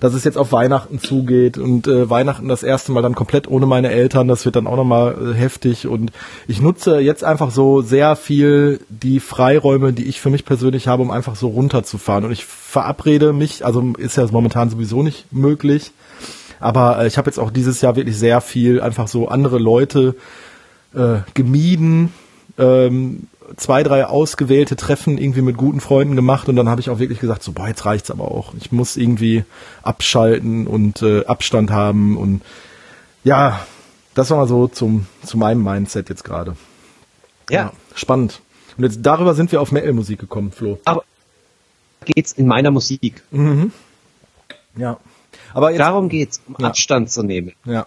dass 0.00 0.14
es 0.14 0.24
jetzt 0.24 0.36
auf 0.36 0.50
Weihnachten 0.50 0.98
zugeht 0.98 1.58
und 1.58 1.86
äh, 1.86 2.10
Weihnachten 2.10 2.48
das 2.48 2.64
erste 2.64 2.90
Mal 2.90 3.02
dann 3.02 3.14
komplett 3.14 3.46
ohne 3.46 3.66
meine 3.66 3.92
Eltern, 3.92 4.26
das 4.26 4.44
wird 4.44 4.56
dann 4.56 4.66
auch 4.66 4.74
nochmal 4.74 5.14
äh, 5.14 5.34
heftig 5.34 5.86
und 5.86 6.10
ich 6.48 6.60
nutze 6.60 6.98
jetzt 6.98 7.22
einfach 7.22 7.52
so 7.52 7.82
sehr 7.82 8.16
viel 8.16 8.80
die 8.88 9.20
Freiräume, 9.20 9.92
die 9.92 10.06
ich 10.06 10.20
für 10.20 10.30
mich 10.30 10.44
persönlich 10.44 10.88
habe, 10.88 11.02
um 11.02 11.12
einfach 11.12 11.36
so 11.36 11.46
runterzufahren 11.46 12.24
und 12.24 12.32
ich 12.32 12.44
verabrede 12.44 13.32
mich, 13.32 13.64
also 13.64 13.92
ist 13.96 14.16
ja 14.16 14.26
momentan 14.32 14.70
sowieso 14.70 15.04
nicht 15.04 15.32
möglich, 15.32 15.92
aber 16.62 17.00
äh, 17.00 17.06
ich 17.06 17.18
habe 17.18 17.28
jetzt 17.28 17.38
auch 17.38 17.50
dieses 17.50 17.80
Jahr 17.80 17.96
wirklich 17.96 18.18
sehr 18.18 18.40
viel 18.40 18.80
einfach 18.80 19.08
so 19.08 19.28
andere 19.28 19.58
Leute 19.58 20.14
äh, 20.94 21.18
gemieden, 21.34 22.12
ähm, 22.58 23.28
zwei, 23.56 23.82
drei 23.82 24.06
ausgewählte 24.06 24.76
Treffen 24.76 25.18
irgendwie 25.18 25.42
mit 25.42 25.56
guten 25.56 25.80
Freunden 25.80 26.16
gemacht 26.16 26.48
und 26.48 26.56
dann 26.56 26.68
habe 26.68 26.80
ich 26.80 26.90
auch 26.90 26.98
wirklich 26.98 27.20
gesagt, 27.20 27.42
so 27.42 27.52
boah, 27.52 27.68
jetzt 27.68 27.84
reicht's 27.84 28.10
aber 28.10 28.24
auch. 28.30 28.54
Ich 28.54 28.72
muss 28.72 28.96
irgendwie 28.96 29.44
abschalten 29.82 30.66
und 30.66 31.02
äh, 31.02 31.24
Abstand 31.26 31.70
haben 31.70 32.16
und 32.16 32.42
ja, 33.24 33.60
das 34.14 34.30
war 34.30 34.38
mal 34.38 34.48
so 34.48 34.68
zum, 34.68 35.06
zu 35.24 35.38
meinem 35.38 35.62
Mindset 35.62 36.08
jetzt 36.08 36.24
gerade. 36.24 36.56
Spannend. 37.94 38.40
Und 38.76 38.84
jetzt 38.84 39.00
darüber 39.02 39.34
sind 39.34 39.52
wir 39.52 39.60
auf 39.60 39.72
Metal-Musik 39.72 40.18
gekommen, 40.18 40.52
Flo. 40.52 40.78
Aber 40.84 41.04
geht's 42.04 42.32
in 42.32 42.46
meiner 42.46 42.70
Musik. 42.70 43.22
Ja. 44.76 44.98
Aber 45.54 45.70
jetzt, 45.70 45.80
Darum 45.80 46.08
geht's, 46.08 46.40
um 46.46 46.56
Ja. 46.58 46.68
Abstand 46.68 47.10
zu 47.10 47.22
nehmen, 47.22 47.52
ja. 47.64 47.86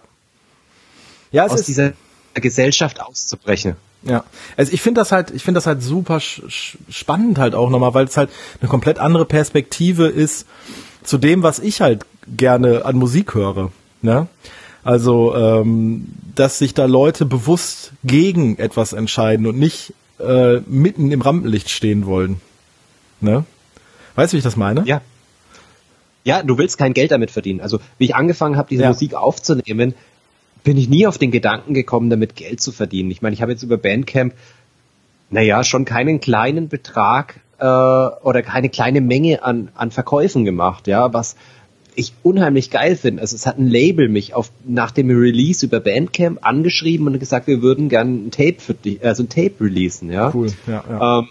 Ja, 1.32 1.46
es 1.46 1.52
aus 1.52 1.60
ist, 1.60 1.68
dieser 1.68 1.92
Gesellschaft 2.34 3.00
auszubrechen. 3.00 3.76
Ja, 4.02 4.24
also 4.56 4.72
ich 4.72 4.80
finde 4.80 5.00
das 5.00 5.10
halt, 5.10 5.30
ich 5.32 5.42
finde 5.42 5.58
das 5.58 5.66
halt 5.66 5.82
super 5.82 6.20
spannend 6.20 7.38
halt 7.38 7.54
auch 7.54 7.70
nochmal, 7.70 7.94
weil 7.94 8.04
es 8.04 8.16
halt 8.16 8.30
eine 8.60 8.68
komplett 8.68 8.98
andere 8.98 9.24
Perspektive 9.24 10.06
ist 10.06 10.46
zu 11.02 11.18
dem, 11.18 11.42
was 11.42 11.58
ich 11.58 11.80
halt 11.80 12.04
gerne 12.28 12.84
an 12.84 12.96
Musik 12.96 13.34
höre. 13.34 13.72
Ne? 14.02 14.28
Also, 14.84 15.34
ähm, 15.34 16.06
dass 16.34 16.58
sich 16.58 16.74
da 16.74 16.84
Leute 16.84 17.26
bewusst 17.26 17.92
gegen 18.04 18.58
etwas 18.58 18.92
entscheiden 18.92 19.46
und 19.46 19.58
nicht 19.58 19.94
äh, 20.20 20.60
mitten 20.60 21.10
im 21.10 21.20
Rampenlicht 21.22 21.70
stehen 21.70 22.06
wollen. 22.06 22.40
Ne? 23.20 23.44
Weißt 24.14 24.32
du, 24.32 24.36
wie 24.36 24.38
ich 24.38 24.44
das 24.44 24.56
meine? 24.56 24.84
Ja. 24.86 25.00
Ja, 26.26 26.42
du 26.42 26.58
willst 26.58 26.76
kein 26.76 26.92
Geld 26.92 27.12
damit 27.12 27.30
verdienen. 27.30 27.60
Also, 27.60 27.78
wie 27.98 28.06
ich 28.06 28.16
angefangen 28.16 28.56
habe, 28.56 28.68
diese 28.68 28.82
Ja. 28.82 28.88
Musik 28.88 29.14
aufzunehmen, 29.14 29.94
bin 30.64 30.76
ich 30.76 30.88
nie 30.88 31.06
auf 31.06 31.18
den 31.18 31.30
Gedanken 31.30 31.72
gekommen, 31.72 32.10
damit 32.10 32.34
Geld 32.34 32.60
zu 32.60 32.72
verdienen. 32.72 33.12
Ich 33.12 33.22
meine, 33.22 33.32
ich 33.32 33.42
habe 33.42 33.52
jetzt 33.52 33.62
über 33.62 33.78
Bandcamp, 33.78 34.34
naja, 35.30 35.62
schon 35.62 35.84
keinen 35.84 36.20
kleinen 36.20 36.68
Betrag 36.68 37.38
äh, 37.58 37.64
oder 37.64 38.42
keine 38.42 38.68
kleine 38.70 39.00
Menge 39.00 39.44
an, 39.44 39.68
an 39.76 39.92
Verkäufen 39.92 40.44
gemacht, 40.44 40.88
ja, 40.88 41.14
was 41.14 41.36
ich 41.94 42.12
unheimlich 42.24 42.70
geil 42.70 42.96
finde. 42.96 43.22
Also 43.22 43.36
es 43.36 43.46
hat 43.46 43.58
ein 43.58 43.68
Label 43.68 44.08
mich 44.08 44.34
auf 44.34 44.50
nach 44.66 44.90
dem 44.90 45.08
Release 45.08 45.64
über 45.64 45.78
Bandcamp 45.78 46.40
angeschrieben 46.42 47.06
und 47.06 47.20
gesagt, 47.20 47.46
wir 47.46 47.62
würden 47.62 47.88
gerne 47.88 48.10
ein 48.10 48.30
Tape 48.32 48.56
für 48.58 48.74
dich, 48.74 49.04
also 49.04 49.22
ein 49.22 49.28
Tape 49.28 49.54
releasen, 49.60 50.10
ja. 50.10 50.34
Cool. 50.34 50.48
Ja, 50.66 50.84
ja. 50.90 51.18
Ähm, 51.20 51.28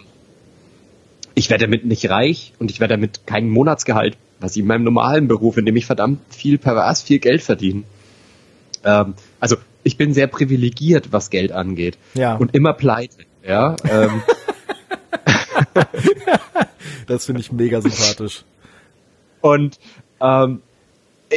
ich 1.34 1.50
werde 1.50 1.66
damit 1.66 1.84
nicht 1.84 2.08
reich 2.08 2.54
und 2.58 2.70
ich 2.70 2.80
werde 2.80 2.94
damit 2.94 3.26
kein 3.26 3.50
Monatsgehalt, 3.50 4.16
was 4.40 4.56
ich 4.56 4.62
in 4.62 4.66
meinem 4.66 4.84
normalen 4.84 5.28
Beruf, 5.28 5.56
in 5.56 5.66
dem 5.66 5.76
ich 5.76 5.86
verdammt 5.86 6.20
viel 6.28 6.58
pervers 6.58 7.02
viel 7.02 7.18
Geld 7.18 7.42
verdiene. 7.42 7.84
Ähm, 8.84 9.14
also 9.40 9.56
ich 9.82 9.96
bin 9.96 10.14
sehr 10.14 10.26
privilegiert, 10.26 11.12
was 11.12 11.30
Geld 11.30 11.52
angeht. 11.52 11.96
Ja. 12.14 12.36
Und 12.36 12.54
immer 12.54 12.72
pleite. 12.72 13.18
Ja. 13.46 13.76
Ähm, 13.88 14.22
das 17.06 17.26
finde 17.26 17.40
ich 17.40 17.52
mega 17.52 17.80
sympathisch. 17.80 18.44
Und 19.40 19.78
ähm, 20.20 20.60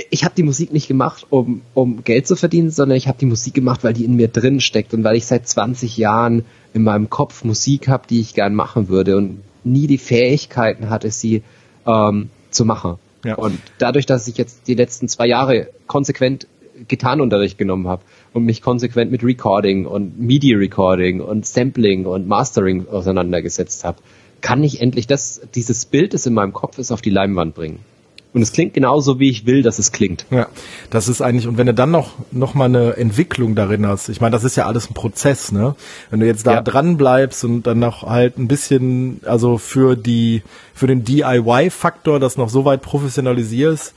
ich 0.10 0.24
habe 0.24 0.36
die 0.36 0.44
Musik 0.44 0.72
nicht 0.72 0.88
gemacht, 0.88 1.28
um, 1.30 1.62
um 1.74 2.04
Geld 2.04 2.28
zu 2.28 2.36
verdienen, 2.36 2.72
sondern 2.72 2.98
ich 2.98 3.08
habe 3.08 3.18
die 3.20 3.26
Musik 3.26 3.54
gemacht, 3.54 3.84
weil 3.84 3.94
die 3.94 4.06
in 4.06 4.16
mir 4.16 4.28
drin 4.28 4.62
steckt 4.62 4.94
und 4.94 5.04
weil 5.04 5.16
ich 5.16 5.26
seit 5.26 5.48
20 5.48 5.98
Jahren 5.98 6.46
in 6.74 6.84
meinem 6.84 7.10
Kopf 7.10 7.44
Musik 7.44 7.88
habe, 7.88 8.08
die 8.08 8.20
ich 8.20 8.34
gern 8.34 8.54
machen 8.54 8.88
würde 8.88 9.18
und 9.18 9.42
nie 9.64 9.88
die 9.88 9.98
Fähigkeiten 9.98 10.90
hatte, 10.90 11.12
sie 11.12 11.44
ähm, 11.86 12.30
zu 12.52 12.66
machen. 12.66 12.98
Ja. 13.26 13.36
Und 13.36 13.60
dadurch, 13.78 14.06
dass 14.06 14.28
ich 14.28 14.38
jetzt 14.38 14.68
die 14.68 14.76
letzten 14.76 15.08
zwei 15.08 15.28
Jahre 15.28 15.68
konsequent 15.88 16.48
Gitarrenunterricht 16.88 17.58
genommen 17.58 17.88
habe 17.88 18.04
und 18.34 18.46
mich 18.46 18.62
konsequent 18.62 19.12
mit 19.12 19.24
Recording 19.24 19.86
und 19.86 20.20
MIDI-Recording 20.20 21.20
und 21.20 21.46
Sampling 21.46 22.06
und 22.06 22.28
Mastering 22.28 22.88
auseinandergesetzt 22.88 23.84
habe, 23.84 23.98
kann 24.42 24.64
ich 24.64 24.80
endlich 24.80 25.08
das, 25.08 25.42
dieses 25.56 25.86
Bild, 25.86 26.14
das 26.14 26.26
in 26.26 26.34
meinem 26.34 26.54
Kopf 26.54 26.78
ist, 26.78 26.92
auf 26.92 27.02
die 27.02 27.10
Leinwand 27.10 27.56
bringen. 27.56 27.80
Und 28.32 28.44
es 28.44 28.52
klingt 28.52 28.76
genauso, 28.76 29.20
wie 29.20 29.30
ich 29.30 29.48
will, 29.48 29.64
dass 29.64 29.80
es 29.80 29.92
klingt. 29.92 30.26
Ja, 30.30 30.48
das 30.92 31.08
ist 31.08 31.22
eigentlich, 31.22 31.48
und 31.48 31.58
wenn 31.58 31.66
du 31.66 31.74
dann 31.74 31.90
noch, 31.90 32.12
noch 32.32 32.54
mal 32.54 32.66
eine 32.66 32.96
Entwicklung 32.96 33.56
darin 33.56 33.88
hast, 33.88 34.08
ich 34.08 34.22
meine, 34.22 34.34
das 34.34 34.44
ist 34.44 34.56
ja 34.56 34.68
alles 34.68 34.88
ein 34.88 34.94
Prozess, 34.94 35.52
ne? 35.52 35.76
Wenn 36.12 36.20
du 36.20 36.28
jetzt 36.28 36.46
da 36.46 36.56
ja. 36.56 36.62
dran 36.62 36.98
bleibst 36.98 37.44
und 37.44 37.64
dann 37.64 37.80
noch 37.80 38.04
halt 38.04 38.38
ein 38.38 38.48
bisschen, 38.48 39.22
also 39.26 39.58
für 39.58 39.96
die, 39.96 40.44
für 40.76 40.86
den 40.86 41.04
DIY-Faktor 41.04 42.20
das 42.20 42.38
noch 42.38 42.50
so 42.50 42.66
weit 42.66 42.84
professionalisierst, 42.84 43.96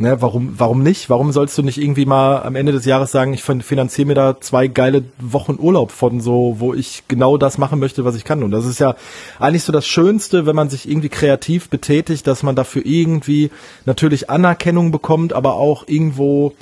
Ne, 0.00 0.22
warum, 0.22 0.54
warum 0.56 0.82
nicht? 0.82 1.10
Warum 1.10 1.30
sollst 1.30 1.58
du 1.58 1.62
nicht 1.62 1.76
irgendwie 1.76 2.06
mal 2.06 2.42
am 2.42 2.56
Ende 2.56 2.72
des 2.72 2.86
Jahres 2.86 3.12
sagen, 3.12 3.34
ich 3.34 3.42
finanziere 3.42 4.06
mir 4.06 4.14
da 4.14 4.40
zwei 4.40 4.66
geile 4.66 5.04
Wochen 5.18 5.58
Urlaub 5.60 5.92
von 5.92 6.22
so, 6.22 6.56
wo 6.58 6.72
ich 6.72 7.02
genau 7.06 7.36
das 7.36 7.58
machen 7.58 7.78
möchte, 7.78 8.02
was 8.02 8.14
ich 8.16 8.24
kann? 8.24 8.42
Und 8.42 8.50
das 8.50 8.64
ist 8.64 8.80
ja 8.80 8.96
eigentlich 9.38 9.62
so 9.62 9.72
das 9.72 9.86
Schönste, 9.86 10.46
wenn 10.46 10.56
man 10.56 10.70
sich 10.70 10.88
irgendwie 10.88 11.10
kreativ 11.10 11.68
betätigt, 11.68 12.26
dass 12.26 12.42
man 12.42 12.56
dafür 12.56 12.80
irgendwie 12.86 13.50
natürlich 13.84 14.30
Anerkennung 14.30 14.90
bekommt, 14.90 15.34
aber 15.34 15.56
auch 15.56 15.86
irgendwo 15.86 16.54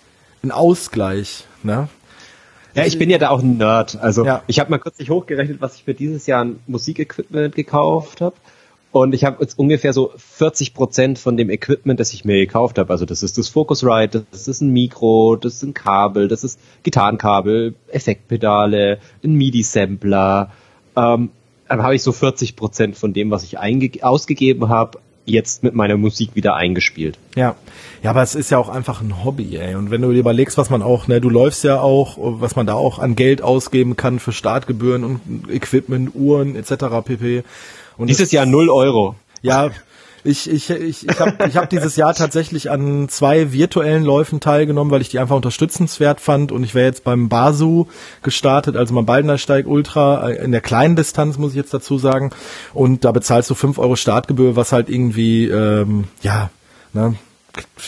einen 0.43 0.51
Ausgleich. 0.51 1.45
Ne? 1.63 1.87
Ja, 2.75 2.87
ich 2.87 2.99
bin 2.99 3.09
ja 3.09 3.19
da 3.19 3.29
auch 3.29 3.41
ein 3.41 3.57
Nerd. 3.57 4.01
Also 4.01 4.25
ja. 4.25 4.43
ich 4.49 4.59
habe 4.59 4.73
mal 4.73 4.79
kürzlich 4.79 5.11
hochgerechnet, 5.11 5.61
was 5.61 5.77
ich 5.77 5.85
für 5.85 5.95
dieses 5.95 6.27
Jahr 6.27 6.41
an 6.41 6.59
Musikequipment 6.67 7.55
gekauft 7.55 8.21
habe. 8.21 8.35
Und 9.03 9.15
ich 9.15 9.25
habe 9.25 9.39
jetzt 9.41 9.59
ungefähr 9.59 9.93
so 9.93 10.13
40 10.17 10.75
Prozent 10.75 11.19
von 11.19 11.37
dem 11.37 11.51
Equipment, 11.51 12.01
das 12.01 12.13
ich 12.13 12.25
mir 12.25 12.37
gekauft 12.37 12.79
habe. 12.79 12.93
Also 12.93 13.05
das 13.05 13.23
ist 13.23 13.39
das 13.39 13.49
Focusrite, 13.49 14.27
das 14.31 14.49
ist 14.49 14.61
ein 14.61 14.71
Mikro, 14.71 15.37
das 15.37 15.55
ist 15.55 15.63
ein 15.63 15.75
Kabel, 15.75 16.29
das 16.29 16.45
ist 16.45 16.59
Gitarrenkabel, 16.83 17.75
Effektpedale, 17.89 18.99
ein 19.23 19.35
MIDI-Sampler. 19.35 20.51
Ähm, 20.97 21.31
dann 21.69 21.83
habe 21.83 21.95
ich 21.95 22.03
so 22.03 22.13
40 22.13 22.57
Prozent 22.57 22.97
von 22.97 23.13
dem, 23.13 23.31
was 23.31 23.45
ich 23.45 23.59
ausgegeben 24.03 24.69
habe, 24.69 24.99
jetzt 25.29 25.63
mit 25.63 25.75
meiner 25.75 25.97
Musik 25.97 26.31
wieder 26.35 26.55
eingespielt. 26.55 27.19
Ja. 27.37 27.55
Ja, 28.03 28.11
aber 28.11 28.23
es 28.23 28.35
ist 28.35 28.51
ja 28.51 28.59
auch 28.59 28.69
einfach 28.69 29.01
ein 29.01 29.25
Hobby, 29.25 29.57
ey. 29.57 29.75
Und 29.75 29.91
wenn 29.91 30.03
du 30.03 30.13
dir 30.13 30.21
überlegst, 30.21 30.57
was 30.57 30.71
man 30.71 30.83
auch, 30.83 31.09
ne, 31.09 31.21
du 31.21 31.29
läufst 31.29 31.65
ja 31.65 31.81
auch, 31.81 32.17
was 32.19 32.57
man 32.57 32.67
da 32.67 32.75
auch 32.75 32.99
an 32.99 33.17
Geld 33.17 33.43
ausgeben 33.43 33.97
kann 33.97 34.19
für 34.19 34.33
Startgebühren 34.33 35.05
und 35.05 35.21
Equipment, 35.51 36.15
Uhren 36.15 36.57
etc. 36.57 36.87
pp. 37.05 37.43
Und 37.99 38.09
Dieses 38.09 38.33
Jahr 38.33 38.47
null 38.47 38.71
Euro. 38.71 39.17
Ja, 39.43 39.71
ich, 40.25 40.51
ich, 40.51 40.71
ich, 40.71 41.09
ich 41.09 41.21
habe 41.21 41.49
ich 41.49 41.57
hab 41.57 41.71
dieses 41.71 41.97
Jahr 41.97 42.15
tatsächlich 42.15 42.71
an 42.71 43.09
zwei 43.09 43.53
virtuellen 43.53 44.05
Läufen 44.05 44.41
teilgenommen, 44.41 44.91
weil 44.91 45.01
ich 45.01 45.09
die 45.09 45.19
einfach 45.19 45.37
unterstützenswert 45.37 46.21
fand. 46.21 46.53
Und 46.53 46.65
ich 46.65 46.75
wäre 46.75 46.87
jetzt 46.87 47.05
beim 47.05 47.29
Basu 47.29 47.87
gestartet, 48.23 48.77
also 48.77 48.95
beim 48.95 49.07
Baldenersteig 49.07 49.67
Ultra, 49.67 50.31
äh, 50.31 50.45
in 50.45 50.53
der 50.53 50.61
kleinen 50.61 50.97
Distanz 50.97 51.39
muss 51.39 51.53
ich 51.53 51.57
jetzt 51.57 51.75
dazu 51.75 51.99
sagen. 51.99 52.31
Und 52.75 53.05
da 53.05 53.13
bezahlst 53.13 53.51
du 53.51 53.55
fünf 53.55 53.79
Euro 53.79 53.97
Startgebühr, 53.97 54.57
was 54.57 54.73
halt 54.73 54.89
irgendwie, 54.89 55.47
ähm, 55.47 56.05
ja, 56.23 56.51
ne, 56.93 57.15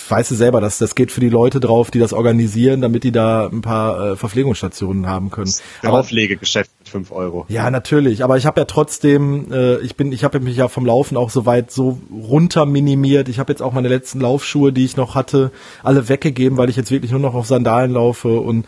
weißt 0.09 0.31
du 0.31 0.35
selber, 0.35 0.61
dass 0.61 0.79
das 0.79 0.95
geht 0.95 1.13
für 1.13 1.21
die 1.21 1.29
Leute 1.29 1.61
drauf, 1.61 1.91
die 1.91 1.99
das 1.99 2.13
organisieren, 2.13 2.81
damit 2.81 3.05
die 3.05 3.13
da 3.13 3.47
ein 3.47 3.63
paar 3.63 4.13
äh, 4.13 4.17
Verpflegungsstationen 4.17 5.07
haben 5.07 5.31
können. 5.31 5.53
Auflegegeschäft 5.83 6.71
mit 6.79 6.89
fünf 6.89 7.13
Euro. 7.13 7.47
Ja, 7.49 7.71
natürlich. 7.71 8.25
Aber 8.25 8.37
ich 8.37 8.47
habe 8.47 8.61
ja 8.61 8.65
trotzdem, 8.65 9.53
äh, 9.53 9.79
ich 9.79 9.97
bin, 9.97 10.13
ich 10.13 10.25
habe 10.25 10.41
mich 10.41 10.57
ja 10.57 10.69
vom 10.69 10.87
Laufen 10.87 11.17
auch 11.17 11.31
so 11.31 11.47
weit 11.47 11.71
so 11.71 12.01
runter 12.13 12.67
minimiert. 12.67 13.29
Ich 13.29 13.39
habe 13.39 13.53
jetzt 13.53 13.63
auch 13.63 13.73
meine 13.73 13.89
letzten 13.89 14.21
Laufschuhe, 14.21 14.73
die 14.73 14.85
ich 14.85 14.97
noch 14.97 15.15
hatte, 15.15 15.51
alle 15.83 16.09
weggegeben, 16.09 16.59
weil 16.59 16.71
ich 16.71 16.77
jetzt 16.77 16.91
wirklich 16.91 17.11
nur 17.11 17.21
noch 17.21 17.35
auf 17.35 17.47
Sandalen 17.47 17.93
laufe 17.93 18.41
und 18.41 18.67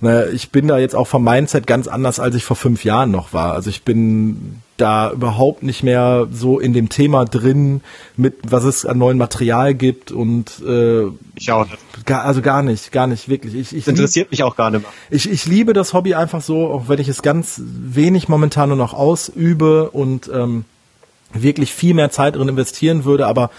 naja, 0.00 0.28
ich 0.30 0.50
bin 0.50 0.68
da 0.68 0.78
jetzt 0.78 0.94
auch 0.94 1.06
vom 1.06 1.24
Mindset 1.24 1.66
ganz 1.66 1.86
anders, 1.86 2.20
als 2.20 2.34
ich 2.34 2.44
vor 2.44 2.56
fünf 2.56 2.84
Jahren 2.84 3.10
noch 3.10 3.32
war. 3.32 3.52
Also 3.52 3.68
ich 3.70 3.82
bin 3.82 4.62
da 4.78 5.12
überhaupt 5.12 5.62
nicht 5.62 5.82
mehr 5.82 6.26
so 6.32 6.58
in 6.58 6.72
dem 6.72 6.88
Thema 6.88 7.26
drin, 7.26 7.82
mit 8.16 8.36
was 8.48 8.64
es 8.64 8.86
an 8.86 8.96
neuen 8.96 9.18
Material 9.18 9.74
gibt 9.74 10.10
und 10.10 10.62
äh, 10.66 11.04
ich 11.36 11.52
auch 11.52 11.66
nicht. 11.66 12.06
Gar, 12.06 12.24
also 12.24 12.40
gar 12.40 12.62
nicht, 12.62 12.90
gar 12.92 13.06
nicht 13.06 13.28
wirklich. 13.28 13.54
Ich, 13.54 13.76
ich 13.76 13.84
das 13.84 13.92
interessiert 13.92 14.30
mich 14.30 14.42
auch 14.42 14.56
gar 14.56 14.70
nicht 14.70 14.82
mehr. 14.82 14.90
Ich, 15.10 15.30
ich 15.30 15.46
liebe 15.46 15.74
das 15.74 15.92
Hobby 15.92 16.14
einfach 16.14 16.40
so, 16.40 16.68
auch 16.68 16.88
wenn 16.88 16.98
ich 16.98 17.08
es 17.08 17.20
ganz 17.20 17.60
wenig 17.64 18.28
momentan 18.28 18.70
nur 18.70 18.78
noch 18.78 18.94
ausübe 18.94 19.90
und 19.90 20.30
ähm, 20.32 20.64
wirklich 21.34 21.74
viel 21.74 21.92
mehr 21.92 22.10
Zeit 22.10 22.36
drin 22.36 22.48
investieren 22.48 23.04
würde, 23.04 23.26
aber 23.26 23.50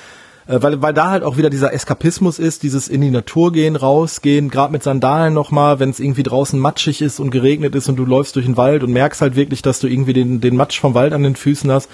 weil, 0.48 0.82
weil 0.82 0.94
da 0.94 1.10
halt 1.10 1.24
auch 1.24 1.38
wieder 1.38 1.50
dieser 1.50 1.74
Eskapismus 1.74 2.40
ist, 2.40 2.64
dieses 2.64 2.88
in 2.88 3.02
die 3.02 3.12
Natur 3.12 3.52
gehen, 3.52 3.76
rausgehen, 3.76 4.50
gerade 4.50 4.72
mit 4.72 4.84
Sandalen 4.84 5.34
nochmal, 5.34 5.80
wenn 5.80 5.90
es 5.90 6.00
irgendwie 6.00 6.24
draußen 6.24 6.60
matschig 6.60 7.02
ist 7.02 7.20
und 7.20 7.32
geregnet 7.32 7.76
ist 7.76 7.90
und 7.90 7.96
du 7.96 8.06
läufst 8.06 8.36
durch 8.36 8.46
den 8.46 8.58
Wald 8.58 8.84
und 8.84 8.92
merkst 8.92 9.22
halt 9.22 9.36
wirklich, 9.36 9.62
dass 9.62 9.80
du 9.80 9.88
irgendwie 9.88 10.14
den, 10.14 10.42
den 10.42 10.56
Matsch 10.56 10.80
vom 10.80 10.94
Wald 10.94 11.14
an 11.14 11.24
den 11.24 11.36
Füßen 11.36 11.72
hast, 11.72 11.90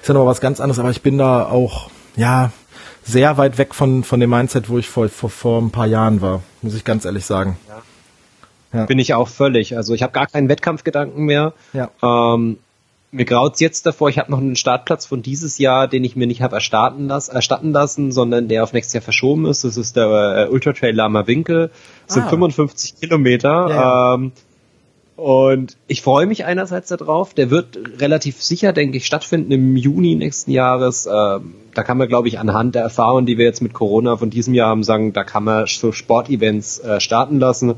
ist 0.00 0.08
ja 0.08 0.14
noch 0.14 0.26
was 0.26 0.40
ganz 0.40 0.60
anderes, 0.60 0.78
aber 0.78 0.90
ich 0.90 1.02
bin 1.02 1.18
da 1.18 1.44
auch, 1.44 1.90
ja, 2.16 2.52
sehr 3.02 3.38
weit 3.38 3.58
weg 3.58 3.74
von, 3.74 4.04
von 4.04 4.20
dem 4.20 4.30
Mindset, 4.30 4.68
wo 4.68 4.78
ich 4.78 4.88
vor, 4.88 5.08
vor, 5.08 5.30
vor 5.30 5.60
ein 5.60 5.70
paar 5.70 5.86
Jahren 5.86 6.20
war, 6.20 6.42
muss 6.62 6.74
ich 6.74 6.84
ganz 6.84 7.04
ehrlich 7.04 7.24
sagen. 7.24 7.58
Ja. 7.68 7.82
Ja. 8.72 8.86
Bin 8.86 8.98
ich 8.98 9.14
auch 9.14 9.28
völlig. 9.28 9.76
Also 9.76 9.94
ich 9.94 10.02
habe 10.02 10.12
gar 10.12 10.26
keinen 10.26 10.48
Wettkampfgedanken 10.48 11.24
mehr. 11.24 11.54
Ja. 11.72 11.90
Ähm, 12.02 12.58
mir 13.12 13.24
graut's 13.24 13.60
jetzt 13.60 13.86
davor, 13.86 14.08
ich 14.08 14.18
habe 14.18 14.30
noch 14.30 14.38
einen 14.38 14.56
Startplatz 14.56 15.06
von 15.06 15.22
dieses 15.22 15.58
Jahr, 15.58 15.88
den 15.88 16.04
ich 16.04 16.16
mir 16.16 16.26
nicht 16.26 16.42
habe 16.42 16.56
erstatten, 16.56 17.08
lassen, 17.08 17.34
erstatten 17.34 17.72
lassen, 17.72 18.12
sondern 18.12 18.48
der 18.48 18.62
auf 18.62 18.72
nächstes 18.72 18.94
Jahr 18.94 19.02
verschoben 19.02 19.46
ist. 19.46 19.64
Das 19.64 19.76
ist 19.76 19.96
der 19.96 20.46
äh, 20.48 20.52
Ultra 20.52 20.72
Trail 20.72 20.94
Lama 20.94 21.26
Winkel. 21.26 21.70
Das 22.06 22.16
ah. 22.16 22.20
sind 22.20 22.30
55 22.30 23.00
Kilometer. 23.00 23.68
Ja, 23.68 24.14
Ähm, 24.14 24.32
und 25.20 25.76
ich 25.86 26.00
freue 26.00 26.24
mich 26.24 26.46
einerseits 26.46 26.88
darauf. 26.88 27.34
Der 27.34 27.50
wird 27.50 27.78
relativ 27.98 28.42
sicher, 28.42 28.72
denke 28.72 28.96
ich, 28.96 29.04
stattfinden 29.04 29.52
im 29.52 29.76
Juni 29.76 30.14
nächsten 30.14 30.50
Jahres. 30.50 31.06
Ähm, 31.06 31.56
da 31.74 31.82
kann 31.82 31.98
man, 31.98 32.08
glaube 32.08 32.28
ich, 32.28 32.38
anhand 32.38 32.74
der 32.74 32.82
Erfahrungen, 32.82 33.26
die 33.26 33.36
wir 33.36 33.44
jetzt 33.44 33.60
mit 33.60 33.74
Corona 33.74 34.16
von 34.16 34.30
diesem 34.30 34.54
Jahr 34.54 34.70
haben, 34.70 34.82
sagen, 34.82 35.12
da 35.12 35.22
kann 35.22 35.44
man 35.44 35.66
so 35.66 35.92
Sportevents 35.92 36.78
äh, 36.78 37.00
starten 37.00 37.38
lassen. 37.38 37.74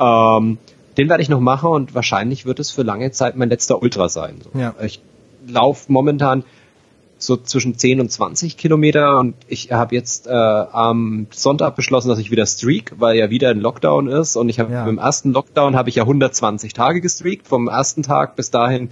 Ähm, 0.00 0.58
den 0.96 1.08
werde 1.08 1.22
ich 1.22 1.28
noch 1.28 1.40
machen 1.40 1.70
und 1.70 1.94
wahrscheinlich 1.94 2.46
wird 2.46 2.60
es 2.60 2.70
für 2.70 2.82
lange 2.82 3.10
Zeit 3.12 3.36
mein 3.36 3.48
letzter 3.48 3.82
Ultra 3.82 4.08
sein. 4.08 4.40
Ja. 4.54 4.74
Ich 4.82 5.00
laufe 5.46 5.90
momentan 5.90 6.44
so 7.22 7.36
zwischen 7.36 7.76
10 7.76 8.00
und 8.00 8.10
20 8.10 8.56
Kilometer 8.56 9.18
und 9.18 9.34
ich 9.46 9.72
habe 9.72 9.94
jetzt 9.94 10.26
äh, 10.26 10.30
am 10.30 11.26
Sonntag 11.30 11.76
beschlossen, 11.76 12.08
dass 12.08 12.18
ich 12.18 12.30
wieder 12.30 12.46
streak, 12.46 12.94
weil 12.98 13.16
ja 13.16 13.30
wieder 13.30 13.50
ein 13.50 13.60
Lockdown 13.60 14.08
ist 14.08 14.36
und 14.36 14.48
ich 14.48 14.58
habe 14.58 14.72
ja. 14.72 14.86
im 14.88 14.98
ersten 14.98 15.32
Lockdown 15.32 15.76
habe 15.76 15.90
ich 15.90 15.96
ja 15.96 16.04
120 16.04 16.72
Tage 16.72 17.00
gestreakt, 17.00 17.46
vom 17.46 17.68
ersten 17.68 18.02
Tag 18.02 18.36
bis 18.36 18.50
dahin, 18.50 18.88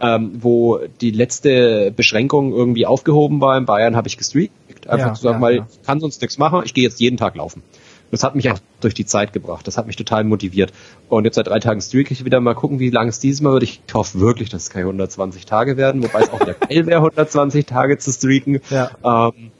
ähm, 0.00 0.32
wo 0.40 0.80
die 1.00 1.12
letzte 1.12 1.92
Beschränkung 1.92 2.52
irgendwie 2.52 2.84
aufgehoben 2.84 3.40
war 3.40 3.56
in 3.56 3.64
Bayern, 3.64 3.96
habe 3.96 4.08
ich 4.08 4.18
gestreakt. 4.18 4.52
Einfach 4.88 5.08
ja, 5.08 5.14
zu 5.14 5.22
sagen, 5.22 5.38
ja, 5.38 5.42
weil 5.42 5.54
ich 5.56 5.82
kann 5.86 6.00
sonst 6.00 6.20
nichts 6.20 6.38
machen, 6.38 6.62
ich 6.64 6.74
gehe 6.74 6.84
jetzt 6.84 6.98
jeden 6.98 7.16
Tag 7.16 7.36
laufen. 7.36 7.62
Das 8.10 8.22
hat 8.22 8.34
mich 8.34 8.50
auch 8.50 8.58
durch 8.80 8.94
die 8.94 9.06
Zeit 9.06 9.32
gebracht. 9.32 9.66
Das 9.66 9.76
hat 9.76 9.86
mich 9.86 9.96
total 9.96 10.24
motiviert. 10.24 10.72
Und 11.08 11.24
jetzt 11.24 11.34
seit 11.34 11.46
drei 11.46 11.58
Tagen 11.58 11.80
streak 11.80 12.10
ich 12.10 12.24
wieder 12.24 12.40
mal 12.40 12.54
gucken, 12.54 12.78
wie 12.78 12.90
lange 12.90 13.10
es 13.10 13.20
dieses 13.20 13.40
Mal 13.40 13.52
wird. 13.52 13.62
Ich 13.62 13.80
hoffe 13.92 14.20
wirklich, 14.20 14.48
dass 14.48 14.64
es 14.64 14.70
keine 14.70 14.86
120 14.86 15.46
Tage 15.46 15.76
werden, 15.76 16.02
wobei 16.02 16.20
es 16.20 16.30
auch 16.30 16.40
wieder 16.40 16.54
geil 16.68 16.86
wäre, 16.86 16.98
120 16.98 17.66
Tage 17.66 17.98
zu 17.98 18.12
streaken. 18.12 18.60
Ja. 18.70 18.90
Ähm, 19.04 19.50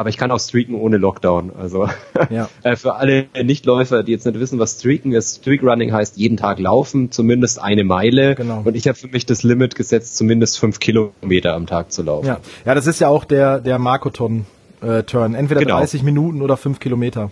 aber 0.00 0.08
ich 0.08 0.16
kann 0.16 0.30
auch 0.30 0.40
streaken 0.40 0.76
ohne 0.76 0.96
Lockdown. 0.96 1.52
Also 1.58 1.86
ja. 2.30 2.48
Äh, 2.62 2.76
für 2.76 2.94
alle 2.94 3.26
Nichtläufer, 3.34 4.02
die 4.02 4.12
jetzt 4.12 4.24
nicht 4.24 4.40
wissen, 4.40 4.58
was 4.58 4.78
streaken 4.78 5.12
ist, 5.12 5.42
Streakrunning 5.42 5.92
heißt 5.92 6.16
jeden 6.16 6.38
Tag 6.38 6.58
laufen, 6.58 7.10
zumindest 7.10 7.60
eine 7.60 7.84
Meile. 7.84 8.34
Genau. 8.34 8.62
Und 8.64 8.76
ich 8.76 8.88
habe 8.88 8.96
für 8.96 9.08
mich 9.08 9.26
das 9.26 9.42
Limit 9.42 9.74
gesetzt, 9.74 10.16
zumindest 10.16 10.58
fünf 10.58 10.80
Kilometer 10.80 11.54
am 11.54 11.66
Tag 11.66 11.92
zu 11.92 12.02
laufen. 12.02 12.26
Ja, 12.26 12.40
ja 12.64 12.74
das 12.74 12.86
ist 12.86 13.00
ja 13.00 13.08
auch 13.08 13.24
der, 13.24 13.60
der 13.60 13.78
Markoton-Turn. 13.78 15.34
Entweder 15.34 15.60
genau. 15.60 15.76
30 15.76 16.02
Minuten 16.02 16.40
oder 16.40 16.56
fünf 16.56 16.80
Kilometer. 16.80 17.30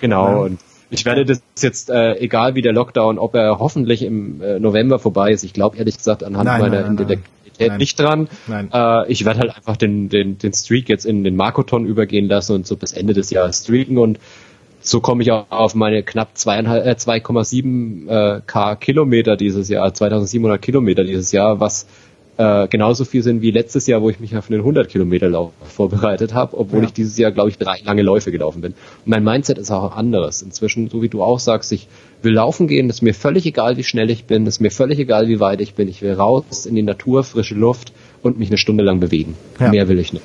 Genau, 0.00 0.28
ja. 0.28 0.36
und 0.36 0.58
ich 0.90 1.04
werde 1.04 1.24
das 1.24 1.42
jetzt, 1.60 1.90
äh, 1.90 2.14
egal 2.14 2.54
wie 2.54 2.62
der 2.62 2.72
Lockdown, 2.72 3.18
ob 3.18 3.34
er 3.34 3.58
hoffentlich 3.58 4.02
im 4.02 4.40
äh, 4.40 4.58
November 4.58 4.98
vorbei 4.98 5.32
ist, 5.32 5.44
ich 5.44 5.52
glaube 5.52 5.76
ehrlich 5.76 5.98
gesagt 5.98 6.24
anhand 6.24 6.46
nein, 6.46 6.60
meiner 6.60 6.80
nein, 6.80 6.92
Intellektualität 6.92 7.68
Nein. 7.68 7.78
nicht 7.78 8.00
dran. 8.00 8.28
Nein. 8.46 8.70
Äh, 8.72 9.10
ich 9.12 9.24
werde 9.24 9.40
halt 9.40 9.56
einfach 9.56 9.76
den, 9.76 10.08
den, 10.08 10.38
den 10.38 10.52
Streak 10.52 10.88
jetzt 10.88 11.04
in 11.04 11.24
den 11.24 11.36
Markoton 11.36 11.84
übergehen 11.84 12.26
lassen 12.26 12.54
und 12.54 12.66
so 12.66 12.76
bis 12.76 12.92
Ende 12.92 13.12
des 13.12 13.30
Jahres 13.30 13.64
streaken 13.64 13.98
und 13.98 14.18
so 14.80 15.00
komme 15.00 15.22
ich 15.22 15.32
auch 15.32 15.50
auf 15.50 15.74
meine 15.74 16.02
knapp 16.02 16.30
2,7 16.36 18.08
äh, 18.08 18.40
K 18.46 18.76
Kilometer 18.76 19.36
dieses 19.36 19.68
Jahr, 19.68 19.92
2700 19.92 20.62
Kilometer 20.62 21.04
dieses 21.04 21.32
Jahr, 21.32 21.60
was 21.60 21.86
äh, 22.38 22.68
genauso 22.68 23.04
viel 23.04 23.24
sind 23.24 23.42
wie 23.42 23.50
letztes 23.50 23.88
Jahr, 23.88 24.00
wo 24.00 24.10
ich 24.10 24.20
mich 24.20 24.36
auf 24.36 24.48
einen 24.48 24.60
100 24.60 24.88
Kilometer 24.88 25.28
Lauf 25.28 25.50
vorbereitet 25.64 26.34
habe, 26.34 26.56
obwohl 26.56 26.80
ja. 26.80 26.86
ich 26.86 26.92
dieses 26.92 27.18
Jahr, 27.18 27.32
glaube 27.32 27.50
ich, 27.50 27.58
drei 27.58 27.80
lange 27.84 28.02
Läufe 28.02 28.30
gelaufen 28.30 28.60
bin. 28.60 28.72
Und 28.72 29.06
mein 29.06 29.24
Mindset 29.24 29.58
ist 29.58 29.72
auch 29.72 29.96
anderes. 29.96 30.40
Inzwischen, 30.42 30.88
so 30.88 31.02
wie 31.02 31.08
du 31.08 31.22
auch 31.22 31.40
sagst, 31.40 31.72
ich 31.72 31.88
will 32.22 32.34
laufen 32.34 32.68
gehen, 32.68 32.88
ist 32.90 33.02
mir 33.02 33.12
völlig 33.12 33.44
egal, 33.44 33.76
wie 33.76 33.82
schnell 33.82 34.08
ich 34.08 34.24
bin, 34.24 34.46
ist 34.46 34.60
mir 34.60 34.70
völlig 34.70 35.00
egal, 35.00 35.26
wie 35.26 35.40
weit 35.40 35.60
ich 35.60 35.74
bin. 35.74 35.88
Ich 35.88 36.00
will 36.00 36.12
raus 36.12 36.64
in 36.64 36.76
die 36.76 36.82
Natur, 36.82 37.24
frische 37.24 37.56
Luft 37.56 37.92
und 38.22 38.38
mich 38.38 38.50
eine 38.50 38.58
Stunde 38.58 38.84
lang 38.84 39.00
bewegen. 39.00 39.34
Ja. 39.58 39.70
Mehr 39.70 39.88
will 39.88 39.98
ich 39.98 40.12
nicht. 40.12 40.24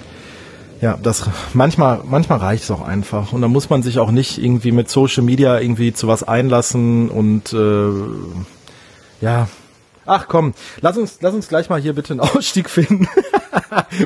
Ja, 0.82 1.00
das 1.02 1.30
manchmal 1.54 2.02
manchmal 2.06 2.40
reicht 2.40 2.64
es 2.64 2.72
auch 2.72 2.82
einfach 2.82 3.32
und 3.32 3.42
da 3.42 3.48
muss 3.48 3.70
man 3.70 3.82
sich 3.82 4.00
auch 4.00 4.12
nicht 4.12 4.38
irgendwie 4.38 4.74
mit 4.74 4.90
Social 4.90 5.24
Media 5.24 5.60
irgendwie 5.60 5.94
zu 5.94 6.08
was 6.10 6.24
einlassen 6.24 7.10
und 7.10 7.54
äh, 7.54 7.88
ja, 9.22 9.48
Ach 10.06 10.28
komm, 10.28 10.54
lass 10.82 10.98
uns, 10.98 11.20
lass 11.22 11.34
uns 11.34 11.48
gleich 11.48 11.70
mal 11.70 11.80
hier 11.80 11.94
bitte 11.94 12.14
einen 12.14 12.20
Ausstieg 12.22 12.70
finden. 12.70 13.08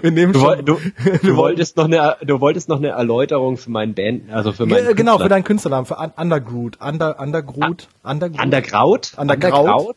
Wir 0.02 0.12
nehmen 0.12 0.34
du, 0.34 0.40
schon, 0.40 0.66
du, 0.66 0.80
du, 1.24 1.36
wolltest 1.36 1.78
noch 1.78 1.86
eine, 1.86 2.16
du 2.24 2.40
wolltest 2.40 2.70
noch 2.70 2.78
eine 2.78 2.90
Erläuterung 2.90 3.58
für 3.58 3.72
meinen 3.72 3.94
Band, 3.94 4.32
also 4.32 4.52
für 4.52 4.66
meinen 4.66 4.96
Genau, 4.96 5.14
Künstler. 5.14 5.26
für 5.26 5.30
deinen 5.30 5.44
Künstlernamen, 5.44 5.86
für 5.86 5.98
Undergroot, 6.16 6.80
Under, 6.82 7.20
Undergroot, 7.20 7.88
ah, 8.04 8.12
Undergroot. 8.12 8.44
Undergraut? 8.44 9.14
Undergraut. 9.18 9.96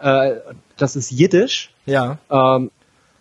Äh, 0.00 0.36
das 0.76 0.96
ist 0.96 1.10
Jiddisch. 1.10 1.70
Ja. 1.86 2.18
Ähm, 2.30 2.70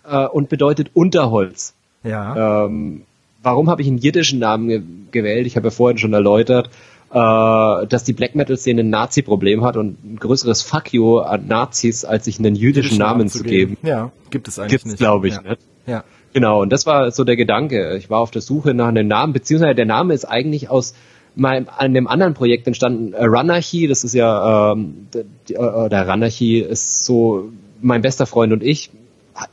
äh, 0.03 0.25
und 0.25 0.49
bedeutet 0.49 0.91
Unterholz. 0.93 1.73
Ja. 2.03 2.65
Ähm, 2.65 3.03
warum 3.41 3.69
habe 3.69 3.81
ich 3.81 3.87
einen 3.87 3.97
jiddischen 3.97 4.39
Namen 4.39 4.67
ge 4.67 4.81
gewählt? 5.11 5.47
Ich 5.47 5.55
habe 5.55 5.67
ja 5.67 5.71
vorhin 5.71 5.97
schon 5.97 6.13
erläutert, 6.13 6.69
dass 7.09 8.03
die 8.03 8.13
Black 8.13 8.35
Metal 8.35 8.57
Szene 8.57 8.81
ein 8.81 8.89
Nazi-Problem 8.89 9.63
hat 9.63 9.77
und 9.77 10.03
ein 10.03 10.17
größeres 10.17 10.63
Fuck 10.63 10.93
you 10.93 11.19
an 11.19 11.47
Nazis, 11.47 12.03
als 12.03 12.25
sich 12.25 12.39
einen 12.39 12.55
jüdischen 12.55 12.97
Namen, 12.97 13.19
Namen 13.19 13.29
zu 13.29 13.43
geben. 13.43 13.77
Ja, 13.83 14.11
gibt 14.31 14.47
es 14.47 14.59
eigentlich 14.59 14.71
Gibt's, 14.71 14.85
nicht. 14.85 14.97
glaube 14.97 15.27
ich, 15.27 15.35
ja. 15.35 15.41
nicht. 15.41 15.61
Ja. 15.87 16.03
Genau, 16.33 16.61
und 16.61 16.73
das 16.73 16.85
war 16.85 17.11
so 17.11 17.23
der 17.23 17.37
Gedanke. 17.37 17.95
Ich 17.95 18.09
war 18.09 18.19
auf 18.19 18.31
der 18.31 18.41
Suche 18.41 18.73
nach 18.73 18.89
einem 18.89 19.07
Namen, 19.07 19.31
beziehungsweise 19.31 19.75
der 19.75 19.85
Name 19.85 20.13
ist 20.13 20.25
eigentlich 20.25 20.69
aus 20.69 20.93
meinem, 21.35 21.67
an 21.77 21.93
dem 21.93 22.07
anderen 22.07 22.33
Projekt 22.33 22.67
entstanden. 22.67 23.13
Äh, 23.13 23.25
Runarchy, 23.25 23.87
das 23.87 24.03
ist 24.03 24.13
ja, 24.13 24.73
ähm, 24.73 25.07
der, 25.13 25.21
äh, 25.49 25.89
der 25.89 26.09
Runarchy 26.09 26.59
ist 26.59 27.05
so 27.05 27.51
mein 27.81 28.01
bester 28.01 28.25
Freund 28.25 28.51
und 28.51 28.63
ich 28.63 28.89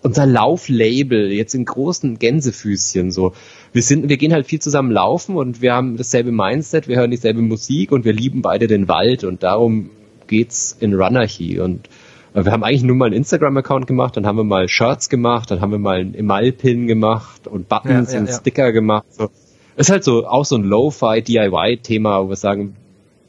unser 0.02 0.26
Lauflabel 0.26 1.32
jetzt 1.32 1.54
in 1.54 1.64
großen 1.64 2.18
Gänsefüßchen 2.18 3.10
so. 3.10 3.32
Wir 3.72 3.82
sind, 3.82 4.08
wir 4.08 4.16
gehen 4.18 4.32
halt 4.32 4.46
viel 4.46 4.60
zusammen 4.60 4.90
laufen 4.90 5.36
und 5.36 5.62
wir 5.62 5.72
haben 5.72 5.96
dasselbe 5.96 6.30
Mindset, 6.30 6.88
wir 6.88 6.96
hören 6.96 7.10
dieselbe 7.10 7.40
Musik 7.40 7.90
und 7.90 8.04
wir 8.04 8.12
lieben 8.12 8.42
beide 8.42 8.66
den 8.66 8.88
Wald 8.88 9.24
und 9.24 9.42
darum 9.42 9.90
geht's 10.26 10.76
in 10.78 10.94
Runnerchy 10.94 11.58
und 11.60 11.88
äh, 12.34 12.44
wir 12.44 12.52
haben 12.52 12.64
eigentlich 12.64 12.82
nur 12.82 12.96
mal 12.96 13.06
einen 13.06 13.14
Instagram-Account 13.14 13.86
gemacht, 13.86 14.16
dann 14.16 14.26
haben 14.26 14.36
wir 14.36 14.44
mal 14.44 14.68
Shirts 14.68 15.08
gemacht, 15.08 15.50
dann 15.50 15.60
haben 15.60 15.70
wir 15.70 15.78
mal 15.78 16.00
einen 16.00 16.14
Emal-Pin 16.14 16.86
gemacht 16.86 17.46
und 17.46 17.68
Buttons 17.68 18.10
ja, 18.10 18.16
ja, 18.16 18.20
und 18.20 18.28
ja. 18.28 18.34
Sticker 18.34 18.72
gemacht. 18.72 19.06
So. 19.10 19.30
Ist 19.76 19.90
halt 19.90 20.04
so 20.04 20.26
auch 20.26 20.44
so 20.44 20.56
ein 20.56 20.64
Lo-Fi 20.64 21.22
DIY-Thema, 21.22 22.24
wo 22.24 22.28
wir 22.28 22.36
sagen, 22.36 22.76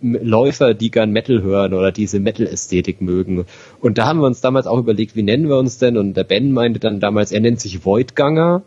Läufer, 0.01 0.73
die 0.73 0.91
gern 0.91 1.11
Metal 1.11 1.41
hören 1.41 1.73
oder 1.73 1.93
diese 1.93 2.19
Metal-Ästhetik 2.19 2.99
mögen. 2.99 3.45
Und 3.79 3.97
da 3.97 4.05
haben 4.05 4.19
wir 4.19 4.27
uns 4.27 4.41
damals 4.41 4.67
auch 4.67 4.77
überlegt, 4.77 5.15
wie 5.15 5.23
nennen 5.23 5.47
wir 5.47 5.57
uns 5.57 5.77
denn? 5.77 5.97
Und 5.97 6.17
der 6.17 6.25
Ben 6.25 6.51
meinte 6.51 6.79
dann 6.81 6.99
damals, 6.99 7.31
er 7.31 7.39
nennt 7.39 7.61
sich 7.61 7.85
Voidganger. 7.85 8.63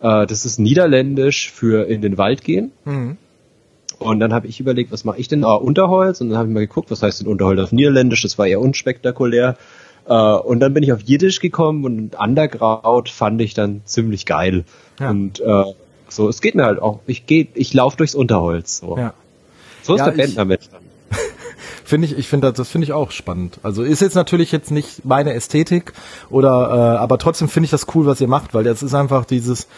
Äh, 0.00 0.26
das 0.26 0.44
ist 0.44 0.58
niederländisch 0.58 1.50
für 1.50 1.86
in 1.88 2.02
den 2.02 2.18
Wald 2.18 2.42
gehen. 2.44 2.72
Mhm. 2.84 3.16
Und 3.98 4.20
dann 4.20 4.32
habe 4.32 4.46
ich 4.46 4.60
überlegt, 4.60 4.92
was 4.92 5.04
mache 5.04 5.18
ich 5.18 5.28
denn? 5.28 5.44
Ah, 5.44 5.54
Unterholz. 5.54 6.20
Und 6.20 6.30
dann 6.30 6.38
habe 6.38 6.48
ich 6.48 6.54
mal 6.54 6.60
geguckt, 6.60 6.90
was 6.90 7.02
heißt 7.02 7.20
denn 7.20 7.28
Unterholz 7.28 7.60
auf 7.60 7.72
Niederländisch? 7.72 8.22
Das 8.22 8.38
war 8.38 8.46
eher 8.46 8.60
unspektakulär. 8.60 9.56
Äh, 10.06 10.12
und 10.12 10.60
dann 10.60 10.74
bin 10.74 10.82
ich 10.82 10.92
auf 10.92 11.00
Jiddisch 11.00 11.40
gekommen 11.40 11.84
und 11.84 12.18
Underground 12.18 13.08
fand 13.08 13.40
ich 13.40 13.54
dann 13.54 13.80
ziemlich 13.84 14.26
geil. 14.26 14.64
Ja. 15.00 15.10
Und 15.10 15.40
äh, 15.40 15.64
so, 16.08 16.28
es 16.28 16.40
geht 16.40 16.54
mir 16.54 16.64
halt 16.64 16.80
auch. 16.80 17.00
Ich 17.06 17.26
gehe, 17.26 17.48
ich 17.54 17.72
laufe 17.74 17.96
durchs 17.96 18.14
Unterholz. 18.14 18.78
So. 18.78 18.96
Ja. 18.96 19.14
So 19.82 19.94
ist 19.94 20.00
ja, 20.00 20.10
der 20.10 20.16
Bändnermensch 20.16 20.68
dann. 20.70 20.82
Finde 21.86 22.06
ich, 22.06 22.18
ich 22.18 22.28
finde 22.28 22.48
das, 22.48 22.56
das 22.56 22.68
finde 22.68 22.84
ich 22.84 22.92
auch 22.92 23.10
spannend. 23.10 23.58
Also 23.62 23.82
ist 23.82 24.00
jetzt 24.00 24.14
natürlich 24.14 24.52
jetzt 24.52 24.70
nicht 24.70 25.04
meine 25.04 25.34
Ästhetik 25.34 25.92
oder, 26.30 26.94
äh, 26.96 26.98
aber 26.98 27.18
trotzdem 27.18 27.48
finde 27.48 27.66
ich 27.66 27.70
das 27.70 27.86
cool, 27.94 28.06
was 28.06 28.20
ihr 28.20 28.28
macht, 28.28 28.54
weil 28.54 28.64
das 28.64 28.82
ist 28.82 28.94
einfach 28.94 29.24
dieses, 29.24 29.68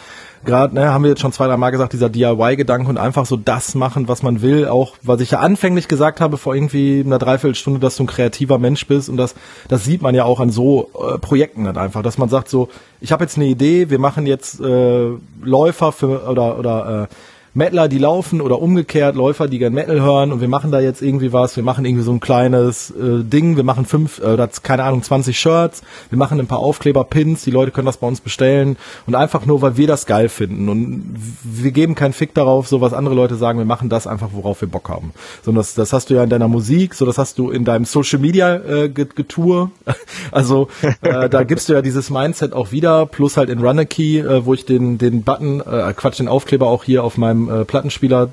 gerade, 0.45 0.73
ne, 0.73 0.91
haben 0.91 1.03
wir 1.03 1.11
jetzt 1.11 1.21
schon 1.21 1.31
zwei, 1.31 1.47
drei 1.47 1.57
Mal 1.57 1.69
gesagt, 1.69 1.93
dieser 1.93 2.09
DIY-Gedanke 2.09 2.89
und 2.89 2.97
einfach 2.97 3.25
so 3.25 3.37
das 3.37 3.75
machen, 3.75 4.07
was 4.07 4.23
man 4.23 4.41
will, 4.41 4.67
auch 4.67 4.95
was 5.01 5.21
ich 5.21 5.31
ja 5.31 5.39
anfänglich 5.39 5.87
gesagt 5.87 6.21
habe 6.21 6.37
vor 6.37 6.55
irgendwie 6.55 7.03
einer 7.05 7.19
Dreiviertelstunde, 7.19 7.79
dass 7.79 7.97
du 7.97 8.03
ein 8.03 8.07
kreativer 8.07 8.57
Mensch 8.57 8.87
bist 8.87 9.09
und 9.09 9.17
das, 9.17 9.35
das 9.67 9.83
sieht 9.83 10.01
man 10.01 10.15
ja 10.15 10.23
auch 10.23 10.39
an 10.39 10.49
so 10.49 10.89
äh, 10.93 11.17
Projekten 11.19 11.67
halt 11.67 11.77
einfach, 11.77 12.01
dass 12.01 12.17
man 12.17 12.29
sagt 12.29 12.49
so, 12.49 12.69
ich 13.01 13.11
habe 13.11 13.23
jetzt 13.23 13.37
eine 13.37 13.45
Idee, 13.45 13.89
wir 13.89 13.99
machen 13.99 14.25
jetzt 14.25 14.59
äh, 14.59 15.09
Läufer 15.41 15.91
für 15.91 16.27
oder 16.27 16.57
oder 16.57 17.07
äh, 17.09 17.15
Metaler, 17.53 17.87
die 17.87 17.97
laufen 17.97 18.41
oder 18.41 18.61
umgekehrt 18.61 19.15
Läufer, 19.15 19.47
die 19.47 19.59
gern 19.59 19.73
Metal 19.73 20.01
hören 20.01 20.31
und 20.31 20.41
wir 20.41 20.47
machen 20.47 20.71
da 20.71 20.79
jetzt 20.79 21.01
irgendwie 21.01 21.33
was, 21.33 21.55
wir 21.55 21.63
machen 21.63 21.85
irgendwie 21.85 22.03
so 22.03 22.11
ein 22.11 22.19
kleines 22.19 22.91
äh, 22.91 23.23
Ding, 23.23 23.57
wir 23.57 23.63
machen 23.63 23.85
fünf, 23.85 24.19
äh, 24.19 24.33
oder 24.33 24.47
keine 24.63 24.83
Ahnung, 24.83 25.03
20 25.03 25.39
Shirts, 25.39 25.81
wir 26.09 26.17
machen 26.17 26.39
ein 26.39 26.47
paar 26.47 26.59
Aufkleber, 26.59 27.03
Pins, 27.03 27.43
die 27.43 27.51
Leute 27.51 27.71
können 27.71 27.85
das 27.85 27.97
bei 27.97 28.07
uns 28.07 28.21
bestellen. 28.21 28.77
Und 29.07 29.15
einfach 29.15 29.45
nur, 29.45 29.61
weil 29.61 29.77
wir 29.77 29.87
das 29.87 30.05
geil 30.05 30.29
finden. 30.29 30.69
Und 30.69 31.15
wir 31.43 31.71
geben 31.71 31.95
keinen 31.95 32.13
Fick 32.13 32.33
darauf, 32.33 32.67
so 32.67 32.81
was 32.81 32.93
andere 32.93 33.15
Leute 33.15 33.35
sagen, 33.35 33.57
wir 33.57 33.65
machen 33.65 33.89
das 33.89 34.07
einfach, 34.07 34.29
worauf 34.31 34.61
wir 34.61 34.67
Bock 34.67 34.89
haben. 34.89 35.13
So, 35.43 35.51
das, 35.51 35.73
das 35.73 35.93
hast 35.93 36.09
du 36.09 36.15
ja 36.15 36.23
in 36.23 36.29
deiner 36.29 36.47
Musik, 36.47 36.93
so 36.93 37.05
das 37.05 37.17
hast 37.17 37.37
du 37.39 37.49
in 37.49 37.65
deinem 37.65 37.85
Social 37.85 38.19
Media 38.19 38.55
äh, 38.55 38.89
Getue, 38.89 39.71
also 40.31 40.67
äh, 41.01 41.29
da 41.29 41.43
gibst 41.43 41.69
du 41.69 41.73
ja 41.73 41.81
dieses 41.81 42.09
Mindset 42.09 42.53
auch 42.53 42.71
wieder, 42.71 43.05
plus 43.05 43.37
halt 43.37 43.49
in 43.49 43.59
Runner 43.59 43.85
Key, 43.85 44.19
äh, 44.19 44.45
wo 44.45 44.53
ich 44.53 44.65
den, 44.65 44.97
den 44.97 45.23
Button, 45.23 45.61
äh, 45.61 45.93
Quatsch, 45.95 46.19
den 46.19 46.27
Aufkleber 46.27 46.67
auch 46.67 46.83
hier 46.83 47.03
auf 47.03 47.17
meinem 47.17 47.38
äh, 47.47 47.63
Plattenspieler 47.63 48.31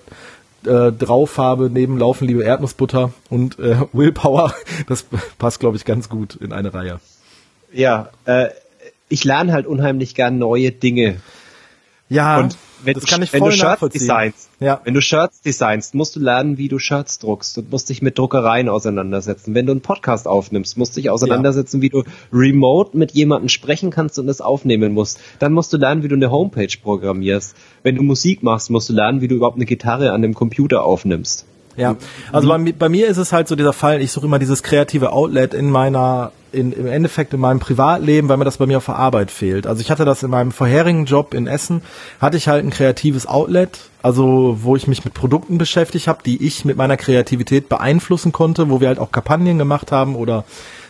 äh, 0.65 0.91
drauf 0.91 1.39
habe, 1.39 1.71
neben 1.71 1.99
Laufen 1.99 2.27
liebe 2.27 2.43
Erdnussbutter 2.43 3.13
und 3.31 3.59
äh, 3.59 3.77
Willpower. 3.93 4.55
Das 4.89 5.05
passt, 5.39 5.61
glaube 5.61 5.77
ich, 5.77 5.85
ganz 5.85 6.09
gut 6.09 6.35
in 6.37 6.53
eine 6.53 6.73
Reihe. 6.75 6.99
Ja, 7.73 8.09
äh, 8.25 8.49
ich 9.09 9.25
lerne 9.25 9.53
halt 9.53 9.67
unheimlich 9.67 10.15
gern 10.15 10.39
neue 10.39 10.73
Dinge. 10.73 11.21
Ja. 12.09 12.39
Und 12.39 12.57
wenn 12.83 12.95
das 12.95 13.05
du, 13.05 13.11
kann 13.11 13.23
ich 13.23 13.31
voll 13.31 13.41
wenn 13.41 13.51
du 13.51 13.57
Shirts 13.57 13.89
designst, 13.93 14.51
ja. 14.61 14.81
wenn 14.85 14.95
du 14.95 15.01
Shirts 15.01 15.41
designst, 15.41 15.95
musst 15.95 16.17
du 16.17 16.21
lernen, 16.21 16.59
wie 16.59 16.69
du 16.69 16.79
Shirts 16.79 17.19
druckst. 17.19 17.57
Du 17.57 17.63
musst 17.71 17.89
dich 17.89 18.03
mit 18.03 18.19
Druckereien 18.19 18.69
auseinandersetzen. 18.69 19.55
Wenn 19.55 19.67
du 19.67 19.73
einen 19.73 19.81
Podcast 19.81 20.29
aufnimmst, 20.29 20.77
musst 20.77 20.97
du 20.97 21.01
dich 21.01 21.11
auseinandersetzen, 21.11 21.79
ja. 21.79 21.83
wie 21.83 21.89
du 21.91 22.05
remote 22.33 22.97
mit 22.97 23.13
jemandem 23.13 23.49
sprechen 23.49 23.91
kannst 23.91 24.19
und 24.19 24.29
es 24.29 24.41
aufnehmen 24.41 24.93
musst. 24.93 25.21
Dann 25.39 25.53
musst 25.53 25.73
du 25.73 25.77
lernen, 25.77 26.03
wie 26.03 26.09
du 26.09 26.17
eine 26.17 26.31
Homepage 26.31 26.75
programmierst. 26.83 27.57
Wenn 27.83 27.97
du 27.97 28.03
Musik 28.03 28.43
machst, 28.43 28.71
musst 28.71 28.89
du 28.89 28.93
lernen, 28.93 29.21
wie 29.21 29.29
du 29.29 29.37
überhaupt 29.37 29.57
eine 29.57 29.67
Gitarre 29.67 30.13
an 30.13 30.23
dem 30.23 30.35
Computer 30.35 30.85
aufnimmst. 30.85 31.47
Ja, 31.77 31.97
also 32.33 32.49
bei, 32.49 32.73
bei, 32.73 32.89
mir 32.89 33.07
ist 33.09 33.19
es 33.19 33.33
halt 33.33 33.49
so 33.49 33.57
dieser 33.57 33.73
Fall, 33.73 34.01
ich 34.01 34.11
suche 34.11 34.27
immer 34.27 34.39
dieses 34.39 34.63
kreative 34.63 35.13
Outlet 35.13 35.53
in 35.53 35.71
meiner 35.71 36.33
in, 36.53 36.73
im 36.73 36.87
Endeffekt 36.87 37.35
in 37.35 37.41
meinem 37.41 37.61
Privatleben, 37.61 38.29
weil 38.29 38.39
mir 38.39 38.45
das 38.45 38.57
bei 38.57 38.67
mir 38.67 38.79
auf 38.79 38.87
der 38.87 38.97
Arbeit 38.97 39.31
fehlt. 39.31 39.67
Also 39.67 39.83
ich 39.83 39.91
hatte 39.91 40.05
das 40.05 40.23
in 40.23 40.31
meinem 40.31 40.53
vorherigen 40.53 41.05
Job 41.05 41.35
in 41.35 41.47
Essen, 41.47 41.83
hatte 42.21 42.39
ich 42.39 42.49
halt 42.49 42.65
ein 42.65 42.71
kreatives 42.71 43.27
Outlet, 43.27 43.79
also 44.03 44.59
wo 44.63 44.75
ich 44.75 44.87
mich 44.87 45.05
mit 45.05 45.13
Produkten 45.13 45.59
beschäftigt 45.59 46.09
habe, 46.09 46.21
die 46.25 46.47
ich 46.47 46.65
mit 46.65 46.77
meiner 46.77 46.97
Kreativität 46.97 47.69
beeinflussen 47.69 48.33
konnte, 48.33 48.71
wo 48.71 48.81
wir 48.81 48.89
halt 48.89 48.99
auch 48.99 49.13
Kampagnen 49.13 49.59
gemacht 49.59 49.93
haben 49.93 50.17
oder 50.17 50.45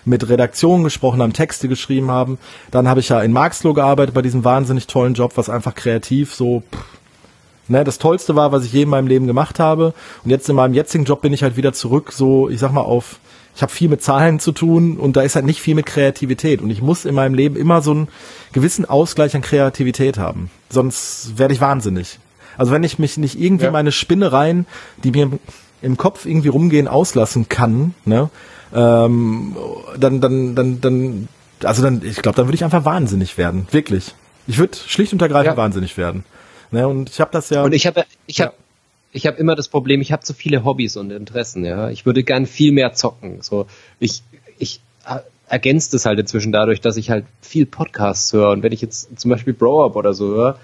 mit 0.04 0.28
Redaktionen 0.28 0.84
gesprochen 0.84 1.20
haben, 1.20 1.32
Texte 1.32 1.68
geschrieben 1.68 2.12
haben. 2.12 2.38
Dann 2.70 2.86
habe 2.86 3.00
ich 3.00 3.08
ja 3.08 3.20
in 3.20 3.32
Marxloh 3.32 3.74
gearbeitet 3.74 4.14
bei 4.14 4.22
diesem 4.22 4.44
wahnsinnig 4.44 4.86
tollen 4.86 5.14
Job, 5.14 5.32
was 5.34 5.50
einfach 5.50 5.74
kreativ 5.74 6.32
so 6.34 6.62
pff, 6.72 6.95
ne, 7.68 7.84
das 7.84 7.98
Tollste 7.98 8.36
war, 8.36 8.52
was 8.52 8.64
ich 8.64 8.72
je 8.72 8.82
in 8.82 8.88
meinem 8.88 9.06
Leben 9.06 9.26
gemacht 9.26 9.58
habe. 9.58 9.94
Und 10.24 10.30
jetzt 10.30 10.48
in 10.48 10.56
meinem 10.56 10.74
jetzigen 10.74 11.04
Job 11.04 11.20
bin 11.22 11.32
ich 11.32 11.42
halt 11.42 11.56
wieder 11.56 11.72
zurück, 11.72 12.12
so, 12.12 12.48
ich 12.48 12.60
sag 12.60 12.72
mal, 12.72 12.82
auf 12.82 13.18
ich 13.56 13.62
habe 13.62 13.72
viel 13.72 13.88
mit 13.88 14.02
Zahlen 14.02 14.38
zu 14.38 14.52
tun 14.52 14.98
und 14.98 15.16
da 15.16 15.22
ist 15.22 15.34
halt 15.34 15.46
nicht 15.46 15.62
viel 15.62 15.74
mit 15.74 15.86
Kreativität. 15.86 16.60
Und 16.60 16.68
ich 16.68 16.82
muss 16.82 17.06
in 17.06 17.14
meinem 17.14 17.32
Leben 17.32 17.56
immer 17.56 17.80
so 17.80 17.90
einen 17.92 18.08
gewissen 18.52 18.84
Ausgleich 18.84 19.34
an 19.34 19.40
Kreativität 19.40 20.18
haben. 20.18 20.50
Sonst 20.68 21.38
werde 21.38 21.54
ich 21.54 21.60
wahnsinnig. 21.62 22.18
Also 22.58 22.72
wenn 22.72 22.82
ich 22.82 22.98
mich 22.98 23.16
nicht 23.16 23.40
irgendwie 23.40 23.64
ja. 23.64 23.70
meine 23.70 23.92
Spinnereien, 23.92 24.66
die 25.02 25.10
mir 25.10 25.30
im 25.80 25.96
Kopf 25.96 26.26
irgendwie 26.26 26.48
rumgehen, 26.48 26.86
auslassen 26.86 27.48
kann, 27.48 27.94
ne, 28.04 28.28
ähm, 28.74 29.56
dann, 29.98 30.20
dann, 30.20 30.54
dann, 30.54 30.80
dann, 30.82 31.28
also 31.64 31.82
dann, 31.82 32.02
ich 32.04 32.20
glaube, 32.20 32.36
dann 32.36 32.46
würde 32.46 32.56
ich 32.56 32.64
einfach 32.64 32.84
wahnsinnig 32.84 33.38
werden. 33.38 33.68
Wirklich. 33.70 34.14
Ich 34.46 34.58
würde 34.58 34.76
schlicht 34.86 35.14
und 35.14 35.22
ergreifend 35.22 35.56
ja. 35.56 35.56
wahnsinnig 35.56 35.96
werden. 35.96 36.24
Ne, 36.70 36.86
und 36.88 37.10
ich 37.10 37.20
habe 37.20 37.30
das 37.32 37.50
ja. 37.50 37.62
Und 37.62 37.72
ich 37.72 37.86
habe, 37.86 38.04
ich 38.26 38.40
habe, 38.40 38.52
ja 38.52 38.58
ich 39.12 39.26
habe 39.26 39.38
immer 39.38 39.54
das 39.54 39.68
Problem, 39.68 40.00
ich 40.02 40.12
habe 40.12 40.22
zu 40.22 40.34
viele 40.34 40.64
Hobbys 40.64 40.96
und 40.96 41.10
Interessen, 41.10 41.64
ja. 41.64 41.88
Ich 41.88 42.04
würde 42.04 42.22
gern 42.22 42.46
viel 42.46 42.72
mehr 42.72 42.92
zocken. 42.92 43.40
So, 43.40 43.66
ich, 43.98 44.22
ich 44.58 44.80
ergänzt 45.48 45.94
es 45.94 46.04
halt 46.06 46.18
inzwischen 46.18 46.52
dadurch, 46.52 46.80
dass 46.80 46.96
ich 46.96 47.10
halt 47.10 47.24
viel 47.40 47.66
Podcasts 47.66 48.32
höre. 48.32 48.50
Und 48.50 48.62
wenn 48.62 48.72
ich 48.72 48.82
jetzt 48.82 49.18
zum 49.18 49.30
Beispiel 49.30 49.54
Bro 49.54 49.86
Up 49.86 49.96
oder 49.96 50.12
so 50.12 50.28
höre, 50.28 50.58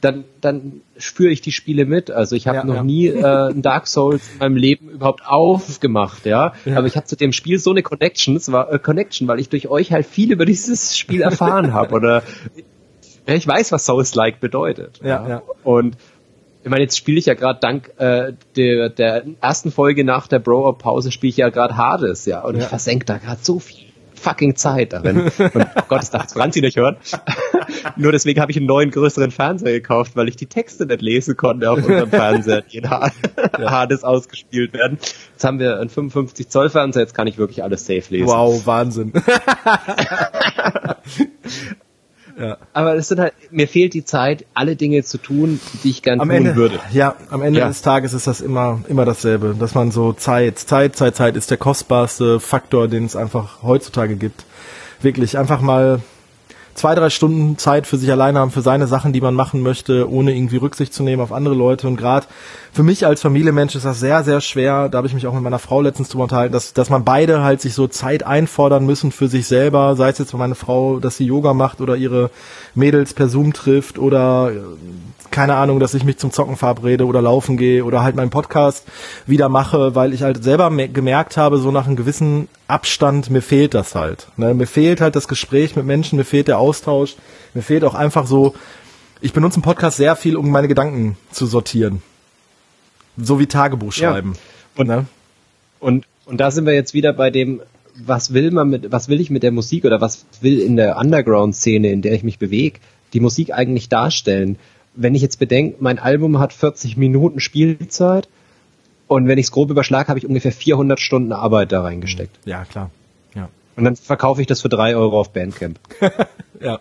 dann, 0.00 0.24
dann 0.40 0.80
spüre 0.96 1.30
ich 1.30 1.42
die 1.42 1.52
Spiele 1.52 1.84
mit. 1.84 2.10
Also 2.10 2.36
ich 2.36 2.46
habe 2.46 2.58
Ja, 2.58 2.64
noch 2.64 2.76
ja. 2.76 2.82
nie 2.82 3.08
äh, 3.08 3.50
ein 3.50 3.60
Dark 3.60 3.86
Souls 3.86 4.22
in 4.32 4.38
meinem 4.38 4.56
Leben 4.56 4.88
überhaupt 4.88 5.26
aufgemacht, 5.26 6.24
ja. 6.24 6.54
Ja. 6.64 6.78
Aber 6.78 6.86
ich 6.86 6.96
habe 6.96 7.06
zu 7.06 7.16
dem 7.16 7.32
Spiel 7.32 7.58
so 7.58 7.70
eine 7.70 7.82
Connection, 7.82 8.36
es 8.36 8.50
war, 8.50 8.72
äh, 8.72 8.78
Connection, 8.78 9.28
weil 9.28 9.40
ich 9.40 9.50
durch 9.50 9.68
euch 9.68 9.92
halt 9.92 10.06
viel 10.06 10.32
über 10.32 10.46
dieses 10.46 10.96
Spiel 10.96 11.20
erfahren 11.20 11.74
habe. 11.74 11.94
Oder 11.94 12.22
ich 13.36 13.46
weiß, 13.46 13.72
was 13.72 13.84
Souls-like 13.86 14.40
bedeutet. 14.40 15.00
Ja, 15.02 15.26
ja. 15.28 15.42
Und 15.64 15.96
ich 16.62 16.68
meine, 16.70 16.82
jetzt 16.82 16.96
spiele 16.98 17.18
ich 17.18 17.26
ja 17.26 17.34
gerade 17.34 17.58
dank 17.60 17.90
äh, 17.98 18.32
der, 18.56 18.88
der 18.90 19.24
ersten 19.40 19.72
Folge 19.72 20.04
nach 20.04 20.26
der 20.28 20.38
Bro-Up-Pause 20.40 21.10
spiele 21.12 21.30
ich 21.30 21.36
ja 21.38 21.48
gerade 21.48 21.76
Hades, 21.76 22.26
ja. 22.26 22.40
Und 22.42 22.56
ich 22.56 22.62
Ja. 22.62 22.68
versenke 22.68 23.06
da 23.06 23.16
gerade 23.18 23.40
so 23.42 23.58
viel 23.58 23.86
fucking 24.14 24.54
Zeit 24.56 24.92
darin. 24.92 25.20
Und 25.38 25.56
oh 25.56 25.82
Gott, 25.88 26.00
das 26.00 26.10
darf 26.10 26.30
Franzi 26.30 26.60
nicht 26.60 26.76
hören. 26.76 26.96
Nur 27.96 28.12
deswegen 28.12 28.38
habe 28.42 28.50
ich 28.52 28.58
einen 28.58 28.66
neuen, 28.66 28.90
größeren 28.90 29.30
Fernseher 29.30 29.72
gekauft, 29.72 30.12
weil 30.16 30.28
ich 30.28 30.36
die 30.36 30.44
Texte 30.44 30.84
nicht 30.84 31.00
lesen 31.00 31.38
konnte 31.38 31.70
auf 31.70 31.78
unserem 31.78 32.10
Fernseher, 32.10 32.60
die 32.60 32.76
in 32.78 32.90
Ha- 32.90 33.10
Hades 33.58 34.04
ausgespielt 34.04 34.74
werden. 34.74 34.98
Jetzt 35.32 35.42
haben 35.44 35.58
wir 35.58 35.80
einen 35.80 35.88
55 35.88 36.50
Zoll 36.50 36.68
Fernseher, 36.68 37.00
jetzt 37.04 37.14
kann 37.14 37.26
ich 37.28 37.38
wirklich 37.38 37.62
alles 37.62 37.86
safe 37.86 38.02
lesen. 38.10 38.26
Wow, 38.28 38.66
Wahnsinn. 38.66 39.14
Aber 42.72 42.94
es 42.94 43.08
sind 43.08 43.20
halt, 43.20 43.32
mir 43.50 43.68
fehlt 43.68 43.94
die 43.94 44.04
Zeit, 44.04 44.44
alle 44.54 44.76
Dinge 44.76 45.02
zu 45.04 45.18
tun, 45.18 45.60
die 45.82 45.90
ich 45.90 46.02
gern 46.02 46.20
am 46.20 46.28
tun 46.28 46.36
Ende, 46.36 46.56
würde. 46.56 46.80
ja, 46.92 47.14
am 47.30 47.42
Ende 47.42 47.60
Ja. 47.60 47.68
des 47.68 47.82
Tages 47.82 48.12
ist 48.12 48.26
das 48.26 48.40
immer, 48.40 48.80
immer 48.88 49.04
dasselbe, 49.04 49.54
dass 49.58 49.74
man 49.74 49.90
so 49.90 50.12
Zeit, 50.12 50.58
Zeit, 50.58 50.96
Zeit, 50.96 51.16
Zeit 51.16 51.36
ist 51.36 51.50
der 51.50 51.58
kostbarste 51.58 52.40
Faktor, 52.40 52.88
den 52.88 53.04
es 53.04 53.16
einfach 53.16 53.62
heutzutage 53.62 54.16
gibt. 54.16 54.44
Wirklich 55.02 55.38
einfach 55.38 55.60
mal 55.60 56.00
zwei, 56.74 56.94
drei 56.94 57.10
Stunden 57.10 57.58
Zeit 57.58 57.86
für 57.86 57.96
sich 57.98 58.10
alleine 58.10 58.38
haben, 58.38 58.50
für 58.50 58.62
seine 58.62 58.86
Sachen, 58.86 59.12
die 59.12 59.20
man 59.20 59.34
machen 59.34 59.60
möchte, 59.60 60.10
ohne 60.10 60.34
irgendwie 60.34 60.56
Rücksicht 60.56 60.94
zu 60.94 61.02
nehmen 61.02 61.20
auf 61.20 61.32
andere 61.32 61.54
Leute. 61.54 61.86
Und 61.88 61.96
gerade 61.96 62.26
für 62.72 62.82
mich 62.82 63.04
als 63.06 63.20
Familienmensch 63.20 63.74
ist 63.74 63.84
das 63.84 64.00
sehr, 64.00 64.22
sehr 64.22 64.40
schwer. 64.40 64.88
Da 64.88 64.98
habe 64.98 65.06
ich 65.06 65.14
mich 65.14 65.26
auch 65.26 65.34
mit 65.34 65.42
meiner 65.42 65.58
Frau 65.58 65.80
letztens 65.80 66.08
drüber 66.08 66.24
unterhalten, 66.24 66.52
dass, 66.52 66.72
dass 66.72 66.90
man 66.90 67.04
beide 67.04 67.42
halt 67.42 67.60
sich 67.60 67.74
so 67.74 67.88
Zeit 67.88 68.22
einfordern 68.22 68.86
müssen 68.86 69.12
für 69.12 69.28
sich 69.28 69.46
selber, 69.46 69.96
sei 69.96 70.10
es 70.10 70.18
jetzt 70.18 70.32
meine 70.34 70.54
Frau, 70.54 71.00
dass 71.00 71.16
sie 71.16 71.26
Yoga 71.26 71.52
macht 71.52 71.80
oder 71.80 71.96
ihre 71.96 72.30
Mädels 72.74 73.14
per 73.14 73.28
Zoom 73.28 73.52
trifft 73.52 73.98
oder 73.98 74.52
äh, 74.52 74.60
keine 75.30 75.54
Ahnung, 75.54 75.78
dass 75.78 75.94
ich 75.94 76.04
mich 76.04 76.18
zum 76.18 76.32
Zocken 76.32 76.56
verabrede 76.56 77.06
oder 77.06 77.22
laufen 77.22 77.56
gehe 77.56 77.84
oder 77.84 78.02
halt 78.02 78.16
meinen 78.16 78.30
Podcast 78.30 78.86
wieder 79.26 79.48
mache, 79.48 79.94
weil 79.94 80.12
ich 80.12 80.22
halt 80.22 80.42
selber 80.42 80.70
me- 80.70 80.88
gemerkt 80.88 81.36
habe, 81.36 81.58
so 81.58 81.70
nach 81.70 81.86
einem 81.86 81.96
gewissen 81.96 82.48
Abstand, 82.66 83.30
mir 83.30 83.42
fehlt 83.42 83.74
das 83.74 83.94
halt. 83.94 84.26
Ne? 84.36 84.54
Mir 84.54 84.66
fehlt 84.66 85.00
halt 85.00 85.14
das 85.16 85.28
Gespräch 85.28 85.76
mit 85.76 85.86
Menschen, 85.86 86.16
mir 86.16 86.24
fehlt 86.24 86.48
der 86.48 86.58
Austausch, 86.58 87.16
mir 87.54 87.62
fehlt 87.62 87.84
auch 87.84 87.94
einfach 87.94 88.26
so, 88.26 88.54
ich 89.20 89.32
benutze 89.32 89.56
einen 89.56 89.62
Podcast 89.62 89.98
sehr 89.98 90.16
viel, 90.16 90.36
um 90.36 90.50
meine 90.50 90.68
Gedanken 90.68 91.16
zu 91.30 91.46
sortieren. 91.46 92.02
So 93.22 93.38
wie 93.38 93.46
Tagebuch 93.46 93.94
Ja. 93.94 94.10
schreiben. 94.12 94.34
Und- 94.76 94.86
ne? 94.88 95.06
Und, 95.78 96.06
und 96.26 96.40
da 96.40 96.50
sind 96.50 96.66
wir 96.66 96.74
jetzt 96.74 96.94
wieder 96.94 97.12
bei 97.12 97.30
dem, 97.30 97.60
was 97.96 98.32
will 98.34 98.50
man 98.50 98.68
mit, 98.70 98.92
was 98.92 99.08
will 99.08 99.20
ich 99.20 99.30
mit 99.30 99.42
der 99.42 99.50
Musik 99.50 99.84
oder 99.84 100.00
was 100.00 100.26
will 100.40 100.60
in 100.60 100.76
der 100.76 100.96
Underground-Szene, 100.98 101.90
in 101.90 102.02
der 102.02 102.12
ich 102.12 102.22
mich 102.22 102.38
bewege, 102.38 102.78
die 103.12 103.20
Musik 103.20 103.52
eigentlich 103.52 103.88
darstellen? 103.88 104.58
Wenn 104.94 105.14
ich 105.14 105.22
jetzt 105.22 105.38
bedenke, 105.38 105.76
mein 105.80 105.98
Album 105.98 106.38
hat 106.38 106.52
40 106.52 106.96
Minuten 106.96 107.40
Spielzeit 107.40 108.28
und 109.06 109.26
wenn 109.28 109.38
ich 109.38 109.46
es 109.46 109.52
grob 109.52 109.70
überschlage, 109.70 110.08
habe 110.08 110.18
ich 110.18 110.26
ungefähr 110.26 110.52
400 110.52 111.00
Stunden 111.00 111.32
Arbeit 111.32 111.72
da 111.72 111.82
reingesteckt. 111.82 112.36
Ja, 112.44 112.64
klar. 112.64 112.90
Ja. 113.34 113.48
Und 113.76 113.84
dann 113.84 113.96
verkaufe 113.96 114.40
ich 114.40 114.46
das 114.46 114.60
für 114.60 114.68
drei 114.68 114.94
Euro 114.96 115.18
auf 115.20 115.32
Bandcamp. 115.32 115.78
Ja. 116.60 116.78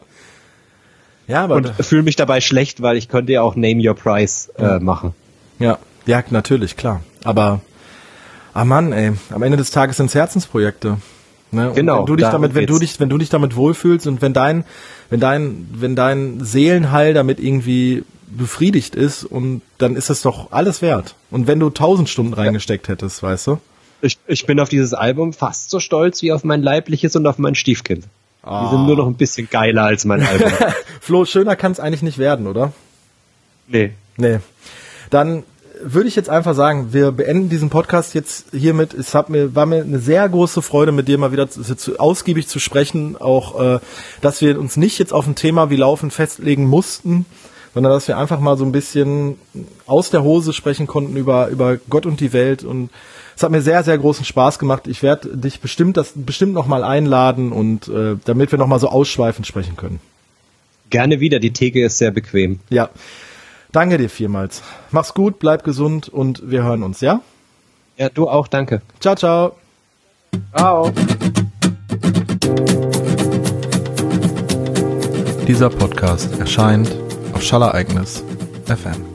Ja, 1.28 1.44
aber 1.46 1.56
Und 1.56 1.70
fühle 1.86 2.04
mich 2.04 2.18
dabei 2.18 2.42
schlecht, 2.42 2.82
weil 2.82 2.98
ich 2.98 3.08
könnte 3.08 3.32
ja 3.32 3.42
auch 3.44 3.56
Name 3.56 3.88
Your 3.88 3.96
Price 3.96 4.52
äh, 4.58 4.80
machen. 4.80 5.14
Ja, 5.60 5.78
ja, 6.10 6.24
natürlich, 6.32 6.76
klar. 6.76 7.02
Aber, 7.24 7.62
ah 8.54 8.66
Mann, 8.66 8.92
ey, 8.92 9.14
am 9.30 9.44
Ende 9.44 9.58
des 9.58 9.70
Tages 9.70 9.98
sind's 9.98 10.16
Herzensprojekte. 10.16 10.98
Ne? 11.52 11.70
Und 11.70 11.76
Genau, 11.76 12.00
Wenn 12.00 12.06
du 12.08 12.16
dich 12.16 12.28
damit, 12.28 12.56
wenn 12.56 12.66
du 12.66 12.80
dich, 12.80 13.00
wenn 13.00 13.10
du 13.10 13.18
dich 13.18 13.30
damit 13.30 13.56
wohlfühlst 13.56 14.08
und 14.08 14.22
wenn 14.22 14.34
dein, 14.34 14.66
wenn 15.10 15.20
dein, 15.20 15.68
wenn 15.72 15.96
dein 15.96 16.44
Seelenheil 16.44 17.14
damit 17.14 17.40
irgendwie 17.40 18.04
befriedigt 18.28 18.96
ist 18.96 19.24
und 19.24 19.62
dann 19.78 19.96
ist 19.96 20.10
es 20.10 20.22
doch 20.24 20.52
alles 20.52 20.82
wert. 20.82 21.16
Und 21.30 21.48
wenn 21.48 21.60
du 21.60 21.70
tausend 21.70 22.10
Stunden 22.10 22.34
reingesteckt 22.34 22.88
hättest, 22.88 23.22
weißt 23.22 23.48
du? 23.48 23.60
Ich, 24.02 24.18
ich 24.28 24.46
bin 24.46 24.60
auf 24.60 24.70
dieses 24.70 24.94
Album 24.94 25.34
fast 25.34 25.70
so 25.70 25.80
stolz 25.80 26.22
wie 26.22 26.32
auf 26.32 26.44
mein 26.44 26.64
leibliches 26.64 27.16
und 27.16 27.28
auf 27.28 27.38
mein 27.38 27.54
Stiefkind. 27.54 28.06
Ah. 28.42 28.66
Die 28.66 28.76
sind 28.76 28.86
nur 28.86 28.96
noch 28.96 29.08
ein 29.08 29.16
bisschen 29.16 29.48
geiler 29.50 29.84
als 29.84 30.06
mein 30.06 30.24
Album. 30.26 30.52
Flo, 31.02 31.26
schöner 31.26 31.56
kann's 31.56 31.80
eigentlich 31.80 32.02
nicht 32.02 32.18
werden, 32.18 32.48
oder? 32.48 32.72
nee. 33.68 33.92
Nee. 34.18 34.40
Dann 35.10 35.44
würde 35.82 36.08
ich 36.08 36.16
jetzt 36.16 36.30
einfach 36.30 36.56
sagen, 36.56 36.94
wir 36.94 37.12
beenden 37.12 37.50
diesen 37.50 37.70
Podcast 37.70 38.14
jetzt 38.14 38.48
hiermit. 38.52 38.94
Es 38.94 39.16
hat 39.16 39.30
mir, 39.30 39.56
war 39.56 39.66
mir 39.66 39.82
eine 39.84 40.00
sehr 40.00 40.28
große 40.28 40.62
Freude, 40.62 40.92
mit 40.92 41.08
dir 41.08 41.18
mal 41.18 41.32
wieder 41.32 41.50
zu, 41.50 41.64
zu, 41.76 42.00
ausgiebig 42.00 42.48
zu 42.48 42.60
sprechen. 42.60 43.16
Auch, 43.18 43.60
äh, 43.60 43.80
dass 44.22 44.42
wir 44.42 44.60
uns 44.60 44.78
nicht 44.78 45.00
jetzt 45.00 45.14
auf 45.14 45.28
ein 45.28 45.36
Thema 45.36 45.70
wie 45.70 45.78
Laufen 45.78 46.12
festlegen 46.12 46.66
mussten, 46.66 47.26
sondern 47.74 47.92
dass 47.92 48.08
wir 48.08 48.18
einfach 48.18 48.40
mal 48.40 48.58
so 48.58 48.66
ein 48.66 48.72
bisschen 48.72 49.36
aus 49.86 50.10
der 50.10 50.24
Hose 50.24 50.54
sprechen 50.54 50.88
konnten 50.88 51.16
über, 51.16 51.48
über 51.50 51.78
Gott 51.90 52.06
und 52.06 52.20
die 52.20 52.34
Welt. 52.34 52.64
Und 52.64 52.90
es 53.36 53.44
hat 53.44 53.52
mir 53.52 53.62
sehr, 53.62 53.84
sehr 53.84 53.98
großen 53.98 54.26
Spaß 54.26 54.60
gemacht. 54.60 54.88
Ich 54.88 55.02
werde 55.02 55.36
dich 55.38 55.62
bestimmt 55.62 55.98
das 55.98 56.14
bestimmt 56.16 56.54
noch 56.54 56.68
mal 56.68 56.84
einladen 56.84 57.52
und 57.52 57.88
äh, 57.88 58.18
damit 58.26 58.52
wir 58.52 58.60
noch 58.60 58.68
mal 58.68 58.80
so 58.80 58.90
ausschweifend 58.90 59.48
sprechen 59.48 59.78
können. 59.78 60.00
Gerne 60.90 61.20
wieder, 61.20 61.40
die 61.40 61.54
Theke 61.54 61.86
ist 61.86 62.00
sehr 62.00 62.12
bequem. 62.12 62.60
Ja. 62.70 62.90
Danke 63.72 63.98
dir 63.98 64.10
vielmals. 64.10 64.64
Mach's 64.92 65.14
gut, 65.14 65.40
bleib 65.40 65.64
gesund 65.64 66.10
und 66.10 66.50
wir 66.50 66.64
hören 66.64 66.84
uns, 66.84 67.02
ja? 67.02 67.22
Ja, 67.98 68.10
du 68.10 68.28
auch, 68.30 68.48
danke. 68.48 68.82
Ciao, 69.00 69.16
ciao. 69.16 69.56
Ciao. 70.56 70.92
Dieser 75.48 75.70
Podcast 75.70 76.40
erscheint 76.40 76.96
auf 77.34 77.44
Schallereignis 77.44 78.24
FM. 78.66 79.09